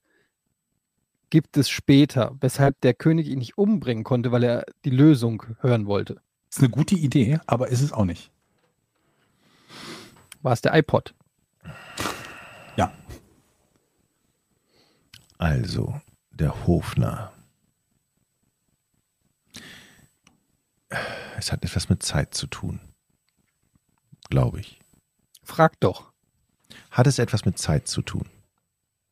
gibt 1.30 1.56
es 1.56 1.70
später, 1.70 2.36
weshalb 2.38 2.78
der 2.82 2.92
König 2.92 3.28
ihn 3.28 3.38
nicht 3.38 3.56
umbringen 3.56 4.04
konnte, 4.04 4.30
weil 4.30 4.44
er 4.44 4.66
die 4.84 4.90
Lösung 4.90 5.42
hören 5.60 5.86
wollte. 5.86 6.20
Ist 6.50 6.58
eine 6.58 6.68
gute 6.68 6.96
Idee, 6.96 7.40
aber 7.46 7.68
ist 7.68 7.80
es 7.80 7.90
auch 7.90 8.04
nicht. 8.04 8.30
War 10.42 10.52
es 10.52 10.60
der 10.60 10.74
iPod? 10.74 11.14
Ja. 12.76 12.92
Also, 15.38 15.98
der 16.30 16.66
Hofner. 16.66 17.32
Es 21.38 21.50
hat 21.50 21.64
etwas 21.64 21.88
mit 21.88 22.02
Zeit 22.02 22.34
zu 22.34 22.46
tun. 22.48 22.80
Glaube 24.28 24.60
ich. 24.60 24.78
Frag 25.42 25.80
doch. 25.80 26.11
Hat 26.90 27.06
es 27.06 27.18
etwas 27.18 27.44
mit 27.44 27.58
Zeit 27.58 27.88
zu 27.88 28.02
tun? 28.02 28.26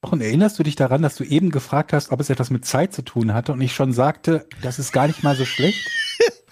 Und 0.02 0.22
erinnerst 0.22 0.58
du 0.58 0.62
dich 0.62 0.76
daran, 0.76 1.02
dass 1.02 1.16
du 1.16 1.24
eben 1.24 1.50
gefragt 1.50 1.92
hast, 1.92 2.10
ob 2.10 2.20
es 2.20 2.30
etwas 2.30 2.50
mit 2.50 2.64
Zeit 2.64 2.94
zu 2.94 3.02
tun 3.02 3.34
hatte 3.34 3.52
und 3.52 3.60
ich 3.60 3.74
schon 3.74 3.92
sagte, 3.92 4.46
das 4.62 4.78
ist 4.78 4.92
gar 4.92 5.06
nicht 5.06 5.22
mal 5.22 5.36
so 5.36 5.44
schlecht? 5.44 5.86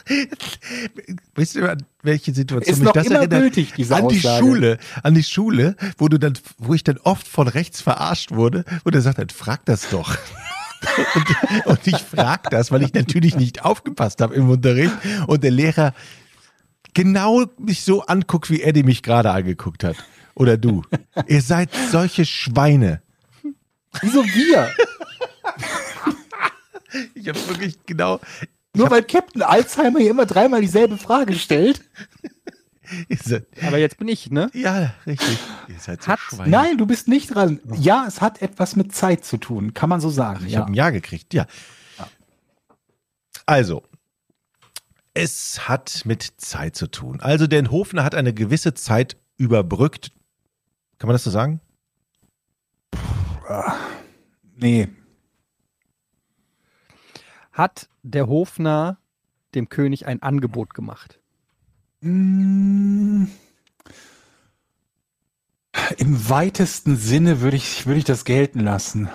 Weißt 1.34 1.56
du, 1.56 1.70
an 1.70 1.84
welche 2.02 2.32
Situation 2.32 2.72
Ist 2.72 2.78
mich 2.78 2.86
noch 2.86 2.92
das 2.92 3.06
immer 3.06 3.16
erinnert? 3.16 3.40
gültig, 3.40 3.74
diese 3.74 3.96
an 3.96 4.08
die 4.08 4.18
Aussage. 4.18 4.38
Schule, 4.44 4.78
an 5.02 5.14
die 5.14 5.22
Schule, 5.22 5.76
wo 5.96 6.08
du 6.08 6.18
dann, 6.18 6.34
wo 6.58 6.74
ich 6.74 6.84
dann 6.84 6.98
oft 6.98 7.26
von 7.26 7.48
rechts 7.48 7.80
verarscht 7.80 8.32
wurde, 8.32 8.64
wo 8.84 8.90
der 8.90 9.00
sagt, 9.00 9.18
dann 9.18 9.28
frag 9.28 9.64
das 9.64 9.90
doch. 9.90 10.16
und, 11.14 11.66
und 11.66 11.86
ich 11.86 11.98
frag 11.98 12.50
das, 12.50 12.70
weil 12.70 12.82
ich 12.82 12.94
natürlich 12.94 13.36
nicht 13.36 13.64
aufgepasst 13.64 14.20
habe 14.20 14.34
im 14.34 14.48
Unterricht 14.48 14.94
und 15.26 15.42
der 15.42 15.50
Lehrer 15.50 15.94
genau 16.94 17.44
mich 17.58 17.82
so 17.82 18.02
anguckt, 18.02 18.50
wie 18.50 18.62
Eddie 18.62 18.82
mich 18.82 19.02
gerade 19.02 19.30
angeguckt 19.30 19.84
hat. 19.84 19.96
Oder 20.38 20.56
du. 20.56 20.82
Ihr 21.26 21.42
seid 21.42 21.70
solche 21.90 22.24
Schweine. 22.24 23.02
Wieso 24.00 24.24
wir? 24.24 24.70
Ich 27.14 27.28
habe 27.28 27.48
wirklich 27.48 27.78
genau. 27.86 28.20
Nur 28.74 28.90
weil 28.90 29.02
Captain 29.02 29.42
Alzheimer 29.42 29.98
hier 29.98 30.10
immer 30.12 30.26
dreimal 30.26 30.60
dieselbe 30.60 30.96
Frage 30.96 31.34
stellt? 31.34 31.82
Seid, 33.22 33.44
Aber 33.66 33.76
jetzt 33.76 33.98
bin 33.98 34.08
ich, 34.08 34.30
ne? 34.30 34.50
ja, 34.54 34.94
richtig. 35.06 35.38
Ihr 35.68 35.78
seid 35.78 36.02
so 36.02 36.08
Hat- 36.12 36.20
Schweine. 36.20 36.50
Nein, 36.50 36.78
du 36.78 36.86
bist 36.86 37.06
nicht 37.08 37.34
dran. 37.34 37.60
Ja, 37.78 38.06
es 38.08 38.22
hat 38.22 38.40
etwas 38.40 38.76
mit 38.76 38.94
Zeit 38.94 39.24
zu 39.26 39.36
tun, 39.36 39.74
kann 39.74 39.90
man 39.90 40.00
so 40.00 40.08
sagen. 40.08 40.46
Ich 40.46 40.52
ja. 40.52 40.60
habe 40.60 40.70
ein 40.70 40.74
Ja 40.74 40.88
gekriegt, 40.90 41.34
ja. 41.34 41.46
Also, 43.44 43.82
es 45.12 45.68
hat 45.68 46.02
mit 46.04 46.32
Zeit 46.38 46.76
zu 46.76 46.86
tun. 46.86 47.20
Also, 47.20 47.46
der 47.46 47.70
Hofner 47.70 48.04
hat 48.04 48.14
eine 48.14 48.32
gewisse 48.32 48.72
Zeit 48.72 49.16
überbrückt. 49.36 50.12
Kann 50.98 51.08
man 51.08 51.14
das 51.14 51.24
so 51.24 51.30
sagen? 51.30 51.60
Nee, 54.56 54.88
Hat 57.58 57.88
der 58.04 58.28
Hofner 58.28 58.98
dem 59.56 59.68
König 59.68 60.06
ein 60.06 60.22
Angebot 60.22 60.74
gemacht? 60.74 61.18
Mm, 62.02 63.24
Im 65.96 66.30
weitesten 66.30 66.96
Sinne 66.96 67.40
würde 67.40 67.56
ich, 67.56 67.84
würde 67.84 67.98
ich 67.98 68.04
das 68.04 68.24
gelten 68.24 68.60
lassen. 68.60 69.08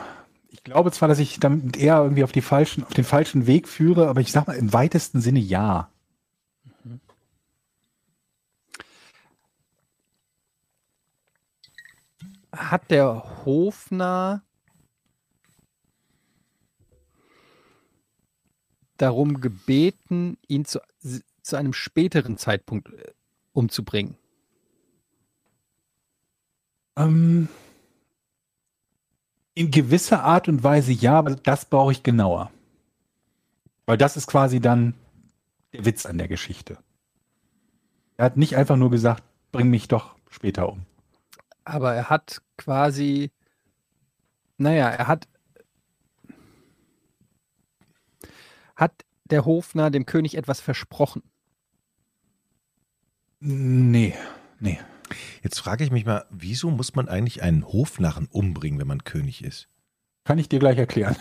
Ich 0.49 0.61
glaube 0.65 0.91
zwar, 0.91 1.07
dass 1.07 1.19
ich 1.19 1.39
damit 1.39 1.77
eher 1.77 1.99
irgendwie 1.99 2.25
auf, 2.25 2.33
die 2.33 2.41
falschen, 2.41 2.83
auf 2.83 2.93
den 2.93 3.05
falschen 3.05 3.47
Weg 3.47 3.69
führe, 3.69 4.09
aber 4.09 4.19
ich 4.19 4.33
sag 4.33 4.45
mal, 4.47 4.57
im 4.57 4.73
weitesten 4.73 5.21
Sinne 5.21 5.39
ja. 5.39 5.89
Hat 12.53 12.91
der 12.91 13.45
Hofner 13.45 14.43
darum 18.97 19.41
gebeten, 19.41 20.37
ihn 20.47 20.63
zu, 20.63 20.79
zu 21.41 21.55
einem 21.55 21.73
späteren 21.73 22.37
Zeitpunkt 22.37 22.89
äh, 22.89 23.11
umzubringen? 23.53 24.15
Ähm, 26.95 27.49
in 29.55 29.71
gewisser 29.71 30.23
Art 30.23 30.47
und 30.47 30.63
Weise 30.63 30.91
ja, 30.91 31.17
aber 31.17 31.35
das 31.35 31.65
brauche 31.65 31.91
ich 31.91 32.03
genauer. 32.03 32.51
Weil 33.87 33.97
das 33.97 34.15
ist 34.15 34.27
quasi 34.27 34.59
dann 34.59 34.93
der 35.73 35.85
Witz 35.85 36.05
an 36.05 36.19
der 36.19 36.27
Geschichte. 36.27 36.77
Er 38.17 38.25
hat 38.25 38.37
nicht 38.37 38.55
einfach 38.55 38.77
nur 38.77 38.91
gesagt, 38.91 39.23
bring 39.51 39.69
mich 39.69 39.87
doch 39.87 40.15
später 40.29 40.71
um. 40.71 40.85
Aber 41.65 41.93
er 41.93 42.09
hat 42.09 42.41
quasi, 42.57 43.31
naja, 44.57 44.89
er 44.89 45.07
hat, 45.07 45.27
hat 48.75 49.05
der 49.25 49.45
Hofner 49.45 49.89
dem 49.89 50.05
König 50.05 50.35
etwas 50.35 50.59
versprochen. 50.59 51.23
Nee, 53.39 54.13
nee. 54.59 54.79
Jetzt 55.41 55.59
frage 55.59 55.83
ich 55.83 55.91
mich 55.91 56.05
mal, 56.05 56.25
wieso 56.29 56.71
muss 56.71 56.95
man 56.95 57.07
eigentlich 57.09 57.43
einen 57.43 57.65
Hofnarren 57.67 58.27
umbringen, 58.31 58.79
wenn 58.79 58.87
man 58.87 59.03
König 59.03 59.43
ist? 59.43 59.67
Kann 60.23 60.37
ich 60.37 60.49
dir 60.49 60.59
gleich 60.59 60.77
erklären. 60.77 61.15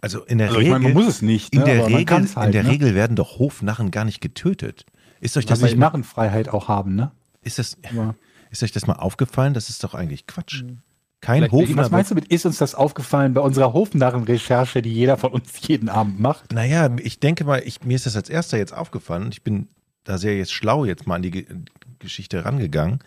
Also 0.00 0.24
in 0.24 0.38
der 0.38 0.48
Also 0.48 0.60
ich 0.60 0.66
Regel, 0.66 0.78
meine, 0.78 0.94
man 0.94 1.04
muss 1.04 1.14
es 1.14 1.22
nicht, 1.22 1.52
in 1.54 1.60
ne? 1.60 1.64
der, 1.64 1.74
aber 1.78 1.88
man 1.88 1.98
Regel, 1.98 2.34
halt, 2.36 2.46
in 2.46 2.52
der 2.52 2.62
ne? 2.64 2.68
Regel 2.68 2.94
werden 2.94 3.16
doch 3.16 3.38
Hofnarren 3.38 3.90
gar 3.90 4.04
nicht 4.04 4.20
getötet. 4.20 4.84
Ist 5.20 5.36
euch 5.36 5.46
das 5.46 5.62
Weil 5.62 5.70
sie 5.70 5.74
nicht 5.76 5.80
Narrenfreiheit 5.80 6.48
auch 6.48 6.68
haben, 6.68 6.94
ne? 6.94 7.12
ist 7.42 7.58
das, 7.58 7.78
Aber 7.88 8.14
ist 8.50 8.62
euch 8.62 8.72
das 8.72 8.86
mal 8.86 8.94
aufgefallen? 8.94 9.54
Das 9.54 9.68
ist 9.68 9.82
doch 9.84 9.94
eigentlich 9.94 10.26
Quatsch. 10.26 10.62
Mhm. 10.62 10.78
Kein 11.20 11.42
Vielleicht 11.42 11.70
will 11.70 11.76
was 11.76 11.90
meinst 11.90 12.10
du 12.10 12.14
mit, 12.14 12.28
ist 12.28 12.46
uns 12.46 12.58
das 12.58 12.74
aufgefallen 12.74 13.34
bei 13.34 13.40
unserer 13.40 13.72
Hofnarren-Recherche, 13.72 14.82
die 14.82 14.92
jeder 14.92 15.16
von 15.16 15.32
uns 15.32 15.66
jeden 15.66 15.88
Abend 15.88 16.20
macht? 16.20 16.52
Naja, 16.52 16.94
ich 17.02 17.20
denke 17.20 17.44
mal, 17.44 17.62
ich, 17.64 17.82
mir 17.84 17.94
ist 17.94 18.06
das 18.06 18.16
als 18.16 18.28
erster 18.28 18.58
jetzt 18.58 18.72
aufgefallen. 18.72 19.30
Ich 19.32 19.42
bin 19.42 19.68
da 20.04 20.18
sehr 20.18 20.36
jetzt 20.36 20.52
schlau 20.52 20.84
jetzt 20.84 21.06
mal 21.06 21.16
an 21.16 21.22
die 21.22 21.30
Ge 21.30 21.46
Geschichte 21.98 22.44
rangegangen. 22.44 23.00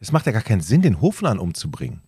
Es 0.00 0.10
macht 0.10 0.26
ja 0.26 0.32
gar 0.32 0.42
keinen 0.42 0.60
Sinn, 0.60 0.82
den 0.82 1.00
Hofnarren 1.00 1.38
umzubringen. 1.38 2.02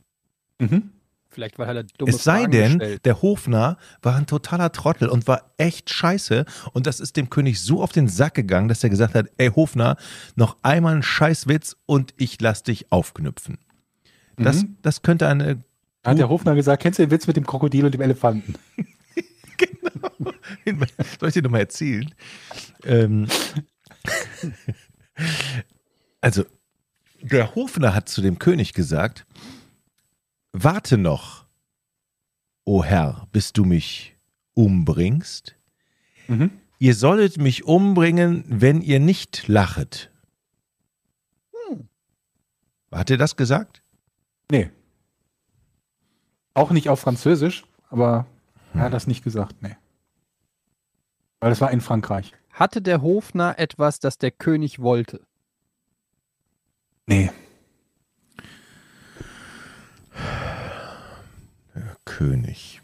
Mhm. 0.59 0.91
Vielleicht, 1.31 1.59
weil 1.59 1.76
er 1.76 1.85
dumme 1.85 2.11
es 2.11 2.24
sei 2.24 2.41
Fragen 2.41 2.53
denn, 2.53 2.79
gestellt. 2.79 3.05
der 3.05 3.22
Hofnarr 3.22 3.76
war 4.03 4.16
ein 4.16 4.26
totaler 4.26 4.72
Trottel 4.72 5.09
und 5.09 5.29
war 5.29 5.53
echt 5.59 5.91
scheiße. 5.91 6.45
Und 6.72 6.87
das 6.87 7.01
ist 7.01 7.16
dem 7.16 7.31
König 7.31 7.61
so 7.61 7.83
auf 7.83 7.93
den 7.93 8.09
Sack 8.09 8.35
gegangen, 8.35 8.68
dass 8.68 8.83
er 8.83 8.91
gesagt 8.91 9.14
hat, 9.14 9.26
ey 9.37 9.49
Hofnarr, 9.51 9.97
noch 10.37 10.57
einmal 10.62 10.95
einen 10.95 11.03
Scheißwitz 11.03 11.76
und 11.87 12.14
ich 12.16 12.41
lass 12.41 12.62
dich 12.62 12.91
aufknüpfen. 12.91 13.59
Das, 14.37 14.62
Mhm. 14.62 14.76
das 14.83 15.03
könnte 15.03 15.29
eine 15.29 15.62
Da 16.03 16.12
hat 16.12 16.18
der 16.18 16.29
Hofner 16.29 16.55
gesagt, 16.55 16.83
kennst 16.83 16.99
du 16.99 17.03
den 17.05 17.11
Witz 17.11 17.26
mit 17.26 17.37
dem 17.37 17.47
Krokodil 17.47 17.85
und 17.85 17.93
dem 17.93 18.01
Elefanten? 18.01 18.55
Soll 21.20 21.29
ich 21.29 21.35
dir 21.35 21.43
nochmal 21.43 21.62
erzählen? 21.62 22.14
Ähm, 22.85 23.26
also, 26.20 26.45
der 27.20 27.55
Hofner 27.55 27.95
hat 27.95 28.09
zu 28.09 28.22
dem 28.22 28.39
König 28.39 28.72
gesagt, 28.72 29.26
warte 30.65 30.99
noch, 30.99 31.47
o 32.65 32.85
Herr, 32.85 33.27
bis 33.33 33.53
du 33.53 33.65
mich 33.65 34.17
umbringst. 34.55 35.57
Mhm. 36.27 36.51
Ihr 36.79 36.95
solltet 36.95 37.39
mich 37.39 37.65
umbringen, 37.65 38.45
wenn 38.49 38.83
ihr 38.83 39.01
nicht 39.01 39.49
lachet. 39.49 40.11
Hat 42.91 43.11
er 43.11 43.17
das 43.17 43.37
gesagt? 43.37 43.83
Nee. 44.51 44.71
Auch 46.55 46.71
nicht 46.71 46.89
auf 46.89 47.01
Französisch, 47.01 47.65
aber 47.91 48.27
er 48.75 48.83
hat 48.83 48.93
das 48.93 49.07
nicht 49.07 49.23
gesagt, 49.23 49.63
nee. 49.63 49.77
Weil 51.41 51.51
das 51.51 51.61
war 51.61 51.71
in 51.71 51.81
Frankreich. 51.81 52.33
Hatte 52.51 52.83
der 52.83 53.03
Hofner 53.03 53.59
etwas, 53.59 54.01
das 54.01 54.19
der 54.19 54.31
König 54.31 54.81
wollte? 54.81 55.21
Nee. 57.07 57.31
König. 62.19 62.83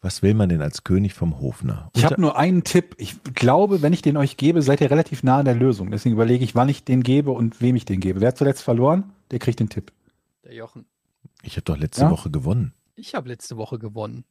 Was 0.00 0.22
will 0.22 0.34
man 0.34 0.48
denn 0.48 0.62
als 0.62 0.84
König 0.84 1.12
vom 1.12 1.40
Hofner? 1.40 1.90
Ich 1.96 2.04
habe 2.04 2.20
nur 2.20 2.38
einen 2.38 2.62
Tipp. 2.62 2.94
Ich 2.98 3.16
glaube, 3.34 3.82
wenn 3.82 3.92
ich 3.92 4.00
den 4.00 4.16
euch 4.16 4.36
gebe, 4.36 4.62
seid 4.62 4.80
ihr 4.80 4.92
relativ 4.92 5.24
nah 5.24 5.38
an 5.38 5.44
der 5.44 5.56
Lösung. 5.56 5.90
Deswegen 5.90 6.14
überlege 6.14 6.44
ich, 6.44 6.54
wann 6.54 6.68
ich 6.68 6.84
den 6.84 7.02
gebe 7.02 7.32
und 7.32 7.60
wem 7.60 7.74
ich 7.74 7.84
den 7.84 7.98
gebe. 7.98 8.20
Wer 8.20 8.28
hat 8.28 8.38
zuletzt 8.38 8.62
verloren, 8.62 9.12
der 9.32 9.40
kriegt 9.40 9.58
den 9.58 9.68
Tipp. 9.68 9.90
Der 10.44 10.54
Jochen. 10.54 10.84
Ich 11.42 11.54
habe 11.56 11.62
doch 11.64 11.76
letzte 11.76 12.02
Ja? 12.02 12.10
Woche 12.12 12.30
gewonnen. 12.30 12.74
Ich 12.94 13.16
habe 13.16 13.28
letzte 13.28 13.56
Woche 13.56 13.80
gewonnen. 13.80 14.24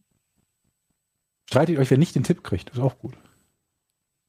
Streitet 1.50 1.78
euch, 1.80 1.90
wer 1.92 1.98
nicht 1.98 2.16
den 2.16 2.24
Tipp 2.24 2.46
kriegt. 2.46 2.70
Das 2.70 2.78
ist 2.78 2.84
auch 2.84 2.98
gut. 2.98 3.14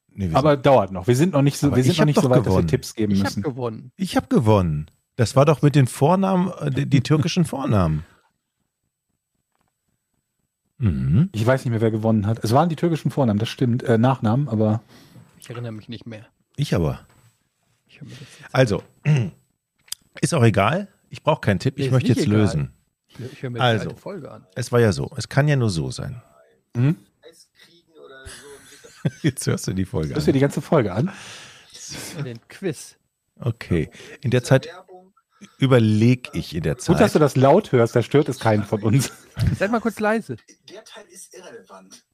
Nee, 0.08 0.30
Aber 0.32 0.56
dauert 0.56 0.90
noch. 0.90 1.06
Wir 1.06 1.14
sind 1.14 1.34
noch 1.34 1.42
nicht 1.42 1.58
so, 1.58 1.74
wir 1.74 1.84
sind 1.84 1.92
ich 1.92 1.98
noch 1.98 2.04
nicht 2.06 2.20
so 2.20 2.30
weit, 2.30 2.38
dass 2.38 2.46
gewonnen. 2.46 2.64
wir 2.66 2.70
Tipps 2.70 2.96
geben 2.96 3.12
Ich 3.12 3.20
habe 3.20 3.28
müssen. 3.28 3.42
gewonnen. 3.44 3.78
sind, 3.78 3.92
ich 3.96 4.16
habe 4.16 4.26
gewonnen. 4.26 4.90
Das 5.14 5.36
war 5.36 5.44
doch 5.44 5.62
mit 5.62 5.76
den 5.76 5.86
Vornamen, 5.86 6.50
äh, 6.58 6.70
die, 6.72 6.86
die 6.86 7.00
türkischen 7.02 7.44
Vornamen. 7.44 8.04
Mhm. 10.78 11.28
Ich 11.32 11.44
weiß 11.44 11.64
nicht 11.64 11.70
mehr, 11.72 11.80
wer 11.80 11.90
gewonnen 11.90 12.26
hat. 12.26 12.42
Es 12.44 12.52
waren 12.52 12.68
die 12.68 12.76
türkischen 12.76 13.10
Vornamen, 13.10 13.38
das 13.38 13.48
stimmt. 13.48 13.82
Äh, 13.82 13.98
Nachnamen, 13.98 14.48
aber 14.48 14.80
Ich 15.40 15.50
erinnere 15.50 15.72
mich 15.72 15.88
nicht 15.88 16.06
mehr. 16.06 16.26
Ich 16.56 16.74
aber. 16.74 17.00
Ich 17.86 18.00
Also, 18.52 18.82
ist 20.20 20.34
auch 20.34 20.44
egal. 20.44 20.88
Ich 21.10 21.22
brauche 21.22 21.40
keinen 21.40 21.58
Tipp. 21.58 21.78
Ich 21.78 21.86
ist 21.86 21.92
möchte 21.92 22.08
jetzt 22.10 22.22
egal. 22.22 22.38
lösen. 22.38 22.72
ich, 23.32 23.42
höre 23.42 23.50
mir 23.50 23.60
Also. 23.60 23.88
die 23.90 23.94
Folge 23.96 24.30
an. 24.30 24.46
Es 24.54 24.70
war 24.72 24.80
ja 24.80 24.92
so. 24.92 25.10
Es 25.16 25.28
kann 25.28 25.48
ja 25.48 25.56
nur 25.56 25.70
so 25.70 25.90
sein. 25.90 26.22
hm? 26.76 26.96
Jetzt 29.22 29.46
hörst 29.46 29.66
du 29.66 29.72
die 29.72 29.84
Folge 29.84 30.14
hörst 30.14 30.26
du 30.26 30.30
an. 30.30 30.34
die 30.34 30.40
ganze 30.40 30.60
Folge 30.60 30.92
an? 30.92 31.10
Den 32.24 32.38
Quiz. 32.48 32.96
Okay. 33.40 33.90
In 34.20 34.30
der 34.30 34.42
Zeit. 34.42 34.68
Überlege 35.58 36.30
ich 36.32 36.54
in 36.54 36.62
der 36.62 36.74
Gut, 36.74 36.88
dass 36.88 37.12
Zeit. 37.12 37.14
du 37.14 37.18
das 37.18 37.36
laut 37.36 37.72
hörst, 37.72 37.94
da 37.96 38.02
stört 38.02 38.28
es 38.28 38.38
keinen 38.38 38.64
von 38.64 38.82
uns. 38.82 39.12
Seid 39.58 39.70
mal 39.70 39.80
kurz 39.80 40.00
leise. 40.00 40.36
Der 40.68 40.84
Teil 40.84 41.04
ist 41.08 41.34
irrelevant. 41.34 42.04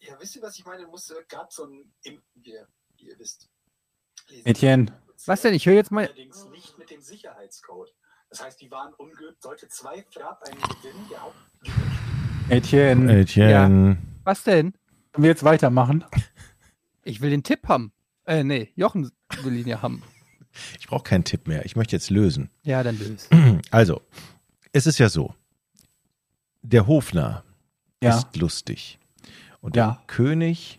Ja, 0.00 0.14
wisst 0.18 0.36
ihr, 0.36 0.42
was 0.42 0.58
ich 0.58 0.64
meine? 0.64 0.86
Musste 0.86 1.14
gerade 1.28 1.48
so 1.50 1.64
ein, 1.64 1.92
im, 2.02 2.22
ihr, 2.42 2.66
ihr 2.96 3.18
wisst. 3.18 3.48
Lesen. 4.28 4.46
Etienne, 4.46 5.02
Was 5.26 5.42
denn? 5.42 5.54
Ich 5.54 5.66
höre 5.66 5.74
jetzt 5.74 5.90
mal. 5.90 6.06
Allerdings 6.06 6.46
nicht 6.46 6.78
mit 6.78 6.90
dem 6.90 7.00
Sicherheitscode. 7.00 7.92
Das 8.30 8.42
heißt, 8.42 8.60
die 8.60 8.70
waren 8.70 8.94
ungeübt. 8.94 9.42
Sollte 9.42 9.68
zwei 9.68 10.04
Frapp 10.10 10.42
einen 10.44 10.60
gewinnen, 10.60 11.06
der 11.10 11.22
Hauptgewinn. 11.22 12.50
Etienne, 12.50 13.20
Etienne. 13.20 13.98
Was 14.24 14.44
denn? 14.44 14.72
können 15.12 15.24
wir 15.24 15.30
jetzt 15.30 15.44
weitermachen? 15.44 16.04
Ich 17.04 17.20
will 17.20 17.30
den 17.30 17.42
Tipp 17.42 17.68
haben. 17.68 17.92
Äh, 18.24 18.44
nee, 18.44 18.72
Jochen 18.76 19.10
will 19.42 19.56
ihn 19.56 19.66
ja 19.66 19.82
haben. 19.82 20.02
Ich 20.78 20.86
brauche 20.86 21.02
keinen 21.04 21.24
Tipp 21.24 21.46
mehr. 21.48 21.64
Ich 21.64 21.76
möchte 21.76 21.96
jetzt 21.96 22.10
lösen. 22.10 22.50
Ja, 22.62 22.82
dann 22.82 22.98
löse. 22.98 23.28
Also, 23.70 24.02
es 24.72 24.86
ist 24.86 24.98
ja 24.98 25.08
so. 25.08 25.34
Der 26.62 26.86
Hofner 26.86 27.42
Ja, 28.02 28.16
ist 28.18 28.36
lustig. 28.36 28.98
Und 29.60 29.76
Ja. 29.76 29.86
der 29.92 30.02
König 30.06 30.78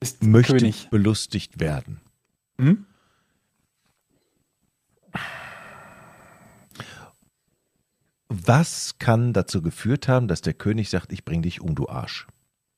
ist 0.00 0.22
möchte 0.22 0.56
König. 0.56 0.88
belustigt 0.90 1.60
werden. 1.60 2.00
Hm? 2.58 2.86
Was 8.28 8.98
kann 8.98 9.32
dazu 9.32 9.60
geführt 9.60 10.06
haben, 10.06 10.28
dass 10.28 10.40
der 10.40 10.54
König 10.54 10.88
sagt, 10.88 11.12
ich 11.12 11.24
bring 11.24 11.42
dich 11.42 11.60
um, 11.60 11.74
du 11.74 11.88
Arsch? 11.88 12.26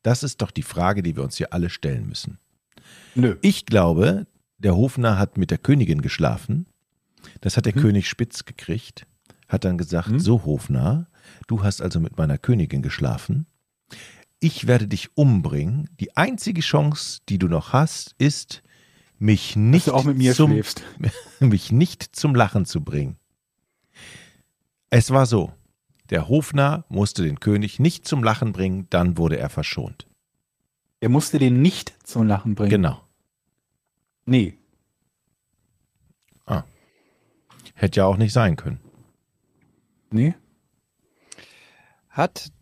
Das 0.02 0.22
ist 0.22 0.40
doch 0.42 0.50
die 0.50 0.62
Frage, 0.62 1.02
die 1.02 1.14
wir 1.14 1.22
uns 1.22 1.36
hier 1.36 1.52
alle 1.52 1.68
stellen 1.70 2.08
müssen. 2.08 2.38
Nö. 3.14 3.36
Ich 3.42 3.66
glaube, 3.66 4.26
der 4.62 4.76
Hofner 4.76 5.18
hat 5.18 5.36
mit 5.38 5.50
der 5.50 5.58
Königin 5.58 6.02
geschlafen. 6.02 6.66
Das 7.40 7.56
hat 7.56 7.66
der 7.66 7.76
Mhm. 7.76 7.80
König 7.80 8.08
spitz 8.08 8.44
gekriegt. 8.44 9.06
Hat 9.48 9.64
dann 9.64 9.78
gesagt, 9.78 10.08
Mhm. 10.10 10.18
so 10.20 10.44
Hofner, 10.44 11.08
du 11.46 11.62
hast 11.62 11.82
also 11.82 12.00
mit 12.00 12.16
meiner 12.18 12.38
Königin 12.38 12.82
geschlafen. 12.82 13.46
Ich 14.40 14.66
werde 14.66 14.88
dich 14.88 15.16
umbringen. 15.16 15.88
Die 16.00 16.16
einzige 16.16 16.62
Chance, 16.62 17.20
die 17.28 17.38
du 17.38 17.48
noch 17.48 17.72
hast, 17.72 18.14
ist, 18.18 18.62
mich 19.18 19.54
nicht, 19.54 19.84
zum, 20.34 20.62
mich 21.40 21.70
nicht 21.70 22.16
zum 22.16 22.34
Lachen 22.34 22.64
zu 22.66 22.82
bringen. 22.82 23.18
Es 24.90 25.10
war 25.10 25.26
so. 25.26 25.52
Der 26.10 26.28
Hofner 26.28 26.84
musste 26.88 27.22
den 27.22 27.38
König 27.40 27.78
nicht 27.78 28.06
zum 28.06 28.24
Lachen 28.24 28.52
bringen, 28.52 28.86
dann 28.90 29.16
wurde 29.16 29.38
er 29.38 29.48
verschont. 29.48 30.06
Er 31.00 31.08
musste 31.08 31.38
den 31.38 31.62
nicht 31.62 31.94
zum 32.04 32.26
Lachen 32.26 32.54
bringen. 32.54 32.70
Genau. 32.70 33.00
Nee. 34.24 34.58
Hätte 37.82 37.98
ja 37.98 38.06
auch 38.06 38.16
nicht 38.16 38.32
sein 38.32 38.54
können. 38.54 38.78
Nee. 40.12 40.34
Hat 42.10 42.52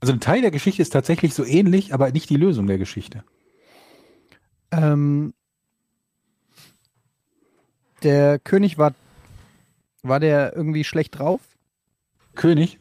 Also 0.00 0.12
ein 0.12 0.18
Teil 0.18 0.40
der 0.40 0.50
Geschichte 0.50 0.82
ist 0.82 0.92
tatsächlich 0.92 1.32
so 1.32 1.44
ähnlich, 1.44 1.94
aber 1.94 2.10
nicht 2.10 2.28
die 2.28 2.36
Lösung 2.36 2.66
der 2.66 2.78
Geschichte. 2.78 3.22
ähm, 4.72 5.32
der 8.02 8.40
König 8.40 8.78
war 8.78 8.94
war 10.02 10.18
der 10.18 10.56
irgendwie 10.56 10.82
schlecht 10.82 11.16
drauf? 11.16 11.40
König? 12.34 12.80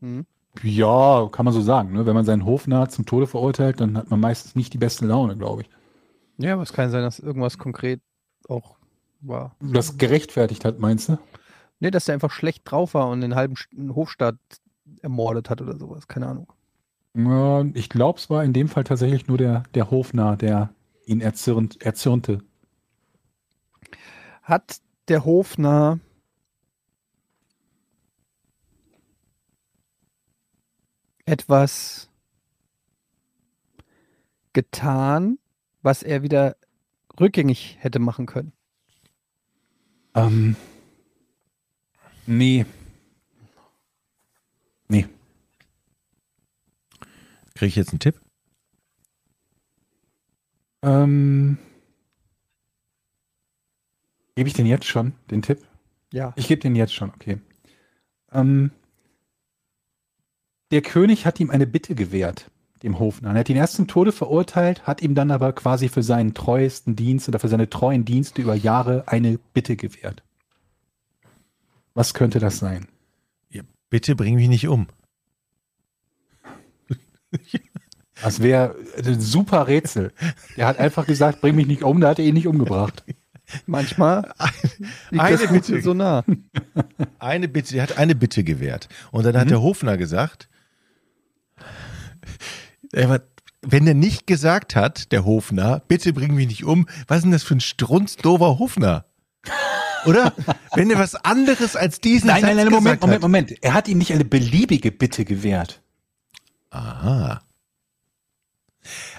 Hm. 0.00 0.26
Ja, 0.62 1.26
kann 1.32 1.46
man 1.46 1.54
so 1.54 1.62
sagen. 1.62 1.92
Ne? 1.94 2.04
Wenn 2.04 2.14
man 2.14 2.26
seinen 2.26 2.44
Hofnarr 2.44 2.90
zum 2.90 3.06
Tode 3.06 3.26
verurteilt, 3.26 3.80
dann 3.80 3.96
hat 3.96 4.10
man 4.10 4.20
meistens 4.20 4.56
nicht 4.56 4.74
die 4.74 4.78
beste 4.78 5.06
Laune, 5.06 5.38
glaube 5.38 5.62
ich. 5.62 5.70
Ja, 6.38 6.54
aber 6.54 6.62
es 6.62 6.72
kann 6.72 6.90
sein, 6.90 7.02
dass 7.02 7.18
irgendwas 7.18 7.58
konkret 7.58 8.00
auch 8.48 8.76
war. 9.20 9.56
Das 9.60 9.98
gerechtfertigt 9.98 10.64
hat, 10.64 10.78
meinst 10.78 11.08
du? 11.08 11.18
Nee, 11.80 11.90
dass 11.90 12.08
er 12.08 12.14
einfach 12.14 12.30
schlecht 12.30 12.62
drauf 12.70 12.94
war 12.94 13.08
und 13.08 13.20
den 13.20 13.34
halben 13.34 13.54
St- 13.54 13.94
Hofstaat 13.94 14.36
ermordet 15.02 15.50
hat 15.50 15.60
oder 15.60 15.76
sowas. 15.76 16.06
Keine 16.08 16.26
Ahnung. 16.28 16.52
Ja, 17.14 17.64
ich 17.74 17.88
glaube, 17.88 18.18
es 18.18 18.30
war 18.30 18.44
in 18.44 18.52
dem 18.52 18.68
Fall 18.68 18.84
tatsächlich 18.84 19.26
nur 19.26 19.38
der, 19.38 19.64
der 19.74 19.90
Hofnarr, 19.90 20.36
der 20.36 20.70
ihn 21.06 21.20
erzürnt, 21.20 21.82
erzürnte. 21.82 22.38
Hat 24.42 24.80
der 25.08 25.24
Hofnarr 25.24 25.98
etwas 31.26 32.08
getan, 34.52 35.38
was 35.88 36.02
er 36.02 36.22
wieder 36.22 36.54
rückgängig 37.18 37.78
hätte 37.80 37.98
machen 37.98 38.26
können? 38.26 38.52
Ähm, 40.14 40.54
nee. 42.26 42.66
Nee. 44.88 45.08
Kriege 47.54 47.68
ich 47.68 47.76
jetzt 47.76 47.88
einen 47.88 48.00
Tipp? 48.00 48.20
Ähm, 50.82 51.56
gebe 54.34 54.46
ich 54.46 54.54
den 54.54 54.66
jetzt 54.66 54.84
schon, 54.84 55.14
den 55.30 55.40
Tipp? 55.40 55.66
Ja. 56.12 56.34
Ich 56.36 56.48
gebe 56.48 56.60
den 56.60 56.76
jetzt 56.76 56.92
schon, 56.92 57.08
okay. 57.14 57.40
Ähm, 58.30 58.72
der 60.70 60.82
König 60.82 61.24
hat 61.24 61.40
ihm 61.40 61.48
eine 61.48 61.66
Bitte 61.66 61.94
gewährt, 61.94 62.50
dem 62.82 62.98
Hofnarr. 62.98 63.34
Er 63.34 63.40
hat 63.40 63.48
ihn 63.50 63.56
erst 63.56 63.74
zum 63.74 63.86
Tode 63.88 64.12
verurteilt, 64.12 64.86
hat 64.86 65.02
ihm 65.02 65.14
dann 65.14 65.30
aber 65.30 65.52
quasi 65.52 65.88
für 65.88 66.02
seinen 66.02 66.34
treuesten 66.34 66.96
Dienst 66.96 67.28
oder 67.28 67.38
für 67.38 67.48
seine 67.48 67.68
treuen 67.70 68.04
Dienste 68.04 68.40
über 68.42 68.54
Jahre 68.54 69.04
eine 69.06 69.38
Bitte 69.54 69.76
gewährt. 69.76 70.22
Was 71.94 72.14
könnte 72.14 72.38
das 72.38 72.58
sein? 72.58 72.86
Bitte 73.90 74.14
bring 74.14 74.34
mich 74.34 74.48
nicht 74.48 74.68
um. 74.68 74.86
Das 78.20 78.42
wäre 78.42 78.74
ein 78.96 79.20
super 79.20 79.68
Rätsel. 79.68 80.12
Der 80.56 80.66
hat 80.66 80.78
einfach 80.80 81.06
gesagt, 81.06 81.40
bring 81.40 81.54
mich 81.54 81.68
nicht 81.68 81.84
um, 81.84 82.00
da 82.00 82.08
hat 82.08 82.18
er 82.18 82.24
ihn 82.24 82.34
nicht 82.34 82.48
umgebracht. 82.48 83.04
Manchmal 83.66 84.34
liegt 85.10 85.22
eine 85.22 85.36
das 85.36 85.48
Gute 85.48 85.72
Bitte. 85.72 85.82
so 85.82 85.94
nah. 85.94 86.24
Eine 87.20 87.46
Bitte, 87.48 87.76
er 87.76 87.84
hat 87.84 87.96
eine 87.96 88.16
Bitte 88.16 88.42
gewährt. 88.42 88.88
Und 89.12 89.24
dann 89.24 89.36
hat 89.36 89.44
Mhm. 89.46 89.50
der 89.50 89.62
Hofner 89.62 89.96
gesagt, 89.96 90.48
er 90.50 90.57
wenn 92.92 93.86
er 93.86 93.94
nicht 93.94 94.26
gesagt 94.26 94.76
hat, 94.76 95.12
der 95.12 95.24
Hofner, 95.24 95.82
bitte 95.88 96.12
bring 96.12 96.34
mich 96.34 96.46
nicht 96.48 96.64
um, 96.64 96.86
was 97.06 97.18
ist 97.18 97.22
denn 97.24 97.32
das 97.32 97.42
für 97.42 97.56
ein 97.56 97.60
strunzdoofer 97.60 98.58
Hofner? 98.58 99.04
Oder? 100.06 100.32
wenn 100.74 100.90
er 100.90 100.98
was 100.98 101.14
anderes 101.16 101.76
als 101.76 102.00
diesen 102.00 102.28
Nein, 102.28 102.42
Satz 102.42 102.54
nein, 102.54 102.56
nein, 102.56 102.66
Moment, 102.66 102.84
gesagt 102.84 103.00
Moment, 103.00 103.14
hat. 103.16 103.22
Moment. 103.22 103.64
Er 103.64 103.74
hat 103.74 103.88
ihm 103.88 103.98
nicht 103.98 104.12
eine 104.12 104.24
beliebige 104.24 104.92
Bitte 104.92 105.24
gewährt. 105.24 105.82
Aha. 106.70 107.40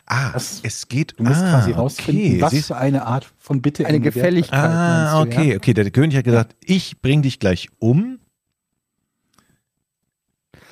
Ah, 0.05 0.31
Das- 0.31 0.61
es 0.63 0.87
geht 0.87 1.19
Du 1.19 1.23
musst 1.23 1.41
ah, 1.41 1.49
quasi 1.49 1.71
rausfinden, 1.71 2.25
okay. 2.25 2.41
was 2.41 2.67
für 2.67 2.77
eine 2.77 3.05
Art 3.05 3.31
von 3.37 3.61
Bitte 3.61 3.85
Eine. 3.85 3.99
Gefälligkeit. 3.99 4.57
Ah, 4.59 5.21
okay, 5.21 5.51
ja? 5.51 5.57
okay. 5.57 5.73
Der 5.73 5.91
König 5.91 6.15
hat 6.17 6.23
gesagt, 6.23 6.55
ich 6.63 7.01
bring 7.01 7.21
dich 7.21 7.39
gleich 7.39 7.69
um. 7.77 8.19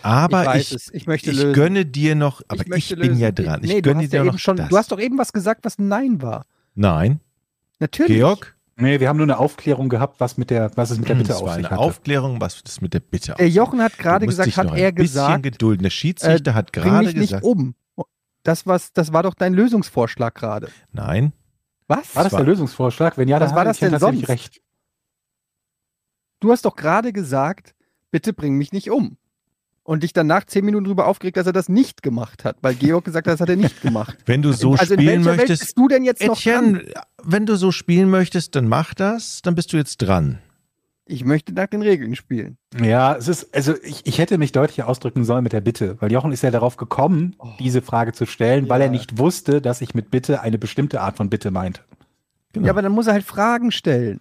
Aber 0.08 0.56
ich 0.56 0.70
ich, 0.72 0.74
es. 0.74 0.94
Ich 0.94 1.06
möchte 1.08 1.32
ich 1.32 1.38
lösen. 1.38 1.54
gönne 1.54 1.86
dir 1.86 2.16
noch, 2.16 2.42
aber 2.48 2.62
ich, 2.62 2.68
möchte 2.68 2.96
bin 2.96 3.10
lösen. 3.10 3.20
ja 3.20 3.32
dran. 3.32 3.62
Ich 3.64 3.70
Nee, 3.70 3.82
du 3.82 3.90
gönne 3.90 4.04
hast 4.04 4.14
dir 4.14 4.18
ja 4.18 4.24
noch 4.24 4.34
eben 4.34 4.40
schon. 4.40 4.58
das. 4.58 4.70
Du 4.70 4.78
hast 4.78 4.92
doch 4.92 5.00
eben 5.00 5.18
was 5.18 5.34
gesagt, 5.34 5.66
was 5.66 5.78
ein 5.78 5.88
Nein 5.88 6.22
war. 6.22 6.46
Nein, 6.76 7.20
Natürlich. 7.80 8.18
Georg, 8.18 8.56
Nee, 8.80 9.00
wir 9.00 9.10
haben 9.10 9.18
nur 9.18 9.26
eine 9.26 9.40
Aufklärung 9.40 9.90
gehabt, 9.90 10.20
was, 10.20 10.38
mit 10.38 10.52
der, 10.52 10.70
was 10.78 10.92
es 10.92 11.00
mit 11.00 11.10
der 11.10 11.16
Bitte 11.16 11.30
das 11.30 11.38
auf 11.38 11.48
war 11.48 11.56
sich 11.56 11.66
eine 11.66 11.72
hatte. 11.72 11.80
Aufklärung, 11.82 12.40
was 12.40 12.64
das 12.64 12.80
mit 12.80 12.94
der 12.94 13.00
Bitte 13.00 13.34
Der 13.40 13.50
Jochen 13.50 13.82
hat 13.82 13.98
gerade 13.98 14.28
gesagt, 14.28 14.56
hat 14.56 14.66
noch 14.68 14.74
ein 14.74 14.78
er 14.78 14.92
bisschen 14.92 15.06
gesagt, 15.14 15.44
gedulden. 15.44 15.82
Der 15.84 15.90
Schiedsrichter 15.90 16.54
hat 16.54 16.72
bring 16.72 16.84
gerade 16.84 17.06
mich 17.08 17.16
nicht 17.16 17.30
gesagt, 17.32 17.44
um. 17.44 17.74
Das, 18.44 18.68
was, 18.68 18.94
das 18.94 19.12
war 19.12 19.24
doch 19.24 19.34
dein 19.34 19.54
Lösungsvorschlag 19.56 20.36
gerade. 20.36 20.70
nein, 20.92 21.34
Was? 21.88 22.16
War 22.16 22.24
das 22.24 22.34
war- 22.34 22.40
der 22.42 22.48
Lösungsvorschlag? 22.48 23.18
Wenn 23.18 23.28
ja, 23.28 23.40
Was 23.40 23.48
dann 23.50 23.56
war 23.56 23.62
hat 23.62 23.68
das 23.70 23.80
denn 23.80 23.98
sonst? 24.00 24.30
recht. 24.30 24.62
Du 26.40 26.52
hast 26.52 26.66
doch 26.66 26.76
gerade 26.76 27.12
gesagt, 27.14 27.74
bitte 28.12 28.32
bring 28.32 28.56
mich 28.58 28.72
nicht 28.72 28.92
um. 28.92 29.18
Und 29.88 30.04
dich 30.04 30.12
dann 30.12 30.28
nach 30.28 30.44
zehn 30.44 30.66
Minuten 30.66 30.84
darüber 30.84 31.08
aufgeregt, 31.08 31.38
dass 31.38 31.48
er 31.48 31.54
das 31.54 31.70
nicht 31.70 32.04
gemacht 32.04 32.44
hat, 32.44 32.58
weil 32.62 32.76
Georg 32.76 33.06
gesagt 33.06 33.26
hat, 33.26 33.36
das 33.36 33.40
hat 33.40 33.48
er 33.48 33.56
nicht 33.56 33.82
gemacht. 33.82 34.18
Wenn 34.26 34.42
du 34.42 34.52
so 34.52 34.74
also 34.74 34.84
spielen 34.96 35.00
welcher 35.08 35.26
Welt 35.26 35.38
möchtest, 35.38 35.62
bist 35.62 35.78
du 35.78 35.88
denn 35.88 36.04
jetzt 36.04 36.22
noch 36.28 36.42
dran? 36.42 36.76
Etienne, 36.76 36.94
wenn 37.24 37.46
du 37.46 37.56
so 37.56 37.72
spielen 37.72 38.10
möchtest, 38.10 38.54
dann 38.58 38.68
mach 38.68 38.94
das, 38.94 39.42
dann 39.44 39.56
bist 39.56 39.72
du 39.72 39.78
jetzt 39.78 39.98
dran. 40.00 40.40
Ich 41.06 41.24
möchte 41.24 41.54
nach 41.54 41.68
den 41.68 41.82
Regeln 41.82 42.18
spielen. 42.18 42.58
Ja, 42.84 43.16
es 43.16 43.30
ist, 43.30 43.56
also 43.56 43.76
ich, 43.82 44.06
ich 44.06 44.18
hätte 44.18 44.38
mich 44.38 44.52
deutlicher 44.52 44.90
ausdrücken 44.90 45.24
sollen 45.24 45.42
mit 45.46 45.54
der 45.54 45.62
Bitte, 45.62 45.96
weil 46.02 46.12
Jochen 46.12 46.34
ist 46.34 46.44
ja 46.44 46.52
darauf 46.52 46.76
gekommen, 46.76 47.36
Oh. 47.40 47.48
diese 47.58 47.82
Frage 47.82 48.12
zu 48.12 48.26
stellen, 48.26 48.68
weil 48.68 48.82
Ja. 48.82 48.88
er 48.88 48.92
nicht 48.92 49.18
wusste, 49.18 49.62
dass 49.62 49.80
ich 49.80 49.96
mit 49.96 50.12
Bitte 50.12 50.42
eine 50.42 50.58
bestimmte 50.58 51.00
Art 51.00 51.16
von 51.16 51.30
Bitte 51.30 51.50
meinte. 51.50 51.80
Genau. 52.52 52.66
Ja, 52.66 52.74
aber 52.74 52.82
dann 52.82 52.92
muss 52.92 53.08
er 53.08 53.14
halt 53.14 53.24
Fragen 53.24 53.72
stellen. 53.72 54.20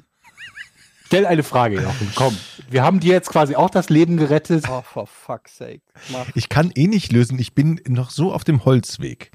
Stell 1.06 1.26
eine 1.26 1.42
Frage, 1.44 1.80
Jochen, 1.80 2.12
komm. 2.16 2.36
Wir 2.68 2.82
haben 2.82 2.98
dir 3.00 3.12
jetzt 3.12 3.30
quasi 3.30 3.54
auch 3.54 3.70
das 3.70 3.90
Leben 3.90 4.16
gerettet. 4.16 4.64
Oh, 4.68 4.82
for 4.82 5.06
fuck's 5.06 5.56
sake. 5.56 5.82
Mach. 6.10 6.26
Ich 6.34 6.48
kann 6.48 6.72
eh 6.74 6.88
nicht 6.88 7.12
lösen, 7.12 7.38
ich 7.38 7.54
bin 7.54 7.80
noch 7.86 8.10
so 8.10 8.32
auf 8.32 8.42
dem 8.44 8.64
Holzweg. 8.64 9.30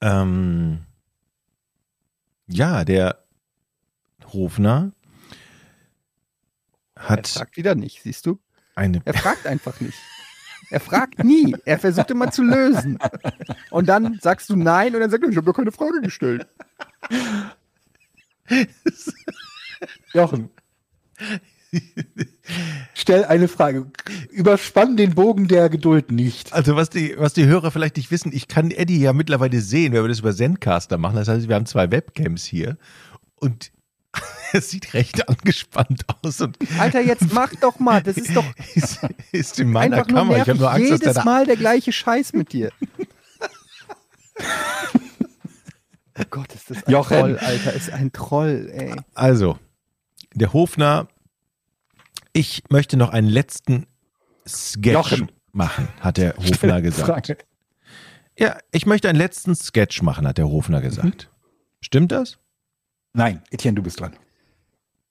Ähm, 0.00 0.86
ja, 2.46 2.84
der 2.84 3.24
Hofner 4.32 4.92
Er 6.94 7.08
hat 7.08 7.28
fragt 7.28 7.56
wieder 7.56 7.74
nicht, 7.74 8.02
siehst 8.02 8.26
du? 8.26 8.38
eine. 8.74 9.00
Er 9.04 9.14
fragt 9.14 9.46
einfach 9.46 9.80
nicht. 9.80 9.98
Er 10.70 10.80
fragt 10.80 11.22
nie. 11.22 11.54
Er 11.66 11.78
versucht 11.78 12.10
immer 12.10 12.30
zu 12.30 12.42
lösen. 12.42 12.98
Und 13.70 13.86
dann 13.86 14.18
sagst 14.20 14.48
du 14.48 14.56
nein 14.56 14.94
und 14.94 15.02
dann 15.02 15.10
sagt 15.10 15.22
er, 15.22 15.28
ich 15.28 15.36
habe 15.36 15.46
doch 15.46 15.56
keine 15.56 15.72
Frage 15.72 16.00
gestellt. 16.00 16.46
Jochen. 20.12 20.50
Stell 22.94 23.24
eine 23.24 23.48
Frage. 23.48 23.86
Überspann 24.30 24.96
den 24.96 25.14
Bogen 25.14 25.48
der 25.48 25.68
Geduld 25.68 26.12
nicht. 26.12 26.52
Also 26.52 26.76
was 26.76 26.90
die, 26.90 27.14
was 27.18 27.32
die 27.32 27.46
Hörer 27.46 27.70
vielleicht 27.70 27.96
nicht 27.96 28.10
wissen, 28.10 28.32
ich 28.32 28.48
kann 28.48 28.70
Eddie 28.70 29.00
ja 29.00 29.12
mittlerweile 29.12 29.60
sehen, 29.60 29.92
wenn 29.92 30.02
wir 30.02 30.08
das 30.08 30.20
über 30.20 30.34
Zencaster 30.34 30.98
machen. 30.98 31.16
Das 31.16 31.28
heißt, 31.28 31.48
wir 31.48 31.54
haben 31.54 31.66
zwei 31.66 31.90
Webcams 31.90 32.44
hier 32.44 32.76
und 33.36 33.72
es 34.52 34.70
sieht 34.70 34.94
recht 34.94 35.28
angespannt 35.28 36.04
aus 36.22 36.40
und 36.40 36.56
Alter, 36.78 37.00
jetzt 37.00 37.32
mach 37.32 37.54
doch 37.56 37.78
mal. 37.80 38.02
Das 38.02 38.16
ist 38.16 38.36
doch 38.36 38.44
ist, 38.74 39.00
ist 39.32 39.58
in 39.58 39.70
meiner 39.72 39.98
einfach 39.98 40.08
nur 40.08 40.18
Kammer. 40.18 40.32
Ich 40.32 40.46
nervig. 40.46 40.50
habe 40.50 40.60
nur 40.60 40.72
Angst, 40.72 40.92
dass 40.92 41.00
der 41.00 41.08
Jedes 41.12 41.24
Mal 41.24 41.46
der 41.46 41.56
gleiche 41.56 41.92
Scheiß 41.92 42.32
mit 42.34 42.52
dir. 42.52 42.70
oh 46.18 46.22
Gott, 46.30 46.54
ist 46.54 46.70
das 46.70 46.84
ein 46.84 46.92
Jochen. 46.92 47.18
Troll, 47.18 47.38
Alter. 47.38 47.72
Ist 47.72 47.90
ein 47.90 48.12
Troll, 48.12 48.70
ey. 48.72 48.94
Also, 49.14 49.58
der 50.34 50.52
Hofner, 50.52 51.08
ich 52.32 52.64
möchte 52.68 52.96
noch 52.96 53.10
einen 53.10 53.28
letzten 53.28 53.86
Sketch 54.46 54.92
Jochen. 55.12 55.32
machen, 55.52 55.88
hat 56.00 56.16
der 56.16 56.36
Hofner 56.36 56.82
gesagt. 56.82 57.26
Frage. 57.26 57.38
Ja, 58.38 58.58
ich 58.72 58.84
möchte 58.86 59.08
einen 59.08 59.18
letzten 59.18 59.54
Sketch 59.54 60.02
machen, 60.02 60.26
hat 60.26 60.38
der 60.38 60.48
Hofner 60.48 60.80
gesagt. 60.80 61.30
Stimmt 61.80 62.10
das? 62.12 62.38
Nein, 63.12 63.42
Etienne, 63.50 63.76
du 63.76 63.82
bist 63.82 64.00
dran. 64.00 64.16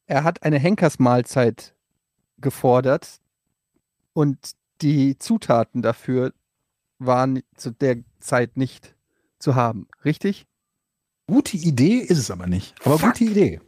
Er 0.05 0.25
hat 0.25 0.43
eine 0.43 0.59
Henkersmahlzeit 0.59 1.73
gefordert 2.37 3.21
und 4.11 4.37
die 4.81 5.17
Zutaten 5.17 5.81
dafür 5.81 6.33
waren 6.99 7.41
zu 7.55 7.71
der 7.71 7.97
Zeit 8.19 8.57
nicht 8.57 8.95
zu 9.39 9.55
haben. 9.55 9.87
Richtig? 10.03 10.45
Gute 11.27 11.55
Idee 11.55 11.97
ist 11.99 12.17
es 12.17 12.29
aber 12.29 12.47
nicht. 12.47 12.75
Aber 12.85 12.99
Fuck. 12.99 13.13
gute 13.13 13.23
Idee. 13.23 13.61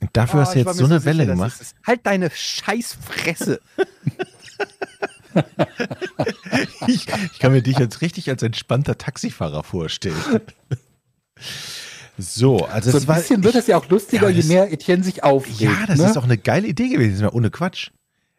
Und 0.00 0.10
dafür 0.12 0.40
hast 0.40 0.54
du 0.54 0.58
Oh, 0.58 0.60
ich 0.60 0.66
war 0.66 0.72
jetzt 0.74 0.80
mir 0.82 0.86
so 0.88 0.92
eine 0.94 1.00
sicher, 1.00 1.10
Welle 1.10 1.26
dass 1.26 1.34
gemacht. 1.36 1.52
es 1.54 1.60
ist. 1.68 1.76
Halt 1.86 2.00
deine 2.06 2.30
Scheißfresse. 2.30 3.60
Ich, 6.86 7.06
ich 7.08 7.38
kann 7.38 7.52
mir 7.52 7.62
dich 7.62 7.78
jetzt 7.78 8.00
richtig 8.00 8.28
als 8.30 8.42
entspannter 8.42 8.96
Taxifahrer 8.98 9.62
vorstellen. 9.62 10.16
So, 12.18 12.64
also 12.66 12.90
So 12.90 12.96
es 12.98 13.04
ein 13.04 13.08
war, 13.08 13.16
bisschen 13.16 13.44
wird 13.44 13.54
es 13.54 13.66
ja 13.66 13.76
auch 13.76 13.88
lustiger, 13.88 14.24
Ja, 14.24 14.28
je 14.30 14.36
das- 14.40 14.46
mehr 14.48 14.72
Etienne 14.72 15.04
sich 15.04 15.22
aufregt. 15.24 15.60
Ja, 15.60 15.86
das 15.86 15.98
ne? 15.98 16.06
ist 16.06 16.16
auch 16.16 16.24
eine 16.24 16.38
geile 16.38 16.66
Idee 16.66 16.88
gewesen, 16.88 17.22
das 17.22 17.32
ohne 17.32 17.50
Quatsch. 17.50 17.90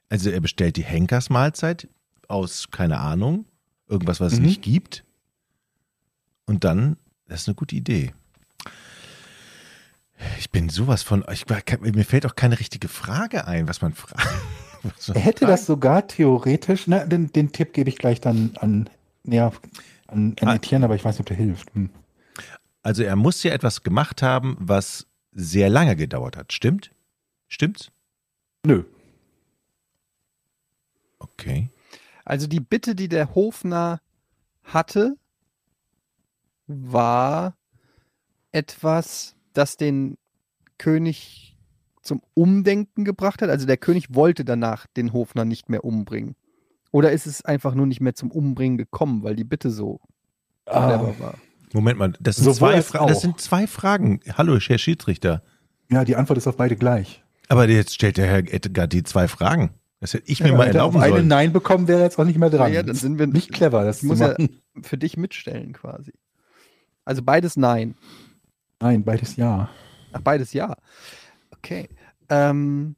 Also 0.09 0.29
er 0.29 0.39
bestellt 0.41 0.77
die 0.77 0.83
Henkersmahlzeit 0.83 1.87
aus, 2.27 2.69
keine 2.71 2.99
Ahnung, 2.99 3.45
irgendwas, 3.87 4.19
was 4.19 4.33
es 4.33 4.39
Mhm. 4.39 4.45
nicht 4.45 4.61
gibt. 4.63 5.03
Und 6.45 6.63
dann, 6.63 6.97
das 7.27 7.41
ist 7.41 7.47
eine 7.49 7.55
gute 7.55 7.75
Idee. 7.75 8.13
Ich 10.39 10.49
bin 10.51 10.69
sowas 10.69 11.03
von, 11.03 11.23
ich, 11.31 11.45
mir 11.81 12.05
fällt 12.05 12.25
auch 12.25 12.35
keine 12.35 12.59
richtige 12.59 12.87
Frage 12.87 13.47
ein, 13.47 13.67
was 13.67 13.81
man 13.81 13.93
fragt. 13.93 14.27
Was 14.83 15.07
man 15.07 15.17
Er 15.17 15.23
hätte 15.23 15.39
fragt. 15.45 15.51
das 15.53 15.65
sogar 15.65 16.07
theoretisch, 16.07 16.85
ne, 16.87 17.07
den, 17.07 17.31
den 17.33 17.51
Tipp 17.51 17.73
gebe 17.73 17.89
ich 17.89 17.97
gleich 17.97 18.21
dann 18.21 18.51
an, 18.61 18.89
ja, 19.23 19.51
an, 20.07 20.35
an 20.39 20.47
Ah. 20.49 20.55
Etienne, 20.55 20.85
aber 20.85 20.95
ich 20.95 21.03
weiß 21.03 21.15
nicht, 21.15 21.21
ob 21.21 21.25
der 21.25 21.35
hilft. 21.35 21.73
Hm. 21.73 21.89
Also 22.83 23.01
er 23.03 23.15
muss 23.15 23.41
ja 23.41 23.51
etwas 23.53 23.81
gemacht 23.81 24.21
haben, 24.21 24.55
was 24.59 25.07
sehr 25.31 25.69
lange 25.69 25.95
gedauert 25.95 26.37
hat. 26.37 26.53
Stimmt? 26.53 26.91
Stimmt's? 27.47 27.91
Nö. 28.65 28.83
Okay. 31.19 31.69
Also 32.23 32.45
die 32.47 32.59
Bitte, 32.59 32.93
die 32.95 33.09
der 33.09 33.33
Hofner 33.35 33.99
hatte, 34.63 35.15
war 36.67 37.55
etwas, 38.51 39.35
das 39.57 39.77
den 39.77 40.17
König 40.77 41.57
zum 42.01 42.21
Umdenken 42.33 43.03
gebracht 43.03 43.41
hat. 43.41 43.49
Also 43.49 43.65
der 43.65 43.77
König 43.77 44.13
wollte 44.13 44.45
danach 44.45 44.87
den 44.95 45.11
Hofner 45.13 45.45
nicht 45.45 45.69
mehr 45.69 45.83
umbringen. 45.83 46.35
Oder 46.91 47.11
ist 47.11 47.27
es 47.27 47.43
einfach 47.43 47.73
nur 47.75 47.85
nicht 47.85 47.99
mehr 47.99 48.15
zum 48.15 48.31
Umbringen 48.31 48.77
gekommen, 48.77 49.23
weil 49.23 49.35
die 49.35 49.43
Bitte 49.43 49.69
so 49.71 49.99
Ah, 50.65 50.87
clever 50.87 51.19
war? 51.19 51.33
Moment 51.73 51.99
mal, 51.99 52.13
das 52.19 52.37
sind, 52.37 52.45
Sowohl 52.45 52.81
zwei, 52.81 53.05
das 53.07 53.21
sind 53.21 53.41
zwei 53.41 53.67
Fragen. 53.67 54.21
Hallo, 54.37 54.57
Herr 54.57 54.77
Schiedsrichter. 54.77 55.43
ja, 55.91 56.05
die 56.05 56.15
Antwort 56.15 56.37
ist 56.37 56.47
auf 56.47 56.55
beide 56.57 56.75
gleich. 56.77 57.23
Aber 57.49 57.67
jetzt 57.67 57.93
stellt 57.93 58.17
der 58.17 58.27
Herr 58.27 58.37
Edgar 58.39 58.87
die 58.87 59.03
zwei 59.03 59.27
Fragen. 59.27 59.71
Das 59.99 60.13
hätte 60.13 60.29
ich 60.31 60.41
mir 60.41 60.49
Ja, 60.49 60.55
mal 60.55 60.67
er 60.67 60.73
erlauben 60.75 60.99
eine 61.01 61.09
sollen. 61.09 61.27
Nein 61.27 61.51
bekommen, 61.53 61.87
wäre 61.87 61.99
er 61.99 62.05
jetzt 62.05 62.19
auch 62.19 62.23
nicht 62.25 62.37
mehr 62.37 62.49
dran. 62.49 62.71
Ja, 62.71 62.83
dann 62.83 62.95
sind 62.95 63.19
wir 63.19 63.27
nicht 63.27 63.51
clever, 63.51 63.83
das 63.83 64.03
muss 64.03 64.19
ja 64.19 64.29
machen. 64.29 64.61
für 64.83 64.97
dich 64.97 65.17
mitstellen 65.17 65.73
quasi. 65.73 66.13
Also 67.03 67.21
beides 67.23 67.57
Nein. 67.57 67.95
Nein, 68.79 69.03
beides 69.03 69.35
ja. 69.35 69.69
Ach, 70.13 70.21
beides 70.21 70.53
Ja. 70.53 70.75
Okay. 71.51 71.89
Ähm, 72.29 72.95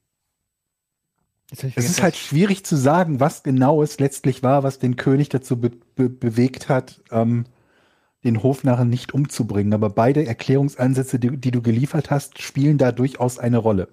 Es 1.51 1.63
ist 1.63 2.01
halt 2.01 2.15
schwierig 2.15 2.63
zu 2.65 2.75
sagen, 2.75 3.19
was 3.19 3.43
genau 3.43 3.81
es 3.81 3.99
letztlich 3.99 4.43
war, 4.43 4.63
was 4.63 4.79
den 4.79 4.95
König 4.95 5.29
dazu 5.29 5.59
be 5.59 5.71
be 5.95 6.09
bewegt 6.09 6.69
hat, 6.69 7.01
ähm, 7.11 7.45
den 8.23 8.43
Hofnarren 8.43 8.89
nicht 8.89 9.13
umzubringen. 9.13 9.73
Aber 9.73 9.89
beide 9.89 10.25
Erklärungsansätze, 10.25 11.19
die, 11.19 11.37
die 11.37 11.51
du 11.51 11.61
geliefert 11.61 12.11
hast, 12.11 12.41
spielen 12.41 12.77
da 12.77 12.91
durchaus 12.91 13.39
eine 13.39 13.57
Rolle. 13.57 13.87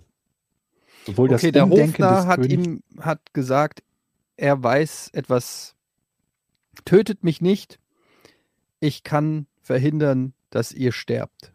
Sowohl 1.07 1.33
Okay, 1.33 1.53
das 1.53 1.53
der 1.53 1.65
Umdenken 1.65 2.03
Hofner 2.05 2.17
des 2.17 2.27
hat 2.27 2.41
Königs, 2.41 2.67
ihm 2.67 2.83
hat 3.01 3.33
gesagt, 3.33 3.83
er 4.37 4.63
weiß 4.63 5.11
etwas, 5.13 5.77
tötet 6.85 7.25
mich 7.25 7.41
nicht, 7.41 7.79
ich 8.81 9.03
kann 9.05 9.47
verhindern, 9.63 10.35
dass 10.51 10.73
ihr 10.73 10.93
sterbt, 10.93 11.53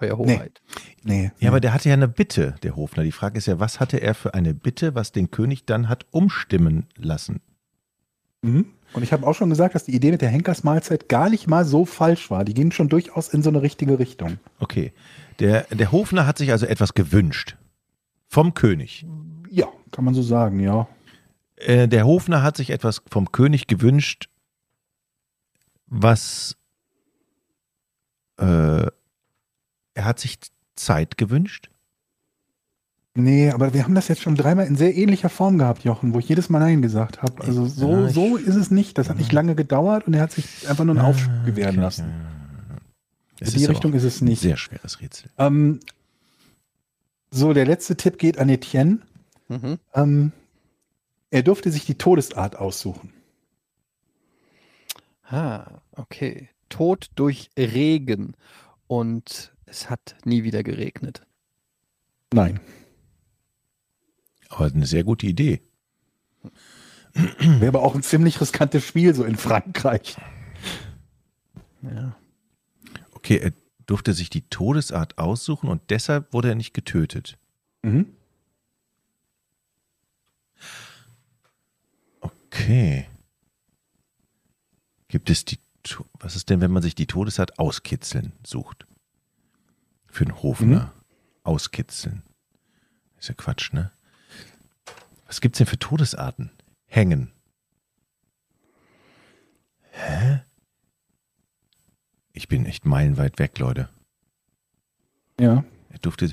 Euer 0.00 0.16
Nee. 0.18 0.36
Hoheit. 0.36 0.60
nee, 1.02 1.30
Ja, 1.40 1.50
aber 1.50 1.60
der 1.60 1.72
hatte 1.74 1.88
ja 1.88 1.94
eine 1.94 2.08
Bitte, 2.08 2.54
der 2.62 2.76
Hofner. 2.76 3.02
Die 3.02 3.12
Frage 3.12 3.38
ist 3.38 3.46
ja, 3.46 3.58
was 3.58 3.80
hatte 3.80 3.98
er 3.98 4.14
für 4.14 4.34
eine 4.34 4.54
Bitte, 4.54 4.94
was 4.94 5.12
den 5.12 5.30
König 5.30 5.64
dann 5.64 5.88
hat 5.88 6.06
umstimmen 6.10 6.86
lassen? 6.96 7.40
Mhm. 8.42 8.66
Und 8.94 9.02
ich 9.02 9.12
habe 9.12 9.26
auch 9.26 9.34
schon 9.34 9.50
gesagt, 9.50 9.74
dass 9.74 9.84
die 9.84 9.94
Idee 9.94 10.12
mit 10.12 10.22
der 10.22 10.30
Henkersmahlzeit 10.30 11.08
gar 11.08 11.28
nicht 11.28 11.46
mal 11.46 11.64
so 11.64 11.84
falsch 11.84 12.30
war. 12.30 12.44
Die 12.44 12.54
ging 12.54 12.70
schon 12.70 12.88
durchaus 12.88 13.28
in 13.28 13.42
so 13.42 13.50
eine 13.50 13.60
richtige 13.60 13.98
Richtung. 13.98 14.38
Okay. 14.60 14.92
Der, 15.40 15.62
der 15.64 15.92
Hofner 15.92 16.26
hat 16.26 16.38
sich 16.38 16.52
also 16.52 16.66
etwas 16.66 16.94
gewünscht. 16.94 17.56
Vom 18.28 18.54
König. 18.54 19.04
Ja, 19.50 19.66
kann 19.90 20.04
man 20.04 20.14
so 20.14 20.22
sagen, 20.22 20.60
ja. 20.60 20.88
Äh, 21.56 21.88
der 21.88 22.06
Hofner 22.06 22.42
hat 22.42 22.56
sich 22.56 22.70
etwas 22.70 23.02
vom 23.10 23.30
König 23.32 23.66
gewünscht, 23.66 24.28
was 25.86 26.56
äh, 28.38 28.86
er 29.98 30.04
hat 30.04 30.20
sich 30.20 30.38
Zeit 30.76 31.18
gewünscht. 31.18 31.70
Nee, 33.14 33.50
aber 33.50 33.74
wir 33.74 33.82
haben 33.82 33.96
das 33.96 34.06
jetzt 34.06 34.22
schon 34.22 34.36
dreimal 34.36 34.66
in 34.68 34.76
sehr 34.76 34.94
ähnlicher 34.96 35.28
Form 35.28 35.58
gehabt, 35.58 35.82
Jochen, 35.82 36.14
wo 36.14 36.20
ich 36.20 36.28
jedes 36.28 36.48
Mal 36.50 36.60
Nein 36.60 36.82
gesagt 36.82 37.20
habe. 37.20 37.42
Also 37.42 37.66
so, 37.66 37.90
Ja, 37.90 38.06
ich- 38.06 38.14
so 38.14 38.36
ist 38.36 38.54
es 38.54 38.70
nicht. 38.70 38.96
Das 38.96 39.08
hat 39.08 39.16
nicht 39.18 39.32
lange 39.32 39.56
gedauert 39.56 40.06
und 40.06 40.14
er 40.14 40.22
hat 40.22 40.30
sich 40.30 40.68
einfach 40.68 40.84
nur 40.84 40.94
einen 40.96 41.04
Aufschub 41.04 41.32
gewähren 41.44 41.74
Okay. 41.74 41.80
lassen. 41.80 42.04
In 43.40 43.50
die 43.50 43.62
ist 43.62 43.68
Richtung 43.68 43.92
ist 43.92 44.04
es 44.04 44.20
nicht. 44.20 44.40
sehr 44.40 44.56
schweres 44.56 45.00
Rätsel. 45.00 45.30
Ähm, 45.36 45.80
so, 47.32 47.52
der 47.52 47.66
letzte 47.66 47.96
Tipp 47.96 48.18
geht 48.18 48.38
an 48.38 48.48
Etienne. 48.48 49.00
Mhm. 49.48 49.78
Ähm, 49.94 50.32
er 51.30 51.42
durfte 51.42 51.72
sich 51.72 51.86
die 51.86 51.96
Todesart 51.96 52.54
aussuchen. 52.56 53.12
Ah, 55.28 55.80
okay. 55.92 56.48
Tod 56.68 57.10
durch 57.16 57.50
Regen 57.58 58.34
und 58.86 59.52
es 59.68 59.90
hat 59.90 60.16
nie 60.24 60.44
wieder 60.44 60.62
geregnet. 60.62 61.22
Nein. 62.32 62.60
Aber 64.48 64.66
eine 64.66 64.86
sehr 64.86 65.04
gute 65.04 65.26
Idee. 65.26 65.60
Wäre 67.38 67.68
aber 67.68 67.82
auch 67.82 67.94
ein 67.94 68.02
ziemlich 68.02 68.40
riskantes 68.40 68.84
Spiel, 68.84 69.14
so 69.14 69.24
in 69.24 69.36
Frankreich. 69.36 70.16
Ja. 71.82 72.16
Okay, 73.12 73.38
er 73.38 73.52
durfte 73.86 74.14
sich 74.14 74.30
die 74.30 74.48
Todesart 74.48 75.18
aussuchen 75.18 75.68
und 75.68 75.82
deshalb 75.90 76.32
wurde 76.32 76.50
er 76.50 76.54
nicht 76.54 76.74
getötet. 76.74 77.38
Mhm. 77.82 78.06
Okay. 82.20 83.06
Gibt 85.08 85.30
es 85.30 85.44
die. 85.44 85.58
Was 86.18 86.36
ist 86.36 86.50
denn, 86.50 86.60
wenn 86.60 86.70
man 86.70 86.82
sich 86.82 86.94
die 86.94 87.06
Todesart 87.06 87.58
auskitzeln 87.58 88.32
sucht? 88.44 88.86
Für 90.08 90.24
einen 90.24 90.42
Hofner. 90.42 90.92
Auskitzeln. 91.44 92.22
Ist 93.18 93.28
ja 93.28 93.34
Quatsch, 93.34 93.72
ne? 93.72 93.90
Was 95.26 95.40
gibt's 95.40 95.58
denn 95.58 95.66
für 95.66 95.78
Todesarten? 95.78 96.50
Hängen. 96.86 97.32
Hä? 99.90 100.42
Ich 102.32 102.48
bin 102.48 102.66
echt 102.66 102.84
meilenweit 102.84 103.38
weg, 103.38 103.58
Leute. 103.58 103.88
Ja. 105.40 105.64
Er 105.90 105.98
durfte 105.98 106.28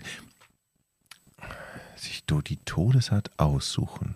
sich 1.96 2.26
die 2.26 2.58
Todesart 2.58 3.32
aussuchen. 3.40 4.16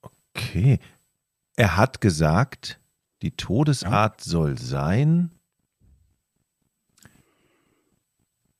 Okay. 0.00 0.78
Er 1.56 1.76
hat 1.76 2.00
gesagt, 2.00 2.80
die 3.22 3.32
Todesart 3.32 4.20
soll 4.20 4.58
sein. 4.58 5.30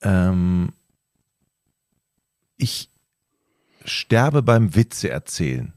Ähm, 0.03 0.73
ich 2.57 2.91
sterbe 3.85 4.43
beim 4.43 4.75
Witze 4.75 5.11
erzählen. 5.11 5.73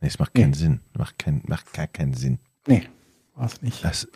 Nee, 0.00 0.08
es 0.08 0.18
macht 0.18 0.34
keinen 0.34 0.50
Nee. 0.50 0.56
Sinn. 0.56 0.80
Macht, 0.96 1.18
kein, 1.18 1.42
macht 1.46 1.72
gar 1.72 1.86
keinen 1.86 2.14
Sinn. 2.14 2.38
Nee, 2.66 2.88
war's 3.34 3.62
nicht. 3.62 3.84
Das, 3.84 4.06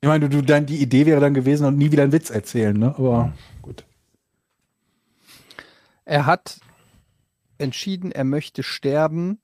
Ich 0.00 0.08
meine, 0.08 0.28
du, 0.28 0.40
du, 0.40 0.42
dann, 0.42 0.66
die 0.66 0.80
Idee 0.80 1.06
wäre 1.06 1.20
dann 1.20 1.34
gewesen 1.34 1.66
und 1.66 1.76
nie 1.76 1.92
wieder 1.92 2.02
einen 2.02 2.12
Witz 2.12 2.30
erzählen, 2.30 2.76
ne? 2.76 2.88
Aber 2.96 3.32
gut. 3.60 3.84
Er 6.04 6.26
hat 6.26 6.60
entschieden, 7.58 8.10
er 8.10 8.24
möchte 8.24 8.62
sterben 8.62 9.40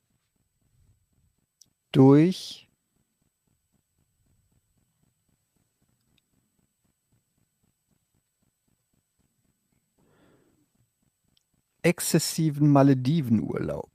durch 1.92 2.67
exzessiven 11.88 12.68
Maledivenurlaub. 12.70 13.90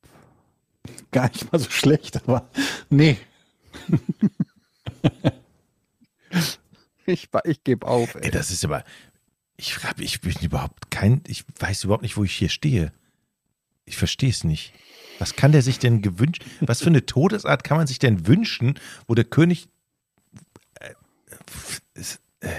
Gar 1.11 1.29
nicht 1.29 1.51
mal 1.51 1.59
so 1.59 1.69
schlecht, 1.69 2.17
aber 2.27 2.49
nee. 2.89 3.17
Ich, 7.05 7.29
ich 7.43 7.63
gebe 7.63 7.85
auf. 7.85 8.15
ey, 8.15 8.23
Ey. 8.23 8.31
das 8.31 8.49
ist 8.49 8.63
aber. 8.63 8.83
Ich, 9.57 9.83
hab, 9.83 9.99
ich 9.99 10.21
bin 10.21 10.33
überhaupt 10.41 10.89
kein. 10.89 11.21
Ich 11.27 11.43
weiß 11.59 11.83
überhaupt 11.83 12.03
nicht, 12.03 12.17
wo 12.17 12.23
ich 12.23 12.33
hier 12.33 12.49
stehe. 12.49 12.93
Ich 13.85 13.97
verstehe 13.97 14.29
es 14.29 14.43
nicht. 14.43 14.73
Was 15.19 15.35
kann 15.35 15.51
der 15.51 15.61
sich 15.61 15.79
denn 15.79 16.01
gewünscht? 16.01 16.43
Was 16.61 16.79
für 16.81 16.87
eine 16.87 17.05
Todesart 17.05 17.63
kann 17.63 17.77
man 17.77 17.87
sich 17.87 17.99
denn 17.99 18.25
wünschen, 18.25 18.79
wo 19.07 19.15
der 19.15 19.25
König. 19.25 19.67
äh, 20.79 20.93
ist, 21.93 22.21
äh. 22.39 22.49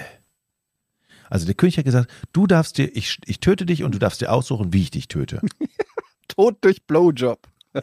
Also 1.29 1.45
der 1.45 1.55
König 1.55 1.77
hat 1.77 1.85
gesagt, 1.85 2.11
du 2.33 2.47
darfst 2.47 2.77
dir, 2.77 2.95
ich, 2.95 3.19
ich 3.25 3.39
töte 3.39 3.65
dich 3.65 3.83
und 3.83 3.93
du 3.95 3.99
darfst 3.99 4.21
dir 4.21 4.31
aussuchen, 4.31 4.73
wie 4.73 4.81
ich 4.83 4.91
dich 4.91 5.07
töte. 5.07 5.41
Tod 6.27 6.57
durch 6.61 6.83
Blowjob. 6.85 7.39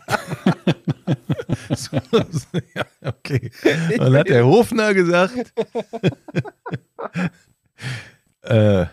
So, 1.68 1.98
so, 2.30 2.58
ja, 2.74 2.84
okay. 3.04 3.50
Und 3.92 3.98
dann 3.98 4.16
hat 4.16 4.28
der 4.28 4.46
Hofner 4.46 4.94
gesagt. 4.94 5.52
äh, 8.42 8.86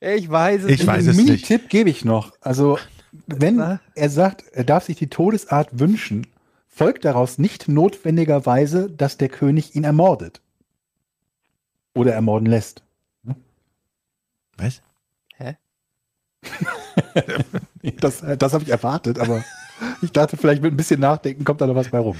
Ich 0.00 0.28
weiß 0.30 0.62
es 0.64 0.70
Ich 0.70 0.78
nicht. 0.80 0.86
weiß 0.86 0.98
Einen 0.98 1.08
es 1.08 1.16
nicht. 1.16 1.26
Mini-Tipp 1.26 1.68
gebe 1.68 1.90
ich 1.90 2.04
noch. 2.04 2.32
Also, 2.40 2.78
wenn 3.26 3.58
er 3.58 4.08
sagt, 4.10 4.44
er 4.52 4.64
darf 4.64 4.84
sich 4.84 4.96
die 4.96 5.08
Todesart 5.08 5.78
wünschen, 5.78 6.26
folgt 6.68 7.04
daraus 7.04 7.38
nicht 7.38 7.68
notwendigerweise, 7.68 8.90
dass 8.90 9.16
der 9.16 9.28
König 9.28 9.74
ihn 9.74 9.84
ermordet. 9.84 10.40
Oder 11.94 12.12
ermorden 12.12 12.46
lässt. 12.46 12.82
Was? 14.56 14.82
Das, 18.00 18.22
äh, 18.22 18.36
das 18.36 18.52
habe 18.52 18.64
ich 18.64 18.70
erwartet, 18.70 19.18
aber 19.18 19.44
ich 20.02 20.12
dachte, 20.12 20.36
vielleicht 20.36 20.62
mit 20.62 20.72
ein 20.72 20.76
bisschen 20.76 21.00
Nachdenken 21.00 21.44
kommt 21.44 21.60
da 21.60 21.66
noch 21.66 21.74
was 21.74 21.90
bei 21.90 21.98
rum. 21.98 22.16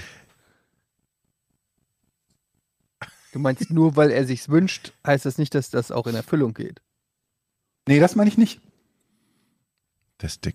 Du 3.33 3.39
meinst, 3.39 3.71
nur 3.71 3.97
weil 3.97 4.11
er 4.11 4.27
sich's 4.27 4.49
wünscht, 4.49 4.93
heißt 5.07 5.27
das 5.27 5.39
nicht, 5.39 5.55
dass 5.55 5.71
das 5.71 5.91
auch 5.91 6.07
in 6.07 6.15
Erfüllung 6.15 6.55
geht. 6.55 6.81
Nee, 7.89 7.99
das 7.99 8.15
meine 8.15 8.29
ich 8.29 8.39
nicht. 8.39 8.61
Das 10.19 10.41
der, 10.41 10.53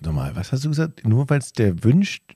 nochmal, 0.00 0.36
was 0.36 0.52
hast 0.52 0.64
du 0.64 0.68
gesagt? 0.68 1.06
Nur 1.06 1.30
weil 1.30 1.38
es 1.38 1.52
der 1.52 1.82
wünscht. 1.82 2.34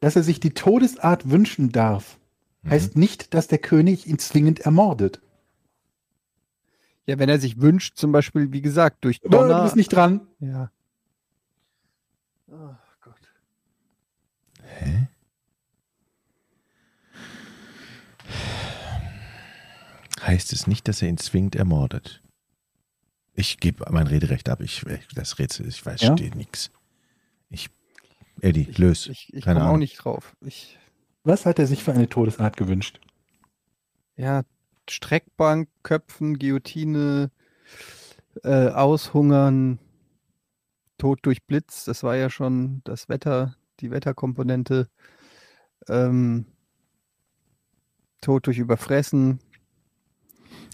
Dass 0.00 0.16
er 0.16 0.22
sich 0.22 0.40
die 0.40 0.54
Todesart 0.54 1.30
wünschen 1.30 1.70
darf, 1.70 2.18
heißt 2.68 2.96
nicht, 2.96 3.34
dass 3.34 3.48
der 3.48 3.58
König 3.58 4.06
ihn 4.06 4.18
zwingend 4.18 4.60
ermordet. 4.60 5.20
Ja, 7.06 7.18
wenn 7.18 7.28
er 7.28 7.38
sich 7.40 7.60
wünscht, 7.60 7.96
zum 7.96 8.12
Beispiel, 8.12 8.52
wie 8.52 8.62
gesagt, 8.62 9.04
durch 9.04 9.20
Donner. 9.20 9.58
du 9.58 9.62
bist 9.64 9.76
nicht 9.76 9.92
dran. 9.92 10.20
ja. 10.40 10.70
Oh 12.48 12.74
Gott. 13.00 13.32
Hä? 14.62 15.08
Heißt 20.20 20.52
es 20.52 20.66
nicht, 20.66 20.86
dass 20.88 21.02
er 21.02 21.08
ihn 21.08 21.18
zwingend 21.18 21.56
ermordet? 21.56 22.22
Ich 23.34 23.58
gebe 23.58 23.84
mein 23.90 24.06
Rederecht 24.06 24.48
ab. 24.48 24.60
Ich, 24.60 24.84
das 25.14 25.38
Rätsel, 25.38 25.66
ich 25.66 25.84
weiß, 25.84 26.02
Ja? 26.02 26.12
steht 26.16 26.34
nichts. 26.34 26.70
Ich, 27.48 27.70
Eddie, 28.40 28.64
lös. 28.76 29.06
Ich, 29.08 29.32
ich 29.32 29.44
Keine 29.44 29.60
komme 29.60 29.72
auch 29.72 29.76
nicht 29.78 29.96
drauf. 29.96 30.36
Ich, 30.42 30.78
Was 31.24 31.46
hat 31.46 31.58
er 31.58 31.66
sich 31.66 31.82
für 31.82 31.92
eine 31.92 32.08
Todesart 32.08 32.56
gewünscht? 32.56 33.00
ja, 34.16 34.42
Streckbank, 34.88 35.68
Köpfen, 35.82 36.38
Guillotine, 36.38 37.30
äh, 38.42 38.68
Aushungern, 38.68 39.78
Tod 40.98 41.20
durch 41.22 41.44
Blitz, 41.44 41.84
das 41.84 42.02
war 42.02 42.16
ja 42.16 42.30
schon 42.30 42.80
das 42.84 43.08
Wetter, 43.08 43.56
die 43.80 43.90
Wetterkomponente. 43.90 44.88
Ähm, 45.88 46.46
Tod 48.20 48.46
durch 48.46 48.58
Überfressen. 48.58 49.40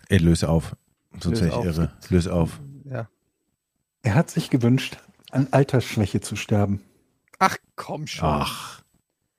Ey, 0.09 0.19
löse 0.19 0.49
auf. 0.49 0.77
Sonst 1.13 1.41
Löse 1.41 1.45
wäre 1.45 1.49
ich 1.49 1.57
auf. 1.57 1.65
irre. 1.65 1.93
Löse 2.11 2.35
auf. 2.35 2.61
Ja. 2.85 3.09
Er 4.03 4.15
hat 4.15 4.31
sich 4.31 4.51
gewünscht, 4.51 4.99
an 5.31 5.49
Altersschwäche 5.51 6.21
zu 6.21 6.37
sterben. 6.37 6.83
Ach 7.39 7.57
komm 7.77 8.07
schon. 8.07 8.29
Ach. 8.29 8.83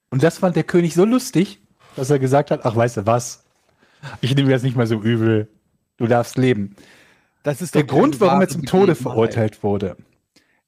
Und 0.10 0.24
das 0.24 0.40
fand 0.40 0.56
der 0.56 0.64
König 0.64 0.96
so 0.96 1.06
lustig, 1.06 1.62
dass 1.96 2.10
er 2.10 2.20
gesagt 2.20 2.52
hat, 2.52 2.66
ach 2.66 2.76
weißt 2.76 2.98
du 2.98 3.06
was, 3.06 3.46
ich 4.22 4.36
nehme 4.36 4.50
das 4.50 4.64
nicht 4.64 4.76
mal 4.76 4.88
so 4.88 5.02
übel, 5.02 5.48
du 5.98 6.08
darfst 6.08 6.38
leben. 6.38 6.76
Das 7.44 7.62
ist 7.62 7.76
Der 7.76 7.84
Grund, 7.84 8.20
warum 8.20 8.42
er 8.42 8.50
zum 8.50 8.66
Tode 8.66 8.96
verurteilt 8.96 9.64
wurde. 9.64 9.96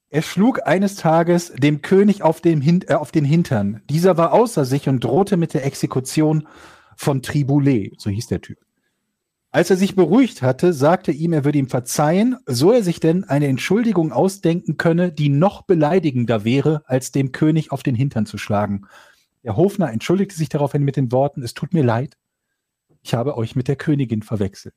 Er 0.08 0.22
schlug 0.22 0.66
eines 0.66 0.96
Tages 0.96 1.52
dem 1.56 1.80
König 1.80 2.22
auf 2.22 2.40
den, 2.40 2.60
Hin 2.60 2.84
äh, 2.86 2.94
auf 2.94 3.12
den 3.12 3.24
Hintern. 3.24 3.80
Dieser 3.88 4.18
war 4.18 4.32
außer 4.32 4.64
sich 4.64 4.88
und 4.88 5.02
drohte 5.02 5.38
mit 5.38 5.54
der 5.54 5.64
Exekution 5.64 6.46
von 6.96 7.22
Triboulet, 7.22 7.98
so 7.98 8.10
hieß 8.10 8.26
der 8.26 8.42
Typ. 8.42 8.58
Als 9.50 9.68
er 9.68 9.76
sich 9.76 9.94
beruhigt 9.94 10.40
hatte, 10.40 10.72
sagte 10.72 11.12
ihm, 11.12 11.32
er 11.32 11.44
würde 11.44 11.58
ihm 11.58 11.68
verzeihen, 11.68 12.36
so 12.46 12.72
er 12.72 12.82
sich 12.82 13.00
denn 13.00 13.24
eine 13.24 13.48
Entschuldigung 13.48 14.12
ausdenken 14.12 14.78
könne, 14.78 15.12
die 15.12 15.28
noch 15.28 15.62
beleidigender 15.62 16.44
wäre, 16.44 16.82
als 16.86 17.12
dem 17.12 17.32
König 17.32 17.70
auf 17.70 17.82
den 17.82 17.94
Hintern 17.94 18.24
zu 18.24 18.38
schlagen. 18.38 18.86
Der 19.44 19.56
Hofner 19.56 19.90
entschuldigte 19.92 20.36
sich 20.36 20.48
daraufhin 20.48 20.84
mit 20.84 20.96
den 20.96 21.12
Worten, 21.12 21.42
es 21.42 21.52
tut 21.52 21.74
mir 21.74 21.84
leid, 21.84 22.16
ich 23.02 23.14
habe 23.14 23.36
euch 23.36 23.56
mit 23.56 23.68
der 23.68 23.76
Königin 23.76 24.22
verwechselt. 24.22 24.74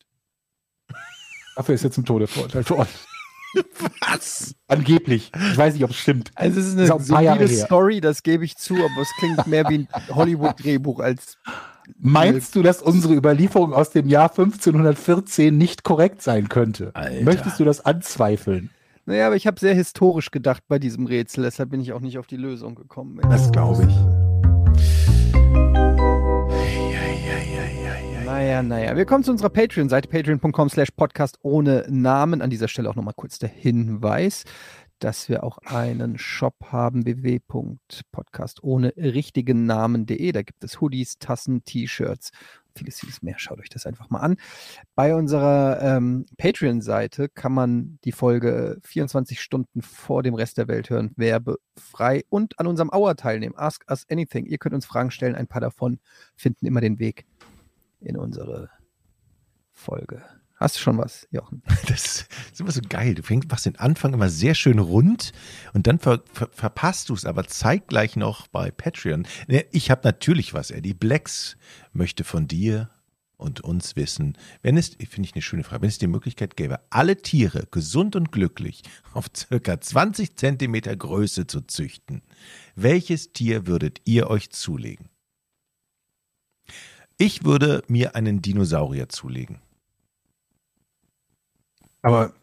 Dafür 1.56 1.76
ist 1.76 1.84
er 1.84 1.92
zum 1.92 2.06
Tode 2.06 2.28
verurteilt 2.28 2.70
worden. 2.70 2.90
Was? 4.02 4.54
Angeblich. 4.68 5.32
Ich 5.52 5.58
weiß 5.58 5.74
nicht, 5.74 5.84
ob 5.84 5.92
es 5.92 5.96
stimmt. 5.96 6.32
Also 6.36 6.60
es 6.60 6.68
ist 6.68 6.78
Ist 6.78 7.12
eine 7.12 7.24
Jahre 7.24 7.48
solide. 7.48 7.66
Story, 7.66 8.02
das 8.02 8.22
gebe 8.24 8.44
ich 8.44 8.58
zu, 8.58 8.76
aber 8.76 9.02
es 9.02 9.10
klingt 9.18 9.48
mehr 9.48 9.70
wie 9.70 9.76
ein 9.76 9.88
Hollywood-Drehbuch 10.10 11.00
als 11.00 11.38
Meinst 12.00 12.56
du, 12.56 12.64
dass 12.64 12.82
unsere 12.82 13.14
Überlieferung 13.14 13.74
aus 13.74 13.92
dem 13.92 14.10
Jahr 14.10 14.30
1514 14.32 15.56
nicht 15.56 15.84
korrekt 15.84 16.22
sein 16.22 16.50
könnte? 16.50 16.92
Alter. 16.96 17.24
Möchtest 17.24 17.60
du 17.60 17.64
das 17.64 17.86
anzweifeln? 17.86 18.72
Naja, 19.06 19.28
aber 19.28 19.36
ich 19.36 19.46
habe 19.46 19.60
sehr 19.60 19.76
historisch 19.76 20.32
gedacht 20.32 20.64
bei 20.68 20.80
diesem 20.80 21.06
Rätsel, 21.06 21.44
deshalb 21.44 21.70
bin 21.70 21.80
ich 21.80 21.94
auch 21.94 22.02
nicht 22.02 22.18
auf 22.18 22.26
die 22.26 22.38
Lösung 22.38 22.74
gekommen. 22.74 23.20
Das 23.30 23.52
glaube 23.52 23.84
ich. 23.88 24.35
Naja, 28.36 28.62
naja. 28.62 28.98
Wir 28.98 29.06
kommen 29.06 29.24
zu 29.24 29.32
unserer 29.32 29.48
Patreon-Seite, 29.48 30.10
patreon.com 30.10 30.68
slash 30.68 30.91
podcast 30.91 31.40
ohne 31.41 31.86
Namen. 31.88 32.41
An 32.41 32.49
dieser 32.49 32.68
Stelle 32.68 32.90
auch 32.90 32.95
nochmal 32.95 33.14
kurz 33.16 33.40
der 33.40 33.48
Hinweis, 33.48 34.44
dass 34.99 35.30
wir 35.30 35.41
auch 35.45 35.57
einen 35.60 36.18
Shop 36.18 36.56
haben, 36.66 37.06
www.podcast 37.06 38.62
ohne 38.62 38.94
richtigen 38.98 39.66
Namen.de. 39.66 40.34
Da 40.34 40.41
gibt 40.41 40.66
es 40.66 40.82
Hoodies, 40.82 41.18
Tassen, 41.18 41.64
T-Shirts, 41.64 42.32
vieles, 42.76 42.99
vieles 42.99 43.22
mehr. 43.22 43.36
Schaut 43.40 43.62
euch 43.62 43.70
das 43.70 43.86
einfach 43.86 44.10
mal 44.10 44.20
an. 44.20 44.36
Bei 44.95 45.16
unserer 45.16 45.80
ähm, 45.82 46.26
Patreon-Seite 46.38 47.30
kann 47.30 47.53
man 47.53 47.99
die 48.03 48.12
Folge 48.12 48.80
24 48.84 49.40
Stunden 49.40 49.82
vor 49.82 50.24
dem 50.24 50.34
Rest 50.34 50.57
der 50.57 50.68
Welt 50.68 50.90
hören, 50.90 51.14
werbefrei 51.16 52.26
und 52.28 52.60
an 52.60 52.68
unserem 52.68 52.90
Hour 52.90 53.16
teilnehmen. 53.16 53.56
Ask 53.56 53.90
us 53.90 54.06
anything. 54.12 54.45
Ihr 54.45 54.57
könnt 54.57 54.76
uns 54.76 54.86
Fragen 54.86 55.12
stellen. 55.12 55.36
Ein 55.36 55.48
paar 55.48 55.62
davon 55.62 55.99
finden 56.36 56.66
immer 56.66 56.82
den 56.82 56.99
Weg 56.99 57.26
in 58.06 58.18
unsere 58.18 58.69
Folge. 59.72 60.23
Hast 60.57 60.77
du 60.77 60.80
schon 60.80 60.98
was, 60.98 61.27
Jochen? 61.32 61.61
Das 61.88 62.27
ist 62.52 62.60
immer 62.60 62.72
so 62.72 62.82
geil. 62.88 63.15
Du 63.15 63.23
fängst, 63.23 63.49
machst 63.49 63.65
den 63.65 63.77
Anfang 63.77 64.14
immer 64.14 64.30
sehr 64.30 64.56
schön 64.56 64.80
rund 64.80 65.34
und 65.73 65.88
dann 65.88 65.99
ver, 65.99 66.23
ver, 66.32 66.49
verpasst 66.52 67.10
du 67.10 67.14
es 67.14 67.26
aber 67.26 67.45
zeitgleich 67.45 68.15
noch 68.15 68.48
bei 68.48 68.72
Patreon. 68.72 69.27
Ich 69.72 69.91
habe 69.91 70.02
natürlich 70.06 70.53
was, 70.53 70.72
Eddie. 70.72 70.94
Blacks 70.94 71.57
möchte 71.91 72.23
von 72.23 72.48
dir 72.48 72.90
und 73.38 73.61
uns 73.61 73.98
wissen, 73.98 74.38
wenn 74.61 74.77
es, 74.77 74.95
finde 75.10 75.27
ich 75.27 75.34
eine 75.34 75.41
schöne 75.41 75.64
Frage, 75.64 75.82
wenn 75.82 75.90
es 75.90 75.98
die 75.98 76.07
Möglichkeit 76.07 76.56
gäbe, 76.56 76.80
alle 76.90 77.18
Tiere 77.18 77.68
gesund 77.69 78.15
und 78.15 78.32
glücklich 78.32 78.84
auf 79.14 79.26
circa 79.36 79.82
20 79.82 80.38
Zentimeter 80.38 80.95
Größe 80.95 81.48
zu 81.48 81.61
züchten, 81.61 82.22
welches 82.76 83.34
Tier 83.34 83.68
würdet 83.68 83.99
ihr 84.06 84.30
euch 84.30 84.52
zulegen? 84.52 85.10
Ich 87.18 87.44
würde 87.46 87.84
mir 87.88 88.16
einen 88.16 88.42
Dinosaurier 88.42 89.10
zulegen. 89.10 89.60
Aber, 92.02 92.34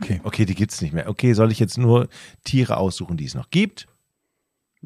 okay. 0.00 0.20
Okay, 0.24 0.44
die 0.44 0.54
gibt's 0.54 0.80
nicht 0.80 0.92
mehr. 0.92 1.08
Okay, 1.08 1.34
soll 1.34 1.52
ich 1.52 1.58
jetzt 1.60 1.78
nur 1.78 2.08
Tiere 2.44 2.76
aussuchen, 2.78 3.16
die 3.16 3.26
es 3.26 3.34
noch 3.34 3.50
gibt? 3.50 3.86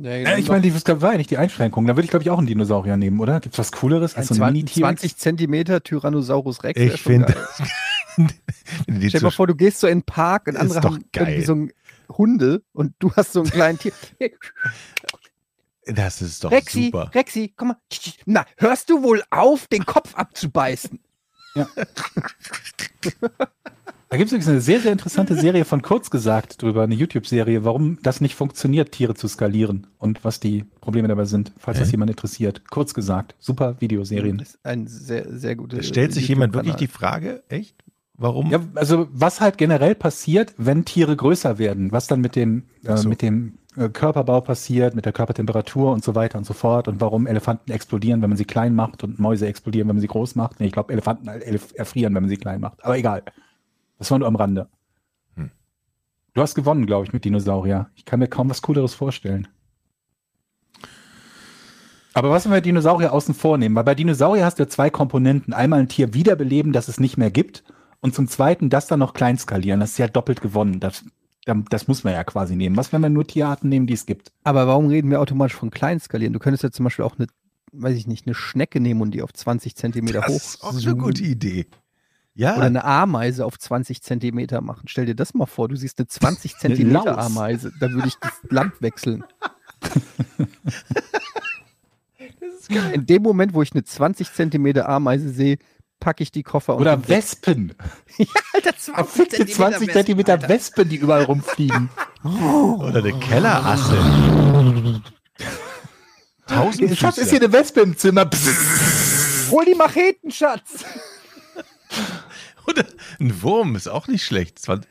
Äh, 0.01 0.39
ich 0.39 0.49
meine, 0.49 0.61
die- 0.63 0.71
das 0.71 0.85
war 1.01 1.13
ja 1.13 1.19
nicht 1.19 1.31
die 1.31 1.39
Einschränkung. 1.39 1.87
Da 1.87 1.97
würde 1.97 2.05
ich, 2.05 2.11
glaube 2.11 2.23
ich, 2.23 2.31
auch 2.31 2.39
einen 2.39 2.47
Dinosaurier 2.47 2.97
nehmen, 2.97 3.19
oder? 3.21 3.41
Gibt 3.41 3.55
es 3.55 3.59
was 3.59 3.73
Cooleres 3.73 4.15
als 4.17 4.29
so 4.29 4.35
ein 4.35 4.39
20, 4.39 4.53
Mini-Tier? 4.55 4.83
20 4.83 5.17
Zentimeter 5.17 5.83
Tyrannosaurus 5.83 6.63
Rex. 6.63 6.81
Ich 6.81 7.01
finde. 7.03 7.35
Stell 8.89 9.11
dir 9.11 9.23
mal 9.23 9.31
vor, 9.31 9.47
du 9.47 9.55
gehst 9.55 9.81
so 9.81 9.87
in 9.87 9.99
den 10.01 10.05
Park 10.05 10.47
und 10.49 10.57
andere 10.57 10.81
doch 10.81 10.91
haben 10.95 11.05
geil. 11.13 11.27
irgendwie 11.29 11.45
so 11.47 11.55
ein 11.55 11.73
Hunde 12.11 12.63
und 12.73 12.95
du 12.99 13.13
hast 13.13 13.33
so 13.33 13.43
ein 13.43 13.51
kleines 13.51 13.81
Tier. 13.81 13.93
Das 15.89 16.21
ist 16.23 16.45
doch 16.45 16.51
Rexi, 16.51 16.87
super. 16.87 17.11
Rexi, 17.15 17.53
komm 17.57 17.69
mal. 17.69 17.77
Na, 18.27 18.45
hörst 18.59 18.91
du 18.91 19.03
wohl 19.03 19.23
auf, 19.31 19.67
den 19.69 19.87
Kopf 19.87 20.15
abzubeißen? 20.15 21.01
Da 24.11 24.17
gibt 24.17 24.29
es 24.29 24.33
übrigens 24.33 24.49
eine 24.49 24.61
sehr, 24.63 24.81
sehr 24.81 24.93
interessante 24.93 25.35
Serie 25.35 25.67
von 25.67 25.83
Kurz 25.83 26.09
gesagt 26.09 26.63
drüber, 26.63 26.83
eine 26.83 26.95
YouTube-Serie, 26.95 27.65
warum 27.65 27.99
das 28.03 28.23
nicht 28.23 28.35
funktioniert, 28.35 28.93
Tiere 28.93 29.15
zu 29.15 29.29
skalieren 29.29 29.87
und 29.99 30.25
was 30.25 30.41
die 30.41 30.65
Probleme 30.81 31.09
dabei 31.09 31.27
sind, 31.27 31.53
falls 31.59 31.79
das 31.79 31.89
Hä? 31.89 31.93
jemand 31.93 32.11
interessiert. 32.11 32.63
Kurz 32.71 32.95
gesagt, 32.95 33.35
super 33.39 33.77
Videoserien. 33.81 34.39
Das 34.39 34.49
ist 34.49 34.65
ein 34.65 34.87
sehr, 34.87 35.31
sehr 35.31 35.57
gutes. 35.57 35.87
Stellt 35.87 36.15
sich 36.15 36.27
jemand 36.27 36.55
wirklich 36.55 36.77
die. 36.77 36.87
Frage, 36.87 37.43
echt? 37.51 37.85
Warum? 38.15 38.51
Ja, 38.51 38.61
also 38.75 39.09
was 39.13 39.43
halt 39.43 39.59
generell 39.59 39.95
passiert, 39.95 40.55
wenn 40.57 40.87
Tiere 40.87 41.15
größer 41.15 41.59
werden, 41.59 41.93
was 41.93 42.07
dann 42.07 42.23
mit 42.23 42.35
dem, 42.35 42.65
äh, 42.85 42.97
so. 42.97 43.11
mit 43.11 43.21
dem 43.21 43.59
äh, 43.68 43.68
Körperbau 43.93 44.41
passiert, 44.41 44.95
mit 44.95 45.05
der 45.05 45.13
Körpertemperatur 45.13 45.93
und 45.93 46.03
so 46.03 46.15
weiter 46.15 46.39
und 46.39 46.45
so 46.45 46.55
fort 46.55 46.89
und 46.89 47.01
warum 47.01 47.27
Elefanten 47.27 47.71
explodieren, 47.71 48.23
wenn 48.23 48.31
man 48.31 48.37
sie 48.37 48.45
klein 48.45 48.75
macht 48.75 49.05
und 49.05 49.19
Mäuse 49.19 49.47
explodieren, 49.47 49.89
wenn 49.89 49.97
man 49.97 50.01
sie 50.01 50.09
groß 50.09 50.35
macht. 50.35 50.59
Nee, 50.59 50.67
ich 50.67 50.73
glaube, 50.73 50.93
Elefanten 50.93 51.29
elef 51.29 51.73
erfrieren, 51.77 52.15
wenn 52.15 52.23
man 52.23 52.31
sie 52.31 52.37
klein 52.37 52.61
macht. 52.61 52.85
Aber 52.85 52.97
egal. 52.99 53.23
Das 53.99 54.11
war 54.11 54.19
nur 54.19 54.29
am 54.29 54.37
Rande. 54.37 54.69
Hm. 55.37 55.51
Du 56.35 56.43
hast 56.43 56.55
gewonnen, 56.55 56.87
glaube 56.87 57.07
ich, 57.07 57.13
mit 57.13 57.25
Dinosaurier. 57.25 57.89
Ich 57.95 58.05
kann 58.05 58.19
mir 58.21 58.29
kaum 58.29 58.51
was 58.51 58.63
Cooleres 58.63 58.95
vorstellen. 58.95 59.49
Aber 62.15 62.31
was, 62.31 62.45
wenn 62.45 62.53
wir 62.53 62.61
Dinosaurier 62.61 63.13
außen 63.13 63.35
vor 63.35 63.59
nehmen? 63.59 63.77
Weil 63.77 63.85
bei 63.85 63.95
Dinosaurier 63.95 64.45
hast 64.45 64.59
du 64.59 64.65
ja 64.65 64.69
zwei 64.69 64.91
Komponenten. 64.91 65.53
Einmal 65.55 65.81
ein 65.81 65.89
Tier 65.89 66.15
wiederbeleben, 66.15 66.73
das 66.73 66.89
es 66.89 66.99
nicht 66.99 67.17
mehr 67.17 67.31
gibt. 67.31 67.63
Und 68.01 68.15
zum 68.15 68.29
Zweiten 68.29 68.71
das 68.71 68.87
dann 68.87 68.99
noch 68.99 69.15
klein 69.15 69.39
skalieren. 69.39 69.81
Das 69.81 69.93
ist 69.93 69.99
ja 69.99 70.09
doppelt 70.09 70.41
gewonnen. 70.41 70.81
Das, 70.81 71.05
das 71.71 71.89
muss 71.89 72.05
man 72.05 72.13
ja 72.13 72.25
quasi 72.25 72.57
nehmen. 72.57 72.77
Was, 72.77 72.93
wenn 72.93 73.01
wir 73.01 73.09
nur 73.11 73.27
Tierarten 73.27 73.69
nehmen, 73.69 73.87
die 73.87 73.95
es 73.95 74.07
gibt? 74.07 74.33
Aber 74.45 74.67
warum 74.67 74.87
reden 74.89 75.11
wir 75.11 75.21
automatisch 75.21 75.57
von 75.57 75.71
klein 75.71 76.01
skalieren? 76.01 76.33
Du 76.33 76.39
könntest 76.39 76.63
ja 76.63 76.71
zum 76.71 76.85
Beispiel 76.85 77.05
auch 77.05 77.19
eine, 77.19 77.27
weiß 77.73 77.97
ich 77.97 78.07
nicht, 78.07 78.27
eine 78.27 78.35
Schnecke 78.35 78.81
nehmen 78.81 79.01
und 79.01 79.13
die 79.13 79.23
auf 79.23 79.33
20 79.33 79.77
Zentimeter 79.77 80.21
das 80.21 80.29
hoch. 80.29 80.37
ist 80.37 80.63
auch 80.65 80.71
eine 80.73 80.81
zoomen. 80.81 80.99
gute 80.99 81.23
Idee. 81.23 81.67
Ja, 82.35 82.57
Oder 82.57 82.67
eine 82.67 82.85
Ameise 82.85 83.45
auf 83.45 83.59
20 83.59 84.01
Zentimeter 84.03 84.61
machen. 84.61 84.85
Stell 84.87 85.07
dir 85.07 85.17
das 85.17 85.35
mal 85.35 85.47
vor, 85.47 85.69
du 85.69 85.75
siehst 85.75 85.99
eine 85.99 86.07
20 86.07 86.57
Zentimeter 86.59 87.17
Laus. 87.17 87.27
Ameise. 87.27 87.73
Da 87.81 87.91
würde 87.91 88.09
ich 88.09 88.15
das 88.21 88.33
Land 88.51 88.81
wechseln. 88.81 89.25
In 92.93 93.07
dem 93.07 93.23
Moment, 93.23 93.55
wo 93.55 93.63
ich 93.63 93.73
eine 93.73 93.83
20 93.83 94.33
Zentimeter 94.35 94.89
Ameise 94.89 95.31
sehe, 95.31 95.57
packe 96.01 96.23
ich 96.23 96.31
die 96.31 96.43
Koffer 96.43 96.75
und 96.77 96.83
Oder 96.83 96.97
den- 96.97 97.09
Wespen. 97.09 97.75
Alter, 98.55 98.73
Verfickte 98.75 99.47
20 99.47 99.93
Zentimeter 99.93 100.49
Wespen, 100.49 100.89
die 100.89 100.97
überall 100.97 101.25
rumfliegen. 101.25 101.91
oder 102.25 102.99
eine 102.99 103.13
Kellerasse. 103.19 103.97
Tausend 106.47 106.97
Schatz, 106.97 107.19
ist 107.19 107.31
hier 107.31 107.41
eine 107.41 107.53
Wespe 107.53 107.81
im 107.81 107.97
Zimmer. 107.97 108.25
Psst. 108.25 109.51
Hol 109.51 109.65
die 109.65 109.75
Macheten, 109.75 110.31
Schatz! 110.31 110.85
Oder 112.67 112.85
ein 113.21 113.43
Wurm 113.43 113.77
ist 113.77 113.89
auch 113.89 114.09
nicht 114.09 114.25
schlecht. 114.25 114.59
20, 114.59 114.89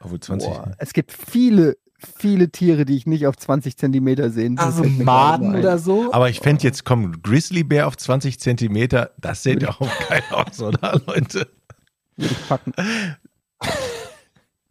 obwohl 0.00 0.20
20. 0.20 0.48
Boah, 0.48 0.72
es 0.78 0.92
gibt 0.92 1.12
viele, 1.12 1.76
viele 1.98 2.50
Tiere, 2.50 2.84
die 2.84 2.96
ich 2.96 3.06
nicht 3.06 3.26
auf 3.26 3.36
20 3.36 3.76
Zentimeter 3.76 4.30
sehen 4.30 4.56
will. 4.56 4.64
Also 4.64 4.84
Maden 4.84 5.56
oder 5.56 5.78
so. 5.78 6.12
Aber 6.12 6.30
ich 6.30 6.40
fände 6.40 6.62
jetzt, 6.62 6.84
komm, 6.84 7.22
Grizzlybär 7.22 7.86
auf 7.86 7.96
20 7.96 8.38
Zentimeter, 8.38 9.10
das 9.18 9.42
sieht 9.42 9.62
ja 9.62 9.70
auch 9.70 10.08
geil 10.08 10.22
aus, 10.30 10.60
oder, 10.62 11.00
Leute? 11.06 11.48
Würde 12.16 12.32
ich 12.32 12.48
packen. 12.48 12.72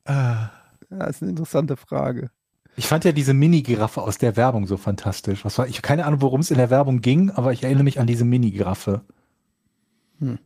Ah, 0.06 0.50
Ja, 0.90 1.06
ist 1.06 1.22
eine 1.22 1.32
interessante 1.32 1.76
Frage. 1.76 2.30
Ich 2.78 2.88
fand 2.88 3.04
ja 3.06 3.12
diese 3.12 3.34
Mini-Giraffe 3.34 4.02
aus 4.02 4.20
der 4.20 4.38
Werbung 4.38 4.68
so 4.68 4.78
fantastisch. 4.78 5.44
Was 5.44 5.58
war, 5.58 5.68
ich 5.68 5.78
habe 5.78 5.82
keine 5.88 6.06
Ahnung, 6.06 6.22
worum 6.22 6.42
es 6.42 6.52
in 6.52 6.58
der 6.58 6.70
Werbung 6.70 7.02
ging, 7.02 7.32
aber 7.32 7.52
ich 7.52 7.64
erinnere 7.64 7.84
mich 7.84 8.00
an 8.00 8.08
diese 8.08 8.24
Mini-Giraffe. 8.24 9.02
Hm. 10.20 10.40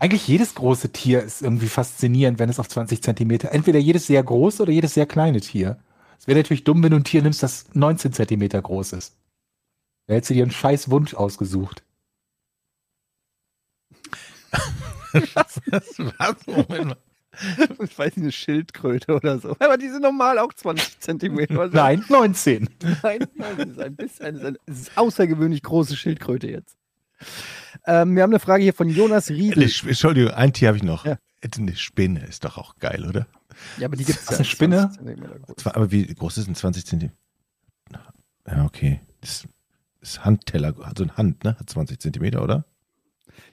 Eigentlich 0.00 0.26
jedes 0.26 0.54
große 0.54 0.92
Tier 0.92 1.22
ist 1.22 1.42
irgendwie 1.42 1.68
faszinierend, 1.68 2.38
wenn 2.38 2.48
es 2.48 2.58
auf 2.58 2.68
20 2.68 3.02
Zentimeter, 3.02 3.52
entweder 3.52 3.78
jedes 3.78 4.06
sehr 4.06 4.22
große 4.22 4.62
oder 4.62 4.72
jedes 4.72 4.94
sehr 4.94 5.04
kleine 5.04 5.42
Tier. 5.42 5.78
Es 6.18 6.26
wäre 6.26 6.38
natürlich 6.38 6.64
dumm, 6.64 6.82
wenn 6.82 6.90
du 6.90 6.96
ein 6.96 7.04
Tier 7.04 7.22
nimmst, 7.22 7.42
das 7.42 7.66
19 7.74 8.14
Zentimeter 8.14 8.62
groß 8.62 8.94
ist. 8.94 9.14
Da 10.06 10.14
hättest 10.14 10.30
du 10.30 10.34
dir 10.34 10.42
einen 10.44 10.52
scheiß 10.52 10.90
Wunsch 10.90 11.12
ausgesucht. 11.12 11.82
was, 15.34 15.60
was, 16.18 16.46
Moment 16.46 16.84
mal. 16.86 16.96
Ich 17.84 17.98
weiß 17.98 18.16
nicht, 18.16 18.24
eine 18.24 18.32
Schildkröte 18.32 19.14
oder 19.14 19.38
so. 19.38 19.50
Aber 19.60 19.76
die 19.76 19.88
sind 19.88 20.02
normal 20.02 20.38
auch 20.38 20.52
20 20.52 20.98
Zentimeter. 21.00 21.60
Also- 21.60 21.76
Nein, 21.76 22.04
19. 22.08 22.68
Nein, 23.02 23.26
nein, 23.34 23.56
das 23.58 23.68
ist 23.68 23.80
ein 23.80 23.96
bisschen, 23.96 24.34
das 24.40 24.52
ist, 24.66 24.88
eine, 24.96 24.98
außergewöhnlich 25.06 25.62
große 25.62 25.94
Schildkröte 25.96 26.48
jetzt. 26.50 26.76
Ähm, 27.86 28.14
wir 28.16 28.22
haben 28.22 28.30
eine 28.30 28.40
Frage 28.40 28.62
hier 28.62 28.74
von 28.74 28.88
Jonas 28.88 29.30
Riedel. 29.30 29.62
Entschuldigung, 29.64 30.32
ein 30.32 30.52
Tier 30.52 30.68
habe 30.68 30.76
ich 30.76 30.82
noch. 30.84 31.04
Ja. 31.06 31.16
Eine 31.56 31.74
Spinne 31.74 32.26
ist 32.26 32.44
doch 32.44 32.58
auch 32.58 32.76
geil, 32.76 33.06
oder? 33.06 33.26
Ja, 33.78 33.86
aber 33.86 33.96
die 33.96 34.04
gibt 34.04 34.18
es 34.18 34.28
Was, 34.28 34.36
eine 34.36 34.44
Spinne? 34.44 34.92
Aber 35.64 35.90
wie 35.90 36.06
groß 36.06 36.38
ist 36.38 36.48
ein 36.48 36.54
20 36.54 36.84
Zentimeter? 36.86 37.16
Ja, 38.46 38.64
okay. 38.64 39.00
Das 39.20 39.46
ist 40.00 40.24
Handteller, 40.24 40.74
also 40.82 41.04
ein 41.04 41.16
Hand, 41.16 41.44
ne? 41.44 41.56
Hat 41.58 41.68
20 41.68 42.00
Zentimeter, 42.00 42.42
oder? 42.42 42.64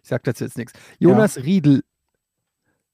Ich 0.02 0.10
sag 0.10 0.24
dazu 0.24 0.44
jetzt 0.44 0.58
nichts. 0.58 0.74
Jonas 1.00 1.38
Riedel 1.38 1.84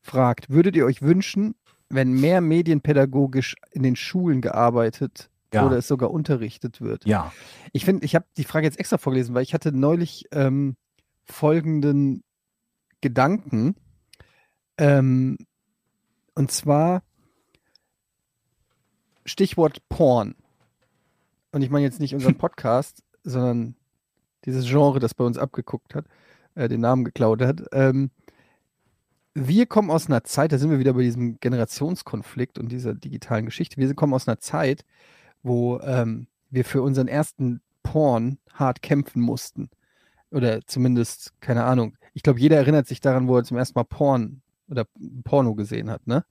fragt, 0.01 0.49
würdet 0.49 0.75
ihr 0.75 0.85
euch 0.85 1.01
wünschen, 1.01 1.55
wenn 1.89 2.11
mehr 2.13 2.41
medienpädagogisch 2.41 3.55
in 3.71 3.83
den 3.83 3.95
Schulen 3.95 4.41
gearbeitet 4.41 5.29
Ja. 5.53 5.65
oder 5.65 5.77
es 5.77 5.87
sogar 5.87 6.11
unterrichtet 6.11 6.81
wird? 6.81 7.05
Ja. 7.05 7.31
Ich 7.71 7.85
finde, 7.85 8.05
ich 8.05 8.15
habe 8.15 8.25
die 8.37 8.43
Frage 8.43 8.65
jetzt 8.65 8.79
extra 8.79 8.97
vorgelesen, 8.97 9.33
weil 9.35 9.43
ich 9.43 9.53
hatte 9.53 9.71
neulich 9.71 10.25
ähm, 10.31 10.75
folgenden 11.25 12.23
Gedanken. 13.01 13.75
Ähm, 14.77 15.37
und 16.35 16.51
zwar 16.51 17.03
Stichwort 19.25 19.87
Porn. 19.89 20.35
Und 21.51 21.61
ich 21.61 21.69
meine 21.69 21.85
jetzt 21.85 21.99
nicht 21.99 22.13
unseren 22.13 22.35
Podcast, 22.37 23.03
sondern 23.23 23.75
dieses 24.45 24.65
Genre, 24.65 24.99
das 24.99 25.13
bei 25.13 25.23
uns 25.23 25.37
abgeguckt 25.37 25.95
hat, 25.95 26.05
äh, 26.55 26.67
den 26.67 26.81
Namen 26.81 27.05
geklaut 27.05 27.41
hat. 27.41 27.63
Ähm, 27.71 28.11
wir 29.33 29.65
kommen 29.65 29.89
aus 29.89 30.07
einer 30.07 30.23
Zeit, 30.23 30.51
da 30.51 30.57
sind 30.57 30.69
wir 30.69 30.79
wieder 30.79 30.93
bei 30.93 31.01
diesem 31.01 31.39
Generationskonflikt 31.39 32.59
und 32.59 32.71
dieser 32.71 32.93
digitalen 32.93 33.45
Geschichte. 33.45 33.77
Wir 33.77 33.93
kommen 33.95 34.13
aus 34.13 34.27
einer 34.27 34.39
Zeit, 34.39 34.85
wo 35.41 35.79
ähm, 35.79 36.27
wir 36.49 36.65
für 36.65 36.81
unseren 36.81 37.07
ersten 37.07 37.61
Porn 37.81 38.37
hart 38.53 38.81
kämpfen 38.81 39.21
mussten. 39.21 39.69
Oder 40.33 40.65
zumindest, 40.65 41.31
keine 41.41 41.63
Ahnung. 41.63 41.95
Ich 42.13 42.23
glaube, 42.23 42.39
jeder 42.39 42.57
erinnert 42.57 42.87
sich 42.87 43.01
daran, 43.01 43.27
wo 43.27 43.37
er 43.37 43.43
zum 43.43 43.57
ersten 43.57 43.77
Mal 43.77 43.83
Porn 43.83 44.41
oder 44.67 44.85
Porno 45.23 45.53
gesehen 45.53 45.91
hat, 45.91 46.07
ne? 46.07 46.25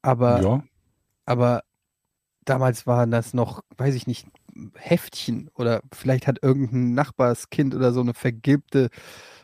Aber 0.00 0.40
ja. 0.40 0.64
aber 1.26 1.62
damals 2.44 2.86
waren 2.86 3.10
das 3.10 3.34
noch, 3.34 3.62
weiß 3.76 3.94
ich 3.96 4.06
nicht, 4.06 4.28
Heftchen 4.76 5.50
oder 5.54 5.82
vielleicht 5.92 6.26
hat 6.26 6.38
irgendein 6.42 6.94
Nachbarskind 6.94 7.74
oder 7.74 7.92
so 7.92 8.00
eine 8.00 8.14
vergilbte 8.14 8.90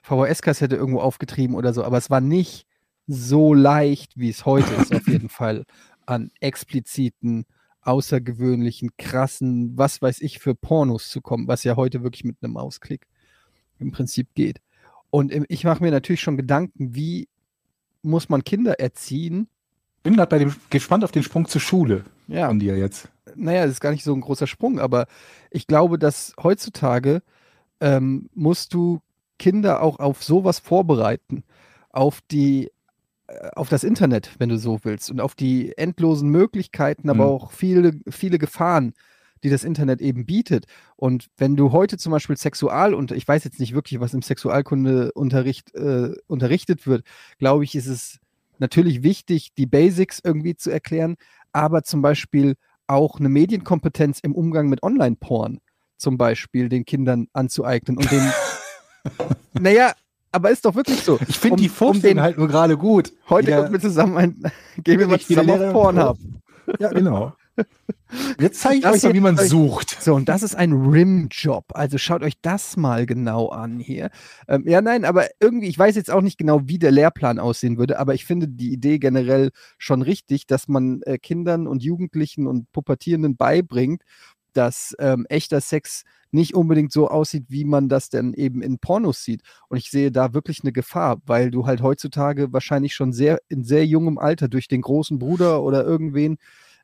VHS-Kassette 0.03 0.77
irgendwo 0.77 1.01
aufgetrieben 1.01 1.57
oder 1.57 1.73
so, 1.73 1.85
aber 1.85 1.99
es 1.99 2.11
war 2.11 2.21
nicht 2.21 2.67
so 3.07 3.53
leicht, 3.53 4.17
wie 4.17 4.31
es 4.31 4.47
heute 4.47 4.73
ist, 4.75 4.95
auf 4.95 5.07
jeden 5.09 5.29
Fall, 5.29 5.65
an 6.07 6.31
expliziten, 6.41 7.47
außergewöhnlichen, 7.83 8.91
krassen, 8.97 9.77
was 9.77 10.01
weiß 10.01 10.21
ich, 10.21 10.39
für 10.39 10.55
Pornos 10.55 11.11
zu 11.11 11.21
kommen, 11.21 11.49
was 11.49 11.65
ja 11.65 11.77
heute 11.77 12.03
wirklich 12.03 12.25
mit 12.25 12.37
einem 12.43 12.55
Mausklick 12.55 13.07
im 13.85 13.93
Prinzip 13.93 14.35
geht. 14.35 14.61
Und 15.11 15.31
im- 15.31 15.47
ich 15.49 15.65
mache 15.65 15.83
mir 15.83 15.91
natürlich 15.91 16.21
schon 16.21 16.37
Gedanken, 16.37 16.95
wie 16.95 17.29
muss 18.03 18.29
man 18.29 18.43
Kinder 18.45 18.81
erziehen? 18.81 19.49
Bin 20.03 20.17
gerade 20.17 20.29
bei 20.29 20.39
dem 20.39 20.55
gespannt 20.71 21.05
auf 21.05 21.13
den 21.13 21.23
Sprung 21.23 21.47
zur 21.47 21.61
Schule 21.61 22.05
Ja, 22.27 22.49
von 22.49 22.59
dir 22.59 22.77
jetzt. 22.77 23.09
naja, 23.37 23.63
das 23.63 23.73
ist 23.73 23.81
gar 23.81 23.91
nicht 23.93 24.05
so 24.05 24.15
ein 24.15 24.21
großer 24.21 24.47
Sprung, 24.47 24.79
aber 24.81 25.07
ich 25.51 25.67
glaube, 25.67 25.99
dass 25.99 26.35
heutzutage 26.43 27.23
ähm, 27.81 28.29
musst 28.35 28.75
du 28.75 29.01
Kinder 29.39 29.83
auch 29.83 29.99
auf 29.99 30.23
sowas 30.23 30.59
vorbereiten, 30.59 31.43
auf 31.91 32.21
die, 32.31 32.71
äh, 33.27 33.51
auf 33.57 33.69
das 33.69 33.83
Internet, 33.85 34.31
wenn 34.39 34.49
du 34.49 34.59
so 34.59 34.81
willst, 34.85 35.11
und 35.11 35.21
auf 35.21 35.35
die 35.35 35.77
endlosen 35.77 36.29
Möglichkeiten, 36.29 37.09
aber 37.09 37.25
Mhm. 37.25 37.31
auch 37.31 37.53
viele, 37.53 37.99
viele 38.09 38.39
Gefahren, 38.39 38.95
die 39.45 39.51
das 39.51 39.63
Internet 39.63 40.01
eben 40.01 40.27
bietet. 40.27 40.65
Und 40.97 41.27
wenn 41.37 41.55
du 41.55 41.71
heute 41.71 41.99
zum 41.99 42.11
Beispiel 42.13 42.37
Sexual 42.37 42.95
und 42.95 43.13
ich 43.13 43.29
weiß 43.29 43.45
jetzt 43.45 43.61
nicht 43.61 43.75
wirklich, 43.75 44.01
was 44.01 44.15
im 44.15 44.23
Sexualkundeunterricht 44.23 45.75
äh, 45.75 46.13
unterrichtet 46.27 46.87
wird, 46.87 47.05
glaube 47.39 47.65
ich, 47.65 47.75
ist 47.75 47.87
es 47.87 48.19
natürlich 48.59 49.03
wichtig, 49.03 49.53
die 49.57 49.67
Basics 49.67 50.21
irgendwie 50.23 50.57
zu 50.57 50.71
erklären, 50.71 51.17
aber 51.53 51.83
zum 51.83 52.03
Beispiel 52.03 52.55
auch 52.87 53.19
eine 53.19 53.29
Medienkompetenz 53.29 54.21
im 54.21 54.35
Umgang 54.35 54.69
mit 54.69 54.83
Online-Porn 54.83 55.61
zum 55.97 56.19
Beispiel 56.19 56.69
den 56.69 56.85
Kindern 56.85 57.29
anzueignen 57.33 57.97
und 57.99 58.11
den, 58.11 58.31
naja, 59.61 59.93
aber 60.33 60.51
ist 60.51 60.65
doch 60.65 60.75
wirklich 60.75 61.01
so. 61.03 61.19
Ich 61.29 61.39
finde 61.39 61.55
Um- 61.55 61.61
die 61.61 61.69
um 61.69 61.75
Vorstellung 61.75 62.17
den- 62.17 62.23
halt 62.23 62.39
nur 62.39 62.49
gerade 62.49 62.77
gut. 62.77 63.13
Heute 63.29 63.47
Wieder- 63.49 63.57
gucken 63.59 63.73
wir 63.75 63.81
zusammen 63.81 64.17
ein, 64.17 64.43
gehen 64.85 64.99
wir 64.99 65.07
mal 65.07 65.21
zusammen 65.21 65.51
auf 65.51 65.73
Pornhub. 65.73 66.19
Ja, 66.81 66.89
genau. 66.89 67.35
Jetzt 68.41 68.61
zeige 68.61 68.77
ich 68.77 68.83
Das 68.83 68.97
euch 68.97 69.03
mal, 69.03 69.15
wie 69.15 69.21
man 69.21 69.37
sucht. 69.37 70.01
So, 70.01 70.15
und 70.15 70.29
das 70.29 70.43
ist 70.43 70.55
ein 70.55 70.73
Rim-Job. 70.73 71.67
Also 71.75 71.99
schaut 71.99 72.23
euch 72.23 72.35
das 72.43 72.77
mal 72.77 73.07
genau 73.07 73.49
an 73.49 73.81
hier. 73.81 74.11
Ähm, 74.49 74.65
ja, 74.67 74.81
nein, 74.81 75.05
aber 75.05 75.27
irgendwie, 75.41 75.69
ich 75.69 75.79
weiß 75.79 75.97
jetzt 75.97 76.11
auch 76.11 76.21
nicht 76.21 76.39
genau, 76.39 76.63
wie 76.65 76.79
der 76.79 76.91
Lehrplan 76.91 77.39
aussehen 77.39 77.79
würde, 77.79 77.99
aber 77.99 78.15
ich 78.15 78.25
finde 78.25 78.49
die 78.49 78.73
Idee 78.73 78.99
generell 78.99 79.51
schon 79.79 80.03
richtig, 80.03 80.47
dass 80.47 80.69
man 80.69 81.03
äh, 81.03 81.19
Kindern 81.19 81.67
und 81.67 81.83
Jugendlichen 81.83 82.47
und 82.47 82.71
Pubertierenden 82.73 83.37
beibringt, 83.37 84.03
dass 84.53 84.95
ähm, 84.99 85.27
echter 85.29 85.61
Sex 85.61 86.05
nicht 86.31 86.55
unbedingt 86.55 86.93
so 86.93 87.09
aussieht, 87.09 87.47
wie 87.49 87.65
man 87.65 87.89
das 87.89 88.09
denn 88.11 88.35
eben 88.35 88.61
in 88.61 88.79
Pornos 88.79 89.23
sieht. 89.23 89.43
Und 89.69 89.77
ich 89.77 89.91
sehe 89.91 90.11
da 90.11 90.35
wirklich 90.35 90.63
eine 90.63 90.73
Gefahr, 90.73 91.19
weil 91.27 91.51
du 91.51 91.67
halt 91.67 91.81
heutzutage 91.81 92.53
wahrscheinlich 92.53 92.95
schon 92.95 93.13
sehr 93.13 93.39
in 93.49 93.65
sehr 93.65 93.87
jungem 93.87 94.19
Alter 94.19 94.49
durch 94.49 94.67
den 94.67 94.81
großen 94.81 95.19
Bruder 95.19 95.63
oder 95.63 95.85
irgendwen 95.85 96.39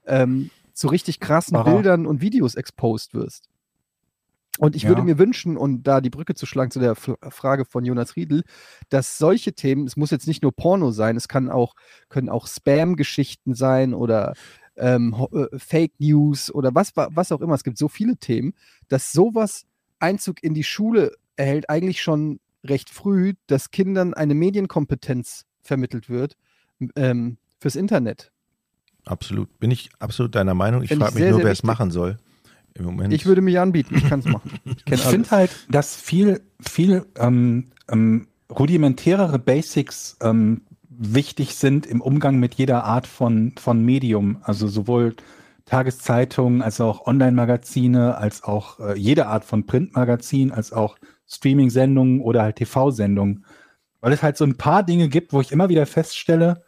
ähm, 0.06 0.51
zu 0.81 0.89
richtig 0.89 1.20
krassen 1.20 1.59
Aha. 1.59 1.65
Bildern 1.70 2.07
und 2.07 2.23
Videos 2.23 2.55
exposed 2.55 3.12
wirst. 3.12 3.48
Und 4.59 4.74
ich 4.74 4.85
Ja. 4.85 4.89
würde 4.89 5.02
mir 5.02 5.19
wünschen, 5.19 5.57
und 5.59 5.82
da 5.82 6.01
die 6.01 6.09
Brücke 6.11 6.35
zu 6.35 6.47
schlagen 6.47 6.70
zu 6.70 6.81
der 6.81 6.93
F 6.93 7.15
Frage 7.28 7.66
von 7.66 7.85
Jonas 7.85 8.16
Riedel, 8.16 8.44
dass 8.89 9.19
solche 9.19 9.52
Themen, 9.52 9.86
es 9.86 9.97
muss 9.97 10.11
jetzt 10.11 10.27
nicht 10.27 10.43
nur 10.43 10.52
Porno 10.57 10.90
sein, 10.90 11.16
es 11.16 11.28
kann 11.28 11.51
auch, 11.51 11.74
können 12.09 12.31
auch 12.31 12.47
Spam-Geschichten 12.47 13.55
sein 13.55 13.93
oder 13.93 14.32
ähm, 14.77 15.15
äh, 15.32 15.59
Fake 15.59 15.93
News 15.98 16.51
oder 16.51 16.74
was, 16.74 16.97
wa- 16.97 17.09
was 17.12 17.31
auch 17.31 17.43
immer. 17.43 17.55
Es 17.55 17.65
gibt 17.65 17.77
so 17.77 17.89
viele 17.89 18.16
Themen, 18.16 18.55
dass 18.89 19.12
sowas 19.12 19.66
Einzug 19.98 20.43
in 20.43 20.55
die 20.55 20.65
Schule 20.65 21.12
erhält, 21.36 21.69
eigentlich 21.69 22.01
schon 22.01 22.40
recht 22.65 22.89
früh, 22.89 23.35
dass 23.48 23.70
Kindern 23.70 24.15
eine 24.15 24.35
Medienkompetenz 24.35 25.44
vermittelt 25.61 26.09
wird 26.09 26.36
ähm, 26.97 27.36
fürs 27.59 27.77
Internet. 27.77 28.32
Absolut. 29.11 29.59
Bin 29.59 29.73
ich 29.73 29.91
absolut 29.99 30.37
deiner 30.37 30.55
Meinung. 30.55 30.82
Ich 30.82 30.91
frage 30.91 31.15
mich 31.15 31.23
sehr, 31.23 31.32
nur, 31.32 31.43
wer 31.43 31.51
es 31.51 31.65
machen 31.65 31.91
soll. 31.91 32.16
Im 32.74 32.85
Moment. 32.85 33.12
Ich 33.12 33.27
würde 33.27 33.41
mich 33.41 33.59
anbieten, 33.59 33.97
ich 33.97 34.09
kann 34.09 34.20
es 34.20 34.27
machen. 34.27 34.53
Ich 34.87 34.93
Ich 34.93 35.01
finde 35.01 35.31
halt, 35.32 35.51
dass 35.69 35.97
viel, 35.97 36.41
viel 36.61 37.05
ähm, 37.19 37.73
ähm, 37.89 38.28
rudimentärere 38.49 39.41
Basics 39.41 40.16
ähm, 40.23 40.62
wichtig 40.89 41.57
sind 41.57 41.87
im 41.87 42.01
Umgang 42.01 42.39
mit 42.39 42.55
jeder 42.55 42.85
Art 42.85 43.09
von, 43.09 43.53
von 43.59 43.85
Medium. 43.85 44.39
Also 44.43 44.69
sowohl 44.69 45.16
Tageszeitungen 45.65 46.62
als 46.62 46.81
auch 46.81 47.07
Online-Magazine, 47.07 48.16
als 48.16 48.45
auch 48.45 48.78
äh, 48.78 48.97
jede 48.97 49.27
Art 49.27 49.45
von 49.45 49.66
Printmagazin, 49.66 50.53
als 50.53 50.73
auch 50.73 50.97
Streaming-Sendungen 51.27 52.20
oder 52.20 52.43
halt 52.43 52.57
TV-Sendungen. 52.57 53.45
Weil 54.01 54.12
es 54.12 54.23
halt 54.23 54.37
so 54.37 54.45
ein 54.45 54.57
paar 54.57 54.85
Dinge 54.85 55.09
gibt, 55.09 55.32
wo 55.32 55.41
ich 55.41 55.51
immer 55.51 55.69
wieder 55.69 55.87
feststelle, 55.87 56.62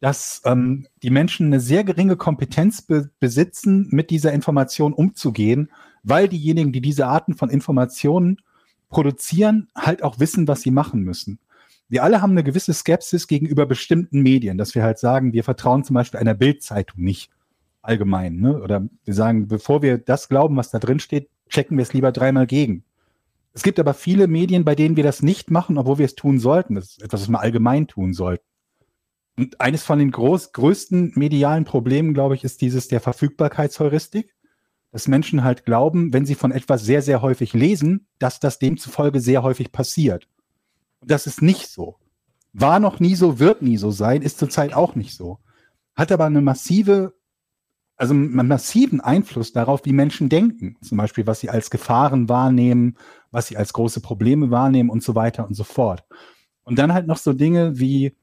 dass 0.00 0.42
ähm, 0.44 0.86
die 1.02 1.10
Menschen 1.10 1.46
eine 1.46 1.60
sehr 1.60 1.84
geringe 1.84 2.16
Kompetenz 2.16 2.82
be 2.82 3.10
besitzen, 3.18 3.88
mit 3.90 4.10
dieser 4.10 4.32
Information 4.32 4.92
umzugehen, 4.92 5.70
weil 6.02 6.28
diejenigen, 6.28 6.72
die 6.72 6.80
diese 6.80 7.06
Arten 7.06 7.34
von 7.34 7.50
Informationen 7.50 8.38
produzieren, 8.88 9.68
halt 9.74 10.02
auch 10.02 10.20
wissen, 10.20 10.46
was 10.48 10.62
sie 10.62 10.70
machen 10.70 11.02
müssen. 11.02 11.38
Wir 11.88 12.02
alle 12.02 12.20
haben 12.20 12.32
eine 12.32 12.44
gewisse 12.44 12.74
Skepsis 12.74 13.26
gegenüber 13.26 13.64
bestimmten 13.66 14.20
Medien, 14.22 14.58
dass 14.58 14.74
wir 14.74 14.82
halt 14.82 14.98
sagen, 14.98 15.32
wir 15.32 15.44
vertrauen 15.44 15.84
zum 15.84 15.94
Beispiel 15.94 16.20
einer 16.20 16.34
Bildzeitung 16.34 17.02
nicht 17.02 17.30
allgemein. 17.82 18.36
Ne? 18.40 18.60
Oder 18.60 18.88
wir 19.04 19.14
sagen, 19.14 19.46
bevor 19.48 19.82
wir 19.82 19.98
das 19.98 20.28
glauben, 20.28 20.56
was 20.56 20.70
da 20.70 20.78
drin 20.78 20.98
steht, 20.98 21.28
checken 21.48 21.76
wir 21.76 21.82
es 21.82 21.92
lieber 21.92 22.10
dreimal 22.10 22.46
gegen. 22.46 22.82
Es 23.52 23.62
gibt 23.62 23.78
aber 23.78 23.94
viele 23.94 24.26
Medien, 24.26 24.64
bei 24.64 24.74
denen 24.74 24.96
wir 24.96 25.04
das 25.04 25.22
nicht 25.22 25.50
machen, 25.50 25.78
obwohl 25.78 25.98
wir 25.98 26.04
es 26.04 26.14
tun 26.14 26.38
sollten. 26.38 26.74
Das 26.74 26.86
ist 26.86 27.02
etwas, 27.02 27.22
was 27.22 27.28
wir 27.28 27.40
allgemein 27.40 27.86
tun 27.86 28.12
sollten. 28.12 28.44
Und 29.38 29.60
eines 29.60 29.82
von 29.82 29.98
den 29.98 30.10
groß, 30.10 30.52
größten 30.52 31.12
medialen 31.14 31.64
Problemen, 31.64 32.14
glaube 32.14 32.34
ich, 32.34 32.44
ist 32.44 32.62
dieses 32.62 32.88
der 32.88 33.00
Verfügbarkeitsheuristik, 33.00 34.34
dass 34.92 35.08
Menschen 35.08 35.44
halt 35.44 35.66
glauben, 35.66 36.12
wenn 36.14 36.24
sie 36.24 36.34
von 36.34 36.52
etwas 36.52 36.84
sehr, 36.84 37.02
sehr 37.02 37.20
häufig 37.20 37.52
lesen, 37.52 38.06
dass 38.18 38.40
das 38.40 38.58
demzufolge 38.58 39.20
sehr 39.20 39.42
häufig 39.42 39.72
passiert. 39.72 40.26
Und 41.00 41.10
das 41.10 41.26
ist 41.26 41.42
nicht 41.42 41.68
so. 41.68 41.96
War 42.54 42.80
noch 42.80 42.98
nie 42.98 43.14
so, 43.14 43.38
wird 43.38 43.60
nie 43.60 43.76
so 43.76 43.90
sein, 43.90 44.22
ist 44.22 44.38
zurzeit 44.38 44.72
auch 44.72 44.94
nicht 44.94 45.14
so. 45.14 45.38
Hat 45.94 46.12
aber 46.12 46.24
eine 46.24 46.40
massive, 46.40 47.12
also 47.96 48.14
einen 48.14 48.48
massiven 48.48 49.02
Einfluss 49.02 49.52
darauf, 49.52 49.84
wie 49.84 49.92
Menschen 49.92 50.30
denken. 50.30 50.76
Zum 50.80 50.96
Beispiel, 50.96 51.26
was 51.26 51.40
sie 51.40 51.50
als 51.50 51.68
Gefahren 51.68 52.30
wahrnehmen, 52.30 52.96
was 53.30 53.48
sie 53.48 53.58
als 53.58 53.74
große 53.74 54.00
Probleme 54.00 54.50
wahrnehmen 54.50 54.88
und 54.88 55.02
so 55.02 55.14
weiter 55.14 55.46
und 55.46 55.52
so 55.52 55.64
fort. 55.64 56.04
Und 56.64 56.78
dann 56.78 56.94
halt 56.94 57.06
noch 57.06 57.18
so 57.18 57.34
Dinge 57.34 57.78
wie, 57.78 58.16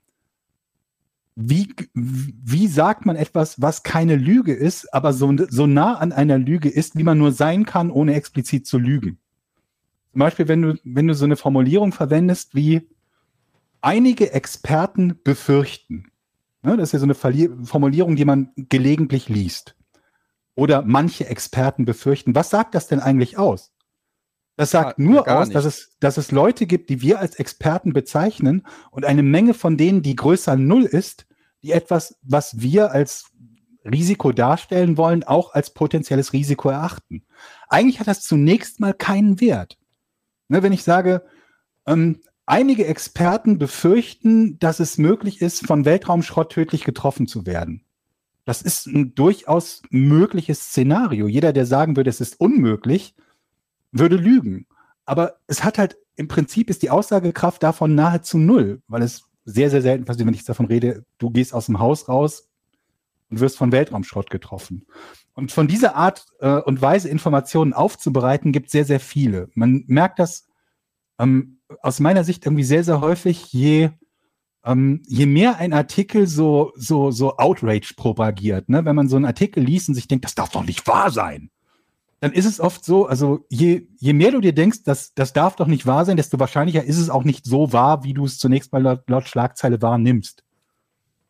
wie, 1.36 1.74
wie 1.94 2.68
sagt 2.68 3.06
man 3.06 3.16
etwas, 3.16 3.62
was 3.62 3.84
keine 3.84 4.16
Lüge 4.16 4.54
ist, 4.54 4.94
aber 4.94 5.14
so, 5.14 5.34
so 5.50 5.66
nah 5.66 5.96
an 5.96 6.12
einer 6.12 6.38
Lüge 6.38 6.70
ist, 6.70 6.96
wie 6.96 7.04
man 7.04 7.18
nur 7.18 7.32
sein 7.32 7.66
kann, 7.66 7.90
ohne 7.90 8.14
explizit 8.14 8.68
zu 8.68 8.78
lügen. 8.78 9.18
Zum 10.12 10.20
Beispiel, 10.20 10.48
wenn 10.48 10.62
du, 10.62 10.76
wenn 10.84 11.08
du 11.08 11.16
so 11.16 11.26
eine 11.26 11.36
Formulierung 11.36 11.92
verwendest 11.92 12.54
wie 12.54 12.88
einige 13.82 14.32
Experten 14.32 15.20
befürchten. 15.24 16.12
Ne, 16.62 16.78
das 16.78 16.90
ist 16.90 16.94
ja 16.94 17.00
so 17.00 17.06
eine 17.06 17.16
Verli 17.16 17.50
Formulierung, 17.64 18.16
die 18.16 18.26
man 18.26 18.52
gelegentlich 18.56 19.28
liest. 19.28 19.76
Oder 20.56 20.84
manche 20.84 21.28
Experten 21.28 21.84
befürchten. 21.84 22.36
Was 22.36 22.52
sagt 22.52 22.76
das 22.76 22.88
denn 22.88 23.00
eigentlich 23.00 23.38
aus? 23.40 23.74
Das 24.56 24.72
sagt 24.72 25.00
Ja, 25.00 25.06
nur 25.06 25.28
aus, 25.28 25.50
dass 25.50 25.66
es, 25.66 25.98
dass 26.00 26.18
es 26.18 26.32
Leute 26.32 26.68
gibt, 26.68 26.90
die 26.90 27.02
wir 27.02 27.20
als 27.20 27.36
Experten 27.36 27.94
bezeichnen 27.94 28.66
und 28.92 29.06
eine 29.06 29.24
Menge 29.24 29.54
von 29.54 29.78
denen, 29.78 30.04
die 30.04 30.16
größer 30.16 30.56
Null 30.56 30.84
ist, 30.84 31.26
die 31.64 31.72
etwas, 31.72 32.18
was 32.22 32.62
wir 32.62 32.92
als 32.92 33.32
Risiko 33.86 34.32
darstellen 34.32 34.98
wollen, 34.98 35.24
auch 35.24 35.54
als 35.54 35.74
potenzielles 35.74 36.34
Risiko 36.34 36.70
erachten. 36.70 37.26
Eigentlich 37.68 38.00
hat 38.00 38.08
das 38.08 38.22
zunächst 38.22 38.80
mal 38.80 38.94
keinen 38.94 39.42
Wert. 39.42 39.78
Ne, 40.48 40.62
wenn 40.62 40.74
ich 40.74 40.84
sage, 40.84 41.24
ähm, 41.86 42.22
einige 42.46 42.86
Experten 42.86 43.58
befürchten, 43.58 44.60
dass 44.60 44.80
es 44.80 44.98
möglich 44.98 45.42
ist, 45.42 45.66
von 45.66 45.86
Weltraumschrott 45.86 46.52
tödlich 46.52 46.84
getroffen 46.84 47.28
zu 47.28 47.46
werden. 47.46 47.84
Das 48.46 48.62
ist 48.62 48.88
ein 48.88 49.16
durchaus 49.16 49.82
mögliches 49.90 50.60
Szenario. 50.60 51.28
Jeder, 51.28 51.54
der 51.54 51.66
sagen 51.66 51.96
würde, 51.96 52.10
es 52.10 52.22
ist 52.22 52.40
unmöglich, 52.40 53.16
würde 53.94 54.18
lügen. 54.18 54.68
Aber 55.06 55.38
es 55.48 55.64
hat 55.64 55.78
halt, 55.78 55.98
im 56.16 56.28
Prinzip 56.28 56.70
ist 56.70 56.82
die 56.82 56.90
Aussagekraft 56.90 57.64
davon 57.64 57.96
nahezu 57.96 58.38
null, 58.38 58.82
weil 58.88 59.02
es 59.02 59.24
sehr, 59.46 59.70
sehr 59.70 59.82
selten 59.82 60.06
passiert, 60.06 60.28
wenn 60.28 60.34
ich 60.34 60.44
davon 60.44 60.66
rede, 60.66 61.06
du 61.18 61.30
gehst 61.30 61.54
aus 61.54 61.68
dem 61.68 61.80
Haus 61.80 62.10
raus 62.10 62.50
und 63.30 63.40
wirst 63.40 63.58
von 63.58 63.72
Weltraumschrott 63.72 64.30
getroffen. 64.30 64.86
Und 65.34 65.52
von 65.52 65.68
dieser 65.68 65.96
Art 65.96 66.26
äh, 66.40 66.60
und 66.60 66.82
Weise 66.82 67.10
Informationen 67.10 67.74
aufzubereiten, 67.74 68.52
gibt 68.52 68.70
sehr, 68.70 68.86
sehr 68.86 69.00
viele. 69.00 69.50
Man 69.54 69.84
merkt 69.88 70.20
das 70.20 70.48
ähm, 71.20 71.60
aus 71.82 72.00
meiner 72.00 72.24
Sicht 72.24 72.46
irgendwie 72.46 72.64
sehr, 72.64 72.84
sehr 72.84 73.02
häufig, 73.02 73.52
je 73.52 73.90
ähm, 74.66 75.02
je 75.08 75.26
mehr 75.26 75.58
ein 75.58 75.74
Artikel 75.74 76.28
so, 76.28 76.72
so, 76.76 77.12
so 77.12 77.38
Outrage 77.38 77.94
propagiert, 77.98 78.70
ne, 78.70 78.86
wenn 78.86 78.96
man 78.96 79.10
so 79.10 79.18
einen 79.18 79.26
Artikel 79.26 79.62
liest 79.64 79.90
und 79.90 79.96
sich 79.96 80.08
denkt, 80.08 80.26
das 80.26 80.36
darf 80.36 80.52
doch 80.52 80.64
nicht 80.64 80.88
wahr 80.88 81.12
sein, 81.12 81.50
dann 82.24 82.32
ist 82.32 82.46
es 82.46 82.62
oft 82.62 82.86
so, 82.86 83.06
also 83.06 83.46
je, 83.50 83.86
je 83.98 84.14
mehr 84.14 84.32
du 84.32 84.40
dir 84.40 84.56
denkst, 84.56 84.84
das, 84.86 85.14
das 85.14 85.34
darf 85.34 85.58
doch 85.58 85.68
nicht 85.68 85.86
wahr 85.86 86.06
sein, 86.06 86.16
desto 86.16 86.40
wahrscheinlicher 86.40 86.82
ist 86.82 86.98
es 86.98 87.10
auch 87.10 87.26
nicht 87.26 87.44
so 87.46 87.74
wahr, 87.74 88.06
wie 88.06 88.14
du 88.14 88.24
es 88.24 88.40
zunächst 88.40 88.72
mal 88.72 88.82
laut, 88.82 89.10
laut 89.10 89.28
Schlagzeile 89.28 89.82
wahrnimmst. 89.82 90.46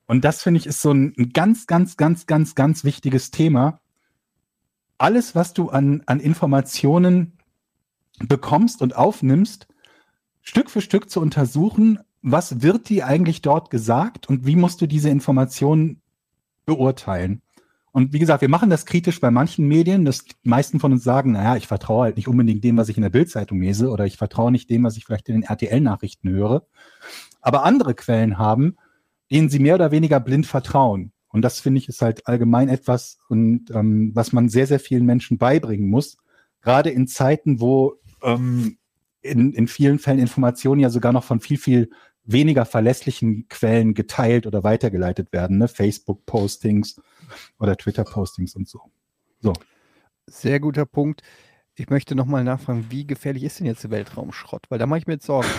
Und 0.05 0.23
das 0.23 0.43
finde 0.43 0.59
ich 0.59 0.67
ist 0.67 0.83
so 0.83 0.91
ein, 0.91 1.15
ein 1.17 1.33
ganz, 1.33 1.65
ganz, 1.65 1.97
ganz, 1.97 2.27
ganz, 2.27 2.53
ganz 2.53 2.83
wichtiges 2.83 3.31
Thema. 3.31 3.79
Alles, 4.99 5.33
was 5.33 5.55
du 5.55 5.69
an, 5.69 6.03
an 6.05 6.19
Informationen 6.19 7.39
bekommst 8.19 8.83
und 8.83 8.95
aufnimmst, 8.95 9.67
Stück 10.43 10.69
für 10.69 10.81
Stück 10.81 11.09
zu 11.09 11.21
untersuchen, 11.21 12.01
was 12.21 12.61
wird 12.61 12.89
dir 12.89 13.07
eigentlich 13.07 13.41
dort 13.41 13.71
gesagt 13.71 14.29
und 14.29 14.45
wie 14.45 14.55
musst 14.55 14.79
du 14.79 14.85
diese 14.85 15.09
Informationen 15.09 16.03
beurteilen. 16.67 17.41
Und 17.93 18.11
wie 18.11 18.17
gesagt, 18.17 18.41
wir 18.41 18.49
machen 18.49 18.71
das 18.71 18.87
kritisch 18.87 19.21
bei 19.21 19.29
manchen 19.29 19.67
Medien, 19.67 20.03
dass 20.03 20.25
die 20.25 20.49
meisten 20.49 20.79
von 20.79 20.91
uns 20.91 21.03
sagen, 21.03 21.33
naja, 21.33 21.55
ich 21.57 21.67
vertraue 21.67 22.05
halt 22.05 22.17
nicht 22.17 22.27
unbedingt 22.27 22.63
dem, 22.63 22.75
was 22.75 22.89
ich 22.89 22.97
in 22.97 23.03
der 23.03 23.11
Bildzeitung 23.11 23.61
lese 23.61 23.89
oder 23.89 24.05
ich 24.07 24.17
vertraue 24.17 24.51
nicht 24.51 24.67
dem, 24.71 24.83
was 24.83 24.97
ich 24.97 25.05
vielleicht 25.05 25.29
in 25.29 25.35
den 25.35 25.43
RTL-Nachrichten 25.43 26.29
höre. 26.29 26.65
Aber 27.39 27.63
andere 27.63 27.93
Quellen 27.93 28.39
haben, 28.39 28.77
denen 29.29 29.49
sie 29.49 29.59
mehr 29.59 29.75
oder 29.75 29.91
weniger 29.91 30.19
blind 30.19 30.47
vertrauen. 30.47 31.11
Und 31.27 31.43
das 31.43 31.59
finde 31.59 31.77
ich 31.79 31.87
ist 31.87 32.01
halt 32.01 32.25
allgemein 32.25 32.67
etwas, 32.67 33.19
und, 33.29 33.69
ähm, 33.71 34.11
was 34.15 34.33
man 34.33 34.49
sehr, 34.49 34.65
sehr 34.65 34.79
vielen 34.79 35.05
Menschen 35.05 35.37
beibringen 35.37 35.87
muss. 35.87 36.17
Gerade 36.61 36.89
in 36.89 37.05
Zeiten, 37.05 37.61
wo 37.61 37.99
ähm, 38.23 38.77
in, 39.21 39.53
in 39.53 39.67
vielen 39.67 39.99
Fällen 39.99 40.19
Informationen 40.19 40.81
ja 40.81 40.89
sogar 40.89 41.13
noch 41.13 41.23
von 41.23 41.39
viel, 41.39 41.57
viel 41.57 41.91
weniger 42.25 42.65
verlässlichen 42.65 43.47
Quellen 43.49 43.93
geteilt 43.93 44.47
oder 44.47 44.63
weitergeleitet 44.63 45.33
werden, 45.33 45.57
ne? 45.57 45.67
Facebook-Postings 45.67 47.01
oder 47.59 47.77
Twitter-Postings 47.77 48.55
und 48.55 48.67
so. 48.67 48.91
So. 49.41 49.53
Sehr 50.27 50.59
guter 50.59 50.85
Punkt. 50.85 51.21
Ich 51.75 51.89
möchte 51.89 52.15
nochmal 52.15 52.43
nachfragen, 52.43 52.85
wie 52.89 53.05
gefährlich 53.05 53.43
ist 53.43 53.59
denn 53.59 53.65
jetzt 53.65 53.83
der 53.83 53.91
Weltraumschrott? 53.91 54.69
Weil 54.69 54.79
da 54.79 54.85
mache 54.85 54.99
ich 54.99 55.07
mir 55.07 55.13
jetzt 55.13 55.25
Sorgen. 55.25 55.49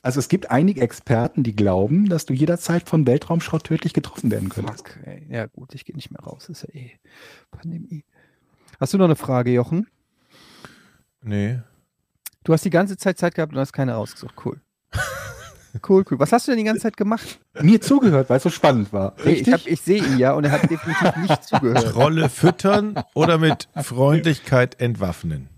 Also 0.00 0.20
es 0.20 0.28
gibt 0.28 0.50
einige 0.50 0.80
Experten, 0.80 1.42
die 1.42 1.56
glauben, 1.56 2.08
dass 2.08 2.24
du 2.24 2.32
jederzeit 2.32 2.88
von 2.88 3.04
Weltraumschrott 3.06 3.64
tödlich 3.64 3.92
getroffen 3.92 4.30
werden 4.30 4.48
könntest. 4.48 4.88
Fuck, 4.88 5.06
ey. 5.06 5.26
Ja 5.28 5.46
gut, 5.46 5.74
ich 5.74 5.84
gehe 5.84 5.96
nicht 5.96 6.12
mehr 6.12 6.20
raus. 6.20 6.48
Ist 6.48 6.62
ja 6.62 6.68
eh 6.72 6.92
Pandemie. 7.50 8.04
Hast 8.78 8.94
du 8.94 8.98
noch 8.98 9.06
eine 9.06 9.16
Frage, 9.16 9.50
Jochen? 9.50 9.88
Nee. 11.20 11.60
Du 12.44 12.52
hast 12.52 12.64
die 12.64 12.70
ganze 12.70 12.96
Zeit 12.96 13.18
Zeit 13.18 13.34
gehabt 13.34 13.52
und 13.52 13.58
hast 13.58 13.72
keine 13.72 13.94
rausgesucht. 13.94 14.34
Cool. 14.44 14.60
Cool, 15.86 16.04
cool. 16.10 16.18
Was 16.18 16.32
hast 16.32 16.46
du 16.48 16.52
denn 16.52 16.58
die 16.58 16.64
ganze 16.64 16.82
Zeit 16.82 16.96
gemacht? 16.96 17.38
Mir 17.60 17.80
zugehört, 17.80 18.30
weil 18.30 18.38
es 18.38 18.42
so 18.42 18.50
spannend 18.50 18.92
war. 18.92 19.14
Ich, 19.18 19.24
Richtig? 19.26 19.52
hab- 19.54 19.66
ich 19.66 19.80
sehe 19.80 20.02
ihn 20.04 20.18
ja 20.18 20.32
und 20.32 20.44
er 20.44 20.50
hat 20.52 20.62
definitiv 20.70 21.16
nicht 21.16 21.44
zugehört. 21.44 21.86
Trolle 21.92 22.28
füttern 22.28 22.94
oder 23.14 23.38
mit 23.38 23.68
Freundlichkeit 23.76 24.80
entwaffnen? 24.80 25.48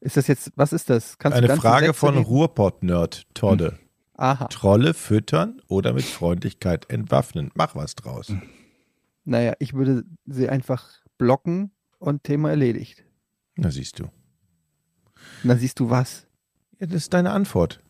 Ist 0.00 0.16
das 0.16 0.26
jetzt, 0.26 0.50
was 0.56 0.72
ist 0.72 0.90
das? 0.90 1.18
Kannst 1.18 1.38
du 1.38 1.44
Eine 1.44 1.56
Frage 1.56 1.86
Sätze 1.86 1.98
von? 1.98 2.16
Ruhrpott-Nerd 2.18 3.26
Todde. 3.34 3.78
Aha. 4.14 4.46
Trolle 4.46 4.94
füttern 4.94 5.60
oder 5.68 5.92
mit 5.92 6.04
Freundlichkeit 6.04 6.90
entwaffnen? 6.90 7.50
Mach 7.54 7.74
was 7.74 7.94
draus. 7.94 8.32
Naja, 9.24 9.54
ich 9.58 9.74
würde 9.74 10.04
sie 10.26 10.48
einfach 10.48 10.88
blocken 11.18 11.70
und 11.98 12.24
Thema 12.24 12.50
erledigt. 12.50 13.04
Na 13.56 13.70
siehst 13.70 13.98
du. 14.00 14.08
Und 15.42 15.48
dann 15.48 15.58
siehst 15.58 15.80
du 15.80 15.90
was. 15.90 16.26
Ja, 16.78 16.86
das 16.86 16.96
ist 16.96 17.14
deine 17.14 17.30
Antwort. 17.30 17.80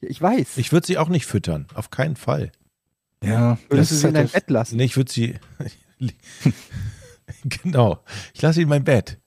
Ja, 0.00 0.08
ich 0.08 0.20
weiß. 0.20 0.56
Ich 0.56 0.72
würde 0.72 0.86
sie 0.86 0.98
auch 0.98 1.08
nicht 1.08 1.26
füttern. 1.26 1.66
Auf 1.74 1.90
keinen 1.90 2.16
Fall. 2.16 2.52
Ja, 3.22 3.58
Würdest 3.68 3.90
du 3.90 3.94
ist 3.96 4.00
sie 4.02 4.08
in 4.08 4.14
dein 4.14 4.28
Bett 4.28 4.50
lassen? 4.50 4.76
Nee, 4.76 4.84
ich 4.84 4.96
würde 4.96 5.10
sie. 5.10 5.34
genau. 7.44 7.98
Ich 8.32 8.42
lasse 8.42 8.56
sie 8.56 8.62
in 8.62 8.68
mein 8.68 8.84
Bett. 8.84 9.18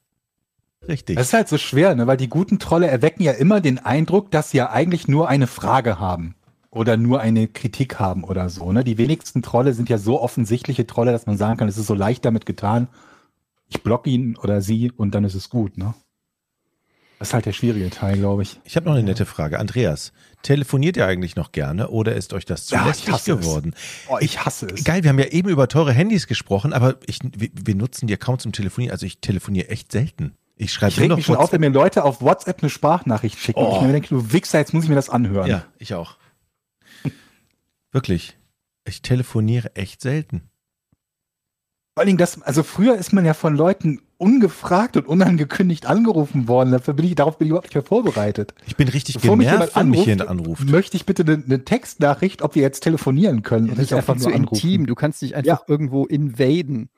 Richtig. 0.88 1.16
Das 1.18 1.28
ist 1.28 1.34
halt 1.34 1.48
so 1.48 1.58
schwer, 1.58 1.94
ne? 1.94 2.08
weil 2.08 2.18
die 2.18 2.30
guten 2.30 2.58
Trolle 2.58 2.88
erwecken 2.88 3.22
ja 3.22 3.34
immer 3.34 3.62
den 3.62 3.78
Eindruck, 3.78 4.32
dass 4.32 4.52
sie 4.52 4.58
ja 4.58 4.72
eigentlich 4.72 5.08
nur 5.08 5.30
eine 5.30 5.48
Frage 5.48 6.00
haben 6.00 6.36
oder 6.72 6.98
nur 6.98 7.20
eine 7.20 7.48
Kritik 7.48 8.00
haben 8.00 8.24
oder 8.24 8.50
so. 8.50 8.72
Ne? 8.72 8.84
Die 8.84 8.98
wenigsten 8.98 9.42
Trolle 9.44 9.74
sind 9.74 9.90
ja 9.90 9.98
so 9.98 10.20
offensichtliche 10.20 10.88
Trolle, 10.88 11.12
dass 11.12 11.28
man 11.28 11.38
sagen 11.38 11.58
kann, 11.58 11.68
es 11.68 11.78
ist 11.78 11.88
so 11.88 11.94
leicht 11.94 12.26
damit 12.26 12.46
getan. 12.46 12.88
Ich 13.68 13.84
block 13.84 14.08
ihn 14.08 14.36
oder 14.38 14.62
sie 14.62 14.92
und 14.92 15.14
dann 15.14 15.24
ist 15.24 15.36
es 15.36 15.50
gut. 15.50 15.78
Ne? 15.78 15.94
Das 17.22 17.28
ist 17.28 17.34
halt 17.36 17.46
der 17.46 17.54
schwierige 17.54 17.92
Teil, 17.92 18.18
glaube 18.18 18.42
ich. 18.42 18.60
Ich 18.64 18.76
habe 18.76 18.88
noch 18.88 18.94
eine 18.96 19.04
nette 19.04 19.28
Frage. 19.28 19.60
Andreas, 19.60 20.12
telefoniert 20.42 20.98
ihr 20.98 21.06
eigentlich 21.06 21.36
noch 21.36 21.52
gerne 21.52 21.90
oder 21.90 22.16
ist 22.16 22.34
euch 22.34 22.46
das 22.46 22.66
zu 22.66 22.74
Ja, 22.74 22.88
lästig 22.88 23.26
geworden? 23.26 23.76
Oh, 24.10 24.18
ich 24.20 24.44
hasse 24.44 24.66
es. 24.66 24.84
Geil, 24.84 25.04
wir 25.04 25.12
haben 25.12 25.20
ja 25.20 25.28
eben 25.28 25.48
über 25.48 25.68
teure 25.68 25.94
Handys 25.94 26.26
gesprochen, 26.26 26.74
aber 26.74 26.96
ich, 27.06 27.20
wir, 27.22 27.50
wir 27.54 27.76
nutzen 27.76 28.08
die 28.08 28.14
ja 28.14 28.18
kaum 28.18 28.40
zum 28.40 28.54
Telefonieren. 28.54 28.92
Also 28.92 29.06
ich 29.06 29.20
telefoniere 29.22 29.70
echt 29.70 29.92
selten. 29.92 30.36
Ich 30.56 30.74
schreibe 30.74 30.94
Ich 30.94 30.98
nur 30.98 31.10
noch 31.10 31.18
mich 31.18 31.28
schon 31.28 31.36
auf, 31.36 31.52
wenn 31.52 31.62
WhatsApp. 31.62 31.62
mir 31.62 31.70
Leute 31.70 32.04
auf 32.06 32.22
WhatsApp 32.24 32.64
eine 32.64 32.72
Sprachnachricht 32.72 33.38
schicken. 33.38 33.60
Oh. 33.60 33.76
ich 33.76 33.82
mir 33.86 33.92
denke, 33.92 34.08
du 34.10 34.34
Wichser, 34.34 34.58
jetzt 34.58 34.74
muss 34.74 34.86
ich 34.86 34.90
mir 34.90 34.96
das 34.96 35.12
anhören. 35.12 35.48
Ja, 35.48 35.66
ich 35.78 35.94
auch. 35.94 36.18
Wirklich. 37.92 38.36
Ich 38.84 39.04
telefoniere 39.04 39.76
echt 39.76 40.02
selten. 40.02 40.50
Vor 41.94 42.02
allen 42.02 42.08
Dingen, 42.08 42.18
das, 42.18 42.42
also 42.42 42.64
früher 42.64 42.96
ist 42.96 43.14
man 43.14 43.26
ja 43.26 43.36
von 43.36 43.56
Leuten 43.56 44.02
ungefragt 44.22 44.96
und 44.98 45.08
unangekündigt 45.08 45.88
angerufen 45.88 46.48
worden. 46.48 46.72
Dafür 46.72 46.94
bin 46.94 47.06
ich, 47.06 47.16
darauf 47.16 47.38
bin 47.38 47.48
ich 47.48 47.50
überhaupt 47.50 47.68
nicht 47.68 47.76
mehr 47.76 47.84
vorbereitet. 47.84 48.54
Ich 48.68 48.76
bin 48.76 48.88
richtig 48.88 49.16
Bevor 49.16 49.36
mich 49.36 49.48
genervt, 49.50 49.76
wenn 49.76 49.90
mich 49.90 50.06
jemand 50.06 50.30
anruft. 50.30 50.70
Möchte 50.70 50.96
ich 50.96 51.06
bitte 51.06 51.24
eine, 51.24 51.44
eine 51.44 51.66
Textnachricht, 51.66 52.42
ob 52.44 52.56
wir 52.56 52.62
jetzt 52.62 52.82
telefonieren 52.82 53.42
können 53.42 53.64
und 53.66 53.72
Das 53.72 53.78
nicht 53.80 53.92
ist 53.92 53.98
einfach 53.98 54.14
einfach 54.14 54.26
nur 54.26 54.32
zu 54.34 54.38
anrufen. 54.40 54.68
intim. 54.70 54.86
Du 54.86 54.96
kannst 54.96 55.22
nicht 55.24 55.36
einfach 55.36 55.60
Ja. 55.62 55.66
irgendwo 55.68 56.06
invaden. 56.06 56.90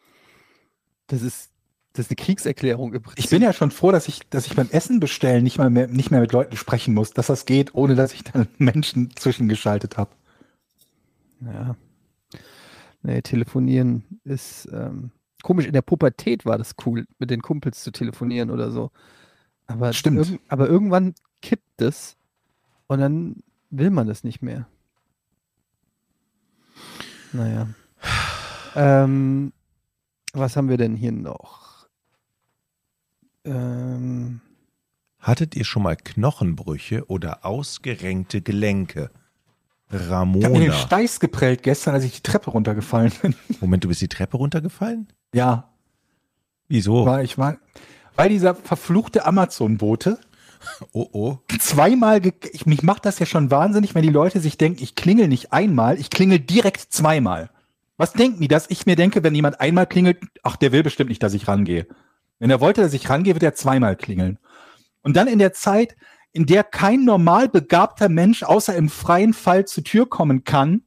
Das 1.07 1.21
ist, 1.21 1.51
das 1.93 2.07
ist 2.07 2.11
eine 2.11 2.15
Kriegserklärung 2.17 2.93
im 2.93 3.01
Prinzip. 3.01 3.23
Ich 3.23 3.29
bin 3.29 3.41
ja 3.41 3.53
schon 3.53 3.71
froh, 3.71 3.91
dass 3.91 4.07
ich, 4.07 4.27
dass 4.29 4.45
ich 4.45 4.55
beim 4.55 4.69
Essen 4.69 4.99
bestellen 4.99 5.43
nicht 5.43 5.57
mal 5.57 5.69
mehr, 5.69 5.87
nicht 5.87 6.11
mehr 6.11 6.19
mit 6.19 6.33
Leuten 6.33 6.57
sprechen 6.57 6.93
muss, 6.93 7.11
dass 7.11 7.27
das 7.27 7.45
geht, 7.45 7.73
ohne 7.73 7.95
dass 7.95 8.13
ich 8.13 8.23
dann 8.25 8.47
Menschen 8.57 9.11
zwischengeschaltet 9.15 9.97
habe. 9.97 10.11
Ja. 11.41 11.75
Nee, 13.01 13.21
telefonieren 13.21 14.03
ist 14.23 14.67
ähm, 14.73 15.11
komisch. 15.43 15.67
In 15.67 15.73
der 15.73 15.83
Pubertät 15.83 16.45
war 16.45 16.57
das 16.57 16.73
cool, 16.85 17.05
mit 17.19 17.29
den 17.29 17.41
Kumpels 17.43 17.83
zu 17.83 17.91
telefonieren 17.91 18.49
oder 18.49 18.71
so. 18.71 18.89
Aber, 19.67 19.93
Stimmt. 19.93 20.17
irgend- 20.17 20.41
aber 20.47 20.67
irgendwann 20.67 21.13
kippt 21.41 21.81
es 21.81 22.17
und 22.87 22.99
dann 22.99 23.43
will 23.69 23.91
man 23.91 24.07
das 24.07 24.23
nicht 24.23 24.41
mehr. 24.41 24.67
Naja. 27.31 27.67
Ähm, 28.75 29.53
was 30.33 30.55
haben 30.55 30.69
wir 30.69 30.77
denn 30.77 30.95
hier 30.95 31.11
noch? 31.11 31.87
Ähm, 33.45 34.41
Hattet 35.19 35.55
ihr 35.55 35.63
schon 35.63 35.83
mal 35.83 35.95
Knochenbrüche 35.95 37.05
oder 37.07 37.45
ausgerenkte 37.45 38.41
Gelenke? 38.41 39.09
Ich 39.89 39.95
habe 40.09 40.25
mir 40.27 40.39
den 40.41 40.51
Ramona. 40.51 40.73
Steiß 40.73 41.19
geprellt 41.19 41.63
gestern, 41.63 41.93
als 41.93 42.03
ich 42.03 42.13
die 42.13 42.23
Treppe 42.23 42.51
runtergefallen 42.51 43.11
bin. 43.21 43.35
Moment, 43.61 43.83
du 43.83 43.87
bist 43.87 44.01
die 44.01 44.07
Treppe 44.07 44.37
runtergefallen? 44.37 45.07
Ja, 45.33 45.69
Wieso? 46.67 47.05
war 47.05 47.23
ich 47.23 47.37
mal. 47.37 47.59
Weil 48.15 48.29
dieser 48.29 48.55
verfluchte 48.55 49.25
Amazon-Bote 49.25 50.19
Oh, 50.91 51.07
oh. 51.11 51.37
zweimal, 51.59 52.21
ich, 52.51 52.65
mich 52.65 52.83
macht 52.83 53.05
das 53.05 53.19
ja 53.19 53.25
schon 53.25 53.51
wahnsinnig, 53.51 53.95
wenn 53.95 54.03
die 54.03 54.09
Leute 54.09 54.39
sich 54.39 54.57
denken, 54.57 54.81
ich 54.83 54.95
klingel 54.95 55.27
nicht 55.27 55.53
einmal, 55.53 55.99
ich 55.99 56.09
klingel 56.09 56.39
direkt 56.39 56.93
zweimal. 56.93 57.49
Was 57.97 58.13
denken 58.13 58.41
die, 58.41 58.47
dass 58.47 58.69
ich 58.69 58.85
mir 58.85 58.95
denke, 58.95 59.23
wenn 59.23 59.35
jemand 59.35 59.59
einmal 59.59 59.85
klingelt, 59.85 60.19
ach, 60.41 60.55
der 60.55 60.71
will 60.71 60.83
bestimmt 60.83 61.09
nicht, 61.09 61.21
dass 61.21 61.33
ich 61.33 61.47
rangehe. 61.47 61.87
Wenn 62.39 62.49
er 62.49 62.59
wollte, 62.59 62.81
dass 62.81 62.93
ich 62.93 63.09
rangehe, 63.09 63.35
wird 63.35 63.43
er 63.43 63.55
zweimal 63.55 63.95
klingeln. 63.95 64.39
Und 65.03 65.15
dann 65.15 65.27
in 65.27 65.39
der 65.39 65.53
Zeit, 65.53 65.95
in 66.31 66.45
der 66.45 66.63
kein 66.63 67.05
normal 67.05 67.49
begabter 67.49 68.09
Mensch 68.09 68.43
außer 68.43 68.75
im 68.75 68.89
freien 68.89 69.33
Fall 69.33 69.65
zur 69.65 69.83
Tür 69.83 70.09
kommen 70.09 70.43
kann, 70.43 70.81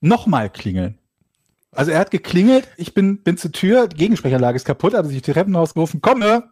nochmal 0.00 0.48
klingeln. 0.48 0.98
Also 1.72 1.92
er 1.92 2.00
hat 2.00 2.10
geklingelt, 2.10 2.68
ich 2.76 2.94
bin, 2.94 3.22
bin 3.22 3.36
zur 3.36 3.52
Tür, 3.52 3.86
die 3.86 3.96
Gegensprechanlage 3.96 4.56
ist 4.56 4.64
kaputt, 4.64 4.94
habe 4.94 5.08
sich 5.08 5.22
die 5.22 5.32
Treppenhaus 5.32 5.74
gerufen, 5.74 6.00
komme! 6.00 6.50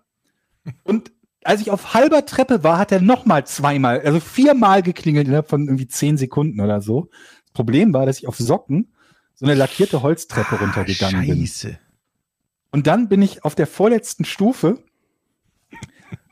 Und 0.84 1.10
als 1.44 1.60
ich 1.60 1.70
auf 1.70 1.94
halber 1.94 2.26
Treppe 2.26 2.62
war, 2.62 2.78
hat 2.78 2.92
er 2.92 3.00
nochmal 3.00 3.46
zweimal, 3.46 4.00
also 4.00 4.20
viermal 4.20 4.82
geklingelt 4.82 5.26
innerhalb 5.26 5.48
von 5.48 5.66
irgendwie 5.66 5.88
zehn 5.88 6.16
Sekunden 6.16 6.60
oder 6.60 6.80
so. 6.80 7.08
Das 7.44 7.52
Problem 7.52 7.92
war, 7.92 8.06
dass 8.06 8.18
ich 8.18 8.28
auf 8.28 8.36
Socken 8.36 8.92
so 9.34 9.46
eine 9.46 9.54
lackierte 9.54 10.02
Holztreppe 10.02 10.56
runtergegangen 10.56 11.22
bin. 11.22 11.30
Ah, 11.30 11.36
Scheiße. 11.36 11.78
Und 12.70 12.86
dann 12.86 13.08
bin 13.08 13.22
ich 13.22 13.44
auf 13.44 13.54
der 13.54 13.66
vorletzten 13.66 14.24
Stufe, 14.24 14.82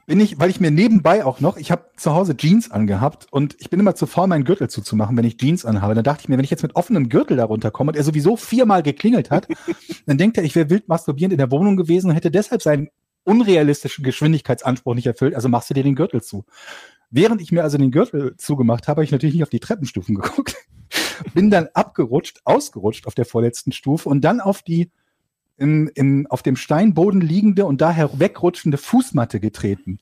bin 0.07 0.21
ich, 0.21 0.39
weil 0.39 0.51
ich 0.51 0.61
mir 0.61 0.71
nebenbei 0.71 1.25
auch 1.25 1.41
noch, 1.41 1.57
ich 1.57 1.73
habe 1.73 1.91
zu 1.97 2.15
Hause 2.15 2.37
Jeans 2.37 2.71
angehabt 2.71 3.27
und 3.31 3.57
ich 3.59 3.71
bin 3.71 3.81
immer 3.81 3.97
zu 3.97 4.07
faul, 4.07 4.29
meinen 4.29 4.45
Gürtel 4.45 4.71
zuzumachen, 4.71 5.17
wenn 5.17 5.25
ich 5.25 5.37
Jeans 5.37 5.65
anhabe. 5.65 5.95
Dann 5.95 6.05
dachte 6.05 6.23
ich 6.23 6.29
mir, 6.29 6.37
wenn 6.37 6.45
ich 6.45 6.51
jetzt 6.51 6.63
mit 6.63 6.77
offenem 6.77 7.09
Gürtel 7.09 7.37
darunter 7.37 7.73
komme 7.73 7.91
und 7.91 7.97
er 7.97 8.05
sowieso 8.05 8.37
viermal 8.37 8.85
geklingelt 8.85 9.31
hat, 9.31 9.49
dann 10.07 10.17
denkt 10.17 10.39
er, 10.39 10.45
ich 10.45 10.55
wäre 10.55 10.71
wild 10.71 10.89
masturbierend 10.89 11.33
in 11.33 11.39
der 11.39 11.51
Wohnung 11.51 11.77
gewesen 11.77 12.11
und 12.11 12.17
hätte 12.17 12.31
deshalb 12.31 12.63
seinen 12.63 12.89
unrealistischen 13.25 14.05
Geschwindigkeitsanspruch 14.05 14.95
nicht 14.95 15.07
erfüllt, 15.07 15.35
also 15.35 15.49
machst 15.49 15.69
du 15.71 15.75
dir 15.75 15.83
den 15.83 15.97
Gürtel 15.97 16.23
zu. 16.23 16.45
Während 17.11 17.41
ich 17.41 17.51
mir 17.51 17.65
also 17.65 17.77
den 17.77 17.91
Gürtel 17.91 18.37
zugemacht 18.37 18.87
habe, 18.87 18.99
habe 18.99 19.05
ich 19.05 19.11
natürlich 19.11 19.35
nicht 19.35 19.43
auf 19.43 19.51
die 19.51 19.61
Treppenstufen 19.61 20.15
geguckt. 20.21 20.57
Bin 21.35 21.51
dann 21.51 21.69
abgerutscht, 21.75 22.41
ausgerutscht 22.45 23.09
auf 23.09 23.15
der 23.15 23.25
vorletzten 23.25 23.73
Stufe 23.73 24.09
und 24.09 24.21
dann 24.23 24.41
auf 24.41 24.63
die 24.63 24.91
im, 25.59 25.91
im, 25.95 26.27
auf 26.29 26.43
dem 26.43 26.57
Steinboden 26.57 27.21
liegende 27.21 27.67
und 27.67 27.81
daher 27.81 28.19
wegrutschende 28.19 28.79
Fußmatte 28.79 29.41
getreten. 29.41 29.99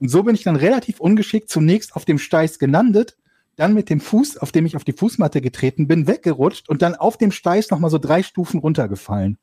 Und 0.00 0.08
so 0.08 0.22
bin 0.22 0.34
ich 0.34 0.44
dann 0.44 0.56
relativ 0.56 1.00
ungeschickt 1.00 1.50
zunächst 1.50 1.96
auf 1.96 2.04
dem 2.04 2.18
Steiß 2.18 2.58
gelandet, 2.58 3.16
dann 3.56 3.74
mit 3.74 3.90
dem 3.90 4.00
Fuß, 4.00 4.38
auf 4.38 4.52
dem 4.52 4.66
ich 4.66 4.76
auf 4.76 4.84
die 4.84 4.92
Fußmatte 4.92 5.40
getreten 5.40 5.88
bin, 5.88 6.06
weggerutscht 6.06 6.68
und 6.68 6.82
dann 6.82 6.94
auf 6.94 7.16
dem 7.16 7.32
Steiß 7.32 7.70
nochmal 7.70 7.90
so 7.90 7.98
drei 7.98 8.22
Stufen 8.22 8.60
runtergefallen. 8.60 9.38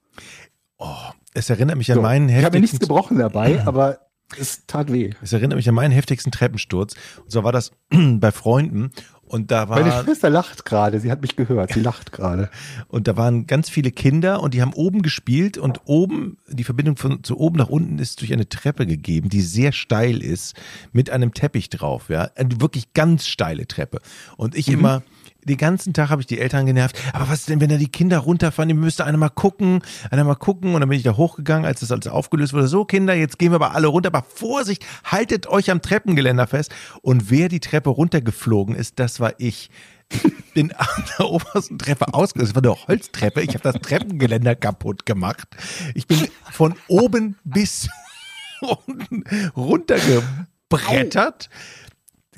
Oh, 0.78 0.96
es 1.34 1.50
erinnert 1.50 1.78
mich 1.78 1.92
an 1.92 1.96
So, 1.96 2.02
meinen 2.02 2.30
ich 2.30 2.36
habe 2.44 2.56
mir 2.56 2.62
nichts 2.62 2.76
heftigsten 2.76 2.88
gebrochen 2.88 3.18
dabei, 3.18 3.62
aber 3.66 4.00
es 4.40 4.66
tat 4.66 4.92
weh. 4.92 5.12
Es 5.22 5.34
erinnert 5.34 5.58
mich 5.58 5.68
an 5.68 5.76
meinen 5.76 5.92
heftigsten 5.92 6.32
Treppensturz. 6.32 6.96
Und 7.22 7.32
zwar 7.32 7.44
war 7.44 7.52
das 7.52 7.72
bei 7.90 8.32
Freunden 8.32 8.92
und 9.28 9.52
da 9.52 9.66
Meine 9.66 9.92
war 9.92 10.04
Schwester 10.04 10.30
lacht 10.30 10.66
gerade, 10.66 11.00
sie 11.00 11.12
hat 11.12 11.22
mich 11.22 11.36
gehört, 11.36 11.74
sie 11.74 11.80
lacht 11.82 12.12
gerade. 12.12 12.50
und 12.88 13.08
da 13.08 13.18
waren 13.18 13.48
ganz 13.48 13.70
viele 13.70 13.92
Kinder 13.92 14.42
und 14.42 14.54
die 14.54 14.62
haben 14.62 14.74
oben 14.74 15.02
gespielt 15.02 15.58
und 15.58 15.82
oben 15.86 16.38
die 16.48 16.64
Verbindung 16.64 16.98
von 16.98 17.24
zu 17.24 17.38
oben 17.40 17.58
nach 17.58 17.70
unten 17.70 18.00
ist 18.00 18.22
durch 18.22 18.34
eine 18.34 18.48
Treppe 18.48 18.86
gegeben, 18.86 19.30
die 19.30 19.42
sehr 19.42 19.72
steil 19.72 20.22
ist 20.22 20.56
mit 20.94 21.10
einem 21.10 21.34
Teppich 21.34 21.70
drauf, 21.70 22.10
ja, 22.10 22.30
eine 22.36 22.62
wirklich 22.62 22.94
ganz 22.94 23.28
steile 23.28 23.68
Treppe. 23.68 24.00
Und 24.38 24.56
ich 24.56 24.68
immer 24.68 25.04
den 25.46 25.58
ganzen 25.58 25.94
Tag 25.94 26.10
habe 26.10 26.22
ich 26.22 26.28
die 26.28 26.40
Eltern 26.40 26.66
genervt. 26.66 27.00
Aber 27.14 27.30
was 27.30 27.46
denn, 27.46 27.62
wenn 27.62 27.70
da 27.70 27.78
die 27.78 27.88
Kinder 27.88 28.20
runterfahren? 28.20 28.70
Ihr 28.70 28.76
müsst 28.76 29.00
einer 29.02 29.18
mal 29.18 29.30
gucken, 29.30 29.82
einer 30.12 30.24
mal 30.24 30.36
gucken. 30.36 30.74
Und 30.74 30.82
dann 30.82 30.90
bin 30.90 30.98
ich 30.98 31.04
da 31.04 31.16
hochgegangen, 31.16 31.66
als 31.66 31.80
das 31.82 31.92
alles 31.92 32.08
aufgelöst 32.08 32.54
wurde. 32.54 32.68
So, 32.68 32.84
Kinder, 32.86 33.14
jetzt 33.14 33.40
gehen 33.40 33.52
wir 33.52 33.56
aber 33.56 33.76
alle 33.76 33.88
runter. 33.88 34.08
Aber 34.08 34.26
Vorsicht, 34.28 34.86
haltet 35.04 35.48
euch 35.48 35.72
am 35.72 35.82
Treppengeländer 35.82 36.48
fest. 36.48 36.74
Und 37.02 37.30
wer 37.30 37.48
die 37.48 37.60
Treppe 37.60 37.92
runtergeflogen 37.92 38.76
ist, 38.76 39.00
das 39.00 39.20
war 39.20 39.34
ich. 39.38 39.70
Ich 40.10 40.54
bin 40.54 40.72
an 40.78 40.88
der 41.18 41.30
obersten 41.30 41.78
Treppe 41.78 42.14
ausgelöst. 42.14 42.56
Das 42.56 42.64
war 42.64 42.72
eine 42.72 42.88
Holztreppe. 42.88 43.42
Ich 43.42 43.50
habe 43.50 43.60
das 43.60 43.76
Treppengeländer 43.76 44.56
kaputt 44.56 45.06
gemacht. 45.06 45.48
Ich 45.94 46.08
bin 46.08 46.28
von 46.52 46.76
oben 46.88 47.38
bis 47.44 47.88
unten 48.62 49.24
runtergebrettert. 49.56 51.50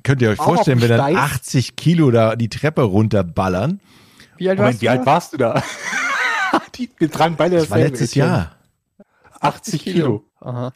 Könnt 0.08 0.22
ihr 0.22 0.30
euch 0.30 0.40
Auch 0.40 0.46
vorstellen, 0.46 0.80
wenn 0.80 0.88
dann 0.88 1.00
Stein? 1.00 1.18
80 1.18 1.76
Kilo 1.76 2.12
da 2.12 2.38
die 2.38 2.48
Treppe 2.48 2.84
runterballern? 2.84 3.82
Wie 4.38 4.48
alt 4.48 4.58
Moment, 4.58 4.76
warst 4.76 4.82
wie 4.82 4.86
du? 4.86 4.92
alt 4.92 5.02
da? 5.02 5.06
warst 5.06 5.34
du 5.34 5.38
da? 5.38 5.64
die, 6.76 6.90
wir 6.98 7.12
tragen 7.12 7.36
beide 7.36 7.58
Das 7.58 7.70
war 7.70 7.78
letztes 7.78 8.12
Etikett. 8.12 8.30
Jahr. 8.30 8.56
80 9.42 9.84
Kilo. 9.84 10.24
Aha. 10.40 10.72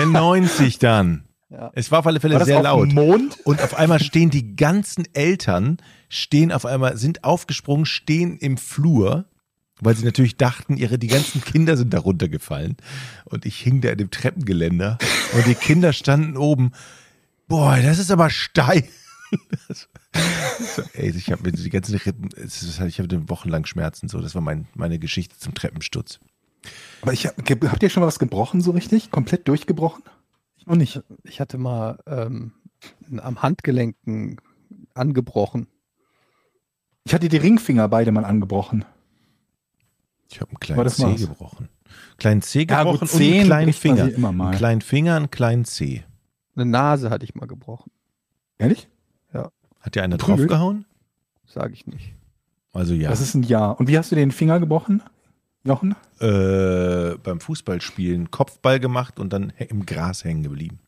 Äh, 0.00 0.06
90 0.10 0.78
dann. 0.78 1.24
Ja. 1.50 1.70
Es 1.74 1.92
war 1.92 1.98
auf 1.98 2.06
alle 2.06 2.18
Fälle 2.18 2.36
War 2.36 2.38
das 2.38 2.46
sehr 2.48 2.56
auf 2.56 2.64
laut. 2.64 2.94
Mond? 2.94 3.36
Und 3.44 3.60
auf 3.60 3.74
einmal 3.74 4.00
stehen 4.00 4.30
die 4.30 4.56
ganzen 4.56 5.04
Eltern, 5.12 5.76
stehen 6.08 6.50
auf 6.50 6.64
einmal, 6.64 6.96
sind 6.96 7.24
aufgesprungen, 7.24 7.84
stehen 7.84 8.38
im 8.38 8.56
Flur, 8.56 9.26
weil 9.82 9.94
sie 9.96 10.04
natürlich 10.06 10.38
dachten, 10.38 10.78
ihre, 10.78 10.98
die 10.98 11.08
ganzen 11.08 11.44
Kinder 11.44 11.76
sind 11.76 11.92
da 11.92 11.98
runtergefallen. 11.98 12.78
Und 13.26 13.44
ich 13.44 13.58
hing 13.60 13.82
da 13.82 13.90
in 13.90 13.98
dem 13.98 14.10
Treppengeländer 14.10 14.96
und 15.34 15.46
die 15.46 15.54
Kinder 15.54 15.92
standen 15.92 16.38
oben. 16.38 16.72
Boah, 17.48 17.76
das 17.80 17.98
ist 17.98 18.10
aber 18.10 18.30
steil. 18.30 18.84
Das- 19.68 19.88
so, 20.76 20.82
ey, 20.94 21.10
ich 21.10 21.30
habe 21.30 21.52
die 21.52 21.68
ganzen 21.70 21.96
Rippen, 21.96 22.30
ich 22.86 22.98
habe 22.98 23.28
wochenlang 23.28 23.66
Schmerzen. 23.66 24.08
So, 24.08 24.20
das 24.20 24.34
war 24.34 24.40
mein, 24.42 24.66
meine 24.74 24.98
Geschichte 24.98 25.38
zum 25.38 25.54
Treppensturz. 25.54 26.20
Aber 27.02 27.12
ich 27.12 27.26
hab, 27.26 27.36
habt 27.38 27.82
ihr 27.82 27.90
schon 27.90 28.00
mal 28.00 28.06
was 28.06 28.18
gebrochen 28.18 28.60
so 28.62 28.70
richtig? 28.70 29.10
Komplett 29.10 29.46
durchgebrochen? 29.46 30.02
Ich 30.56 30.66
noch 30.66 30.76
nicht. 30.76 31.02
Ich 31.24 31.40
hatte 31.40 31.58
mal 31.58 31.98
ähm, 32.06 32.52
am 33.18 33.42
Handgelenken 33.42 34.40
angebrochen. 34.94 35.66
Ich 37.04 37.14
hatte 37.14 37.28
die 37.28 37.36
Ringfinger 37.36 37.88
beide 37.88 38.10
mal 38.10 38.24
angebrochen. 38.24 38.84
Ich 40.30 40.40
habe 40.40 40.50
einen 40.50 40.60
kleinen 40.60 40.82
das 40.84 40.96
Zeh 40.96 41.02
war's. 41.04 41.20
gebrochen. 41.20 41.68
Kleinen 42.16 42.42
Zeh 42.42 42.66
Ja, 42.68 42.82
gut, 42.82 42.92
gebrochen 42.92 43.00
und 43.02 43.08
Zehen 43.18 43.34
einen 43.40 43.46
kleinen 43.46 43.72
Finger. 43.72 44.08
immer 44.12 44.32
mal. 44.32 44.48
Einen 44.48 44.56
kleinen 44.56 44.80
Finger, 44.80 45.16
einen 45.16 45.30
kleinen 45.30 45.64
Zeh. 45.64 46.04
Eine 46.56 46.66
Nase 46.66 47.10
hatte 47.10 47.24
ich 47.24 47.34
mal 47.34 47.46
gebrochen. 47.46 47.90
Ehrlich? 48.58 48.88
Hat 49.80 49.94
dir 49.94 50.02
einer 50.02 50.16
Prügelt? 50.16 50.50
draufgehauen? 50.50 50.84
Sage 51.46 51.72
ich 51.74 51.86
nicht. 51.86 52.14
Also 52.72 52.92
ja. 52.92 53.08
Das 53.08 53.20
ist 53.20 53.34
ein 53.34 53.44
Jahr. 53.44 53.78
Und 53.78 53.86
wie 53.86 53.96
hast 53.96 54.10
du 54.10 54.16
den 54.16 54.32
Finger 54.32 54.58
gebrochen, 54.58 55.00
Jochen? 55.62 55.94
äh, 56.18 57.14
beim 57.22 57.38
Fußballspielen 57.40 58.32
Kopfball 58.32 58.80
gemacht 58.80 59.20
und 59.20 59.32
dann 59.32 59.50
im 59.58 59.86
Gras 59.86 60.24
hängen 60.24 60.42
geblieben. 60.42 60.80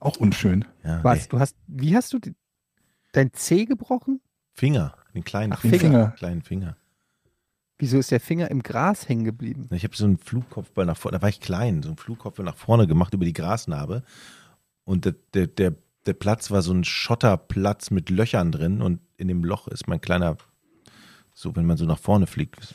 Auch 0.00 0.16
unschön. 0.18 0.64
Ja, 0.84 1.02
Was? 1.02 1.20
nee. 1.22 1.26
Du 1.30 1.38
hast, 1.40 1.56
wie 1.66 1.96
hast 1.96 2.12
du 2.12 2.18
die, 2.18 2.34
dein 3.12 3.32
Zeh 3.32 3.64
gebrochen? 3.64 4.20
Finger, 4.52 4.94
den 5.14 5.24
kleinen 5.24 5.54
Ach, 5.54 5.60
Finger. 5.60 5.78
Finger. 5.78 6.10
Kleinen 6.18 6.42
Finger. 6.42 6.76
Wieso 7.82 7.98
ist 7.98 8.12
der 8.12 8.20
Finger 8.20 8.48
im 8.48 8.62
Gras 8.62 9.08
hängen 9.08 9.24
geblieben? 9.24 9.66
Ich 9.72 9.82
habe 9.82 9.96
so 9.96 10.04
einen 10.04 10.16
Flugkopfball 10.16 10.86
nach 10.86 10.96
vorne, 10.96 11.18
da 11.18 11.22
war 11.22 11.28
ich 11.28 11.40
klein, 11.40 11.82
so 11.82 11.88
einen 11.88 11.96
Flugkopfball 11.96 12.44
nach 12.44 12.54
vorne 12.54 12.86
gemacht 12.86 13.12
über 13.12 13.24
die 13.24 13.32
Grasnarbe. 13.32 14.04
Und 14.84 15.04
der, 15.04 15.14
der, 15.34 15.48
der, 15.48 15.74
der 16.06 16.12
Platz 16.12 16.52
war 16.52 16.62
so 16.62 16.72
ein 16.72 16.84
Schotterplatz 16.84 17.90
mit 17.90 18.08
Löchern 18.08 18.52
drin 18.52 18.82
und 18.82 19.00
in 19.16 19.26
dem 19.26 19.42
Loch 19.42 19.66
ist 19.66 19.88
mein 19.88 20.00
kleiner, 20.00 20.36
so 21.34 21.56
wenn 21.56 21.66
man 21.66 21.76
so 21.76 21.84
nach 21.84 21.98
vorne 21.98 22.28
fliegt. 22.28 22.72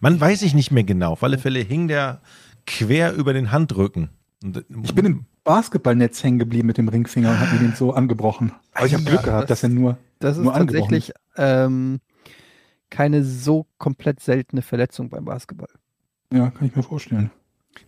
Man 0.00 0.20
weiß 0.20 0.42
ich 0.42 0.52
nicht 0.52 0.72
mehr 0.72 0.82
genau. 0.82 1.12
Auf 1.12 1.22
alle 1.22 1.38
Fälle 1.38 1.60
hing 1.60 1.86
der 1.86 2.20
quer 2.66 3.12
über 3.14 3.34
den 3.34 3.52
Handrücken. 3.52 4.08
Und, 4.42 4.64
Ich 4.82 4.96
bin 4.96 5.06
im 5.06 5.26
Basketballnetz 5.44 6.24
hängen 6.24 6.40
geblieben 6.40 6.66
mit 6.66 6.76
dem 6.78 6.88
Ringfinger 6.88 7.30
und 7.30 7.38
habe 7.38 7.52
mir 7.52 7.60
den 7.60 7.74
so 7.76 7.92
angebrochen. 7.92 8.50
Aber 8.72 8.86
ich 8.86 8.94
habe 8.94 9.04
Ja, 9.04 9.10
Glück 9.10 9.22
gehabt, 9.22 9.42
das- 9.48 9.60
dass 9.60 9.62
er 9.62 9.68
nur. 9.68 9.96
Das 10.18 10.38
ist 10.38 10.42
Nur 10.42 10.54
angebrochen. 10.56 10.90
tatsächlich 10.90 11.12
ähm, 11.36 12.00
keine 12.90 13.24
so 13.24 13.66
komplett 13.78 14.20
seltene 14.20 14.62
Verletzung 14.62 15.08
beim 15.10 15.24
Basketball. 15.24 15.68
Ja, 16.32 16.50
kann 16.50 16.66
ich 16.66 16.76
mir 16.76 16.82
vorstellen. 16.82 17.30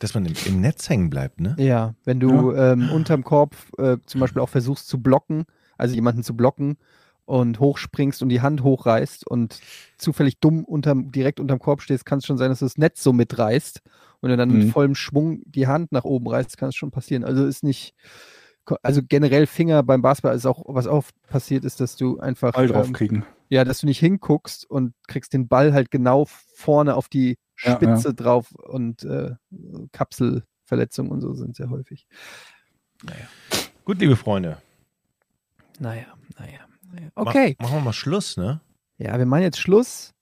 dass 0.01 0.15
man 0.15 0.27
im, 0.27 0.35
im 0.47 0.61
Netz 0.61 0.89
hängen 0.89 1.11
bleibt, 1.11 1.41
ne? 1.41 1.55
Ja, 1.59 1.95
wenn 2.05 2.19
du 2.21 2.53
ähm, 2.55 2.91
unterm 2.91 3.23
Korb 3.25 3.55
äh, 3.79 3.99
zum 4.07 4.21
Beispiel 4.21 4.43
auch 4.43 4.49
versuchst 4.49 4.89
zu 4.89 5.01
blocken, 5.01 5.45
also 5.79 5.95
jemanden 5.95 6.23
zu 6.25 6.37
blocken 6.37 6.77
und 7.25 7.61
hochspringst 7.61 8.23
und 8.23 8.29
die 8.29 8.41
Hand 8.41 8.63
hochreißt 8.63 9.27
und 9.27 9.61
zufällig 9.99 10.39
dumm 10.41 10.65
unterm, 10.65 11.13
direkt 11.13 11.39
unterm 11.41 11.59
Korb 11.61 11.83
stehst, 11.83 12.05
kann 12.07 12.19
es 12.19 12.27
schon 12.27 12.39
sein, 12.39 12.51
dass 12.51 12.61
du 12.61 12.65
das 12.65 12.79
Netz 12.79 13.03
so 13.03 13.13
mitreißt 13.13 13.81
und 14.21 14.31
du 14.31 14.37
dann 14.37 14.49
Mhm. 14.51 14.59
mit 14.59 14.69
vollem 14.71 14.95
Schwung 14.95 15.43
die 15.45 15.67
Hand 15.67 15.93
nach 15.93 16.05
oben 16.05 16.29
reißt, 16.29 16.57
kann 16.57 16.69
es 16.71 16.75
schon 16.77 16.91
passieren. 16.91 17.25
Also 17.25 17.45
ist 17.47 17.63
nicht, 17.65 17.95
also 18.83 19.03
generell 19.09 19.47
Finger 19.47 19.83
beim 19.83 20.03
Basketball 20.03 20.35
ist 20.37 20.47
auch, 20.47 20.63
was 20.67 20.87
auch 20.87 21.05
passiert 21.29 21.65
ist, 21.65 21.81
dass 21.81 21.97
du 21.97 22.19
einfach, 22.19 22.53
Ball 22.53 22.67
drauf 22.69 22.87
ähm, 22.89 22.93
kriegen. 22.93 23.25
Ja, 23.49 23.65
dass 23.65 23.81
du 23.81 23.87
nicht 23.87 23.99
hinguckst 24.01 24.69
und 24.69 24.95
kriegst 25.07 25.33
den 25.33 25.49
Ball 25.49 25.73
halt 25.73 25.91
genau 25.91 26.27
vorne 26.27 26.95
auf 26.95 27.09
die 27.09 27.39
Ja, 27.63 27.77
Spitze 27.77 28.15
drauf 28.15 28.53
und 28.53 29.05
äh, 29.05 29.35
Kapselverletzungen 29.93 31.13
und 31.13 31.21
so 31.21 31.35
sind 31.35 31.57
sehr 31.57 31.71
häufig. 31.71 32.07
Gut, 33.85 34.01
liebe 34.01 34.17
Freunde. 34.17 34.59
Naja, 35.79 36.07
naja, 36.39 36.61
naja. 36.93 37.11
Okay. 37.15 37.57
machen 37.61 37.75
wir 37.75 37.81
mal 37.81 37.93
Schluss, 37.93 38.37
ne? 38.37 38.61
Ja, 38.99 39.19
wir 39.19 39.27
machen 39.27 39.43
jetzt 39.43 39.61
Schluss 39.61 40.15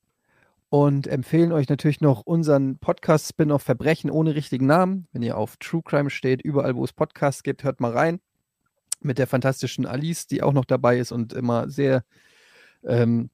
und 0.69 1.07
empfehlen 1.07 1.53
euch 1.53 1.69
natürlich 1.69 2.01
noch 2.01 2.23
unseren 2.23 2.79
Podcast-Spin-off 2.79 3.63
Verbrechen 3.63 4.11
ohne 4.11 4.35
richtigen 4.35 4.67
Namen. 4.67 5.07
Wenn 5.13 5.23
ihr 5.23 5.37
auf 5.39 5.57
True 5.59 5.83
Crime 5.85 6.11
steht, 6.11 6.43
überall, 6.43 6.75
wo 6.75 6.85
es 6.85 6.93
Podcasts 6.93 7.45
gibt, 7.45 7.63
hört 7.63 7.81
mal 7.81 7.93
rein. 7.93 8.21
Mit 9.01 9.19
der 9.19 9.29
fantastischen 9.29 9.87
Alice, 9.87 10.27
die 10.27 10.43
auch 10.43 10.53
noch 10.53 10.65
dabei 10.65 10.99
ist 10.99 11.13
und 11.13 11.33
immer 11.33 11.69
sehr 11.69 12.05
ähm, 12.87 13.31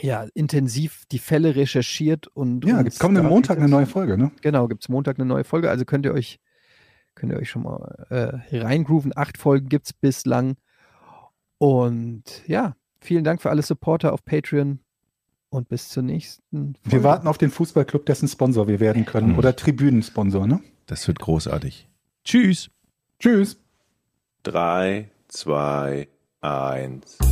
ja, 0.00 0.26
intensiv 0.34 1.04
die 1.10 1.18
Fälle 1.18 1.54
recherchiert 1.54 2.26
und. 2.28 2.64
Ja, 2.64 2.82
gibt 2.82 2.98
kommenden 2.98 3.26
Montag 3.26 3.58
eine 3.58 3.68
neue 3.68 3.86
Folge, 3.86 4.18
ne? 4.18 4.32
Genau, 4.40 4.68
gibt 4.68 4.82
es 4.82 4.88
Montag 4.88 5.18
eine 5.18 5.26
neue 5.26 5.44
Folge. 5.44 5.70
Also 5.70 5.84
könnt 5.84 6.06
ihr 6.06 6.12
euch, 6.12 6.40
könnt 7.14 7.32
ihr 7.32 7.38
euch 7.38 7.50
schon 7.50 7.62
mal 7.62 8.06
äh, 8.10 8.56
reingrooven. 8.58 9.12
Acht 9.14 9.38
Folgen 9.38 9.68
gibt 9.68 9.86
es 9.86 9.92
bislang. 9.92 10.56
Und 11.58 12.42
ja, 12.46 12.74
vielen 13.00 13.22
Dank 13.22 13.40
für 13.40 13.50
alle 13.50 13.62
Supporter 13.62 14.12
auf 14.12 14.24
Patreon 14.24 14.80
und 15.50 15.68
bis 15.68 15.90
zur 15.90 16.02
nächsten 16.02 16.74
Folge. 16.74 16.90
Wir 16.90 17.04
warten 17.04 17.28
auf 17.28 17.38
den 17.38 17.50
Fußballclub, 17.50 18.06
dessen 18.06 18.26
Sponsor 18.26 18.66
wir 18.66 18.80
werden 18.80 19.04
können. 19.04 19.32
Mhm. 19.32 19.38
Oder 19.38 19.54
Tribünensponsor, 19.54 20.46
ne? 20.46 20.60
Das 20.86 21.06
wird 21.06 21.20
großartig. 21.20 21.88
Tschüss. 22.24 22.70
Tschüss. 23.20 23.58
3, 24.42 25.08
2, 25.28 26.08
1. 26.40 27.31